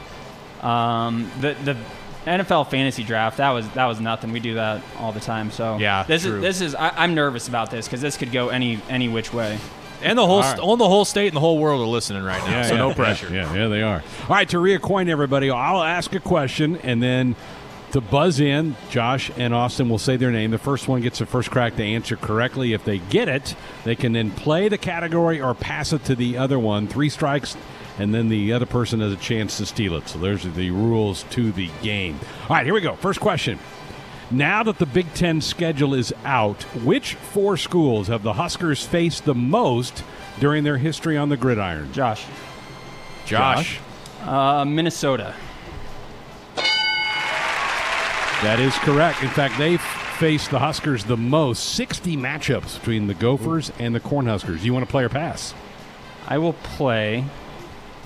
Um, 0.62 1.30
the 1.40 1.54
the 1.64 1.76
NFL 2.26 2.70
fantasy 2.70 3.02
draft 3.02 3.38
that 3.38 3.50
was 3.50 3.68
that 3.70 3.86
was 3.86 4.00
nothing. 4.00 4.32
We 4.32 4.40
do 4.40 4.54
that 4.54 4.82
all 4.98 5.12
the 5.12 5.20
time. 5.20 5.50
So 5.50 5.78
Yeah, 5.78 6.04
this 6.04 6.22
true. 6.22 6.36
is 6.36 6.42
this 6.42 6.60
is 6.60 6.74
I, 6.74 6.90
I'm 6.90 7.14
nervous 7.14 7.48
about 7.48 7.70
this 7.70 7.86
because 7.86 8.00
this 8.00 8.16
could 8.16 8.30
go 8.32 8.48
any 8.50 8.80
any 8.88 9.08
which 9.08 9.32
way. 9.32 9.58
And 10.02 10.18
the 10.18 10.26
whole 10.26 10.36
All 10.38 10.42
st- 10.42 10.58
right. 10.58 10.64
all 10.68 10.76
the 10.76 10.88
whole 10.88 11.04
state 11.04 11.28
and 11.28 11.36
the 11.36 11.40
whole 11.40 11.58
world 11.58 11.80
are 11.80 11.86
listening 11.86 12.24
right 12.24 12.42
now, 12.44 12.50
yeah, 12.50 12.62
so 12.64 12.74
yeah, 12.74 12.78
no 12.78 12.92
pressure. 12.94 13.28
Yeah, 13.32 13.52
yeah, 13.54 13.68
they 13.68 13.82
are. 13.82 14.02
All 14.22 14.28
right, 14.28 14.48
to 14.48 14.56
reacquaint 14.56 15.08
everybody, 15.08 15.48
I'll 15.50 15.82
ask 15.82 16.12
a 16.14 16.18
question 16.20 16.76
and 16.78 17.00
then 17.02 17.36
to 17.92 18.00
buzz 18.00 18.40
in, 18.40 18.74
Josh 18.90 19.30
and 19.36 19.52
Austin 19.54 19.88
will 19.88 19.98
say 19.98 20.16
their 20.16 20.30
name. 20.32 20.50
The 20.50 20.58
first 20.58 20.88
one 20.88 21.02
gets 21.02 21.18
the 21.20 21.26
first 21.26 21.50
crack 21.52 21.76
to 21.76 21.84
answer 21.84 22.16
correctly. 22.16 22.72
If 22.72 22.84
they 22.84 22.98
get 22.98 23.28
it, 23.28 23.54
they 23.84 23.94
can 23.94 24.12
then 24.12 24.30
play 24.30 24.68
the 24.68 24.78
category 24.78 25.40
or 25.40 25.54
pass 25.54 25.92
it 25.92 26.04
to 26.06 26.14
the 26.16 26.36
other 26.38 26.58
one. 26.58 26.88
Three 26.88 27.08
strikes, 27.10 27.56
and 27.98 28.14
then 28.14 28.28
the 28.28 28.52
other 28.52 28.66
person 28.66 29.00
has 29.00 29.12
a 29.12 29.16
chance 29.16 29.58
to 29.58 29.66
steal 29.66 29.96
it. 29.96 30.08
So 30.08 30.18
there's 30.18 30.44
the 30.44 30.70
rules 30.70 31.24
to 31.30 31.52
the 31.52 31.70
game. 31.82 32.18
All 32.48 32.56
right, 32.56 32.64
here 32.64 32.74
we 32.74 32.80
go. 32.80 32.96
First 32.96 33.20
question. 33.20 33.58
Now 34.30 34.62
that 34.62 34.78
the 34.78 34.86
Big 34.86 35.12
Ten 35.12 35.42
schedule 35.42 35.92
is 35.92 36.14
out, 36.24 36.62
which 36.84 37.14
four 37.16 37.58
schools 37.58 38.08
have 38.08 38.22
the 38.22 38.32
Huskers 38.32 38.84
faced 38.84 39.26
the 39.26 39.34
most 39.34 40.02
during 40.40 40.64
their 40.64 40.78
history 40.78 41.18
on 41.18 41.28
the 41.28 41.36
gridiron? 41.36 41.92
Josh, 41.92 42.24
Josh, 43.26 43.78
uh, 44.22 44.64
Minnesota. 44.64 45.34
That 48.42 48.58
is 48.58 48.74
correct. 48.78 49.22
In 49.22 49.28
fact, 49.28 49.56
they 49.58 49.76
faced 49.76 50.50
the 50.50 50.58
Huskers 50.58 51.04
the 51.04 51.16
most 51.16 51.74
60 51.74 52.16
matchups 52.16 52.78
between 52.78 53.06
the 53.06 53.14
Gophers 53.14 53.70
and 53.78 53.94
the 53.94 54.00
Cornhuskers. 54.00 54.62
You 54.62 54.72
want 54.72 54.84
to 54.84 54.90
play 54.90 55.04
or 55.04 55.08
pass? 55.08 55.54
I 56.26 56.38
will 56.38 56.54
play. 56.54 57.24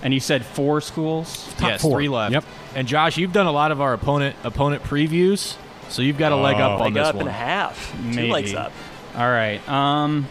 And 0.07 0.15
you 0.15 0.21
said 0.21 0.45
four 0.47 0.81
schools. 0.81 1.53
Top 1.55 1.71
yes, 1.71 1.83
four. 1.83 1.97
three 1.99 2.09
left. 2.09 2.33
Yep. 2.33 2.45
And 2.77 2.87
Josh, 2.87 3.17
you've 3.19 3.33
done 3.33 3.47
a 3.47 3.51
lot 3.51 3.73
of 3.73 3.81
our 3.81 3.93
opponent 3.93 4.37
opponent 4.45 4.85
previews, 4.85 5.57
so 5.89 6.01
you've 6.01 6.17
got 6.17 6.31
a 6.31 6.37
leg 6.37 6.59
up 6.59 6.79
Oh. 6.79 6.85
on 6.85 6.95
Leg 6.95 6.95
this 6.95 7.09
up 7.09 7.15
one. 7.17 7.23
and 7.23 7.31
a 7.31 7.33
half. 7.33 7.93
Two 8.15 8.29
legs 8.29 8.55
up. 8.55 8.71
All 9.17 9.29
right. 9.29 9.67
Um, 9.69 10.29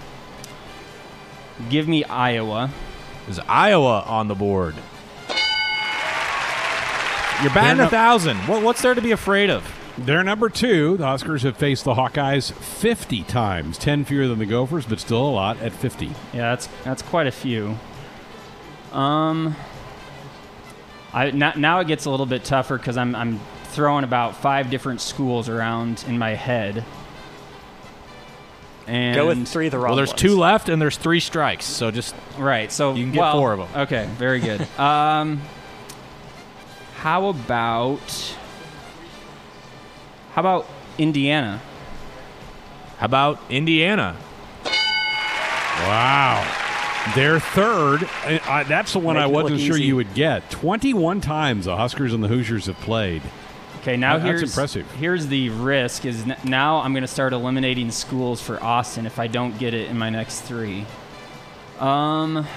give 1.70 1.90
me 1.90 2.06
Iowa. 2.06 2.70
Is 3.28 3.38
Iowa 3.50 4.06
on 4.08 4.30
the 4.30 4.36
board? 4.36 4.76
You're 7.44 7.54
batting 7.54 7.78
They're 7.78 7.88
a 7.88 7.90
thousand. 7.90 8.38
What, 8.48 8.64
what's 8.64 8.82
there 8.82 8.94
to 8.94 9.02
be 9.02 9.12
afraid 9.12 9.50
of? 9.50 9.70
They're 9.98 10.24
number 10.24 10.48
two. 10.48 10.96
The 10.96 11.06
Huskers 11.06 11.44
have 11.44 11.58
faced 11.58 11.84
the 11.84 11.96
Hawkeyes 11.96 12.54
50 12.54 13.24
times, 13.24 13.78
10 13.78 14.06
fewer 14.06 14.28
than 14.28 14.40
the 14.40 14.46
Gophers, 14.46 14.86
but 14.86 15.02
still 15.02 15.28
a 15.28 15.32
lot 15.32 15.60
at 15.62 15.74
50. 15.74 16.06
Yeah, 16.06 16.12
that's 16.34 16.70
that's 16.86 17.02
quite 17.02 17.28
a 17.28 17.32
few. 17.32 17.78
Um, 18.96 19.56
I 21.14 21.32
now, 21.32 21.54
now 21.56 21.80
it 21.80 21.88
gets 21.88 22.06
a 22.06 22.10
little 22.10 22.26
bit 22.26 22.44
tougher 22.46 22.78
because 22.78 22.98
I'm 22.98 23.14
I'm 23.16 23.40
throwing 23.66 24.04
about 24.06 24.38
five 24.38 24.70
different 24.70 25.02
schools 25.02 25.50
around 25.50 26.04
in 26.08 26.18
my 26.18 26.32
head. 26.32 26.84
And 28.88 29.16
Go 29.16 29.28
with 29.28 29.48
three 29.48 29.66
of 29.66 29.72
the 29.72 29.80
wrong 29.80 29.90
Well, 29.90 29.96
there's 29.98 30.10
ones. 30.12 30.22
two 30.22 30.38
left, 30.38 30.70
and 30.70 30.82
there's 30.82 30.96
three 30.98 31.20
strikes. 31.20 31.66
So 31.66 31.90
just 31.92 32.16
right, 32.38 32.72
so 32.72 32.94
You 32.94 33.04
can 33.04 33.12
get 33.14 33.20
well, 33.20 33.34
four 33.40 33.58
them. 33.58 33.68
Okay, 33.76 34.08
very 34.18 34.40
good. 34.40 34.62
um, 34.80 35.42
how 36.98 37.28
about 37.30 38.36
how 40.34 40.42
about 40.42 40.68
Indiana? 40.98 41.62
how 42.98 43.06
about 43.08 43.40
Indiana? 43.50 44.16
Wow. 45.82 46.62
They're 47.14 47.40
third. 47.40 48.04
I, 48.24 48.42
I, 48.48 48.64
that's 48.64 48.94
the 48.94 49.00
one 49.00 49.16
Make 49.16 49.24
I 49.24 49.28
wasn't 49.28 49.60
sure 49.62 49.76
easy. 49.76 49.86
you 49.86 49.96
would 49.98 50.14
get. 50.16 50.50
21 50.50 51.22
times 51.22 51.66
the 51.66 51.78
Huskers 51.78 52.14
and 52.14 52.24
the 52.24 52.28
Hoosiers 52.28 52.66
have 52.66 52.78
played. 52.80 53.22
Okay, 53.82 53.96
now 53.98 54.18
That- 54.18 54.24
that's 54.26 54.40
here's 54.40 54.52
impressive. 54.52 54.92
Here's 54.94 55.28
the 55.28 55.50
risk: 55.50 56.06
is 56.06 56.24
n- 56.24 56.36
now 56.44 56.78
I'm 56.80 56.94
going 56.94 57.04
to 57.04 57.08
start 57.08 57.34
eliminating 57.34 57.92
schools 57.92 58.42
for 58.42 58.62
Austin 58.64 59.06
if 59.06 59.20
I 59.20 59.28
don't 59.28 59.58
get 59.60 59.76
it 59.76 59.90
in 59.92 59.98
my 60.00 60.10
next 60.10 60.42
three. 60.42 60.86
Um, 61.80 62.48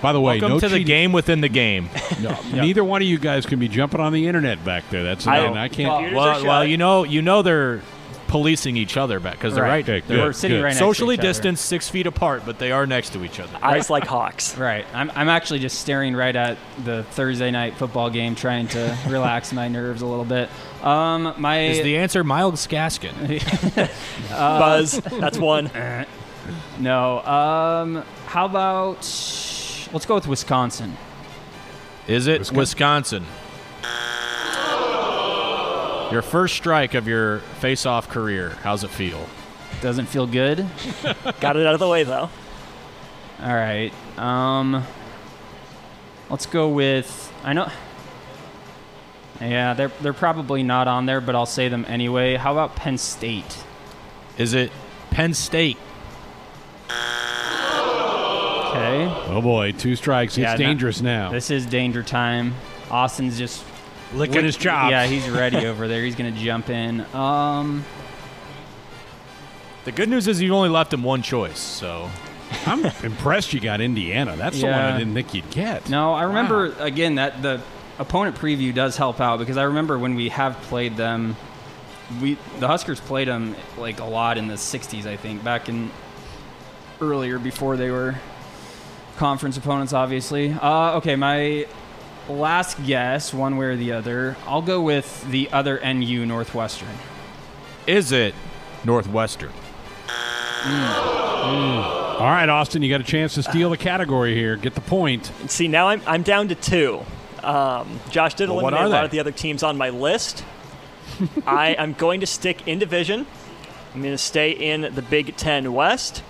By 0.00 0.12
the 0.12 0.20
way, 0.20 0.34
Welcome 0.34 0.50
no 0.50 0.60
to 0.60 0.68
the 0.68 0.84
game 0.84 1.10
within 1.12 1.40
the 1.40 1.48
game. 1.48 1.88
No, 2.20 2.38
Neither 2.52 2.84
one 2.84 3.02
of 3.02 3.08
you 3.08 3.18
guys 3.18 3.46
can 3.46 3.58
be 3.58 3.66
jumping 3.66 3.98
on 4.00 4.12
the 4.12 4.28
internet 4.28 4.64
back 4.64 4.88
there. 4.90 5.02
That's 5.02 5.26
I- 5.26 5.38
and 5.38 5.58
I 5.58 5.68
can't. 5.68 5.90
Computers 5.90 6.16
well, 6.16 6.44
well, 6.44 6.64
you 6.64 6.76
know, 6.76 7.02
you 7.02 7.22
know 7.22 7.42
they're 7.42 7.82
policing 8.28 8.76
each 8.76 8.96
other 8.96 9.18
back 9.18 9.34
because 9.34 9.54
they're 9.54 9.64
Right. 9.64 9.86
right. 9.86 9.88
Okay, 9.88 10.06
they're 10.06 10.26
good, 10.28 10.36
sitting 10.36 10.58
good. 10.58 10.62
right 10.62 10.68
next 10.70 10.78
to 10.78 10.84
socially 10.84 11.14
each 11.14 11.20
other. 11.20 11.28
distanced, 11.28 11.64
six 11.64 11.88
feet 11.88 12.06
apart, 12.06 12.42
but 12.46 12.58
they 12.58 12.70
are 12.70 12.86
next 12.86 13.14
to 13.14 13.24
each 13.24 13.40
other. 13.40 13.50
Eyes 13.62 13.90
like 13.90 14.06
hawks. 14.06 14.56
Right. 14.58 14.84
I'm, 14.94 15.10
I'm 15.14 15.28
actually 15.28 15.58
just 15.60 15.80
staring 15.80 16.14
right 16.14 16.34
at 16.36 16.58
the 16.84 17.02
Thursday 17.02 17.50
night 17.50 17.74
football 17.76 18.10
game, 18.10 18.34
trying 18.34 18.68
to 18.68 18.96
relax 19.08 19.52
my 19.52 19.66
nerves 19.68 20.02
a 20.02 20.06
little 20.06 20.24
bit. 20.24 20.48
Um, 20.84 21.34
my 21.38 21.60
Is 21.62 21.82
the 21.82 21.96
answer 21.96 22.22
Myles 22.22 22.66
Gaskin? 22.68 23.14
Buzz. 24.30 24.92
That's 25.18 25.38
one. 25.38 25.70
no. 26.78 27.20
Um, 27.24 28.04
how 28.26 28.44
about 28.44 28.98
let's 29.92 30.06
go 30.06 30.14
with 30.14 30.26
Wisconsin. 30.28 30.96
Is 32.06 32.26
it 32.26 32.52
Wisconsin? 32.52 33.24
Your 36.10 36.22
first 36.22 36.54
strike 36.56 36.94
of 36.94 37.06
your 37.06 37.40
face-off 37.60 38.08
career. 38.08 38.50
How's 38.62 38.82
it 38.82 38.90
feel? 38.90 39.26
Doesn't 39.82 40.06
feel 40.06 40.26
good. 40.26 40.66
Got 41.40 41.56
it 41.56 41.66
out 41.66 41.74
of 41.74 41.80
the 41.80 41.88
way 41.88 42.02
though. 42.04 42.30
All 43.40 43.54
right. 43.54 43.92
Um, 44.18 44.84
let's 46.30 46.46
go 46.46 46.68
with 46.68 47.32
I 47.44 47.52
know. 47.52 47.70
Yeah, 49.40 49.74
they're 49.74 49.92
they're 50.00 50.12
probably 50.12 50.62
not 50.62 50.88
on 50.88 51.06
there, 51.06 51.20
but 51.20 51.34
I'll 51.36 51.46
say 51.46 51.68
them 51.68 51.84
anyway. 51.88 52.34
How 52.36 52.52
about 52.52 52.74
Penn 52.74 52.98
State? 52.98 53.64
Is 54.36 54.54
it 54.54 54.72
Penn 55.10 55.34
State? 55.34 55.76
Okay. 58.70 59.06
Oh 59.28 59.40
boy, 59.42 59.72
two 59.72 59.94
strikes. 59.96 60.36
Yeah, 60.36 60.52
it's 60.52 60.60
no- 60.60 60.66
dangerous 60.66 61.00
now. 61.00 61.30
This 61.30 61.50
is 61.50 61.66
danger 61.66 62.02
time. 62.02 62.54
Austin's 62.90 63.38
just 63.38 63.62
Licking 64.14 64.44
his 64.44 64.56
chops. 64.56 64.90
Yeah, 64.90 65.06
he's 65.06 65.28
ready 65.28 65.66
over 65.66 65.86
there. 65.88 66.02
He's 66.02 66.14
gonna 66.14 66.30
jump 66.32 66.70
in. 66.70 67.00
Um, 67.14 67.84
The 69.84 69.92
good 69.92 70.08
news 70.08 70.26
is 70.28 70.40
you 70.42 70.54
only 70.54 70.68
left 70.68 70.92
him 70.92 71.02
one 71.02 71.22
choice, 71.22 71.58
so 71.58 72.10
I'm 72.66 72.84
impressed 73.02 73.52
you 73.52 73.60
got 73.60 73.80
Indiana. 73.80 74.36
That's 74.36 74.60
the 74.60 74.66
one 74.66 74.74
I 74.74 74.98
didn't 74.98 75.14
think 75.14 75.34
you'd 75.34 75.50
get. 75.50 75.88
no, 75.88 76.12
I 76.14 76.24
remember 76.24 76.74
again 76.78 77.16
that 77.16 77.42
the 77.42 77.60
opponent 77.98 78.36
preview 78.36 78.72
does 78.74 78.96
help 78.96 79.20
out 79.20 79.38
because 79.38 79.56
I 79.56 79.64
remember 79.64 79.98
when 79.98 80.14
we 80.14 80.28
have 80.30 80.56
played 80.62 80.96
them, 80.96 81.36
we 82.22 82.36
the 82.58 82.66
Huskers 82.68 83.00
played 83.00 83.28
them 83.28 83.54
like 83.76 84.00
a 84.00 84.04
lot 84.04 84.38
in 84.38 84.46
the 84.48 84.54
'60s, 84.54 85.04
I 85.06 85.16
think, 85.16 85.42
back 85.44 85.68
in 85.68 85.90
earlier 87.00 87.38
before 87.38 87.76
they 87.76 87.90
were 87.90 88.14
conference 89.16 89.56
opponents, 89.56 89.92
obviously. 89.92 90.52
Uh, 90.52 90.96
okay, 90.96 91.16
my 91.16 91.66
last 92.28 92.84
guess, 92.84 93.32
one 93.32 93.56
way 93.56 93.66
or 93.66 93.76
the 93.76 93.92
other, 93.92 94.36
I'll 94.46 94.62
go 94.62 94.80
with 94.80 95.28
the 95.30 95.50
other 95.52 95.80
NU 95.84 96.24
Northwestern. 96.26 96.88
is 97.86 98.12
it 98.12 98.34
Northwestern? 98.84 99.52
All 100.64 102.24
right, 102.26 102.48
Austin, 102.48 102.82
you 102.82 102.88
got 102.90 103.00
a 103.00 103.04
chance 103.04 103.34
to 103.34 103.42
steal 103.42 103.70
the 103.70 103.76
category 103.76 104.34
here. 104.34 104.56
Get 104.56 104.74
the 104.74 104.80
point. 104.80 105.30
See, 105.46 105.68
now 105.68 105.88
I'm, 105.88 106.02
I'm 106.06 106.22
down 106.22 106.48
to 106.48 106.54
two. 106.54 107.00
Um, 107.42 108.00
Josh 108.10 108.34
did 108.34 108.48
Well, 108.48 108.56
what 108.60 108.72
eliminate 108.72 108.80
are 108.82 108.86
a 108.86 108.88
lot 108.88 109.00
they? 109.00 109.04
of 109.06 109.10
the 109.12 109.20
other 109.20 109.30
teams 109.32 109.62
on 109.62 109.76
my 109.78 109.90
list. 109.90 110.44
I 111.46 111.70
am 111.70 111.92
going 111.92 112.20
to 112.20 112.26
stick 112.26 112.66
in 112.66 112.78
division. 112.80 113.26
I'm 113.94 114.02
going 114.02 114.12
to 114.14 114.18
stay 114.18 114.50
in 114.50 114.92
the 114.94 115.02
Big 115.02 115.36
Ten 115.36 115.72
West. 115.72 116.22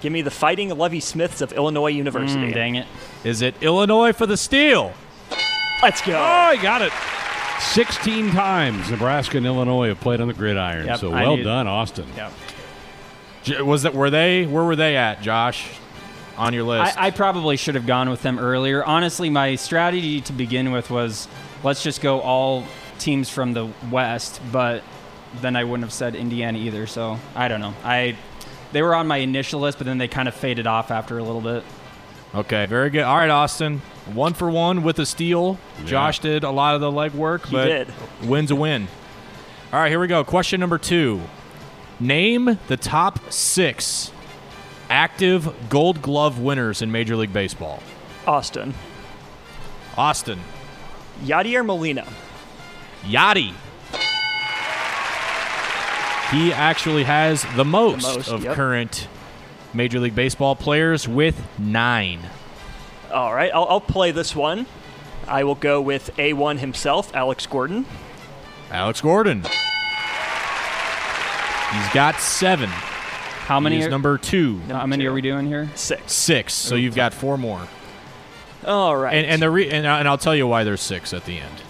Give 0.00 0.12
me 0.12 0.22
the 0.22 0.30
Fighting 0.32 0.68
Levy 0.70 0.98
Smiths 1.00 1.40
of 1.40 1.52
Illinois 1.52 1.88
University. 1.92 2.50
Mm, 2.50 2.54
dang 2.54 2.74
it. 2.74 2.86
Is 3.22 3.40
it 3.42 3.54
Illinois 3.62 4.12
for 4.12 4.26
the 4.26 4.36
steal? 4.36 4.92
Let's 5.82 6.00
go. 6.02 6.14
Oh, 6.16 6.52
he 6.54 6.62
got 6.62 6.82
it. 6.82 6.92
16 7.60 8.30
times 8.32 8.90
Nebraska 8.90 9.36
and 9.36 9.46
Illinois 9.46 9.88
have 9.88 10.00
played 10.00 10.20
on 10.20 10.28
the 10.28 10.34
gridiron. 10.34 10.86
Yep, 10.86 10.98
so 10.98 11.10
well 11.10 11.36
done, 11.36 11.66
Austin. 11.66 12.06
Yep. 12.16 12.32
J- 13.44 13.62
Was 13.62 13.82
that 13.84 13.94
were 13.94 14.10
they? 14.10 14.46
Where 14.46 14.64
were 14.64 14.76
they 14.76 14.96
at, 14.96 15.22
Josh? 15.22 15.68
On 16.36 16.54
your 16.54 16.64
list? 16.64 16.96
I, 16.98 17.08
I 17.08 17.10
probably 17.10 17.56
should 17.56 17.74
have 17.74 17.86
gone 17.86 18.08
with 18.10 18.22
them 18.22 18.38
earlier. 18.38 18.82
Honestly, 18.84 19.28
my 19.30 19.54
strategy 19.56 20.20
to 20.22 20.32
begin 20.32 20.72
with 20.72 20.90
was 20.90 21.28
let's 21.62 21.82
just 21.82 22.00
go 22.00 22.20
all 22.20 22.64
teams 22.98 23.28
from 23.28 23.52
the 23.52 23.68
West, 23.90 24.40
but 24.50 24.82
then 25.40 25.56
I 25.56 25.64
wouldn't 25.64 25.84
have 25.84 25.92
said 25.92 26.14
Indiana 26.14 26.58
either. 26.58 26.86
So 26.86 27.18
I 27.34 27.48
don't 27.48 27.60
know. 27.60 27.74
I 27.84 28.16
they 28.72 28.80
were 28.82 28.94
on 28.94 29.06
my 29.06 29.18
initial 29.18 29.60
list, 29.60 29.78
but 29.78 29.86
then 29.86 29.98
they 29.98 30.08
kind 30.08 30.26
of 30.26 30.34
faded 30.34 30.66
off 30.66 30.90
after 30.90 31.18
a 31.18 31.22
little 31.22 31.40
bit. 31.42 31.64
Okay, 32.34 32.64
very 32.66 32.88
good. 32.90 33.02
All 33.02 33.16
right, 33.16 33.28
Austin. 33.30 33.82
One 34.06 34.34
for 34.34 34.50
one 34.50 34.82
with 34.82 34.98
a 34.98 35.06
steal. 35.06 35.58
Yeah. 35.80 35.86
Josh 35.86 36.18
did 36.18 36.44
a 36.44 36.50
lot 36.50 36.74
of 36.74 36.80
the 36.80 36.90
legwork, 36.90 37.46
He 37.46 37.52
but 37.52 37.66
did. 37.66 37.88
win's 38.24 38.50
a 38.50 38.56
win. 38.56 38.88
All 39.72 39.80
right, 39.80 39.88
here 39.88 40.00
we 40.00 40.06
go. 40.06 40.24
Question 40.24 40.60
number 40.60 40.78
two. 40.78 41.20
Name 42.00 42.58
the 42.66 42.76
top 42.76 43.32
six 43.32 44.10
active 44.90 45.68
gold 45.70 46.02
glove 46.02 46.38
winners 46.38 46.82
in 46.82 46.90
Major 46.90 47.16
League 47.16 47.32
Baseball. 47.32 47.82
Austin. 48.26 48.74
Austin. 49.96 50.40
Yadier 51.24 51.64
Molina. 51.64 52.06
Yadi. 53.02 53.54
He 56.30 56.52
actually 56.52 57.04
has 57.04 57.44
the 57.56 57.64
most, 57.64 58.02
most, 58.02 58.28
of 58.28 58.42
yep. 58.44 58.54
current 58.54 59.06
Major 59.74 60.00
League 60.00 60.14
Baseball 60.14 60.56
players 60.56 61.06
with 61.06 61.40
nine. 61.58 62.20
All 63.12 63.34
right, 63.34 63.50
I'll, 63.52 63.66
I'll 63.68 63.80
play 63.80 64.10
this 64.10 64.34
one. 64.34 64.66
I 65.28 65.44
will 65.44 65.54
go 65.54 65.80
with 65.80 66.10
A1 66.16 66.58
himself, 66.58 67.14
Alex 67.14 67.46
Gordon. 67.46 67.86
Alex 68.70 69.00
Gordon. 69.00 69.42
He's 71.72 71.88
got 71.94 72.16
seven. 72.20 72.68
How 72.68 73.58
many? 73.60 73.76
He's 73.76 73.86
Are, 73.86 73.90
number 73.90 74.18
two. 74.18 74.58
how 74.68 74.86
many 74.86 75.06
are 75.06 75.12
we 75.12 75.20
doing 75.20 75.46
here? 75.46 75.70
Six. 75.74 76.12
Six. 76.12 76.52
So 76.54 76.74
you've 76.74 76.94
got 76.94 77.14
four 77.14 77.38
more. 77.38 77.66
All 78.66 78.96
right. 78.96 79.14
And, 79.14 79.26
and 79.26 79.42
the 79.42 79.50
re- 79.50 79.70
and, 79.70 79.86
I- 79.86 79.98
and 79.98 80.08
I'll 80.08 80.18
tell 80.18 80.34
you 80.36 80.46
why 80.46 80.64
there's 80.64 80.80
six 80.80 81.12
at 81.12 81.24
the 81.24 81.38
end. 81.38 81.62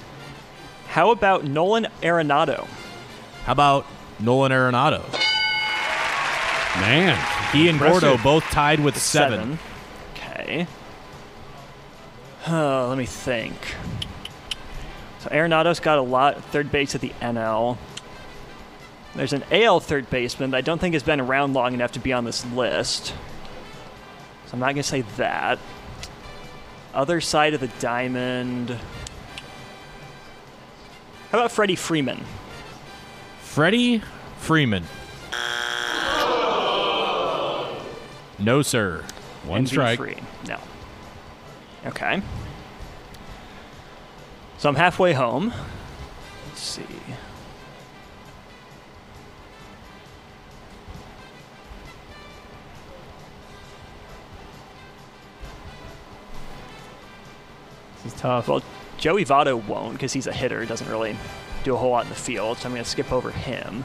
How 0.88 1.10
about 1.10 1.44
Nolan 1.44 1.86
Arenado? 2.02 2.66
How 3.44 3.52
about 3.52 3.86
Nolan 4.20 4.52
Arenado? 4.52 5.02
Man. 6.80 7.18
He 7.52 7.68
and 7.68 7.78
Gordo 7.78 8.18
both 8.18 8.44
tied 8.44 8.80
with 8.80 8.96
seven. 8.98 9.58
Okay. 10.14 10.66
Uh, 12.46 12.88
let 12.88 12.98
me 12.98 13.06
think. 13.06 13.54
So 15.20 15.30
Arenado's 15.30 15.78
got 15.80 15.98
a 15.98 16.02
lot 16.02 16.42
third 16.46 16.72
base 16.72 16.94
at 16.94 17.00
the 17.00 17.12
NL. 17.20 17.78
There's 19.14 19.32
an 19.32 19.44
AL 19.50 19.80
third 19.80 20.10
baseman 20.10 20.50
that 20.50 20.56
I 20.56 20.60
don't 20.62 20.80
think 20.80 20.94
has 20.94 21.02
been 21.02 21.20
around 21.20 21.52
long 21.52 21.74
enough 21.74 21.92
to 21.92 22.00
be 22.00 22.12
on 22.12 22.24
this 22.24 22.44
list. 22.46 23.08
So 24.46 24.54
I'm 24.54 24.58
not 24.58 24.66
going 24.66 24.76
to 24.76 24.82
say 24.82 25.02
that. 25.16 25.58
Other 26.94 27.20
side 27.20 27.54
of 27.54 27.60
the 27.60 27.68
diamond. 27.78 28.70
How 31.30 31.38
about 31.38 31.52
Freddie 31.52 31.76
Freeman? 31.76 32.24
Freddie 33.40 34.02
Freeman. 34.38 34.84
No, 38.38 38.60
sir. 38.62 39.04
One 39.44 39.64
NB 39.64 39.68
strike. 39.68 39.98
Free. 39.98 40.16
No. 40.48 40.58
Okay. 41.86 42.22
So 44.58 44.68
I'm 44.68 44.76
halfway 44.76 45.12
home. 45.12 45.52
Let's 46.48 46.60
see. 46.60 46.82
This 58.04 58.14
is 58.14 58.20
tough. 58.20 58.46
Well, 58.46 58.62
Joey 58.98 59.24
Votto 59.24 59.64
won't 59.66 59.94
because 59.94 60.12
he's 60.12 60.28
a 60.28 60.32
hitter. 60.32 60.64
Doesn't 60.64 60.88
really 60.88 61.16
do 61.64 61.74
a 61.74 61.76
whole 61.76 61.90
lot 61.90 62.04
in 62.04 62.08
the 62.08 62.14
field. 62.14 62.58
So 62.58 62.68
I'm 62.68 62.72
going 62.72 62.84
to 62.84 62.88
skip 62.88 63.12
over 63.12 63.32
him. 63.32 63.84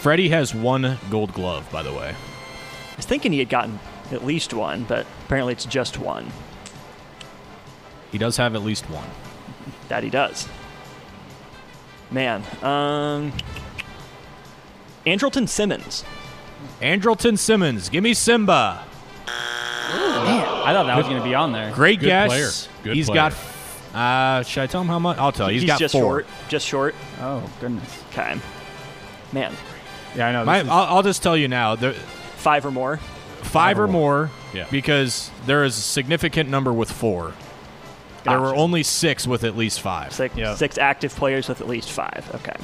Freddie 0.00 0.28
has 0.30 0.54
one 0.54 0.98
gold 1.10 1.32
glove, 1.32 1.70
by 1.70 1.84
the 1.84 1.92
way. 1.92 2.14
I 3.02 3.04
was 3.04 3.08
thinking 3.08 3.32
he 3.32 3.40
had 3.40 3.48
gotten 3.48 3.80
at 4.12 4.24
least 4.24 4.54
one, 4.54 4.84
but 4.84 5.06
apparently 5.24 5.54
it's 5.54 5.64
just 5.64 5.98
one. 5.98 6.30
He 8.12 8.18
does 8.18 8.36
have 8.36 8.54
at 8.54 8.62
least 8.62 8.88
one. 8.88 9.08
That 9.88 10.04
he 10.04 10.08
does. 10.08 10.46
Man, 12.12 12.44
um, 12.62 13.32
Andrelton 15.04 15.48
Simmons. 15.48 16.04
Andrelton 16.80 17.36
Simmons. 17.36 17.88
Give 17.88 18.04
me 18.04 18.14
Simba. 18.14 18.84
I 19.18 20.72
thought 20.72 20.86
that 20.86 20.96
was 20.96 21.06
going 21.06 21.18
to 21.18 21.24
be 21.24 21.34
on 21.34 21.50
there. 21.50 21.72
Great 21.72 21.98
Good 21.98 22.06
guess. 22.06 22.28
player. 22.68 22.82
Good 22.84 22.94
He's 22.94 23.06
player. 23.06 23.32
got. 23.92 24.38
Uh, 24.38 24.42
should 24.44 24.62
I 24.62 24.66
tell 24.68 24.80
him 24.82 24.86
how 24.86 25.00
much? 25.00 25.18
I'll 25.18 25.32
tell 25.32 25.48
you. 25.50 25.54
He's, 25.54 25.62
He's 25.62 25.70
got 25.70 25.80
just 25.80 25.90
four. 25.92 26.02
short. 26.02 26.26
Just 26.48 26.66
short. 26.68 26.94
Oh 27.20 27.42
goodness. 27.60 28.00
Okay. 28.12 28.38
Man, 29.32 29.52
Yeah, 30.14 30.28
I 30.28 30.32
know. 30.32 30.44
My, 30.44 30.60
is- 30.60 30.68
I'll, 30.68 30.96
I'll 30.98 31.02
just 31.02 31.20
tell 31.20 31.36
you 31.36 31.48
now. 31.48 31.74
There, 31.74 31.94
five 32.42 32.66
or 32.66 32.70
more. 32.70 32.98
five 33.42 33.78
or 33.78 33.84
or 33.84 33.88
more. 33.88 34.30
Yeah. 34.52 34.66
Because 34.70 35.30
there 35.46 35.64
is 35.64 35.76
a 35.78 35.80
significant 35.80 36.48
number 36.50 36.72
with 36.72 36.90
four. 36.90 37.32
There 38.24 38.40
were 38.40 38.54
only 38.54 38.82
six 38.82 39.26
with 39.26 39.42
at 39.44 39.56
least 39.56 39.80
five. 39.80 40.12
Six, 40.12 40.34
six 40.58 40.78
active 40.78 41.14
players 41.16 41.48
with 41.48 41.60
at 41.60 41.66
least 41.68 41.90
five. 41.90 42.30
Okay. 42.36 42.54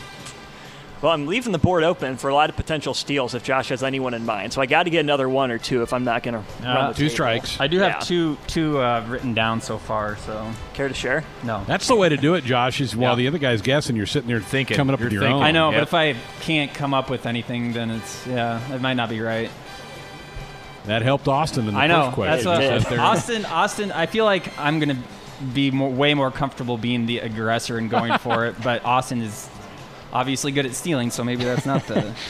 Well, 1.02 1.12
I'm 1.12 1.26
leaving 1.28 1.52
the 1.52 1.58
board 1.58 1.84
open 1.84 2.16
for 2.16 2.28
a 2.28 2.34
lot 2.34 2.50
of 2.50 2.56
potential 2.56 2.92
steals 2.92 3.32
if 3.34 3.44
Josh 3.44 3.68
has 3.68 3.84
anyone 3.84 4.14
in 4.14 4.24
mind. 4.26 4.52
So 4.52 4.60
I 4.60 4.66
got 4.66 4.82
to 4.84 4.90
get 4.90 4.98
another 5.00 5.28
one 5.28 5.52
or 5.52 5.58
two 5.58 5.82
if 5.82 5.92
I'm 5.92 6.02
not 6.02 6.24
going 6.24 6.34
to 6.34 6.64
run 6.64 6.88
the 6.88 6.94
two 6.94 7.02
table. 7.04 7.10
strikes. 7.10 7.60
I 7.60 7.68
do 7.68 7.78
have 7.78 7.90
Yeah. 7.92 7.98
two 8.00 8.36
two 8.48 8.78
uh, 8.80 9.04
written 9.08 9.32
down 9.32 9.60
so 9.60 9.78
far. 9.78 10.16
So 10.16 10.50
Care 10.74 10.88
to 10.88 10.94
share? 10.94 11.22
no. 11.44 11.62
That's 11.68 11.86
the 11.86 11.94
way 11.94 12.08
to 12.08 12.16
do 12.16 12.34
it, 12.34 12.42
Josh. 12.44 12.80
Is 12.80 12.96
while 12.96 13.12
Yeah. 13.12 13.16
the 13.16 13.28
other 13.28 13.38
guy's 13.38 13.62
guessing, 13.62 13.94
you're 13.94 14.06
sitting 14.06 14.28
there 14.28 14.40
Thinking. 14.40 14.76
coming 14.76 14.92
up 14.94 14.98
You're 15.00 15.06
with 15.06 15.12
your 15.14 15.22
thinking. 15.22 15.36
own. 15.38 15.42
I 15.44 15.52
know, 15.52 15.70
Yep. 15.70 15.78
but 15.78 15.82
if 15.84 15.94
I 15.94 16.14
can't 16.40 16.74
come 16.74 16.92
up 16.94 17.10
with 17.10 17.26
anything, 17.26 17.72
then 17.72 17.90
it's 17.90 18.26
yeah, 18.26 18.60
it 18.74 18.80
might 18.80 18.94
not 18.94 19.08
be 19.08 19.20
right. 19.20 19.50
That 20.88 21.02
helped 21.02 21.28
Austin 21.28 21.68
in 21.68 21.74
the 21.74 21.80
I 21.80 21.86
know. 21.86 22.04
first 22.06 22.14
question. 22.14 22.44
That's 22.44 22.84
what 22.84 22.92
It 22.94 22.98
Austin. 22.98 23.44
Austin. 23.44 23.92
I 23.92 24.06
feel 24.06 24.24
like 24.24 24.58
I'm 24.58 24.78
gonna 24.80 24.96
be 25.52 25.70
more, 25.70 25.90
way 25.90 26.14
more 26.14 26.30
comfortable 26.30 26.78
being 26.78 27.04
the 27.04 27.18
aggressor 27.18 27.76
and 27.76 27.90
going 27.90 28.16
for 28.20 28.46
it. 28.46 28.56
But 28.62 28.84
Austin 28.86 29.20
is 29.20 29.48
obviously 30.14 30.50
good 30.50 30.64
at 30.64 30.74
stealing, 30.74 31.10
so 31.10 31.22
maybe 31.22 31.44
that's 31.44 31.66
not 31.66 31.86
the. 31.86 32.14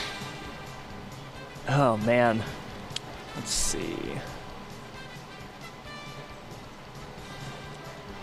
Oh, 1.71 1.97
man. 1.97 2.41
Let's 3.35 3.51
see. 3.51 3.95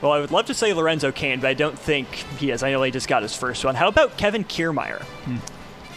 Well, 0.02 0.10
I 0.10 0.18
would 0.18 0.32
love 0.32 0.46
to 0.46 0.54
say 0.54 0.72
Lorenzo 0.72 1.12
Cain, 1.12 1.38
but 1.40 1.46
I 1.48 1.54
don't 1.54 1.78
think 1.78 2.08
he 2.38 2.50
is. 2.50 2.64
I 2.64 2.72
know 2.72 2.82
he 2.82 2.90
just 2.90 3.06
got 3.06 3.22
his 3.22 3.36
first 3.36 3.64
one. 3.64 3.76
How 3.76 3.86
about 3.86 4.16
Kevin 4.18 4.42
Kiermaier? 4.44 5.00
Hmm. 5.02 5.36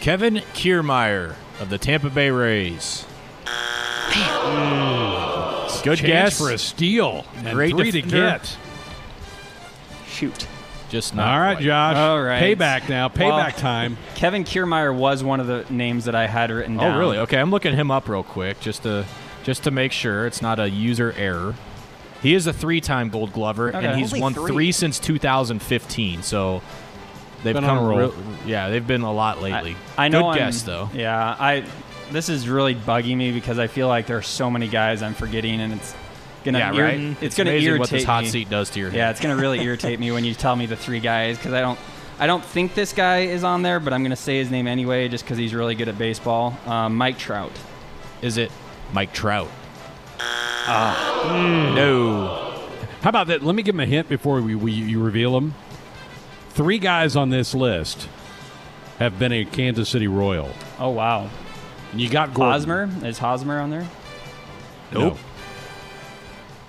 Kevin 0.00 0.36
Kiermaier 0.54 1.34
of 1.60 1.70
the 1.70 1.76
Tampa 1.78 2.08
Bay 2.08 2.30
Rays. 2.30 3.04
Good 5.82 5.96
Chance 5.98 6.00
guess. 6.02 6.38
for 6.38 6.50
a 6.50 6.58
steal. 6.58 7.24
And 7.36 7.54
Great 7.54 7.74
three 7.74 7.90
to 7.92 8.02
get. 8.02 8.56
Shoot. 10.06 10.46
Just 10.90 11.14
not. 11.14 11.32
All 11.32 11.40
right, 11.40 11.54
quite. 11.54 11.64
Josh. 11.64 11.96
All 11.96 12.20
right. 12.20 12.42
Payback 12.42 12.88
now. 12.88 13.08
Payback 13.08 13.18
Well- 13.30 13.50
time. 13.52 13.96
Kevin 14.16 14.44
Kiermaier 14.44 14.94
was 14.94 15.22
one 15.24 15.40
of 15.40 15.46
the 15.46 15.64
names 15.70 16.04
that 16.06 16.14
I 16.14 16.26
had 16.26 16.50
written 16.50 16.76
down. 16.76 16.96
Oh, 16.96 16.98
really? 16.98 17.18
Okay, 17.18 17.38
I'm 17.38 17.50
looking 17.50 17.74
him 17.74 17.90
up 17.90 18.08
real 18.08 18.22
quick 18.24 18.60
just 18.60 18.82
to 18.82 19.06
just 19.44 19.64
to 19.64 19.70
make 19.70 19.92
sure 19.92 20.26
it's 20.26 20.42
not 20.42 20.58
a 20.60 20.68
user 20.68 21.14
error. 21.16 21.54
He 22.22 22.34
is 22.34 22.46
a 22.46 22.52
three-time 22.52 23.08
Gold 23.08 23.32
Glover, 23.32 23.68
Okay. 23.74 23.86
and 23.86 23.98
he's 23.98 24.12
Only 24.12 24.20
won 24.20 24.34
three. 24.34 24.52
three 24.52 24.72
since 24.72 24.98
2015. 24.98 26.22
So 26.22 26.60
they've 27.42 27.54
Been 27.54 27.64
come 27.64 27.78
a 27.78 27.82
roll. 27.88 27.98
real- 27.98 28.14
yeah, 28.44 28.68
they've 28.68 28.86
been 28.86 29.00
a 29.00 29.12
lot 29.12 29.40
lately. 29.40 29.76
I 29.96 30.08
know. 30.08 30.20
Good 30.24 30.26
I'm- 30.26 30.36
guess 30.38 30.62
though. 30.62 30.90
Yeah, 30.92 31.16
I. 31.38 31.64
This 32.10 32.28
is 32.28 32.48
really 32.48 32.74
bugging 32.74 33.16
me 33.16 33.32
because 33.32 33.58
I 33.58 33.66
feel 33.66 33.88
like 33.88 34.06
there 34.06 34.16
are 34.18 34.22
so 34.22 34.50
many 34.50 34.68
guys 34.68 35.02
I'm 35.02 35.14
forgetting, 35.14 35.60
and 35.60 35.72
it's 35.72 35.94
gonna. 36.44 36.58
Yeah, 36.58 36.74
ir- 36.74 36.82
right. 36.82 37.16
It's, 37.22 37.36
gonna 37.36 37.50
irritate 37.50 37.78
what 37.78 37.90
this 37.90 38.04
hot 38.04 38.24
me. 38.24 38.30
seat 38.30 38.50
does 38.50 38.70
to 38.70 38.80
your 38.80 38.90
Head. 38.90 38.96
Yeah, 38.96 39.10
it's 39.10 39.20
gonna 39.20 39.36
really 39.36 39.60
irritate 39.64 40.00
me 40.00 40.10
when 40.10 40.24
you 40.24 40.34
tell 40.34 40.56
me 40.56 40.66
the 40.66 40.76
three 40.76 41.00
guys 41.00 41.36
because 41.36 41.52
I 41.52 41.60
don't. 41.60 41.78
I 42.18 42.26
don't 42.26 42.44
think 42.44 42.74
this 42.74 42.92
guy 42.92 43.20
is 43.20 43.44
on 43.44 43.62
there, 43.62 43.80
but 43.80 43.94
I'm 43.94 44.02
gonna 44.02 44.14
say 44.14 44.38
his 44.38 44.50
name 44.50 44.66
anyway 44.66 45.08
just 45.08 45.24
because 45.24 45.38
he's 45.38 45.54
really 45.54 45.74
good 45.74 45.88
at 45.88 45.96
baseball. 45.96 46.58
Um, 46.66 46.96
Mike 46.96 47.16
Trout. 47.16 47.52
Is 48.20 48.36
it 48.36 48.52
Mike 48.92 49.14
Trout? 49.14 49.48
Ah. 50.18 51.72
No. 51.74 52.68
How 53.00 53.08
about 53.08 53.28
that? 53.28 53.42
Let 53.42 53.54
me 53.54 53.62
give 53.62 53.74
him 53.74 53.80
a 53.80 53.86
hint 53.86 54.08
before 54.08 54.42
we, 54.42 54.54
we 54.54 54.72
you 54.72 55.02
reveal 55.02 55.36
him. 55.36 55.54
Three 56.50 56.78
guys 56.78 57.16
on 57.16 57.30
this 57.30 57.54
list 57.54 58.08
have 58.98 59.18
been 59.18 59.32
a 59.32 59.46
Kansas 59.46 59.88
City 59.88 60.06
Royal. 60.06 60.50
Oh 60.78 60.90
wow. 60.90 61.30
And 61.92 62.00
you 62.00 62.08
got 62.08 62.34
Gordon. 62.34 62.52
Hosmer 62.52 62.90
is 63.04 63.18
Hosmer 63.18 63.60
on 63.60 63.70
there? 63.70 63.88
Nope. 64.92 65.18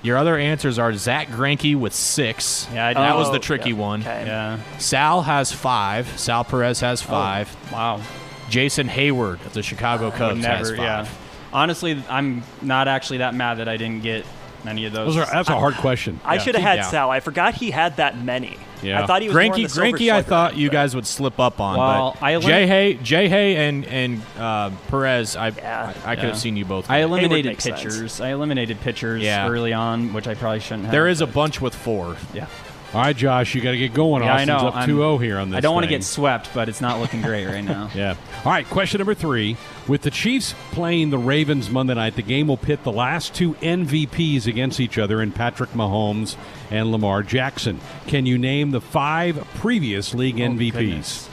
Your 0.04 0.18
other 0.18 0.36
answers 0.36 0.80
are 0.80 0.94
Zack 0.94 1.28
Greinke 1.28 1.76
with 1.76 1.94
six. 1.94 2.68
Yeah, 2.74 2.88
I 2.88 2.94
that 2.94 3.10
know. 3.10 3.18
was 3.18 3.30
oh. 3.30 3.34
the 3.34 3.40
tricky 3.40 3.70
yeah, 3.70 3.76
one. 3.76 4.02
okay. 4.02 4.26
Yeah. 4.26 4.60
Sal 4.80 5.22
has 5.22 5.52
five. 5.52 6.20
Sal 6.20 6.44
Perez 6.44 6.80
has 6.80 7.04
oh, 7.04 7.08
five. 7.08 7.72
Wow. 7.72 8.02
Jason 8.50 8.88
Heyward 8.88 9.46
of 9.46 9.54
the 9.54 9.62
Chicago 9.62 10.10
Cubs 10.10 10.44
has 10.44 10.70
five. 10.70 10.80
Yeah. 10.80 11.08
Honestly, 11.54 12.02
I'm 12.10 12.44
not 12.62 12.88
actually 12.88 13.20
that 13.20 13.36
mad 13.36 13.60
that 13.60 13.68
I 13.68 13.78
didn't 13.78 14.02
get 14.02 14.26
any 14.68 14.86
of 14.86 14.94
those. 14.94 15.16
Those 15.16 15.28
are, 15.28 15.32
that's 15.32 15.50
a 15.50 15.58
hard 15.58 15.76
question. 15.76 16.20
I 16.26 16.38
should 16.38 16.56
have 16.56 16.64
had 16.64 16.78
Yeah. 16.80 16.90
Sal. 16.90 17.10
I 17.10 17.20
forgot 17.20 17.56
he 17.56 17.72
had 17.72 17.98
that 17.98 18.18
many. 18.22 18.58
Yeah. 18.82 19.04
I 19.04 19.06
thought 19.06 19.22
he 19.22 19.28
was 19.28 19.36
more 19.36 19.44
on 19.44 19.50
Greinke, 19.52 19.64
the 19.64 19.70
silver 19.70 19.90
Greinke, 19.98 20.02
I 20.02 20.06
slugger 20.08 20.28
thought 20.30 20.52
end, 20.54 20.62
you 20.62 20.70
but- 20.70 20.74
guys 20.74 20.96
would 20.96 21.06
slip 21.06 21.40
up 21.40 21.60
on. 21.62 21.78
Well, 21.78 22.18
but 22.20 22.26
I 22.26 22.32
elim- 22.32 22.48
Jay 22.48 22.66
Hay, 22.68 22.94
Jay 22.96 23.30
Hay, 23.30 23.68
and 23.68 23.86
and 23.86 24.22
uh, 24.40 24.72
Perez, 24.88 25.36
I 25.36 25.50
Yeah. 25.50 25.94
I, 26.06 26.12
I 26.12 26.16
could 26.16 26.24
Yeah. 26.24 26.30
have 26.30 26.38
seen 26.40 26.56
you 26.58 26.66
both. 26.66 26.90
I 26.90 27.00
win. 27.06 27.10
eliminated 27.12 27.52
makes 27.52 27.64
sense. 27.64 27.82
pitchers. 27.84 28.20
I 28.22 28.30
eliminated 28.30 28.82
pitchers 28.82 29.22
Yeah. 29.22 29.48
early 29.48 29.72
on, 29.74 30.14
which 30.14 30.28
I 30.28 30.34
probably 30.34 30.62
shouldn't 30.62 30.86
have. 30.86 30.92
there 30.92 31.08
is 31.08 31.22
a 31.22 31.28
bunch 31.28 31.62
with 31.62 31.76
four. 31.76 32.16
Yeah. 32.34 32.48
All 32.94 33.00
right, 33.02 33.16
Josh, 33.16 33.56
you 33.56 33.62
got 33.62 33.72
to 33.72 33.78
get 33.78 33.94
going. 33.94 34.22
Yeah, 34.22 34.36
I 34.36 34.44
know. 34.44 34.58
up 34.68 34.76
I'm- 34.76 34.90
2-0 34.90 35.24
here 35.24 35.38
on 35.40 35.50
this. 35.50 35.58
I 35.58 35.62
don't 35.62 35.74
want 35.74 35.86
to 35.86 35.90
get 35.90 36.04
swept, 36.04 36.50
but 36.54 36.68
it's 36.68 36.82
not 36.82 37.00
looking 37.00 37.22
great 37.22 37.46
right 37.46 37.64
now. 37.64 37.90
Yeah. 37.96 38.16
All 38.44 38.52
right, 38.52 38.68
question 38.68 39.00
number 39.00 39.14
three. 39.14 39.56
With 39.88 40.02
the 40.02 40.12
Chiefs 40.12 40.56
playing 40.72 41.10
the 41.10 41.18
Ravens 41.18 41.70
Monday 41.70 41.94
night, 41.94 42.16
the 42.18 42.22
game 42.22 42.48
will 42.48 42.58
pit 42.58 42.84
the 42.84 42.92
last 42.92 43.34
two 43.34 43.54
MVPs 43.56 44.46
against 44.46 44.82
each 44.82 44.98
other 44.98 45.22
in 45.22 45.32
Patrick 45.32 45.70
Mahomes 45.72 46.36
and 46.70 46.92
Lamar 46.92 47.24
Jackson. 47.24 47.80
Can 48.08 48.26
you 48.26 48.38
name 48.38 48.72
the 48.72 48.82
five 48.82 49.38
previous 49.56 50.14
league 50.14 50.36
MVPs? 50.38 50.72
goodness. 50.74 51.30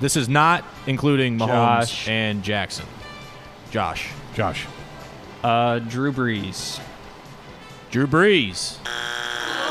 This 0.00 0.16
is 0.16 0.28
not 0.28 0.64
including 0.86 1.38
Mahomes 1.38 1.80
Josh. 1.80 2.08
and 2.08 2.42
Jackson. 2.42 2.86
Josh, 3.70 4.10
Josh. 4.34 4.66
Uh, 5.42 5.78
Drew 5.78 6.12
Brees. 6.12 6.78
Drew 7.90 8.06
Brees. 8.06 8.76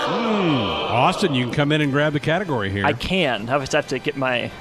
Hmm. 0.01 0.93
Austin, 0.93 1.33
you 1.35 1.45
can 1.45 1.53
come 1.53 1.71
in 1.71 1.81
and 1.81 1.91
grab 1.91 2.13
the 2.13 2.19
category 2.19 2.69
here. 2.71 2.85
I 2.85 2.93
can. 2.93 3.49
I 3.49 3.59
just 3.59 3.73
have 3.73 3.87
to 3.89 3.99
get 3.99 4.15
my 4.15 4.51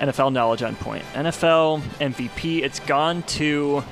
NFL 0.00 0.32
knowledge 0.32 0.62
on 0.62 0.76
point. 0.76 1.04
NFL 1.14 1.80
MVP. 2.00 2.62
It's 2.62 2.80
gone 2.80 3.22
to 3.24 3.82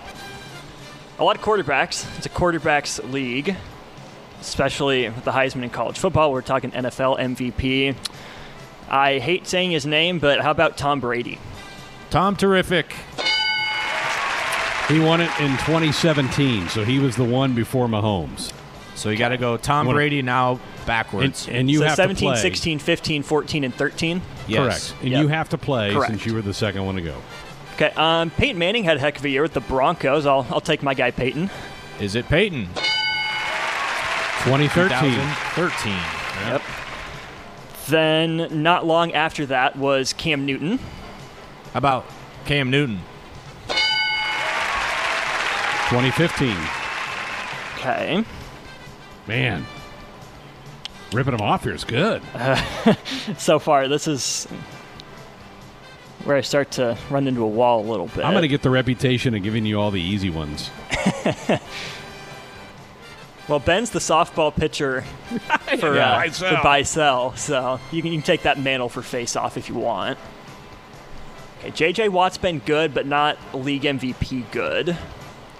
a 1.18 1.24
lot 1.24 1.36
of 1.36 1.42
quarterbacks. 1.42 2.06
It's 2.18 2.26
a 2.26 2.30
quarterbacks 2.30 3.12
league, 3.12 3.56
especially 4.40 5.08
with 5.08 5.24
the 5.24 5.32
Heisman 5.32 5.62
in 5.62 5.70
college 5.70 5.98
football. 5.98 6.32
We're 6.32 6.42
talking 6.42 6.70
NFL 6.72 7.18
MVP. 7.18 7.96
I 8.88 9.18
hate 9.18 9.46
saying 9.46 9.70
his 9.70 9.86
name, 9.86 10.18
but 10.18 10.40
how 10.40 10.50
about 10.50 10.76
Tom 10.76 11.00
Brady? 11.00 11.38
Tom 12.10 12.36
Terrific. 12.36 12.92
he 14.88 15.00
won 15.00 15.20
it 15.20 15.30
in 15.40 15.50
2017, 15.58 16.68
so 16.68 16.84
he 16.84 16.98
was 16.98 17.16
the 17.16 17.24
one 17.24 17.54
before 17.54 17.88
Mahomes. 17.88 18.52
So 18.96 19.10
you 19.10 19.16
got 19.16 19.28
to 19.28 19.36
go 19.36 19.56
Tom 19.56 19.86
Wanna- 19.86 19.96
Brady 19.98 20.22
now 20.22 20.58
backwards. 20.86 21.46
and 21.48 21.70
you 21.70 21.78
so 21.80 21.84
have 21.84 21.96
17, 21.96 22.28
to 22.28 22.32
play. 22.34 22.40
16, 22.42 22.78
15, 22.80 23.22
14, 23.22 23.64
and 23.64 23.74
13. 23.74 24.22
yes. 24.48 24.58
Correct. 24.90 24.94
And 25.02 25.12
Yep. 25.12 25.20
you 25.22 25.28
have 25.28 25.48
to 25.50 25.58
play 25.58 25.92
Correct. 25.92 26.10
since 26.10 26.26
you 26.26 26.34
were 26.34 26.42
the 26.42 26.54
second 26.54 26.84
one 26.86 26.94
to 26.96 27.02
go. 27.02 27.14
Okay, 27.74 27.90
um, 27.96 28.30
Peyton 28.30 28.58
Manning 28.58 28.84
had 28.84 28.96
a 28.96 29.00
heck 29.00 29.18
of 29.18 29.24
a 29.24 29.28
year 29.28 29.42
with 29.42 29.52
the 29.52 29.60
Broncos. 29.60 30.24
I'll, 30.24 30.46
I'll 30.50 30.62
take 30.62 30.82
my 30.82 30.94
guy 30.94 31.10
Peyton. 31.10 31.50
Is 32.00 32.14
it 32.14 32.26
Peyton? 32.28 32.68
2013. 34.44 35.10
2013. 35.12 35.92
Yep. 36.46 36.62
Then, 37.88 38.62
not 38.62 38.86
long 38.86 39.12
after 39.12 39.44
that 39.46 39.76
was 39.76 40.12
Cam 40.14 40.46
Newton. 40.46 40.78
How 41.72 41.78
about 41.78 42.06
Cam 42.46 42.70
Newton? 42.70 43.00
2015. 45.90 46.56
Okay. 47.78 48.24
Man. 49.26 49.66
Ripping 51.12 51.32
them 51.36 51.40
off 51.40 51.64
here 51.64 51.74
is 51.74 51.84
good. 51.84 52.22
So 53.38 53.58
far, 53.58 53.88
this 53.88 54.06
is 54.06 54.44
where 56.24 56.36
I 56.36 56.40
start 56.42 56.70
to 56.72 56.96
run 57.10 57.26
into 57.26 57.42
a 57.42 57.48
wall 57.48 57.80
a 57.80 57.86
little 57.88 58.06
bit. 58.06 58.24
I'm 58.24 58.32
going 58.32 58.42
to 58.42 58.48
get 58.48 58.62
the 58.62 58.70
reputation 58.70 59.34
of 59.34 59.42
giving 59.42 59.66
you 59.66 59.80
all 59.80 59.90
the 59.90 60.00
easy 60.00 60.30
ones. 60.30 60.70
well, 63.48 63.58
Ben's 63.58 63.90
the 63.90 63.98
softball 63.98 64.54
pitcher 64.54 65.02
for, 65.80 65.94
Yeah, 65.96 66.12
uh, 66.12 66.16
buy, 66.18 66.28
for 66.28 66.34
sell. 66.34 66.62
buy 66.62 66.82
sell, 66.82 67.36
so 67.36 67.80
you 67.90 68.02
can, 68.02 68.12
you 68.12 68.18
can 68.18 68.24
take 68.26 68.42
that 68.42 68.58
mantle 68.60 68.88
for 68.88 69.02
face 69.02 69.34
off 69.36 69.56
if 69.56 69.68
you 69.68 69.74
want. 69.74 70.18
Okay, 71.64 71.70
JJ 71.92 72.08
Watt's 72.10 72.38
been 72.38 72.60
good, 72.60 72.94
but 72.94 73.06
not 73.06 73.38
league 73.54 73.82
MVP 73.82 74.50
good. 74.52 74.96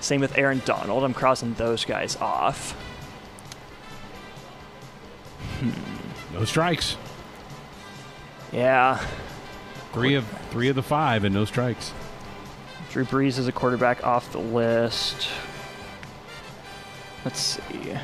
Same 0.00 0.20
with 0.20 0.36
Aaron 0.38 0.62
Donald. 0.64 1.02
I'm 1.04 1.14
crossing 1.14 1.54
those 1.54 1.84
guys 1.84 2.16
off. 2.16 2.76
Hmm. 5.60 6.34
No 6.34 6.44
strikes. 6.44 6.96
Yeah, 8.52 9.04
Three 9.92 10.14
of 10.14 10.26
three 10.50 10.68
of 10.68 10.76
the 10.76 10.82
five 10.82 11.24
and 11.24 11.34
no 11.34 11.44
strikes. 11.46 11.92
Drew 12.90 13.04
Brees 13.04 13.38
is 13.38 13.48
a 13.48 13.52
quarterback 13.52 14.04
off 14.06 14.30
the 14.32 14.38
list. 14.38 15.28
Let's 17.24 17.40
see. 17.40 17.96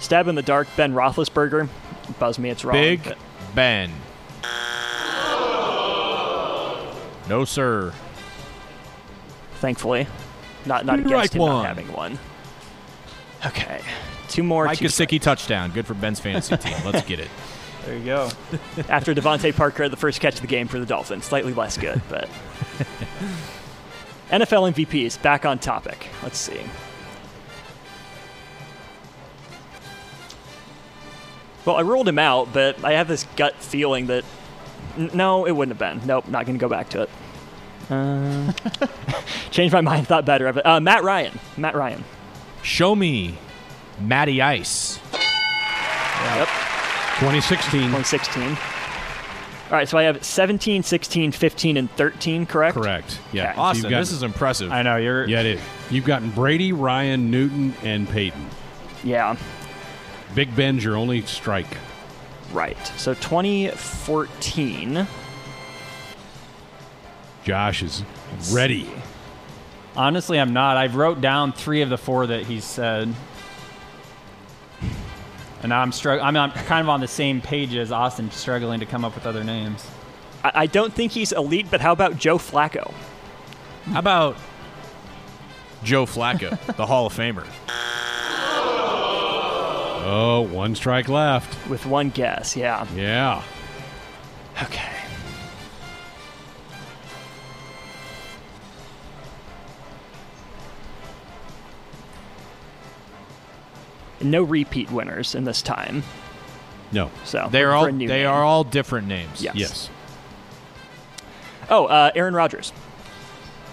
Stab 0.00 0.28
in 0.28 0.34
the 0.34 0.42
dark, 0.42 0.68
Ben 0.76 0.94
Roethlisberger. 0.94 1.68
Buzz 2.18 2.38
me, 2.38 2.50
it's 2.50 2.64
wrong. 2.64 2.74
Big 2.74 3.04
but- 3.04 3.18
Ben. 3.54 3.92
No, 7.28 7.44
sir. 7.44 7.92
thankfully. 9.56 10.06
Not 10.68 10.86
not 10.86 10.98
Strike 11.00 11.06
against 11.06 11.34
him 11.34 11.42
one. 11.42 11.50
not 11.56 11.66
having 11.66 11.92
one. 11.92 12.18
Okay, 13.46 13.80
two 14.28 14.42
more. 14.42 14.66
Mike 14.66 14.78
Gesicki 14.78 15.20
touchdown. 15.20 15.70
Good 15.70 15.86
for 15.86 15.94
Ben's 15.94 16.20
fantasy 16.20 16.56
team. 16.56 16.76
Let's 16.84 17.06
get 17.06 17.20
it. 17.20 17.28
There 17.84 17.96
you 17.96 18.04
go. 18.04 18.28
after 18.88 19.14
DeVante 19.14 19.54
Parker 19.56 19.84
had 19.84 19.92
the 19.92 19.96
first 19.96 20.20
catch 20.20 20.34
of 20.34 20.40
the 20.42 20.46
game 20.46 20.68
for 20.68 20.78
the 20.78 20.84
Dolphins. 20.86 21.24
Slightly 21.24 21.54
less 21.54 21.78
good, 21.78 22.02
but 22.10 22.28
NFL 24.30 24.74
MVPs 24.74 25.20
back 25.22 25.46
on 25.46 25.58
topic. 25.58 26.08
Let's 26.22 26.36
see. 26.38 26.60
Well, 31.64 31.76
I 31.76 31.80
ruled 31.80 32.08
him 32.08 32.18
out, 32.18 32.52
but 32.52 32.82
I 32.84 32.92
have 32.92 33.08
this 33.08 33.24
gut 33.36 33.54
feeling 33.56 34.06
that 34.06 34.24
n- 34.96 35.10
no, 35.14 35.44
it 35.46 35.52
wouldn't 35.52 35.78
have 35.78 35.98
been. 35.98 36.06
Nope, 36.06 36.28
not 36.28 36.46
going 36.46 36.58
to 36.58 36.60
go 36.60 36.68
back 36.68 36.90
to 36.90 37.02
it. 37.02 37.10
Uh, 37.90 38.52
changed 39.50 39.72
my 39.72 39.80
mind. 39.80 40.06
Thought 40.06 40.24
better 40.24 40.46
of 40.46 40.56
it. 40.56 40.66
Uh, 40.66 40.80
Matt 40.80 41.02
Ryan. 41.02 41.38
Matt 41.56 41.74
Ryan. 41.74 42.04
Show 42.62 42.94
me 42.94 43.38
Matty 44.00 44.42
Ice. 44.42 44.98
Yep. 45.12 46.48
2016. 47.20 47.80
2016. 47.80 48.42
All 49.70 49.74
right, 49.76 49.86
so 49.88 49.98
I 49.98 50.04
have 50.04 50.24
17, 50.24 50.82
16, 50.82 51.32
15, 51.32 51.76
and 51.76 51.90
13, 51.90 52.46
correct? 52.46 52.74
Correct. 52.74 53.18
Yeah. 53.32 53.50
Okay. 53.50 53.60
Austin, 53.60 53.90
You've 53.90 53.98
this 54.00 54.12
is 54.12 54.22
impressive. 54.22 54.72
I 54.72 54.80
know 54.82 54.96
you're. 54.96 55.26
Yeah, 55.28 55.40
it 55.40 55.46
is. 55.46 55.60
You've 55.90 56.06
gotten 56.06 56.30
Brady, 56.30 56.72
Ryan, 56.72 57.30
Newton, 57.30 57.74
and 57.82 58.08
Peyton. 58.08 58.46
Yeah, 59.04 59.36
Big 60.34 60.56
Ben's 60.56 60.82
your 60.82 60.96
only 60.96 61.20
strike. 61.22 61.76
right. 62.52 62.78
So 62.96 63.12
2014. 63.14 65.06
Josh 67.48 67.82
is 67.82 68.04
ready. 68.52 68.86
Honestly, 69.96 70.38
I'm 70.38 70.52
not. 70.52 70.76
I've 70.76 70.96
wrote 70.96 71.22
down 71.22 71.54
three 71.54 71.80
of 71.80 71.88
the 71.88 71.96
four 71.96 72.26
that 72.26 72.44
he 72.44 72.60
said, 72.60 73.14
and 75.62 75.72
I'm 75.72 75.90
struggling. 75.90 76.26
I'm, 76.26 76.36
I'm 76.36 76.50
kind 76.50 76.84
of 76.84 76.90
on 76.90 77.00
the 77.00 77.08
same 77.08 77.40
page 77.40 77.74
as 77.74 77.90
Austin, 77.90 78.30
struggling 78.32 78.80
to 78.80 78.86
come 78.86 79.02
up 79.02 79.14
with 79.14 79.24
other 79.24 79.44
names. 79.44 79.86
I, 80.44 80.52
I 80.54 80.66
don't 80.66 80.92
think 80.92 81.12
he's 81.12 81.32
elite, 81.32 81.68
but 81.70 81.80
how 81.80 81.92
about 81.92 82.18
Joe 82.18 82.36
Flacco? 82.36 82.92
How 83.86 84.00
about 84.00 84.36
Joe 85.82 86.04
Flacco, 86.04 86.50
the 86.76 86.84
Hall 86.84 87.06
of 87.06 87.16
Famer? 87.16 87.46
Oh, 90.04 90.46
one 90.52 90.74
strike 90.74 91.08
left. 91.08 91.66
With 91.66 91.86
one 91.86 92.10
guess, 92.10 92.56
yeah. 92.56 92.86
Yeah. 92.94 93.42
Okay. 94.62 94.97
No 104.20 104.42
repeat 104.42 104.90
winners 104.90 105.34
in 105.34 105.44
this 105.44 105.62
time. 105.62 106.02
No. 106.92 107.10
So 107.24 107.48
They 107.50 107.62
are 107.62 107.72
all 107.72 107.84
they 107.86 107.92
name. 107.92 108.26
are 108.26 108.42
all 108.42 108.64
different 108.64 109.06
names. 109.08 109.42
Yes. 109.42 109.54
Yes. 109.56 109.90
Oh, 111.70 111.86
uh, 111.86 112.10
Aaron 112.14 112.34
Rodgers. 112.34 112.72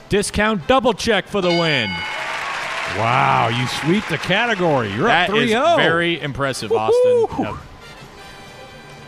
Discount 0.09 0.67
double 0.67 0.93
check 0.93 1.27
for 1.27 1.41
the 1.41 1.49
win. 1.49 1.89
Wow, 2.97 3.47
you 3.47 3.65
sweep 3.67 4.05
the 4.09 4.17
category. 4.17 4.91
You're 4.93 5.07
That 5.07 5.29
up 5.29 5.35
is 5.37 5.43
3 5.43 5.47
0. 5.49 5.75
very 5.77 6.21
impressive, 6.21 6.71
Austin. 6.71 7.25
Yep. 7.39 7.55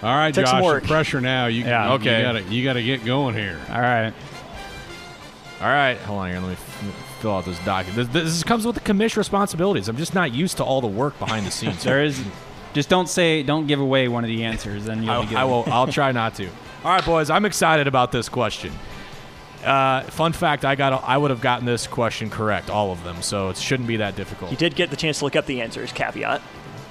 All 0.03 0.15
right, 0.15 0.33
Took 0.33 0.47
some 0.47 0.61
Josh. 0.61 0.83
Pressure 0.83 1.21
now. 1.21 1.45
You, 1.47 1.63
Yeah. 1.63 1.87
you, 1.89 1.93
Okay. 1.95 2.17
You 2.17 2.23
gotta, 2.25 2.41
you 2.43 2.63
gotta 2.63 2.83
get 2.83 3.05
going 3.05 3.35
here. 3.35 3.59
All 3.69 3.79
right. 3.81 4.13
All 5.61 5.67
right, 5.67 5.97
hold 5.99 6.19
on 6.19 6.29
here. 6.29 6.39
Let 6.39 6.47
me 6.47 6.53
f- 6.53 6.66
fill 7.17 7.35
out 7.35 7.45
this 7.45 7.59
document. 7.65 8.11
This, 8.13 8.23
this 8.23 8.43
comes 8.43 8.65
with 8.65 8.75
the 8.75 8.81
commission 8.81 9.19
responsibilities. 9.19 9.89
I'm 9.89 9.97
just 9.97 10.13
not 10.13 10.33
used 10.33 10.57
to 10.57 10.63
all 10.63 10.81
the 10.81 10.87
work 10.87 11.17
behind 11.19 11.45
the 11.45 11.51
scenes. 11.51 11.83
There 11.83 12.03
is. 12.03 12.21
Just 12.73 12.89
don't 12.89 13.09
say. 13.09 13.43
Don't 13.43 13.67
give 13.67 13.79
away 13.79 14.07
one 14.07 14.23
of 14.23 14.27
the 14.27 14.43
answers, 14.43 14.85
then 14.85 15.03
you'll 15.03 15.21
be 15.23 15.29
good. 15.29 15.37
I, 15.37 15.41
I 15.41 15.45
will. 15.45 15.63
I'll 15.67 15.87
try 15.87 16.11
not 16.11 16.35
to. 16.35 16.47
All 16.47 16.93
right, 16.93 17.03
boys. 17.03 17.29
I'm 17.29 17.45
excited 17.45 17.87
about 17.87 18.11
this 18.11 18.29
question. 18.29 18.71
Uh, 19.65 20.01
fun 20.03 20.33
fact: 20.33 20.63
I 20.63 20.75
got. 20.75 21.03
I 21.03 21.17
would 21.17 21.31
have 21.31 21.41
gotten 21.41 21.65
this 21.65 21.87
question 21.87 22.29
correct, 22.29 22.69
all 22.69 22.91
of 22.91 23.03
them. 23.03 23.21
So 23.21 23.49
it 23.49 23.57
shouldn't 23.57 23.87
be 23.87 23.97
that 23.97 24.15
difficult. 24.15 24.51
You 24.51 24.57
did 24.57 24.75
get 24.75 24.89
the 24.89 24.95
chance 24.95 25.19
to 25.19 25.25
look 25.25 25.35
up 25.35 25.45
the 25.45 25.61
answers, 25.61 25.91
caveat. 25.91 26.41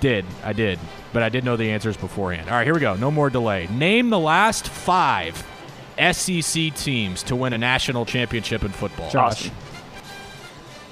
Did 0.01 0.27
I 0.45 0.53
did, 0.53 0.79
but 1.13 1.23
I 1.23 1.29
did 1.29 1.45
know 1.45 1.57
the 1.57 1.71
answers 1.71 1.97
beforehand. 1.97 2.51
All 2.51 2.57
right, 2.57 2.67
here 2.67 2.75
we 2.75 2.81
go. 2.81 2.97
No 2.97 3.11
more 3.11 3.31
delay. 3.31 3.67
Name 3.69 4.11
the 4.11 4.19
last 4.19 4.69
five 4.69 5.47
SEC 6.13 6.75
teams 6.75 7.23
to 7.25 7.37
win 7.37 7.53
a 7.53 7.59
national 7.59 8.05
championship 8.05 8.63
in 8.63 8.73
football. 8.73 9.11
Josh. 9.11 9.51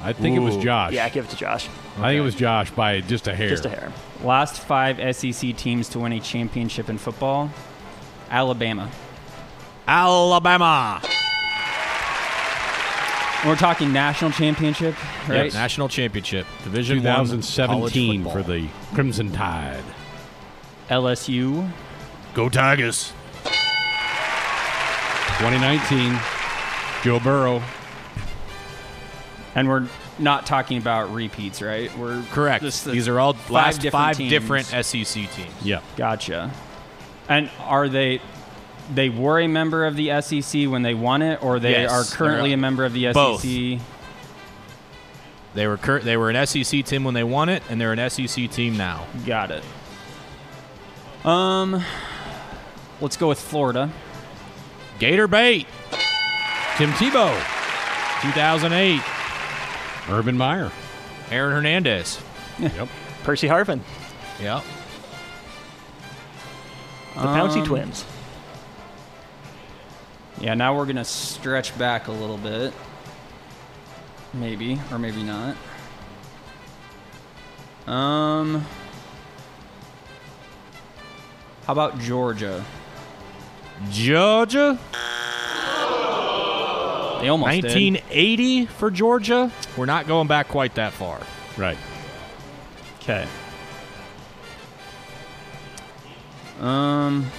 I 0.04 0.12
think 0.12 0.36
it 0.36 0.40
was 0.40 0.56
Josh. 0.58 0.92
Yeah, 0.92 1.08
give 1.08 1.24
it 1.24 1.30
to 1.30 1.36
Josh. 1.36 1.66
I 1.96 2.08
think 2.10 2.18
it 2.18 2.20
was 2.20 2.34
Josh 2.34 2.70
by 2.70 3.00
just 3.00 3.26
a 3.26 3.34
hair. 3.34 3.48
Just 3.48 3.64
a 3.64 3.70
hair. 3.70 3.90
Last 4.22 4.60
five 4.60 5.16
SEC 5.16 5.56
teams 5.56 5.88
to 5.90 5.98
win 5.98 6.12
a 6.12 6.20
championship 6.20 6.90
in 6.90 6.98
football: 6.98 7.50
Alabama. 8.30 8.90
Alabama. 9.88 11.00
We're 13.46 13.56
talking 13.56 13.92
national 13.92 14.30
championship, 14.32 14.94
right? 15.28 15.44
Yep, 15.46 15.54
national 15.54 15.88
championship, 15.88 16.46
Division 16.64 16.98
2017 16.98 18.24
for 18.24 18.42
the 18.42 18.68
Crimson 18.94 19.32
Tide. 19.32 19.84
LSU. 20.90 21.70
Go 22.34 22.48
Tigers. 22.50 23.12
2019, 25.38 26.18
Joe 27.02 27.20
Burrow. 27.20 27.62
And 29.56 29.68
we're 29.68 29.86
not 30.18 30.46
talking 30.46 30.78
about 30.78 31.12
repeats, 31.14 31.62
right? 31.62 31.96
We're 31.96 32.22
Correct. 32.32 32.62
just 32.64 32.84
the 32.84 32.90
These 32.90 33.06
are 33.08 33.20
all 33.20 33.36
last 33.48 33.76
different 33.80 33.92
five 33.92 34.16
teams. 34.16 34.30
different 34.30 34.66
SEC 34.66 35.04
teams. 35.30 35.52
Yeah. 35.62 35.80
Gotcha. 35.96 36.50
And 37.28 37.50
are 37.60 37.88
they? 37.88 38.20
They 38.92 39.08
were 39.08 39.40
a 39.40 39.46
member 39.46 39.86
of 39.86 39.96
the 39.96 40.20
SEC 40.20 40.64
when 40.68 40.82
they 40.82 40.92
won 40.94 41.22
it, 41.22 41.42
or 41.42 41.58
they 41.60 41.70
Yes, 41.70 41.90
are 42.12 42.16
currently 42.16 42.52
a 42.52 42.56
member 42.56 42.84
of 42.84 42.92
the 42.92 43.04
SEC. 43.04 43.14
both. 43.14 43.40
SEC. 43.42 43.80
They 45.54 45.66
were 45.68 45.76
cur- 45.76 46.00
they 46.00 46.16
were 46.16 46.30
an 46.30 46.46
SEC 46.46 46.84
team 46.84 47.04
when 47.04 47.14
they 47.14 47.22
won 47.24 47.48
it, 47.48 47.62
and 47.70 47.80
they're 47.80 47.92
an 47.92 48.10
SEC 48.10 48.50
team 48.50 48.76
now. 48.76 49.06
Got 49.24 49.52
it. 49.52 49.62
Um, 51.24 51.82
let's 53.00 53.16
go 53.16 53.28
with 53.28 53.40
Florida. 53.40 53.90
Gator 54.98 55.28
Bait, 55.28 55.66
Tim 56.76 56.90
Tebow. 56.92 57.32
2008. 58.22 59.00
Urban 60.10 60.36
Meyer. 60.36 60.70
Aaron 61.30 61.52
Hernandez. 61.52 62.20
Yep. 62.60 62.88
Percy 63.24 63.48
Harvin, 63.48 63.80
Yep. 64.40 64.62
the 67.14 67.20
Pouncey 67.22 67.58
Um, 67.60 67.64
twins. 67.66 68.04
Yeah, 70.40 70.54
now 70.54 70.76
we're 70.76 70.86
gonna 70.86 71.04
stretch 71.04 71.76
back 71.76 72.06
a 72.06 72.12
little 72.12 72.36
bit. 72.36 72.72
Maybe, 74.34 74.78
or 74.92 74.98
maybe 75.00 75.22
not. 75.24 75.56
Um, 77.88 78.64
how 81.66 81.72
about 81.72 81.98
Georgia? 81.98 82.64
Georgia. 83.90 84.78
They 87.24 87.30
almost 87.30 87.52
did. 87.62 87.64
1980 87.64 88.66
for 88.66 88.90
Georgia. 88.90 89.50
We're 89.76 89.86
not 89.86 90.06
going 90.06 90.28
back 90.28 90.48
quite 90.48 90.74
that 90.74 90.92
far. 90.92 91.20
Right. 91.56 91.78
Okay. 93.00 93.26
Um, 96.60 97.30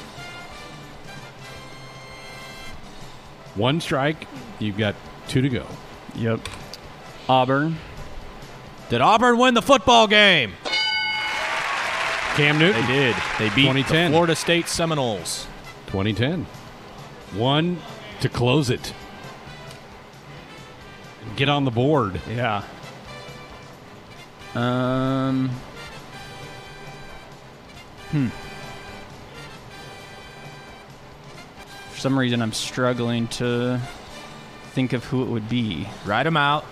One 3.55 3.79
strike. 3.79 4.27
You've 4.59 4.77
got 4.77 4.95
two 5.27 5.41
to 5.41 5.49
go. 5.49 5.65
yep. 6.13 6.41
Auburn. 7.27 7.77
Did 8.89 9.01
Auburn 9.01 9.37
win 9.37 9.53
the 9.53 9.61
football 9.61 10.07
game? 10.07 10.53
Cam 12.35 12.59
Newton. 12.59 12.81
They 12.81 12.87
did. 12.87 13.15
They 13.39 13.49
beat 13.49 13.63
2010. 13.63 14.11
the 14.11 14.15
Florida 14.15 14.35
State 14.35 14.67
Seminoles. 14.67 15.47
2010. 15.87 16.45
One 17.33 17.79
to 18.19 18.29
close 18.29 18.69
it. 18.69 18.93
Get 21.35 21.49
on 21.49 21.65
the 21.65 21.71
board. 21.71 22.21
Yeah. 22.29 22.63
Um. 24.53 25.49
Hmm. 28.11 28.27
For 31.91 31.99
some 31.99 32.17
reason, 32.19 32.41
I'm 32.41 32.53
struggling 32.53 33.27
to 33.29 33.81
think 34.71 34.93
of 34.93 35.03
who 35.05 35.23
it 35.23 35.27
would 35.27 35.49
be. 35.49 35.87
Write 36.05 36.23
them 36.23 36.37
out. 36.37 36.65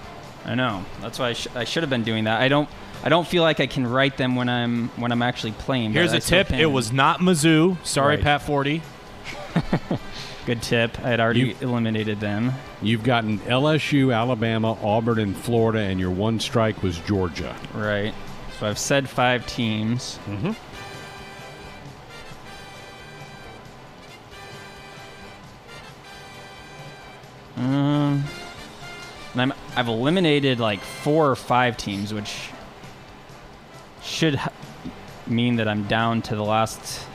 I 0.45 0.55
know. 0.55 0.83
That's 1.01 1.19
why 1.19 1.29
I, 1.29 1.33
sh- 1.33 1.47
I 1.55 1.63
should 1.63 1.83
have 1.83 1.89
been 1.89 2.03
doing 2.03 2.25
that. 2.25 2.41
I 2.41 2.47
don't. 2.47 2.69
I 3.05 3.09
don't 3.09 3.27
feel 3.27 3.43
like 3.43 3.59
I 3.59 3.67
can 3.67 3.85
write 3.85 4.15
them 4.15 4.35
when 4.35 4.47
I'm 4.47 4.87
when 4.95 5.11
I'm 5.11 5.21
actually 5.21 5.51
playing. 5.53 5.91
Here's 5.91 6.13
I 6.13 6.17
a 6.17 6.21
still 6.21 6.43
tip. 6.45 6.53
It 6.53 6.67
was 6.67 6.93
not 6.93 7.19
Mizzou. 7.19 7.83
Sorry, 7.85 8.15
Right. 8.15 8.23
Pat 8.23 8.41
Forde. 8.41 8.81
Good 10.45 10.61
tip. 10.61 10.99
I 10.99 11.09
had 11.09 11.19
already 11.21 11.39
You- 11.39 11.55
eliminated 11.61 12.19
them. 12.19 12.53
You've 12.81 13.03
gotten 13.03 13.39
LSU, 13.47 14.13
Alabama, 14.13 14.77
Auburn, 14.83 15.19
and 15.19 15.35
Florida, 15.37 15.79
and 15.79 15.99
your 15.99 16.11
one 16.11 16.39
strike 16.39 16.83
was 16.83 16.97
Georgia. 16.99 17.55
Right. 17.73 18.13
So 18.59 18.67
I've 18.67 18.77
said 18.79 19.07
five 19.07 19.45
teams. 19.47 20.19
Mm-hmm. 20.29 20.51
Um, 27.55 28.23
and 29.33 29.41
I'm 29.41 29.53
I've 29.75 29.87
eliminated 29.87 30.59
like 30.59 30.81
four 30.81 31.29
or 31.29 31.35
five 31.35 31.77
teams, 31.77 32.13
which 32.13 32.49
should 34.01 34.35
h- 34.35 34.41
mean 35.27 35.57
that 35.57 35.67
I'm 35.67 35.83
down 35.83 36.21
to 36.23 36.35
the 36.35 36.43
last 36.43 37.05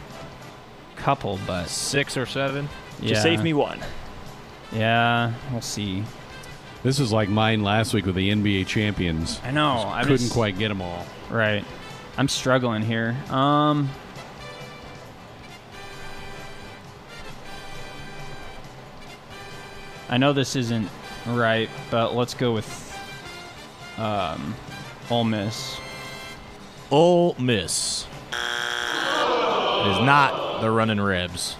couple, 0.97 1.39
but 1.47 1.69
Six 1.69 2.17
or 2.17 2.27
seven. 2.27 2.69
Yeah, 3.01 3.09
Just 3.11 3.23
save 3.23 3.43
me 3.43 3.53
one. 3.55 3.81
Yeah, 4.73 5.33
we'll 5.53 5.61
see. 5.61 6.03
This 6.83 7.01
is 7.01 7.13
like 7.13 7.29
mine 7.29 7.63
last 7.63 7.93
week 7.95 8.07
with 8.07 8.15
the 8.15 8.31
NBA 8.31 8.67
champions. 8.67 9.41
I 9.43 9.51
know. 9.51 9.75
Just 9.77 9.87
I 9.87 10.03
couldn't 10.03 10.19
just- 10.19 10.33
quite 10.33 10.59
get 10.59 10.69
them 10.69 10.81
all. 10.83 11.07
Right. 11.31 11.65
I'm 12.17 12.29
struggling 12.29 12.83
here. 12.83 13.17
Um. 13.31 13.89
I 20.09 20.17
know 20.17 20.33
this 20.33 20.57
isn't 20.57 20.89
right, 21.27 21.69
but 21.91 22.15
let's 22.15 22.35
go 22.35 22.53
with 22.53 22.99
um, 23.99 24.55
Ole 25.11 25.25
Miss. 25.25 25.79
Ole 26.91 27.35
Miss. 27.39 28.07
is 28.33 30.01
not 30.01 30.61
the 30.63 30.71
running 30.71 31.01
ribs. 31.01 31.57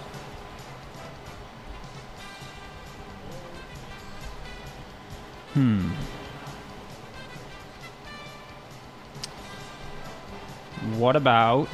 Hmm. 5.59 5.89
What 11.01 11.17
about? 11.17 11.69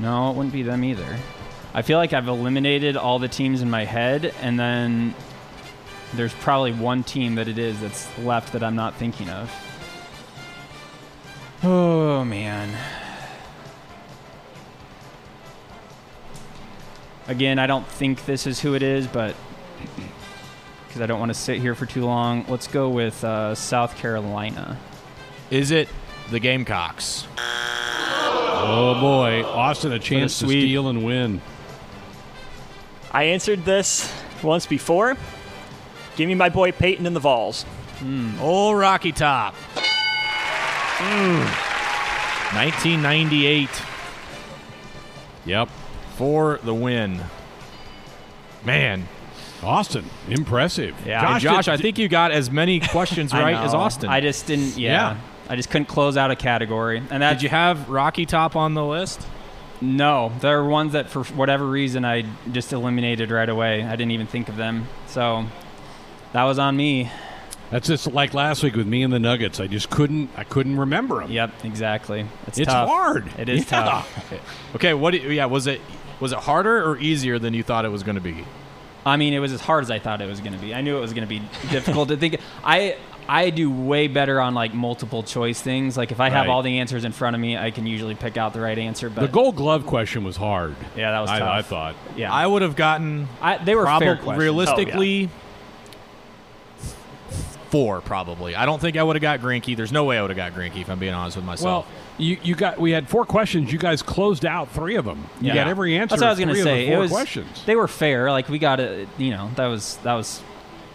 No, 0.00 0.30
it 0.30 0.36
wouldn't 0.36 0.52
be 0.52 0.64
them 0.64 0.82
either. 0.82 1.18
I 1.72 1.82
feel 1.82 1.98
like 1.98 2.12
I've 2.12 2.26
eliminated 2.26 2.96
all 2.96 3.20
the 3.20 3.28
teams 3.28 3.62
in 3.62 3.70
my 3.70 3.84
head, 3.84 4.34
and 4.40 4.58
then 4.58 5.14
there's 6.14 6.34
probably 6.34 6.72
one 6.72 7.04
team 7.04 7.36
that 7.36 7.46
it 7.46 7.58
is 7.58 7.80
that's 7.80 8.18
left 8.18 8.52
that 8.52 8.64
I'm 8.64 8.74
not 8.74 8.96
thinking 8.96 9.30
of. 9.30 9.52
Oh 11.62 12.24
man. 12.24 12.76
Again, 17.28 17.60
I 17.60 17.68
don't 17.68 17.86
think 17.86 18.24
this 18.24 18.48
is 18.48 18.58
who 18.58 18.74
it 18.74 18.82
is, 18.82 19.06
but 19.06 19.36
because 20.90 21.02
I 21.02 21.06
don't 21.06 21.20
want 21.20 21.30
to 21.30 21.34
sit 21.38 21.60
here 21.60 21.76
for 21.76 21.86
too 21.86 22.04
long, 22.04 22.44
let's 22.48 22.66
go 22.66 22.88
with 22.90 23.22
uh, 23.22 23.54
South 23.54 23.96
Carolina. 23.96 24.76
Is 25.48 25.70
it 25.70 25.88
the 26.30 26.40
Gamecocks? 26.40 27.28
Oh 27.38 28.98
boy, 29.00 29.44
Austin 29.44 29.92
a 29.92 30.00
chance 30.00 30.38
to 30.40 30.46
sweep. 30.46 30.64
steal 30.64 30.88
and 30.88 31.04
win. 31.04 31.40
I 33.12 33.24
answered 33.24 33.64
this 33.64 34.12
once 34.42 34.66
before. 34.66 35.16
Give 36.16 36.26
me 36.28 36.34
my 36.34 36.48
boy 36.48 36.72
Peyton 36.72 37.06
and 37.06 37.14
the 37.14 37.20
Vols. 37.20 37.64
Old 38.40 38.76
Rocky 38.76 39.12
Top. 39.12 39.54
1998 42.52 43.68
Yep. 45.46 45.68
for 46.16 46.58
the 46.64 46.74
win. 46.74 47.20
Man. 48.64 49.08
Austin, 49.62 50.04
impressive. 50.28 50.94
Yeah. 51.06 51.20
Josh, 51.22 51.42
Josh 51.42 51.64
did- 51.66 51.74
I 51.74 51.76
think 51.76 51.98
you 51.98 52.08
got 52.08 52.30
as 52.32 52.50
many 52.50 52.80
questions 52.88 53.32
right 53.32 53.54
as. 53.54 53.74
Austin. 53.74 54.08
I 54.08 54.20
just 54.20 54.46
didn't. 54.46 54.76
Yeah, 54.78 55.12
Yeah. 55.14 55.20
I 55.48 55.56
just 55.56 55.68
couldn't 55.70 55.86
close 55.88 56.16
out 56.16 56.30
a 56.30 56.36
category, 56.36 57.02
and 57.10 57.22
that 57.22 57.34
Did 57.34 57.42
you 57.42 57.48
have 57.48 57.88
Rocky 57.88 58.24
Top 58.26 58.54
on 58.56 58.74
the 58.74 58.84
list? 58.84 59.26
No, 59.80 60.30
there 60.40 60.58
are 60.60 60.64
ones 60.68 60.92
that 60.92 61.08
for 61.10 61.24
whatever 61.24 61.66
reason 61.66 62.04
I 62.04 62.24
just 62.52 62.72
eliminated 62.72 63.30
right 63.30 63.48
away. 63.48 63.82
I 63.82 63.90
didn't 63.96 64.10
even 64.12 64.26
think 64.26 64.48
of 64.48 64.56
them, 64.56 64.86
so 65.06 65.46
that 66.32 66.44
was 66.44 66.58
on 66.58 66.76
me. 66.76 67.10
That's 67.70 67.86
just 67.86 68.06
like 68.12 68.34
last 68.34 68.62
week 68.62 68.74
with 68.76 68.86
me 68.86 69.02
and 69.02 69.12
the 69.12 69.18
Nuggets. 69.18 69.58
I 69.60 69.66
just 69.68 69.90
couldn't. 69.90 70.30
I 70.36 70.44
couldn't 70.44 70.76
remember 70.78 71.20
them. 71.20 71.30
Yep, 71.30 71.64
exactly. 71.64 72.26
It's, 72.46 72.58
It's 72.58 72.66
tough. 72.68 72.88
hard. 72.88 73.30
It 73.38 73.48
is 73.48 73.60
Yeah. 73.70 73.80
tough. 73.84 74.32
Okay, 74.74 74.92
what? 74.94 75.12
do 75.12 75.18
you- 75.18 75.30
Yeah, 75.30 75.46
was 75.46 75.66
it 75.66 75.80
was 76.20 76.32
it 76.32 76.38
harder 76.38 76.84
or 76.88 76.98
easier 76.98 77.38
than 77.38 77.54
you 77.54 77.62
thought 77.62 77.84
it 77.84 77.90
was 77.90 78.02
going 78.02 78.16
to 78.16 78.20
be? 78.20 78.44
I 79.04 79.16
mean, 79.16 79.32
it 79.32 79.38
was 79.38 79.52
as 79.52 79.60
hard 79.60 79.82
as 79.82 79.90
I 79.90 79.98
thought 79.98 80.20
it 80.20 80.28
was 80.28 80.40
going 80.40 80.52
to 80.52 80.58
be. 80.58 80.74
I 80.74 80.80
knew 80.82 80.96
it 80.96 81.00
was 81.00 81.12
going 81.14 81.26
to 81.26 81.28
be 81.28 81.40
difficult 81.70 82.08
to 82.08 82.16
think. 82.16 82.38
I 82.62 82.96
I 83.28 83.50
do 83.50 83.70
way 83.70 84.08
better 84.08 84.40
on 84.40 84.54
like 84.54 84.74
multiple 84.74 85.22
choice 85.22 85.60
things. 85.60 85.96
Like 85.96 86.10
if 86.10 86.18
I 86.20 86.30
have 86.30 86.46
Right. 86.46 86.52
all 86.52 86.62
the 86.62 86.80
answers 86.80 87.04
in 87.04 87.12
front 87.12 87.36
of 87.36 87.40
me, 87.40 87.56
I 87.56 87.70
can 87.70 87.86
usually 87.86 88.14
pick 88.14 88.36
out 88.36 88.52
the 88.52 88.60
right 88.60 88.76
answer. 88.76 89.08
But 89.08 89.20
The 89.22 89.28
Gold 89.28 89.56
Glove 89.56 89.86
question 89.86 90.24
was 90.24 90.36
hard. 90.36 90.74
Yeah, 90.96 91.12
that 91.12 91.20
was 91.20 91.30
I, 91.30 91.38
tough. 91.38 91.48
I 91.48 91.62
thought. 91.62 91.94
yeah, 92.16 92.32
I 92.32 92.46
would 92.46 92.62
have 92.62 92.76
gotten 92.76 93.28
I, 93.40 93.56
they 93.58 93.74
were 93.74 93.84
probably 93.84 94.06
fair 94.06 94.16
questions. 94.16 94.38
realistically 94.38 95.30
oh, 95.32 96.86
four. 97.70 98.00
Probably. 98.00 98.54
I 98.56 98.66
don't 98.66 98.80
think 98.80 98.96
I 98.96 99.02
would 99.02 99.16
have 99.16 99.22
got 99.22 99.40
Greinke. 99.40 99.76
There's 99.76 99.92
no 99.92 100.04
way 100.04 100.18
I 100.18 100.22
would 100.22 100.30
have 100.30 100.36
got 100.36 100.52
Greinke 100.52 100.80
if 100.80 100.90
I'm 100.90 100.98
being 100.98 101.14
honest 101.14 101.36
with 101.36 101.44
Well, 101.44 101.52
myself. 101.52 101.86
You, 102.20 102.36
you 102.42 102.54
got. 102.54 102.78
We 102.78 102.90
had 102.92 103.08
four 103.08 103.24
questions. 103.24 103.72
You 103.72 103.78
guys 103.78 104.02
closed 104.02 104.44
out 104.46 104.70
three 104.70 104.96
of 104.96 105.04
them. 105.04 105.24
You 105.40 105.48
Yeah. 105.48 105.54
got 105.54 105.66
every 105.68 105.96
answer. 105.96 106.10
That's 106.16 106.22
what 106.22 106.26
I 106.28 106.30
was 106.30 106.38
going 106.38 106.54
to 106.54 106.62
say. 106.62 106.86
The 106.86 106.92
it 106.92 106.98
was 106.98 107.10
questions. 107.10 107.64
they 107.66 107.76
were 107.76 107.88
fair. 107.88 108.30
Like 108.30 108.48
we 108.48 108.58
got 108.58 108.78
it. 108.80 109.08
You 109.18 109.30
know, 109.30 109.50
that 109.56 109.66
was 109.66 109.96
that 110.04 110.14
was 110.14 110.42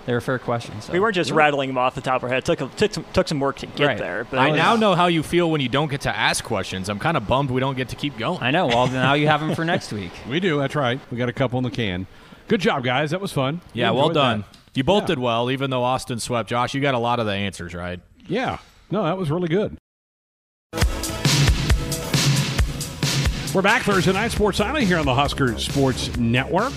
they 0.05 0.13
were 0.13 0.21
fair 0.21 0.37
questions. 0.37 0.85
So. 0.85 0.93
We 0.93 0.99
weren't 0.99 1.15
just 1.15 1.31
rattling 1.31 1.67
them 1.69 1.79
off 1.79 1.95
the 1.95 2.01
top 2.01 2.17
of 2.17 2.23
our 2.25 2.29
head. 2.29 2.37
It 2.37 2.45
took, 2.45 2.61
a- 2.61 2.67
took, 2.77 2.93
some, 2.93 3.05
took 3.11 3.27
some 3.27 3.39
work 3.39 3.55
to 3.57 3.65
get 3.65 3.87
Right. 3.87 3.97
there. 3.97 4.27
But 4.29 4.37
I 4.37 4.49
was- 4.51 4.57
now 4.57 4.75
know 4.75 4.93
how 4.93 5.07
you 5.07 5.23
feel 5.23 5.49
when 5.49 5.61
you 5.61 5.67
don't 5.69 5.89
get 5.89 6.01
to 6.01 6.15
ask 6.15 6.43
questions. 6.43 6.89
I'm 6.89 6.99
kind 6.99 7.17
of 7.17 7.27
bummed 7.27 7.49
we 7.49 7.59
don't 7.59 7.75
get 7.75 7.89
to 7.89 7.95
keep 7.95 8.15
going. 8.15 8.39
I 8.43 8.51
know. 8.51 8.67
Well, 8.67 8.85
now 8.87 9.13
you 9.15 9.27
have 9.27 9.39
them 9.41 9.55
for 9.55 9.65
next 9.65 9.91
week. 9.91 10.11
We 10.29 10.39
do. 10.39 10.59
That's 10.59 10.75
right. 10.75 10.99
We 11.09 11.17
got 11.17 11.27
a 11.29 11.33
couple 11.33 11.57
in 11.57 11.63
the 11.63 11.71
can. 11.71 12.05
Good 12.47 12.61
job, 12.61 12.83
guys. 12.83 13.09
That 13.09 13.19
was 13.19 13.31
fun. 13.31 13.61
Yeah, 13.73 13.89
We 13.89 13.97
well 13.97 14.09
done. 14.09 14.41
that. 14.41 14.57
You 14.75 14.83
both 14.83 15.03
Yeah. 15.03 15.07
did 15.07 15.19
well, 15.19 15.49
even 15.49 15.71
though 15.71 15.81
Austin 15.83 16.19
swept. 16.19 16.49
Josh, 16.49 16.75
you 16.75 16.81
got 16.81 16.93
a 16.93 16.99
lot 16.99 17.19
of 17.19 17.25
the 17.25 17.31
answers 17.33 17.73
right. 17.73 17.99
Yeah. 18.27 18.59
No, 18.91 19.03
that 19.05 19.17
was 19.17 19.31
really 19.31 19.47
good. 19.47 19.75
We're 23.55 23.61
back 23.61 23.83
Thursday 23.83 24.11
night 24.11 24.31
Sports 24.31 24.59
Island 24.59 24.85
here 24.85 24.97
on 24.97 25.05
the 25.05 25.15
Husker 25.15 25.57
Sports 25.57 26.17
Network. 26.17 26.73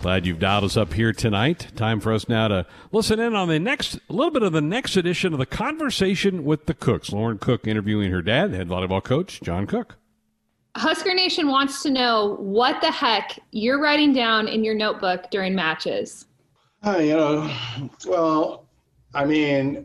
Glad 0.00 0.24
you've 0.24 0.38
dialed 0.38 0.62
us 0.62 0.76
up 0.76 0.92
here 0.92 1.12
tonight. 1.12 1.72
Time 1.74 1.98
for 1.98 2.12
us 2.12 2.28
now 2.28 2.46
to 2.46 2.66
listen 2.92 3.18
in 3.18 3.34
on 3.34 3.48
the 3.48 3.58
next, 3.58 3.96
a 3.96 4.12
little 4.12 4.30
bit 4.30 4.44
of 4.44 4.52
the 4.52 4.60
next 4.60 4.96
edition 4.96 5.32
of 5.32 5.40
the 5.40 5.44
conversation 5.44 6.44
with 6.44 6.66
the 6.66 6.74
Cooks. 6.74 7.10
Lauren 7.10 7.38
Cook 7.38 7.66
interviewing 7.66 8.12
her 8.12 8.22
dad, 8.22 8.52
head 8.52 8.68
volleyball 8.68 9.02
coach 9.02 9.40
John 9.40 9.66
Cook. 9.66 9.96
Husker 10.76 11.12
Nation 11.12 11.48
wants 11.48 11.82
to 11.82 11.90
know 11.90 12.36
what 12.38 12.80
the 12.80 12.92
heck 12.92 13.36
you're 13.50 13.80
writing 13.80 14.12
down 14.12 14.46
in 14.46 14.62
your 14.62 14.76
notebook 14.76 15.32
during 15.32 15.56
matches. 15.56 16.26
Uh, 16.84 16.98
you 16.98 17.16
know, 17.16 17.52
well, 18.06 18.68
I 19.14 19.24
mean, 19.24 19.84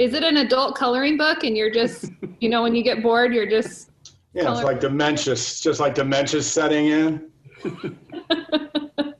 Is 0.00 0.14
it 0.14 0.24
an 0.24 0.38
adult 0.38 0.74
coloring 0.74 1.16
book 1.16 1.44
and 1.44 1.56
you're 1.56 1.70
just, 1.70 2.10
you 2.40 2.48
know, 2.48 2.64
when 2.64 2.74
you 2.74 2.82
get 2.82 3.04
bored, 3.04 3.32
you're 3.32 3.48
just. 3.48 3.90
Yeah, 4.34 4.52
it's 4.52 4.62
like 4.62 4.80
dementia, 4.80 5.32
it's 5.32 5.60
just 5.60 5.80
like 5.80 5.94
dementia 5.94 6.42
setting 6.42 6.86
in. 6.86 7.30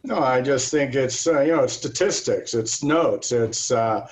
no, 0.05 0.19
I 0.19 0.41
just 0.41 0.71
think 0.71 0.95
it's, 0.95 1.27
uh, 1.27 1.41
you 1.41 1.57
know, 1.57 1.65
it's 1.65 1.75
statistics, 1.75 2.55
it's 2.55 2.83
notes, 2.83 3.31
it's, 3.33 3.71
uh, 3.71 4.09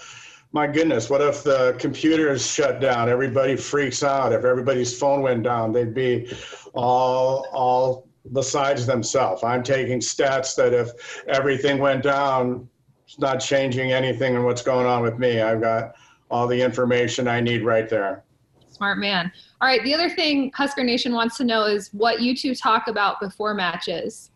my 0.52 0.66
goodness, 0.66 1.09
what 1.09 1.20
if 1.20 1.43
the 1.43 1.77
computers 1.78 2.44
shut 2.47 2.81
down? 2.81 3.09
Everybody 3.09 3.55
freaks 3.56 4.02
out. 4.02 4.32
If 4.32 4.44
everybody's 4.44 4.98
phone 4.98 5.22
went 5.22 5.44
down, 5.44 5.72
they'd 5.72 5.94
be 5.94 6.32
all, 6.74 7.47
all 7.52 8.09
besides 8.32 8.85
themselves. 8.85 9.44
I'm 9.44 9.62
taking 9.62 10.01
stats 10.01 10.56
that 10.56 10.74
if 10.74 10.90
everything 11.28 11.78
went 11.78 12.02
down, 12.02 12.68
it's 13.06 13.18
not 13.18 13.39
changing 13.39 13.93
anything 13.93 14.35
in 14.35 14.44
what's 14.44 14.62
going 14.62 14.86
on 14.86 15.02
with 15.02 15.18
me. 15.18 15.40
I've 15.40 15.60
got 15.60 15.94
all 16.31 16.48
the 16.48 16.60
information 16.60 17.28
I 17.28 17.40
need 17.40 17.64
right 17.64 17.89
there. 17.89 18.24
Smart 18.68 18.98
man. 18.98 19.31
All 19.60 19.68
right. 19.68 19.82
The 19.82 19.92
other 19.92 20.08
thing 20.08 20.50
Husker 20.54 20.82
Nation 20.82 21.12
wants 21.12 21.36
to 21.36 21.44
know 21.44 21.64
is 21.64 21.92
what 21.92 22.22
you 22.22 22.34
two 22.34 22.54
talk 22.54 22.88
about 22.88 23.20
before 23.20 23.52
matches. 23.52 24.30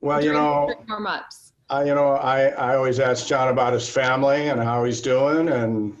Well, 0.00 0.24
you 0.24 0.32
know, 0.32 0.74
warm 0.88 1.06
ups. 1.06 1.52
I, 1.68 1.84
you 1.84 1.94
know, 1.94 2.12
I, 2.12 2.46
I 2.48 2.76
always 2.76 2.98
ask 2.98 3.26
John 3.26 3.48
about 3.48 3.74
his 3.74 3.88
family 3.88 4.48
and 4.48 4.62
how 4.62 4.84
he's 4.84 5.00
doing. 5.00 5.48
And, 5.48 5.96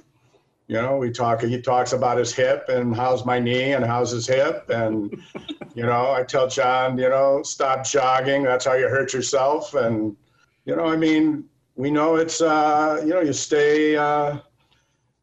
you 0.68 0.76
know, 0.76 0.96
we 0.96 1.10
talk, 1.10 1.42
he 1.42 1.60
talks 1.60 1.92
about 1.92 2.16
his 2.16 2.32
hip 2.32 2.64
and 2.68 2.96
how's 2.96 3.26
my 3.26 3.38
knee 3.38 3.72
and 3.72 3.84
how's 3.84 4.10
his 4.10 4.26
hip. 4.26 4.70
And, 4.70 5.22
you 5.74 5.84
know, 5.84 6.12
I 6.12 6.22
tell 6.22 6.48
John, 6.48 6.98
you 6.98 7.10
know, 7.10 7.42
stop 7.42 7.84
jogging. 7.84 8.42
That's 8.42 8.64
how 8.64 8.74
you 8.74 8.88
hurt 8.88 9.12
yourself. 9.12 9.74
And, 9.74 10.16
you 10.64 10.76
know, 10.76 10.86
I 10.86 10.96
mean, 10.96 11.44
we 11.76 11.90
know 11.90 12.16
it's, 12.16 12.40
uh, 12.40 13.02
you 13.04 13.10
know, 13.10 13.20
you 13.20 13.34
stay, 13.34 13.96
uh, 13.96 14.38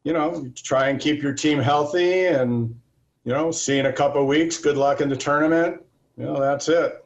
you 0.04 0.12
know, 0.12 0.46
try 0.54 0.88
and 0.88 1.00
keep 1.00 1.20
your 1.20 1.32
team 1.32 1.58
healthy 1.58 2.26
and, 2.26 2.79
you 3.24 3.32
know, 3.32 3.50
see 3.50 3.78
in 3.78 3.86
a 3.86 3.92
couple 3.92 4.20
of 4.20 4.26
weeks. 4.26 4.58
Good 4.58 4.76
luck 4.76 5.00
in 5.00 5.08
the 5.08 5.16
tournament. 5.16 5.82
You 6.16 6.24
know, 6.24 6.40
that's 6.40 6.68
it. 6.68 7.04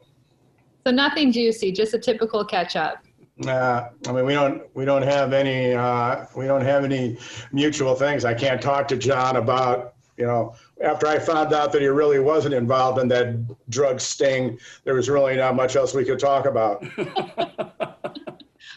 So 0.85 0.91
nothing 0.91 1.31
juicy, 1.31 1.71
just 1.71 1.93
a 1.93 1.99
typical 1.99 2.45
catch 2.45 2.75
up. 2.75 3.03
Nah, 3.37 3.89
I 4.07 4.11
mean 4.13 4.25
we 4.25 4.33
don't 4.33 4.63
we 4.75 4.85
don't 4.85 5.01
have 5.01 5.33
any 5.33 5.73
uh, 5.73 6.25
we 6.37 6.45
don't 6.45 6.61
have 6.61 6.85
any 6.85 7.17
mutual 7.51 7.93
things. 7.93 8.23
I 8.23 8.33
can't 8.33 8.61
talk 8.61 8.87
to 8.89 8.95
John 8.95 9.35
about 9.35 9.95
you 10.15 10.25
know 10.25 10.55
after 10.81 11.07
I 11.07 11.19
found 11.19 11.51
out 11.53 11.73
that 11.73 11.81
he 11.81 11.87
really 11.87 12.19
wasn't 12.19 12.53
involved 12.53 12.99
in 12.99 13.09
that 13.09 13.69
drug 13.69 13.99
sting. 13.99 14.57
There 14.85 14.93
was 14.93 15.09
really 15.09 15.35
not 15.35 15.55
much 15.55 15.75
else 15.75 15.93
we 15.93 16.05
could 16.05 16.19
talk 16.19 16.45
about. 16.45 16.85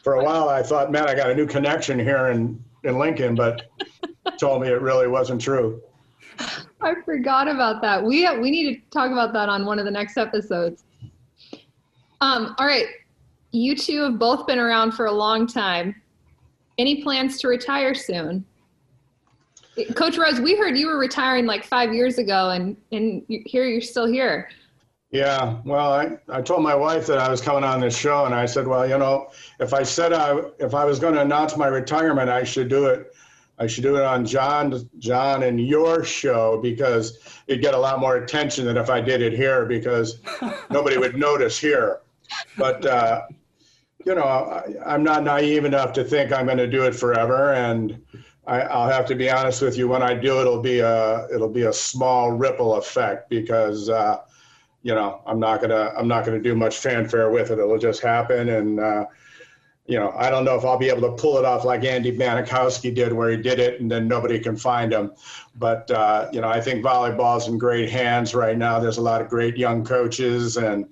For 0.03 0.15
a 0.15 0.25
while, 0.25 0.49
I 0.49 0.63
thought, 0.63 0.91
man, 0.91 1.09
I 1.09 1.15
got 1.15 1.31
a 1.31 1.35
new 1.35 1.47
connection 1.47 1.99
here 1.99 2.29
in 2.29 2.63
in 2.83 2.99
Lincoln, 2.99 3.37
but 3.37 3.71
told 4.39 4.63
me 4.63 4.69
it 4.69 4.81
really 4.81 5.07
wasn't 5.07 5.41
true. 5.41 5.81
I 6.81 6.95
forgot 7.05 7.49
about 7.49 7.83
that. 7.83 8.03
We 8.03 8.29
we 8.39 8.51
need 8.51 8.75
to 8.75 8.81
talk 8.91 9.11
about 9.11 9.33
that 9.33 9.49
on 9.49 9.65
one 9.65 9.79
of 9.79 9.85
the 9.85 9.91
next 9.91 10.17
episodes. 10.17 10.85
Um, 12.21 12.55
all 12.59 12.67
right, 12.67 12.87
you 13.53 13.77
two 13.77 14.03
have 14.03 14.19
both 14.19 14.47
been 14.47 14.59
around 14.59 14.93
for 14.93 15.07
a 15.07 15.13
long 15.13 15.47
time. 15.47 16.01
Any 16.79 17.03
plans 17.03 17.41
to 17.41 17.49
retire 17.49 17.95
soon? 17.95 18.45
Coach 19.95 20.19
Rose, 20.19 20.41
we 20.41 20.57
heard 20.57 20.77
you 20.77 20.87
were 20.87 20.99
retiring 20.99 21.47
like 21.47 21.65
five 21.65 21.93
years 21.93 22.19
ago, 22.19 22.51
and 22.51 22.77
and 22.93 23.23
here 23.29 23.65
you're 23.65 23.81
still 23.81 24.07
here. 24.07 24.49
Yeah, 25.11 25.57
well, 25.65 25.91
I, 25.93 26.19
I 26.29 26.43
told 26.43 26.63
my 26.63 26.75
wife 26.75 27.07
that 27.07 27.17
I 27.17 27.31
was 27.31 27.41
coming 27.41 27.65
on 27.65 27.81
this 27.81 27.97
show, 27.97 28.27
and 28.27 28.35
I 28.35 28.45
said, 28.45 28.67
well, 28.67 28.87
you 28.87 28.99
know, 28.99 29.31
if 29.59 29.73
I 29.73 29.83
said 29.83 30.13
I 30.13 30.41
if 30.59 30.75
I 30.75 30.85
was 30.85 30.99
going 30.99 31.15
to 31.15 31.23
announce 31.23 31.57
my 31.57 31.67
retirement, 31.67 32.29
I 32.29 32.45
should 32.45 32.69
do 32.69 32.87
it. 32.87 33.15
I 33.59 33.67
should 33.67 33.83
do 33.83 33.97
it 33.97 34.05
on 34.05 34.25
John 34.25 34.89
John 34.99 35.43
and 35.43 35.61
your 35.61 36.05
show 36.05 36.61
because 36.63 37.19
it'd 37.47 37.63
get 37.63 37.75
a 37.75 37.79
lot 37.79 38.01
more 38.01 38.17
attention 38.17 38.65
than 38.67 38.77
if 38.77 38.89
I 38.89 39.01
did 39.01 39.21
it 39.21 39.33
here 39.33 39.67
because 39.67 40.21
nobody 40.71 40.97
would 40.97 41.17
notice 41.17 41.59
here. 41.59 42.01
But 42.57 42.87
uh, 42.87 43.23
you 44.05 44.15
know, 44.15 44.25
I, 44.25 44.65
I'm 44.87 45.03
not 45.03 45.25
naive 45.25 45.65
enough 45.65 45.93
to 45.95 46.05
think 46.05 46.33
I'm 46.33 46.47
going 46.47 46.59
to 46.59 46.69
do 46.69 46.85
it 46.85 46.95
forever, 46.95 47.53
and 47.55 48.01
I, 48.47 48.61
I'll 48.63 48.91
have 48.91 49.07
to 49.07 49.15
be 49.15 49.31
honest 49.31 49.61
with 49.61 49.77
you. 49.77 49.89
When 49.89 50.03
I 50.03 50.15
do, 50.15 50.41
it'll 50.41 50.63
be 50.63 50.79
a 50.81 51.27
it'll 51.35 51.51
be 51.51 51.63
a 51.63 51.73
small 51.73 52.31
ripple 52.33 52.77
effect 52.77 53.29
because 53.29 53.91
uh, 53.91 54.21
you 54.83 54.95
know 54.95 55.21
I'm 55.27 55.41
not 55.41 55.61
gonna 55.61 55.93
I'm 55.97 56.09
not 56.09 56.25
gonna 56.25 56.41
do 56.41 56.55
much 56.55 56.79
fanfare 56.79 57.31
with 57.31 57.51
it. 57.51 57.59
It'll 57.59 57.79
just 57.79 58.03
happen, 58.03 58.49
and 58.49 58.79
uh, 58.79 59.07
you 59.89 59.99
know 59.99 60.13
I 60.17 60.31
don't 60.31 60.45
know 60.45 60.55
if 60.55 60.65
I'll 60.65 60.79
be 60.79 60.91
able 60.91 61.03
to 61.03 61.21
pull 61.21 61.39
it 61.39 61.45
off 61.45 61.65
like 61.65 61.85
Andy 61.85 62.17
Banachowski 62.17 62.95
did, 62.95 63.13
where 63.13 63.31
he 63.31 63.37
did 63.37 63.59
it 63.59 63.81
and 63.81 63.91
then 63.91 64.07
nobody 64.07 64.39
can 64.39 64.57
find 64.57 64.93
him. 64.93 65.13
But 65.57 65.91
uh, 65.91 66.29
you 66.33 66.41
know 66.41 66.49
I 66.49 66.61
think 66.61 66.85
volleyball's 66.85 67.49
in 67.49 67.59
great 67.59 67.91
hands 67.91 68.35
right 68.35 68.57
now. 68.57 68.79
There's 68.79 68.99
a 68.99 69.03
lot 69.03 69.21
of 69.21 69.29
great 69.29 69.57
young 69.57 69.85
coaches 69.85 70.57
and 70.57 70.87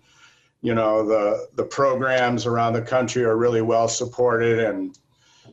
you 0.63 0.75
know 0.75 1.07
the 1.07 1.47
the 1.55 1.65
programs 1.65 2.47
around 2.47 2.73
the 2.73 2.83
country 2.83 3.23
are 3.25 3.37
really 3.37 3.63
well 3.63 3.87
supported. 3.87 4.59
And 4.59 4.99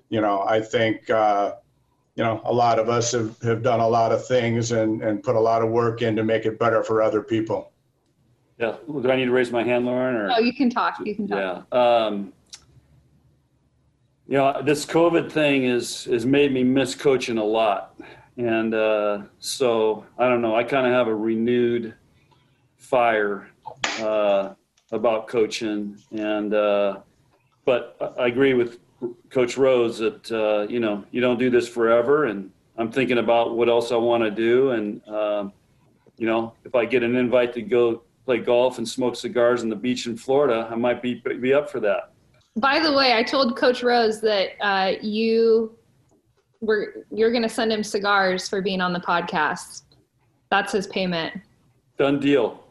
you 0.09 0.21
know 0.21 0.43
i 0.43 0.61
think 0.61 1.09
uh, 1.09 1.53
you 2.15 2.23
know 2.23 2.39
a 2.45 2.53
lot 2.53 2.77
of 2.79 2.87
us 2.87 3.11
have, 3.11 3.35
have 3.41 3.63
done 3.63 3.79
a 3.79 3.87
lot 3.87 4.11
of 4.11 4.25
things 4.25 4.71
and 4.71 5.01
and 5.01 5.23
put 5.23 5.35
a 5.35 5.39
lot 5.39 5.61
of 5.61 5.69
work 5.69 6.01
in 6.01 6.15
to 6.15 6.23
make 6.23 6.45
it 6.45 6.59
better 6.59 6.83
for 6.83 7.01
other 7.01 7.21
people. 7.21 7.71
Yeah. 8.59 8.75
Do 8.87 9.09
i 9.09 9.15
need 9.15 9.25
to 9.25 9.31
raise 9.31 9.51
my 9.51 9.63
hand 9.63 9.85
lauren 9.85 10.15
or? 10.15 10.31
Oh 10.31 10.39
you 10.39 10.53
can 10.53 10.69
talk. 10.69 10.99
You 11.03 11.15
can 11.15 11.27
talk. 11.27 11.65
Yeah. 11.71 11.79
Um, 11.79 12.31
you 14.33 14.39
know 14.39 14.63
this 14.63 14.83
covid 14.83 15.31
thing 15.31 15.65
is 15.65 16.05
has 16.05 16.25
made 16.25 16.51
me 16.51 16.63
miss 16.63 16.95
coaching 16.95 17.37
a 17.37 17.43
lot. 17.43 17.93
And 18.35 18.73
uh, 18.73 19.21
so 19.37 20.07
i 20.17 20.27
don't 20.27 20.41
know 20.41 20.55
i 20.55 20.63
kind 20.63 20.87
of 20.87 20.93
have 20.93 21.07
a 21.07 21.13
renewed 21.13 21.93
fire 22.77 23.51
uh, 23.99 24.55
about 24.91 25.27
coaching, 25.27 25.99
and 26.11 26.51
uh, 26.51 27.01
but 27.63 27.95
I 28.19 28.25
agree 28.25 28.55
with 28.55 28.79
Coach 29.29 29.55
Rose 29.55 29.99
that 29.99 30.31
uh, 30.31 30.65
you 30.67 30.79
know 30.79 31.05
you 31.11 31.21
don't 31.21 31.37
do 31.37 31.51
this 31.51 31.67
forever, 31.67 32.25
and 32.25 32.49
I'm 32.75 32.91
thinking 32.91 33.19
about 33.19 33.55
what 33.55 33.69
else 33.69 33.91
I 33.91 33.97
want 33.97 34.23
to 34.23 34.31
do, 34.31 34.71
and 34.71 35.07
um, 35.07 35.53
you 36.17 36.25
know 36.25 36.53
if 36.65 36.73
I 36.73 36.85
get 36.85 37.03
an 37.03 37.15
invite 37.15 37.53
to 37.53 37.61
go 37.61 38.01
play 38.25 38.39
golf 38.39 38.79
and 38.79 38.89
smoke 38.89 39.15
cigars 39.15 39.61
on 39.61 39.69
the 39.69 39.75
beach 39.75 40.07
in 40.07 40.17
Florida, 40.17 40.67
I 40.71 40.75
might 40.75 41.03
be 41.03 41.21
be 41.39 41.53
up 41.53 41.69
for 41.69 41.79
that. 41.81 42.12
By 42.55 42.79
the 42.79 42.93
way, 42.93 43.13
I 43.13 43.23
told 43.23 43.57
Coach 43.57 43.81
Rose 43.83 44.21
that 44.21 44.51
uh, 44.61 44.93
you 45.01 45.75
were 46.61 47.05
you're 47.11 47.31
going 47.31 47.43
to 47.43 47.49
send 47.49 47.71
him 47.71 47.83
cigars 47.83 48.47
for 48.47 48.61
being 48.61 48.81
on 48.81 48.93
the 48.93 48.99
podcast. 48.99 49.83
That's 50.49 50.71
his 50.71 50.87
payment. 50.87 51.33
Done 51.97 52.19
deal. 52.19 52.63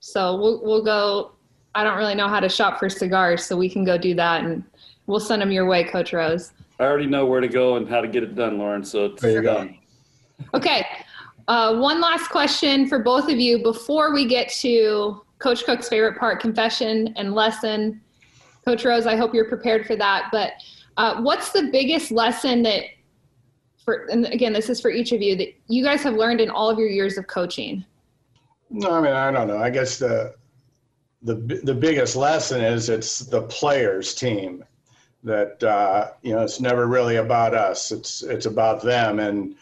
So 0.00 0.36
we'll 0.36 0.62
we'll 0.62 0.84
go. 0.84 1.32
I 1.74 1.84
don't 1.84 1.96
really 1.96 2.14
know 2.14 2.28
how 2.28 2.40
to 2.40 2.48
shop 2.48 2.78
for 2.78 2.88
cigars, 2.88 3.44
so 3.44 3.56
we 3.56 3.68
can 3.68 3.84
go 3.84 3.96
do 3.96 4.14
that, 4.14 4.42
and 4.42 4.64
we'll 5.06 5.20
send 5.20 5.42
them 5.42 5.52
your 5.52 5.66
way, 5.66 5.84
Coach 5.84 6.12
Rose. 6.12 6.52
I 6.80 6.84
already 6.84 7.06
know 7.06 7.26
where 7.26 7.40
to 7.40 7.48
go 7.48 7.76
and 7.76 7.88
how 7.88 8.00
to 8.00 8.08
get 8.08 8.22
it 8.22 8.34
done, 8.34 8.58
Lauren. 8.58 8.84
So 8.84 9.06
it's 9.06 9.22
there 9.22 9.32
you 9.32 9.42
done. 9.42 9.78
go. 10.40 10.58
Okay. 10.58 10.86
Uh, 11.48 11.76
one 11.78 12.00
last 12.00 12.28
question 12.28 12.86
for 12.86 12.98
both 12.98 13.28
of 13.30 13.38
you 13.40 13.62
before 13.62 14.12
we 14.12 14.26
get 14.26 14.48
to 14.50 15.22
Coach 15.38 15.64
Cook's 15.64 15.88
favorite 15.88 16.18
part, 16.18 16.40
confession 16.40 17.12
and 17.16 17.34
lesson. 17.34 18.00
Coach 18.68 18.84
Rose, 18.84 19.06
I 19.06 19.16
hope 19.16 19.34
you're 19.34 19.46
prepared 19.46 19.86
for 19.86 19.96
that. 19.96 20.28
But 20.30 20.52
uh, 20.96 21.22
what's 21.22 21.52
the 21.52 21.70
biggest 21.72 22.10
lesson 22.10 22.62
that, 22.64 22.84
for 23.84 24.06
and 24.10 24.26
again, 24.26 24.52
this 24.52 24.68
is 24.68 24.80
for 24.80 24.90
each 24.90 25.12
of 25.12 25.22
you 25.22 25.36
that 25.36 25.54
you 25.68 25.82
guys 25.82 26.02
have 26.02 26.14
learned 26.14 26.40
in 26.40 26.50
all 26.50 26.68
of 26.68 26.78
your 26.78 26.88
years 26.88 27.16
of 27.16 27.26
coaching? 27.26 27.84
no 28.70 28.90
i 28.90 29.00
mean 29.00 29.12
i 29.12 29.30
don't 29.30 29.48
know 29.48 29.58
i 29.58 29.70
guess 29.70 29.98
the 29.98 30.34
the 31.22 31.34
the 31.64 31.74
biggest 31.74 32.16
lesson 32.16 32.60
is 32.60 32.88
it's 32.88 33.20
the 33.20 33.42
players 33.42 34.14
team 34.14 34.64
that 35.24 35.62
uh, 35.64 36.12
you 36.22 36.32
know 36.32 36.42
it's 36.42 36.60
never 36.60 36.86
really 36.86 37.16
about 37.16 37.54
us 37.54 37.90
it's 37.90 38.22
it's 38.22 38.46
about 38.46 38.82
them 38.82 39.18
and 39.18 39.56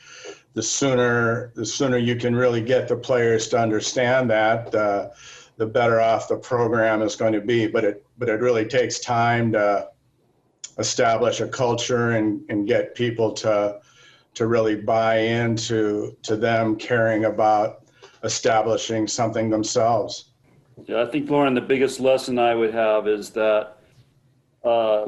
the 0.55 0.63
sooner 0.63 1.51
the 1.55 1.65
sooner 1.65 1.97
you 1.97 2.17
can 2.17 2.35
really 2.35 2.61
get 2.61 2.89
the 2.89 2.97
players 2.97 3.49
to 3.49 3.59
understand 3.59 4.29
that 4.29 4.75
uh, 4.75 5.09
the 5.57 5.67
better 5.67 6.01
off 6.01 6.29
the 6.29 6.37
program 6.37 7.03
is 7.03 7.17
going 7.17 7.33
to 7.33 7.41
be 7.41 7.67
but 7.67 7.85
it 7.85 8.07
but 8.19 8.29
it 8.29 8.41
really 8.41 8.65
takes 8.65 8.99
time 8.99 9.53
to 9.53 9.89
establish 10.79 11.41
a 11.41 11.49
culture 11.49 12.13
and 12.13 12.43
and 12.49 12.67
get 12.67 12.95
people 12.95 13.33
to 13.33 13.81
to 14.35 14.47
really 14.47 14.77
buy 14.77 15.17
into 15.17 16.15
to 16.23 16.37
them 16.37 16.77
caring 16.77 17.25
about 17.25 17.87
establishing 18.23 19.07
something 19.07 19.49
themselves. 19.49 20.33
Yeah, 20.85 21.03
I 21.03 21.07
think 21.07 21.31
Lauren, 21.31 21.55
the 21.55 21.63
biggest 21.63 22.01
lesson 22.01 22.39
I 22.39 22.55
would 22.55 22.75
have 22.75 23.09
is 23.09 23.31
that 23.31 23.79
uh, 24.63 25.07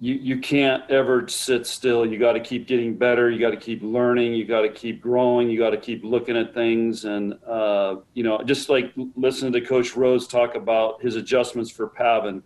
you 0.00 0.14
you 0.14 0.38
can't 0.38 0.88
ever 0.90 1.26
sit 1.26 1.66
still. 1.66 2.06
You 2.06 2.18
got 2.18 2.32
to 2.32 2.40
keep 2.40 2.68
getting 2.68 2.96
better. 2.96 3.30
You 3.30 3.40
got 3.40 3.50
to 3.50 3.56
keep 3.56 3.82
learning. 3.82 4.34
You 4.34 4.44
got 4.44 4.60
to 4.60 4.68
keep 4.68 5.00
growing. 5.00 5.50
You 5.50 5.58
got 5.58 5.70
to 5.70 5.76
keep 5.76 6.04
looking 6.04 6.36
at 6.36 6.54
things, 6.54 7.04
and 7.04 7.34
uh, 7.44 7.96
you 8.14 8.22
know, 8.22 8.40
just 8.42 8.68
like 8.68 8.92
listening 9.16 9.52
to 9.54 9.60
Coach 9.60 9.96
Rose 9.96 10.28
talk 10.28 10.54
about 10.54 11.02
his 11.02 11.16
adjustments 11.16 11.70
for 11.70 11.88
Pavin. 11.88 12.42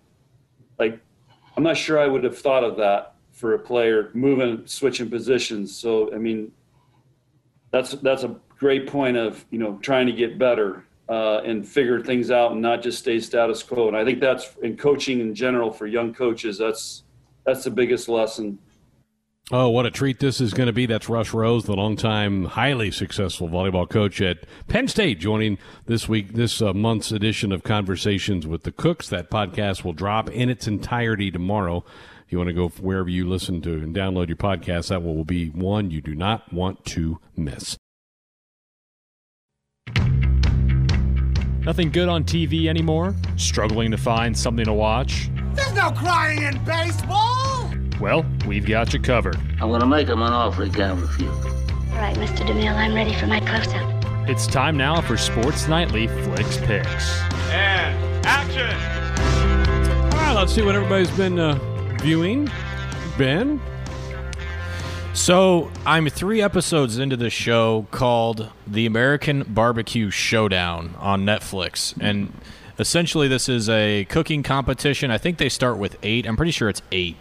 Like, 0.79 0.99
I'm 1.57 1.63
not 1.63 1.77
sure 1.77 1.99
I 1.99 2.07
would 2.07 2.25
have 2.25 2.39
thought 2.39 2.65
of 2.65 2.77
that 2.79 3.17
for 3.33 3.55
a 3.55 3.59
player 3.59 4.11
moving, 4.15 4.67
switching 4.67 5.11
positions. 5.11 5.77
So, 5.77 6.15
I 6.15 6.19
mean, 6.19 6.53
that's 7.71 7.93
that's 7.93 8.23
a 8.23 8.37
great 8.59 8.87
point 8.87 9.19
of 9.19 9.45
you 9.51 9.59
know 9.59 9.79
trying 9.83 10.07
to 10.07 10.13
get 10.13 10.39
better 10.39 10.87
uh, 11.11 11.43
and 11.45 11.69
figure 11.69 12.03
things 12.03 12.31
out 12.31 12.53
and 12.53 12.63
not 12.63 12.81
just 12.81 13.01
stay 13.01 13.21
status 13.21 13.63
quo. 13.63 13.89
And 13.89 13.97
I 13.97 14.07
think 14.07 14.21
that's 14.21 14.57
in 14.63 14.79
coaching 14.79 15.21
in 15.21 15.35
general 15.35 15.71
for 15.71 15.87
young 15.87 16.15
coaches. 16.15 16.57
That's 16.57 17.03
that's 17.45 17.65
the 17.65 17.71
biggest 17.71 18.09
lesson. 18.09 18.59
Oh, 19.51 19.69
what 19.71 19.87
a 19.87 19.91
treat 19.91 20.21
this 20.21 20.41
is 20.41 20.55
going 20.55 20.69
to 20.69 20.73
be. 20.73 20.87
That's 20.87 21.09
Russ 21.09 21.35
Rose, 21.35 21.65
the 21.65 21.75
longtime, 21.75 22.45
highly 22.45 22.91
successful 22.93 23.49
volleyball 23.49 23.91
coach 23.91 24.21
at 24.21 24.39
Penn 24.69 24.87
State, 24.87 25.19
joining 25.19 25.59
this 25.87 26.09
week, 26.09 26.35
this 26.35 26.63
uh, 26.63 26.73
month's 26.73 27.11
edition 27.11 27.51
of 27.51 27.65
Conversations 27.65 28.47
with 28.47 28.63
the 28.63 28.71
Cooks. 28.71 29.09
That 29.09 29.31
podcast 29.31 29.83
will 29.83 29.93
drop 29.95 30.31
in 30.31 30.49
its 30.49 30.69
entirety 30.69 31.31
tomorrow. 31.31 31.85
If 32.25 32.31
you 32.31 32.39
want 32.39 32.49
to 32.49 32.55
go 32.55 32.69
wherever 32.69 33.09
you 33.09 33.29
listen 33.29 33.61
to 33.63 33.75
and 33.75 33.95
download 33.95 34.29
your 34.29 34.37
podcast, 34.37 34.89
that 34.89 35.03
will 35.03 35.25
be 35.25 35.49
one 35.49 35.91
you 35.91 36.01
do 36.01 36.15
not 36.15 36.53
want 36.53 36.85
to 36.87 37.19
miss. 37.37 37.77
Nothing 41.65 41.91
good 41.91 42.09
on 42.09 42.25
TV 42.25 42.69
anymore? 42.69 43.15
Struggling 43.37 43.91
to 43.91 43.97
find 43.97 44.37
something 44.37 44.65
to 44.65 44.73
watch? 44.73 45.29
There's 45.55 45.73
no 45.75 45.91
crying 45.91 46.43
in 46.43 46.63
baseball! 46.65 47.71
Well, 48.01 48.25
we've 48.47 48.67
got 48.67 48.93
you 48.93 49.01
covered. 49.01 49.37
I'm 49.61 49.71
gonna 49.71 49.87
make 49.87 50.09
him 50.09 50.23
an 50.23 50.33
offer 50.33 50.65
he 50.65 50.71
can't 50.71 51.01
refuse. 51.01 51.29
All 51.29 51.99
right, 51.99 52.17
Mr. 52.17 52.47
DeMille, 52.47 52.75
I'm 52.75 52.95
ready 52.95 53.15
for 53.15 53.27
my 53.27 53.41
close-up. 53.41 54.29
It's 54.29 54.47
time 54.47 54.77
now 54.77 55.01
for 55.01 55.17
Sports 55.17 55.69
Nightly 55.69 56.07
Flix 56.07 56.57
Pix. 56.59 57.21
And 57.51 58.27
action! 58.27 58.71
All 60.15 60.21
right, 60.21 60.35
let's 60.35 60.55
see 60.55 60.63
what 60.63 60.75
everybody's 60.75 61.11
been 61.11 61.39
uh, 61.39 61.59
viewing. 62.01 62.51
Ben? 63.19 63.61
So 65.13 65.71
I'm 65.85 66.09
three 66.09 66.41
episodes 66.41 66.99
into 66.99 67.17
the 67.17 67.29
show 67.29 67.87
called 67.91 68.51
The 68.67 68.87
American 68.87 69.43
Barbecue 69.43 70.09
Showdown 70.11 70.95
on 70.99 71.27
Netflix, 71.27 71.95
and 72.01 72.33
essentially 72.79 73.29
this 73.29 73.49
is 73.49 73.69
a 73.69 74.05
cooking 74.07 74.43
competition. 74.43 75.11
I 75.11 75.19
think 75.19 75.39
they 75.39 75.49
start 75.49 75.79
with 75.79 75.99
eight. 76.03 76.27
I'm 76.27 76.37
pretty 76.37 76.53
sure 76.53 76.69
it's 76.69 76.83
eight. 76.91 77.17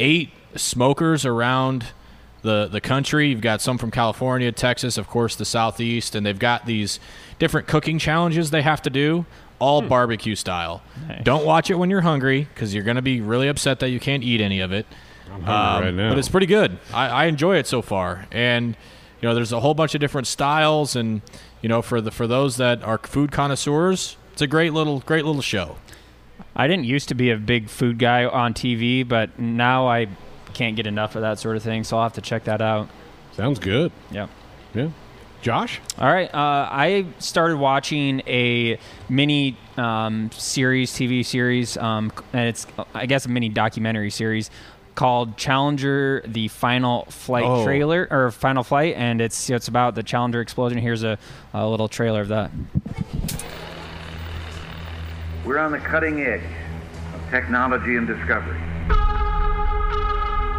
Eight 0.00 0.30
smokers 0.54 1.24
around 1.24 1.86
the 2.42 2.68
the 2.70 2.80
country. 2.80 3.28
You've 3.28 3.40
got 3.40 3.60
some 3.60 3.78
from 3.78 3.90
California, 3.90 4.52
Texas, 4.52 4.98
of 4.98 5.08
course, 5.08 5.36
the 5.36 5.44
Southeast, 5.44 6.14
and 6.14 6.24
they've 6.24 6.38
got 6.38 6.66
these 6.66 7.00
different 7.38 7.66
cooking 7.66 7.98
challenges 7.98 8.50
they 8.50 8.62
have 8.62 8.82
to 8.82 8.90
do, 8.90 9.26
all 9.58 9.82
hmm. 9.82 9.88
barbecue 9.88 10.34
style. 10.34 10.82
Nice. 11.06 11.24
Don't 11.24 11.44
watch 11.44 11.70
it 11.70 11.74
when 11.74 11.90
you're 11.90 12.00
hungry 12.00 12.48
because 12.54 12.74
you're 12.74 12.84
going 12.84 12.96
to 12.96 13.02
be 13.02 13.20
really 13.20 13.48
upset 13.48 13.80
that 13.80 13.90
you 13.90 14.00
can't 14.00 14.22
eat 14.22 14.40
any 14.40 14.60
of 14.60 14.72
it. 14.72 14.86
I'm 15.26 15.42
hungry 15.42 15.52
um, 15.52 15.84
right 15.84 15.94
now. 15.94 16.08
But 16.10 16.18
it's 16.18 16.28
pretty 16.28 16.46
good. 16.46 16.78
I, 16.92 17.08
I 17.08 17.24
enjoy 17.26 17.56
it 17.56 17.66
so 17.66 17.82
far, 17.82 18.26
and 18.30 18.76
you 19.20 19.28
know, 19.28 19.34
there's 19.34 19.52
a 19.52 19.60
whole 19.60 19.74
bunch 19.74 19.94
of 19.94 20.00
different 20.00 20.26
styles, 20.26 20.96
and 20.96 21.22
you 21.60 21.68
know, 21.68 21.82
for 21.82 22.00
the 22.00 22.10
for 22.10 22.26
those 22.26 22.56
that 22.56 22.82
are 22.82 22.98
food 22.98 23.32
connoisseurs, 23.32 24.16
it's 24.38 24.42
a 24.44 24.46
great 24.46 24.72
little 24.72 25.00
great 25.00 25.24
little 25.24 25.42
show. 25.42 25.74
I 26.54 26.68
didn't 26.68 26.84
used 26.84 27.08
to 27.08 27.16
be 27.16 27.32
a 27.32 27.36
big 27.36 27.68
food 27.68 27.98
guy 27.98 28.24
on 28.24 28.54
TV, 28.54 29.06
but 29.06 29.36
now 29.36 29.88
I 29.88 30.06
can't 30.54 30.76
get 30.76 30.86
enough 30.86 31.16
of 31.16 31.22
that 31.22 31.40
sort 31.40 31.56
of 31.56 31.64
thing, 31.64 31.82
so 31.82 31.96
I'll 31.96 32.04
have 32.04 32.12
to 32.12 32.20
check 32.20 32.44
that 32.44 32.60
out. 32.62 32.88
Sounds 33.32 33.58
good. 33.58 33.90
Yep. 34.12 34.30
Yeah. 34.74 34.88
Josh? 35.42 35.80
All 35.98 36.06
right. 36.06 36.32
Uh, 36.32 36.68
I 36.70 37.06
started 37.18 37.56
watching 37.56 38.20
a 38.28 38.78
mini 39.08 39.56
um, 39.76 40.30
series, 40.30 40.92
TV 40.92 41.26
series, 41.26 41.76
um, 41.76 42.12
and 42.32 42.48
it's, 42.48 42.64
I 42.94 43.06
guess, 43.06 43.26
a 43.26 43.28
mini 43.28 43.48
documentary 43.48 44.10
series 44.10 44.52
called 44.94 45.36
Challenger: 45.36 46.22
The 46.28 46.46
Final 46.46 47.06
Flight 47.06 47.44
Oh. 47.44 47.64
trailer 47.64 48.06
or 48.08 48.30
Final 48.30 48.62
Flight, 48.62 48.94
and 48.96 49.20
it's 49.20 49.50
it's 49.50 49.66
about 49.66 49.96
the 49.96 50.04
Challenger 50.04 50.40
explosion. 50.40 50.78
Here's 50.78 51.02
a, 51.02 51.18
a 51.52 51.66
little 51.68 51.88
trailer 51.88 52.20
of 52.20 52.28
that. 52.28 52.52
We're 55.48 55.56
on 55.56 55.72
the 55.72 55.78
cutting 55.78 56.20
edge 56.20 56.42
of 57.14 57.30
technology 57.30 57.96
and 57.96 58.06
discovery. 58.06 58.60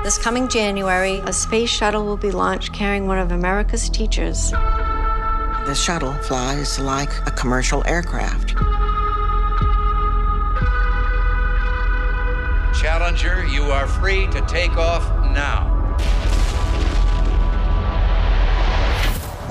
This 0.04 0.18
coming 0.18 0.48
January, 0.48 1.20
a 1.26 1.32
space 1.32 1.70
shuttle 1.70 2.08
will 2.08 2.18
be 2.18 2.32
launched 2.32 2.74
carrying 2.74 3.06
one 3.06 3.20
of 3.20 3.32
America's 3.32 3.88
teachers. 3.88 4.50
The 4.50 5.76
shuttle 5.76 6.14
flies 6.14 6.80
like 6.80 7.12
a 7.28 7.30
commercial 7.30 7.84
aircraft. 7.86 8.56
Challenger, 12.82 13.46
you 13.46 13.66
are 13.66 13.86
free 13.86 14.26
to 14.32 14.44
take 14.48 14.76
off 14.76 15.08
now. 15.36 15.70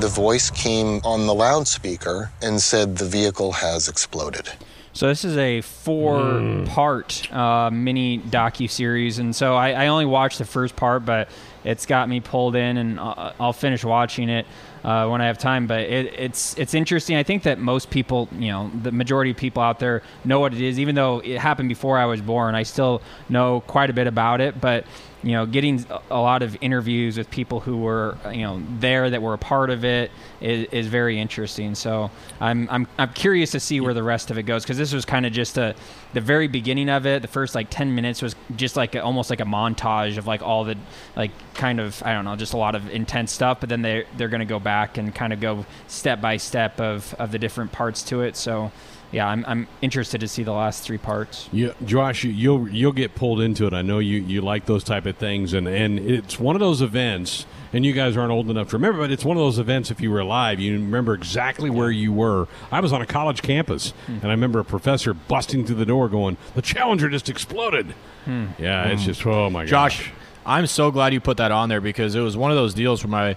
The 0.01 0.09
voice 0.09 0.51
came 0.51 1.01
on 1.05 1.29
the 1.29 1.35
loudspeaker 1.35 2.33
and 2.43 2.61
said 2.61 2.97
the 2.97 3.07
vehicle 3.07 3.53
has 3.53 3.87
exploded. 3.87 4.51
So 4.99 5.07
this 5.07 5.25
is 5.25 5.37
a 5.37 5.61
four-part 5.61 7.33
uh, 7.33 7.71
mini 7.71 8.19
docu 8.19 8.69
series, 8.69 9.21
and 9.21 9.37
so 9.37 9.55
I, 9.55 9.85
I 9.85 9.87
only 9.87 10.07
watched 10.07 10.39
the 10.39 10.45
first 10.45 10.75
part, 10.75 11.05
but 11.05 11.29
it's 11.63 11.87
got 11.87 12.09
me 12.09 12.19
pulled 12.19 12.57
in, 12.57 12.77
and 12.77 12.99
I'll, 12.99 13.33
I'll 13.39 13.53
finish 13.53 13.85
watching 13.85 14.29
it 14.29 14.45
uh, 14.83 15.07
when 15.07 15.21
I 15.21 15.27
have 15.27 15.39
time. 15.39 15.69
But 15.69 15.83
it, 15.83 16.19
it's 16.19 16.59
it's 16.59 16.75
interesting. 16.75 17.15
I 17.15 17.23
think 17.23 17.45
that 17.45 17.61
most 17.61 17.91
people, 17.91 18.29
you 18.33 18.49
know, 18.49 18.73
the 18.83 18.91
majority 18.91 19.31
of 19.31 19.37
people 19.37 19.63
out 19.63 19.79
there 19.79 20.03
know 20.25 20.41
what 20.41 20.53
it 20.53 20.61
is, 20.61 20.81
even 20.81 20.97
though 20.97 21.21
it 21.21 21.39
happened 21.39 21.69
before 21.69 21.97
I 21.97 22.07
was 22.07 22.21
born. 22.21 22.57
I 22.57 22.65
still 22.65 23.01
know 23.29 23.61
quite 23.69 23.91
a 23.91 23.93
bit 23.93 24.09
about 24.09 24.41
it, 24.41 24.61
but 24.61 24.85
you 25.23 25.33
know, 25.33 25.47
getting 25.47 25.85
a 26.11 26.21
lot 26.21 26.43
of 26.43 26.57
interviews 26.61 27.19
with 27.19 27.29
people 27.31 27.59
who 27.59 27.79
were, 27.79 28.17
you 28.31 28.43
know, 28.43 28.63
there 28.79 29.11
that 29.11 29.21
were 29.21 29.35
a 29.35 29.39
part 29.39 29.69
of 29.69 29.85
it 29.85 30.13
is, 30.41 30.69
is 30.71 30.87
very 30.87 31.19
interesting. 31.19 31.75
So 31.75 32.11
I'm, 32.41 32.69
I'm, 32.71 32.87
I'm 32.99 33.13
curious 33.13 33.51
to 33.53 33.61
see 33.61 33.81
where 33.81 33.95
the 33.95 34.03
rest 34.03 34.31
of 34.31 34.39
it 34.39 34.45
goes 34.45 34.63
because 34.63 34.79
this 34.79 34.93
was 34.93 35.05
kind 35.05 35.27
of 35.27 35.33
just 35.33 35.59
a, 35.59 35.75
the 36.13 36.21
very 36.21 36.47
beginning 36.47 36.89
of 36.89 37.05
it. 37.05 37.23
The 37.23 37.29
first 37.29 37.57
like 37.57 37.67
10 37.69 37.95
minutes 37.95 38.23
was 38.23 38.37
just 38.55 38.77
like 38.77 38.95
a, 38.95 39.03
almost 39.03 39.29
like 39.29 39.41
a 39.41 39.45
montage 39.45 40.19
of 40.19 40.29
like 40.29 40.43
all 40.43 40.63
the, 40.63 40.77
like 41.17 41.33
kind 41.55 41.81
of, 41.81 42.01
I 42.05 42.13
don't 42.13 42.25
know, 42.25 42.37
just 42.37 42.53
a 42.53 42.59
lot 42.59 42.77
of 42.77 42.89
intense 42.89 43.33
stuff. 43.33 43.59
But 43.59 43.71
then 43.71 43.83
they 43.83 44.07
they're 44.17 44.29
going 44.29 44.41
to 44.41 44.47
go 44.47 44.61
back 44.61 44.99
and 44.99 45.13
kind 45.13 45.33
of 45.33 45.41
go 45.41 45.67
step 45.89 46.21
by 46.21 46.37
step 46.37 46.81
of, 46.81 47.13
of 47.19 47.33
the 47.33 47.39
different 47.39 47.73
parts 47.73 48.05
to 48.05 48.23
it. 48.23 48.37
So 48.37 48.71
yeah, 49.13 49.27
I'm, 49.27 49.45
I'm 49.47 49.67
interested 49.83 50.21
to 50.21 50.29
see 50.29 50.43
the 50.43 50.53
last 50.53 50.83
three 50.83 50.99
parts. 50.99 51.49
Yeah, 51.53 51.73
Josh, 51.85 52.25
you, 52.25 52.31
you'll 52.31 52.69
you'll 52.69 52.93
get 52.93 53.15
pulled 53.15 53.41
into 53.41 53.67
it. 53.67 53.73
I 53.73 53.83
know 53.83 53.99
you, 54.01 54.19
you 54.19 54.41
like 54.43 54.67
those 54.67 54.85
type 54.85 55.07
of 55.07 55.17
things, 55.17 55.53
and, 55.55 55.67
and 55.69 55.99
it's 55.99 56.39
one 56.39 56.57
of 56.57 56.61
those 56.61 56.83
events. 56.83 57.47
And 57.71 57.85
you 57.85 57.93
guys 57.93 58.17
aren't 58.17 58.33
old 58.33 58.49
enough 58.49 58.71
to 58.71 58.77
remember, 58.77 59.01
but 59.01 59.11
it's 59.11 59.27
one 59.27 59.37
of 59.37 59.43
those 59.43 59.59
events. 59.59 59.91
If 59.91 60.01
you 60.01 60.11
were 60.11 60.21
alive, 60.21 60.59
you 60.59 60.73
remember 60.73 61.13
exactly 61.13 61.69
where 61.69 61.91
you 61.91 62.15
were. 62.15 62.49
I 62.73 62.81
was 62.81 62.95
on 62.95 63.03
a 63.03 63.07
college 63.07 63.43
campus, 63.43 63.93
and 64.07 64.25
I 64.25 64.29
remember 64.31 64.59
a 64.61 64.65
professor 64.65 65.13
busting 65.13 65.67
through 65.67 65.77
the 65.77 65.85
door, 65.85 66.09
going, 66.09 66.39
"The 66.55 66.63
Challenger 66.63 67.11
just 67.11 67.29
exploded." 67.29 67.95
Yeah, 68.27 68.85
it's 68.89 69.03
Hmm. 69.03 69.07
just 69.07 69.27
oh 69.27 69.51
my 69.51 69.67
Josh, 69.67 69.99
gosh. 69.99 70.07
Josh, 70.07 70.13
I'm 70.47 70.67
so 70.67 70.91
glad 70.91 71.13
you 71.13 71.21
put 71.21 71.37
that 71.37 71.51
on 71.53 71.69
there 71.69 71.83
because 71.83 72.15
it 72.15 72.21
was 72.21 72.39
one 72.39 72.51
of 72.51 72.57
those 72.57 72.73
deals 72.73 73.05
where 73.05 73.11
my 73.11 73.37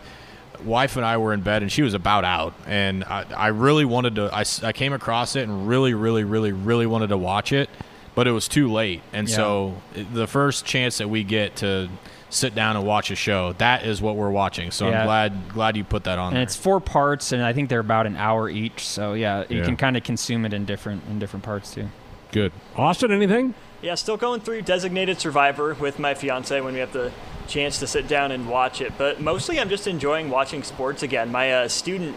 wife 0.65 0.95
and 0.97 1.05
I 1.05 1.17
were 1.17 1.33
in 1.33 1.41
bed 1.41 1.61
and 1.61 1.71
she 1.71 1.81
was 1.81 1.93
about 1.93 2.23
out, 2.25 2.53
and 2.67 3.03
I, 3.03 3.25
I 3.35 3.47
really 3.47 3.85
wanted 3.85 4.15
to. 4.15 4.29
I, 4.33 4.43
I 4.63 4.71
came 4.73 4.93
across 4.93 5.35
it 5.35 5.43
and 5.43 5.67
really, 5.67 5.93
really, 5.93 6.23
really, 6.23 6.51
really 6.51 6.85
wanted 6.87 7.07
to 7.09 7.17
watch 7.17 7.51
it, 7.53 7.69
but 8.15 8.27
it 8.27 8.31
was 8.31 8.47
too 8.47 8.71
late. 8.71 9.01
And 9.13 9.27
Yeah. 9.29 9.35
so 9.35 9.81
the 10.13 10.27
first 10.27 10.65
chance 10.65 10.97
that 10.99 11.09
we 11.09 11.23
get 11.23 11.57
to 11.57 11.89
sit 12.29 12.55
down 12.55 12.77
and 12.77 12.85
watch 12.85 13.11
a 13.11 13.15
show, 13.15 13.53
that 13.57 13.85
is 13.85 14.01
what 14.01 14.15
we're 14.15 14.29
watching. 14.31 14.71
So 14.71 14.89
Yeah. 14.89 15.01
I'm 15.01 15.05
glad 15.05 15.49
glad 15.53 15.75
you 15.77 15.83
put 15.83 16.05
that 16.05 16.17
on 16.17 16.27
and 16.29 16.37
there. 16.37 16.43
it's 16.43 16.55
four 16.55 16.79
parts, 16.79 17.31
and 17.33 17.43
I 17.43 17.51
think 17.53 17.69
they're 17.69 17.79
about 17.79 18.05
an 18.07 18.15
hour 18.15 18.49
each. 18.49 18.87
So 18.87 19.13
yeah, 19.13 19.43
you 19.49 19.57
Yeah. 19.59 19.65
can 19.65 19.75
kind 19.77 19.97
of 19.97 20.03
consume 20.03 20.45
it 20.45 20.53
in 20.53 20.65
different 20.65 21.03
in 21.09 21.19
different 21.19 21.43
parts 21.43 21.73
too. 21.73 21.89
Good, 22.31 22.53
Austin. 22.77 23.11
Anything? 23.11 23.53
Yeah, 23.81 23.95
still 23.95 24.15
going 24.15 24.39
through 24.39 24.61
Designated 24.61 25.19
Survivor 25.19 25.73
with 25.73 25.99
my 25.99 26.13
fiance 26.13 26.61
when 26.61 26.73
we 26.73 26.79
have 26.79 26.93
the 26.93 27.11
chance 27.47 27.79
to 27.79 27.87
sit 27.87 28.07
down 28.07 28.31
and 28.31 28.47
watch 28.47 28.79
it. 28.79 28.93
But 28.97 29.19
mostly, 29.19 29.59
I'm 29.59 29.67
just 29.67 29.85
enjoying 29.85 30.29
watching 30.29 30.63
sports 30.63 31.03
again. 31.03 31.29
My 31.31 31.51
uh, 31.51 31.67
student 31.67 32.15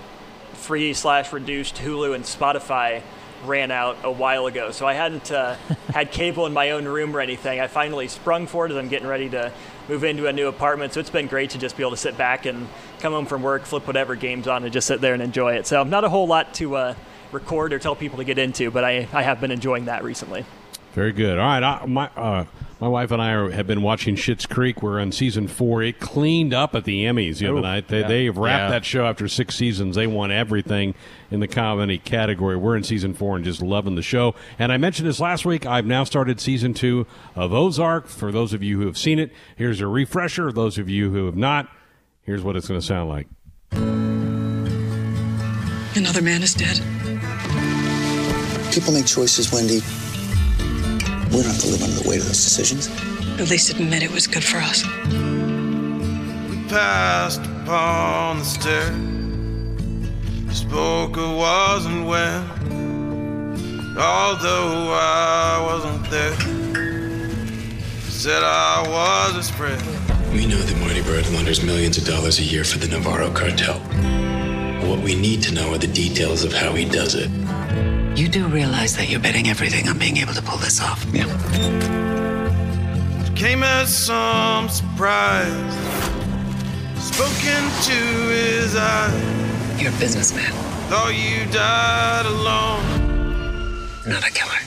free 0.53 0.95
slash 0.95 1.33
reduced 1.33 1.77
Hulu 1.77 2.15
and 2.15 2.23
Spotify 2.23 3.03
ran 3.45 3.73
out 3.73 3.97
a 4.05 4.11
while 4.11 4.47
ago, 4.47 4.71
so 4.71 4.87
I 4.87 4.95
hadn't 4.95 5.33
uh, 5.33 5.55
had 5.93 6.13
cable 6.13 6.47
in 6.47 6.53
my 6.53 6.71
own 6.71 6.85
room 6.85 7.17
or 7.17 7.21
anything. 7.21 7.59
I 7.59 7.67
finally 7.67 8.07
sprung 8.07 8.47
for 8.47 8.67
it 8.67 8.71
as 8.71 8.79
I'm 8.79 8.89
getting 8.89 9.09
ready 9.09 9.29
to 9.31 9.53
move 9.89 10.05
into 10.05 10.29
a 10.29 10.33
new 10.33 10.47
apartment. 10.47 10.93
So 10.93 11.01
it's 11.01 11.11
been 11.11 11.27
great 11.27 11.51
to 11.51 11.59
just 11.59 11.77
be 11.77 11.83
able 11.83 11.91
to 11.91 11.97
sit 11.97 12.17
back 12.17 12.47
and 12.47 12.69
come 13.01 13.13
home 13.13 13.27
from 13.27 13.43
work, 13.43 13.65
flip 13.65 13.87
whatever 13.87 14.15
games 14.15 14.47
on, 14.47 14.63
and 14.63 14.73
just 14.73 14.87
sit 14.87 15.01
there 15.01 15.15
and 15.15 15.23
enjoy 15.23 15.55
it. 15.55 15.67
So 15.67 15.83
not 15.83 16.05
a 16.05 16.09
whole 16.09 16.29
lot 16.29 16.55
to 16.55 16.77
uh, 16.77 16.95
record 17.35 17.73
or 17.73 17.79
tell 17.79 17.95
people 17.97 18.19
to 18.19 18.25
get 18.25 18.39
into, 18.39 18.71
but 18.71 18.85
I, 18.85 19.09
I 19.13 19.23
have 19.23 19.41
been 19.41 19.51
enjoying 19.51 19.85
that 19.87 20.03
recently. 20.05 20.45
Very 20.95 21.13
good. 21.13 21.39
All 21.39 21.45
right, 21.45 21.63
I, 21.63 21.85
my 21.87 22.07
uh, 22.17 22.45
my 22.81 22.89
wife 22.89 23.11
and 23.11 23.21
I 23.21 23.33
are, 23.33 23.51
have 23.51 23.67
been 23.67 23.83
watching 23.83 24.15
Schitt's 24.15 24.47
Creek. 24.47 24.83
We're 24.83 25.01
on 25.01 25.11
season 25.11 25.49
four. 25.49 25.83
It 25.83 25.99
cleaned 25.99 26.53
up 26.55 26.75
at 26.75 26.85
the 26.85 27.05
Emmys 27.05 27.39
the 27.39 27.49
other 27.49 27.61
night. 27.61 27.89
They 27.89 28.01
yeah. 28.01 28.09
they 28.09 28.25
have 28.27 28.37
wrapped 28.37 28.65
Yeah. 28.65 28.71
that 28.71 28.85
show 28.85 29.07
after 29.07 29.27
six 29.27 29.57
seasons. 29.57 29.97
They 29.97 30.07
won 30.07 30.31
everything 30.31 30.95
in 31.33 31.41
the 31.41 31.49
comedy 31.49 31.99
category. 31.99 32.57
We're 32.57 32.77
in 32.77 32.85
season 32.85 33.13
four 33.15 33.35
and 33.37 33.45
just 33.45 33.61
loving 33.63 33.95
the 33.97 34.03
show. 34.03 34.35
And 34.59 34.71
I 34.71 34.77
mentioned 34.77 35.09
this 35.09 35.19
last 35.19 35.45
week. 35.45 35.67
I've 35.67 35.87
now 35.87 36.05
started 36.05 36.41
season 36.41 36.75
two 36.75 37.07
of 37.35 37.53
Ozark. 37.53 38.07
For 38.07 38.31
those 38.31 38.53
of 38.53 38.63
you 38.63 38.79
who 38.79 38.87
have 38.87 38.99
seen 38.99 39.19
it, 39.19 39.33
here's 39.57 39.81
a 39.81 39.89
refresher. 39.89 40.53
Those 40.53 40.79
of 40.79 40.89
you 40.89 41.11
who 41.11 41.27
have 41.27 41.37
not, 41.37 41.69
here's 42.23 42.43
what 42.43 42.55
it's 42.55 42.69
going 42.69 42.79
to 42.81 42.87
sound 42.87 43.09
like. 43.09 43.27
Another 45.97 46.23
man 46.23 46.43
is 46.43 46.55
dead. 46.55 46.81
People 48.75 48.93
make 48.93 49.07
choices, 49.07 49.53
Wendy. 49.53 49.81
We 51.31 51.43
don't 51.43 51.47
have 51.47 51.61
to 51.61 51.69
live 51.69 51.83
under 51.85 52.03
the 52.03 52.09
weight 52.09 52.19
of 52.19 52.27
those 52.27 52.43
decisions. 52.43 52.89
At 53.41 53.49
least 53.49 53.71
admit 53.71 54.03
it 54.03 54.11
was 54.11 54.27
good 54.27 54.43
for 54.43 54.57
us. 54.57 54.85
We 56.51 56.57
passed 56.69 57.41
upon 57.41 58.41
the 58.41 58.45
stair. 58.45 58.93
Spoke 60.53 61.17
of 61.17 61.37
wasn't 61.37 62.05
when. 62.05 62.43
Although 63.97 64.93
I 64.93 65.63
wasn't 65.65 66.11
there, 66.11 66.35
said 68.11 68.43
I 68.43 68.83
was 68.89 69.37
a 69.37 69.43
spread. 69.45 69.81
We 70.33 70.47
know 70.47 70.59
that 70.59 70.77
Marty 70.81 71.01
Bird 71.03 71.31
launders 71.31 71.63
millions 71.63 71.97
of 71.97 72.05
dollars 72.07 72.41
a 72.41 72.43
year 72.43 72.65
for 72.65 72.79
the 72.79 72.89
Navarro 72.89 73.31
cartel. 73.31 73.79
What 74.91 74.99
we 74.99 75.15
need 75.15 75.45
to 75.45 75.55
know 75.55 75.75
are 75.75 75.79
the 75.79 75.87
details 75.87 76.43
of 76.43 76.53
how 76.53 76.73
he 76.73 76.85
does 76.85 77.15
it. 77.15 77.31
You 78.17 78.29
do 78.29 78.47
realize 78.47 78.97
that 78.97 79.11
you're 79.11 79.21
betting 79.21 79.49
everything 79.49 79.89
on 79.89 79.99
being 79.99 80.19
able 80.19 80.35
to 80.35 80.43
pull 80.43 80.59
this 80.59 80.81
off. 80.81 81.05
Yeah. 81.13 81.27
It 83.27 83.35
Came 83.37 83.65
as 83.65 83.93
some 83.95 84.69
surprise. 84.69 85.75
Spoken 86.97 87.63
to 87.91 87.99
his 88.31 88.77
eyes. 88.77 89.83
You're 89.83 89.91
a 89.93 89.99
businessman, 89.99 90.53
Thought 90.89 91.15
you 91.15 91.45
died 91.51 92.27
alone. 92.27 92.85
not 94.07 94.27
a 94.27 94.31
killer. 94.33 94.61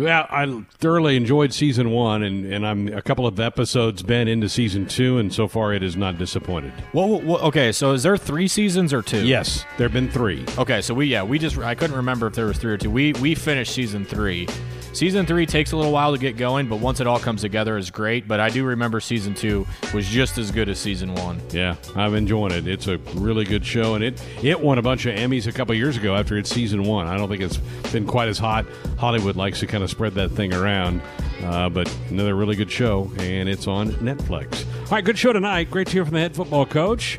Well, 0.00 0.26
I 0.30 0.64
thoroughly 0.78 1.16
enjoyed 1.16 1.52
season 1.52 1.90
one, 1.90 2.22
and, 2.22 2.50
and 2.50 2.66
I'm 2.66 2.88
a 2.88 3.02
couple 3.02 3.26
of 3.26 3.38
episodes 3.38 4.02
been 4.02 4.28
into 4.28 4.48
season 4.48 4.86
two, 4.86 5.18
and 5.18 5.32
so 5.32 5.46
far 5.46 5.74
it 5.74 5.82
has 5.82 5.94
not 5.94 6.16
disappointed. 6.16 6.72
Well, 6.94 7.20
well, 7.20 7.40
okay, 7.42 7.70
so 7.70 7.92
is 7.92 8.02
there 8.02 8.16
three 8.16 8.48
seasons 8.48 8.94
or 8.94 9.02
two? 9.02 9.26
Yes, 9.26 9.64
there 9.76 9.86
have 9.86 9.92
been 9.92 10.10
three. 10.10 10.44
Okay, 10.56 10.80
so 10.80 10.94
we 10.94 11.06
yeah 11.06 11.22
we 11.22 11.38
just 11.38 11.58
I 11.58 11.74
couldn't 11.74 11.96
remember 11.96 12.26
if 12.28 12.34
there 12.34 12.46
was 12.46 12.56
three 12.56 12.72
or 12.72 12.78
two. 12.78 12.90
We 12.90 13.12
we 13.14 13.34
finished 13.34 13.74
season 13.74 14.04
three. 14.06 14.48
Season 14.92 15.24
three 15.24 15.46
takes 15.46 15.72
a 15.72 15.76
little 15.76 15.92
while 15.92 16.12
to 16.12 16.18
get 16.18 16.36
going, 16.36 16.68
but 16.68 16.80
once 16.80 17.00
it 17.00 17.06
all 17.06 17.18
comes 17.18 17.42
together, 17.42 17.78
is 17.78 17.90
great. 17.90 18.26
But 18.26 18.40
I 18.40 18.48
do 18.50 18.64
remember 18.64 19.00
season 19.00 19.34
two 19.34 19.66
was 19.94 20.06
just 20.06 20.36
as 20.36 20.50
good 20.50 20.68
as 20.68 20.78
season 20.78 21.14
one. 21.14 21.40
Yeah, 21.50 21.76
I'm 21.94 22.14
enjoying 22.14 22.52
it. 22.52 22.66
It's 22.66 22.88
a 22.88 22.98
really 23.14 23.44
good 23.44 23.64
show, 23.64 23.94
and 23.94 24.02
it 24.02 24.22
it 24.42 24.60
won 24.60 24.78
a 24.78 24.82
bunch 24.82 25.06
of 25.06 25.14
Emmys 25.14 25.46
a 25.46 25.52
couple 25.52 25.74
years 25.74 25.96
ago 25.96 26.16
after 26.16 26.36
its 26.36 26.50
season 26.50 26.82
one. 26.82 27.06
I 27.06 27.16
don't 27.16 27.28
think 27.28 27.42
it's 27.42 27.58
been 27.92 28.06
quite 28.06 28.28
as 28.28 28.38
hot. 28.38 28.66
Hollywood 28.98 29.36
likes 29.36 29.60
to 29.60 29.66
kind 29.66 29.84
of 29.84 29.90
spread 29.90 30.14
that 30.14 30.30
thing 30.30 30.52
around, 30.52 31.00
uh, 31.44 31.68
but 31.68 31.92
another 32.10 32.34
really 32.34 32.56
good 32.56 32.70
show, 32.70 33.10
and 33.18 33.48
it's 33.48 33.66
on 33.66 33.92
Netflix. 33.92 34.66
All 34.86 34.92
right, 34.92 35.04
good 35.04 35.18
show 35.18 35.32
tonight. 35.32 35.70
Great 35.70 35.86
to 35.86 35.92
hear 35.92 36.04
from 36.04 36.14
the 36.14 36.20
head 36.20 36.34
football 36.34 36.66
coach. 36.66 37.16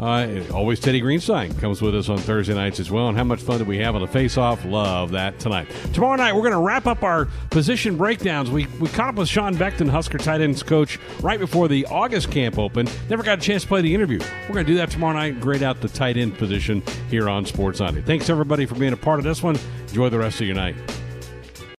Uh, 0.00 0.42
always 0.54 0.80
Teddy 0.80 1.02
Greenstein 1.02 1.56
comes 1.60 1.82
with 1.82 1.94
us 1.94 2.08
on 2.08 2.16
Thursday 2.16 2.54
nights 2.54 2.80
as 2.80 2.90
well. 2.90 3.08
And 3.08 3.18
how 3.18 3.24
much 3.24 3.42
fun 3.42 3.58
did 3.58 3.66
we 3.66 3.76
have 3.78 3.94
on 3.94 4.00
the 4.00 4.06
face-off? 4.08 4.64
Love 4.64 5.10
that 5.10 5.38
tonight. 5.38 5.68
Tomorrow 5.92 6.16
night 6.16 6.34
we're 6.34 6.40
going 6.40 6.52
to 6.52 6.58
wrap 6.58 6.86
up 6.86 7.02
our 7.02 7.26
position 7.50 7.98
breakdowns. 7.98 8.50
We 8.50 8.66
we 8.80 8.88
caught 8.88 9.10
up 9.10 9.14
with 9.16 9.28
Sean 9.28 9.54
Beckton, 9.54 9.90
Husker 9.90 10.16
tight 10.16 10.40
ends 10.40 10.62
coach, 10.62 10.98
right 11.20 11.38
before 11.38 11.68
the 11.68 11.84
August 11.86 12.30
camp 12.30 12.58
opened. 12.58 12.90
Never 13.10 13.22
got 13.22 13.38
a 13.38 13.42
chance 13.42 13.62
to 13.62 13.68
play 13.68 13.82
the 13.82 13.94
interview. 13.94 14.20
We're 14.48 14.54
going 14.54 14.66
to 14.66 14.72
do 14.72 14.78
that 14.78 14.90
tomorrow 14.90 15.12
night. 15.12 15.34
and 15.34 15.42
Grade 15.42 15.62
out 15.62 15.82
the 15.82 15.88
tight 15.88 16.16
end 16.16 16.38
position 16.38 16.82
here 17.10 17.28
on 17.28 17.44
Sports 17.44 17.78
Sunday. 17.78 18.00
Thanks 18.00 18.30
everybody 18.30 18.64
for 18.64 18.76
being 18.76 18.94
a 18.94 18.96
part 18.96 19.18
of 19.18 19.24
this 19.24 19.42
one. 19.42 19.58
Enjoy 19.88 20.08
the 20.08 20.18
rest 20.18 20.40
of 20.40 20.46
your 20.46 20.56
night. 20.56 20.76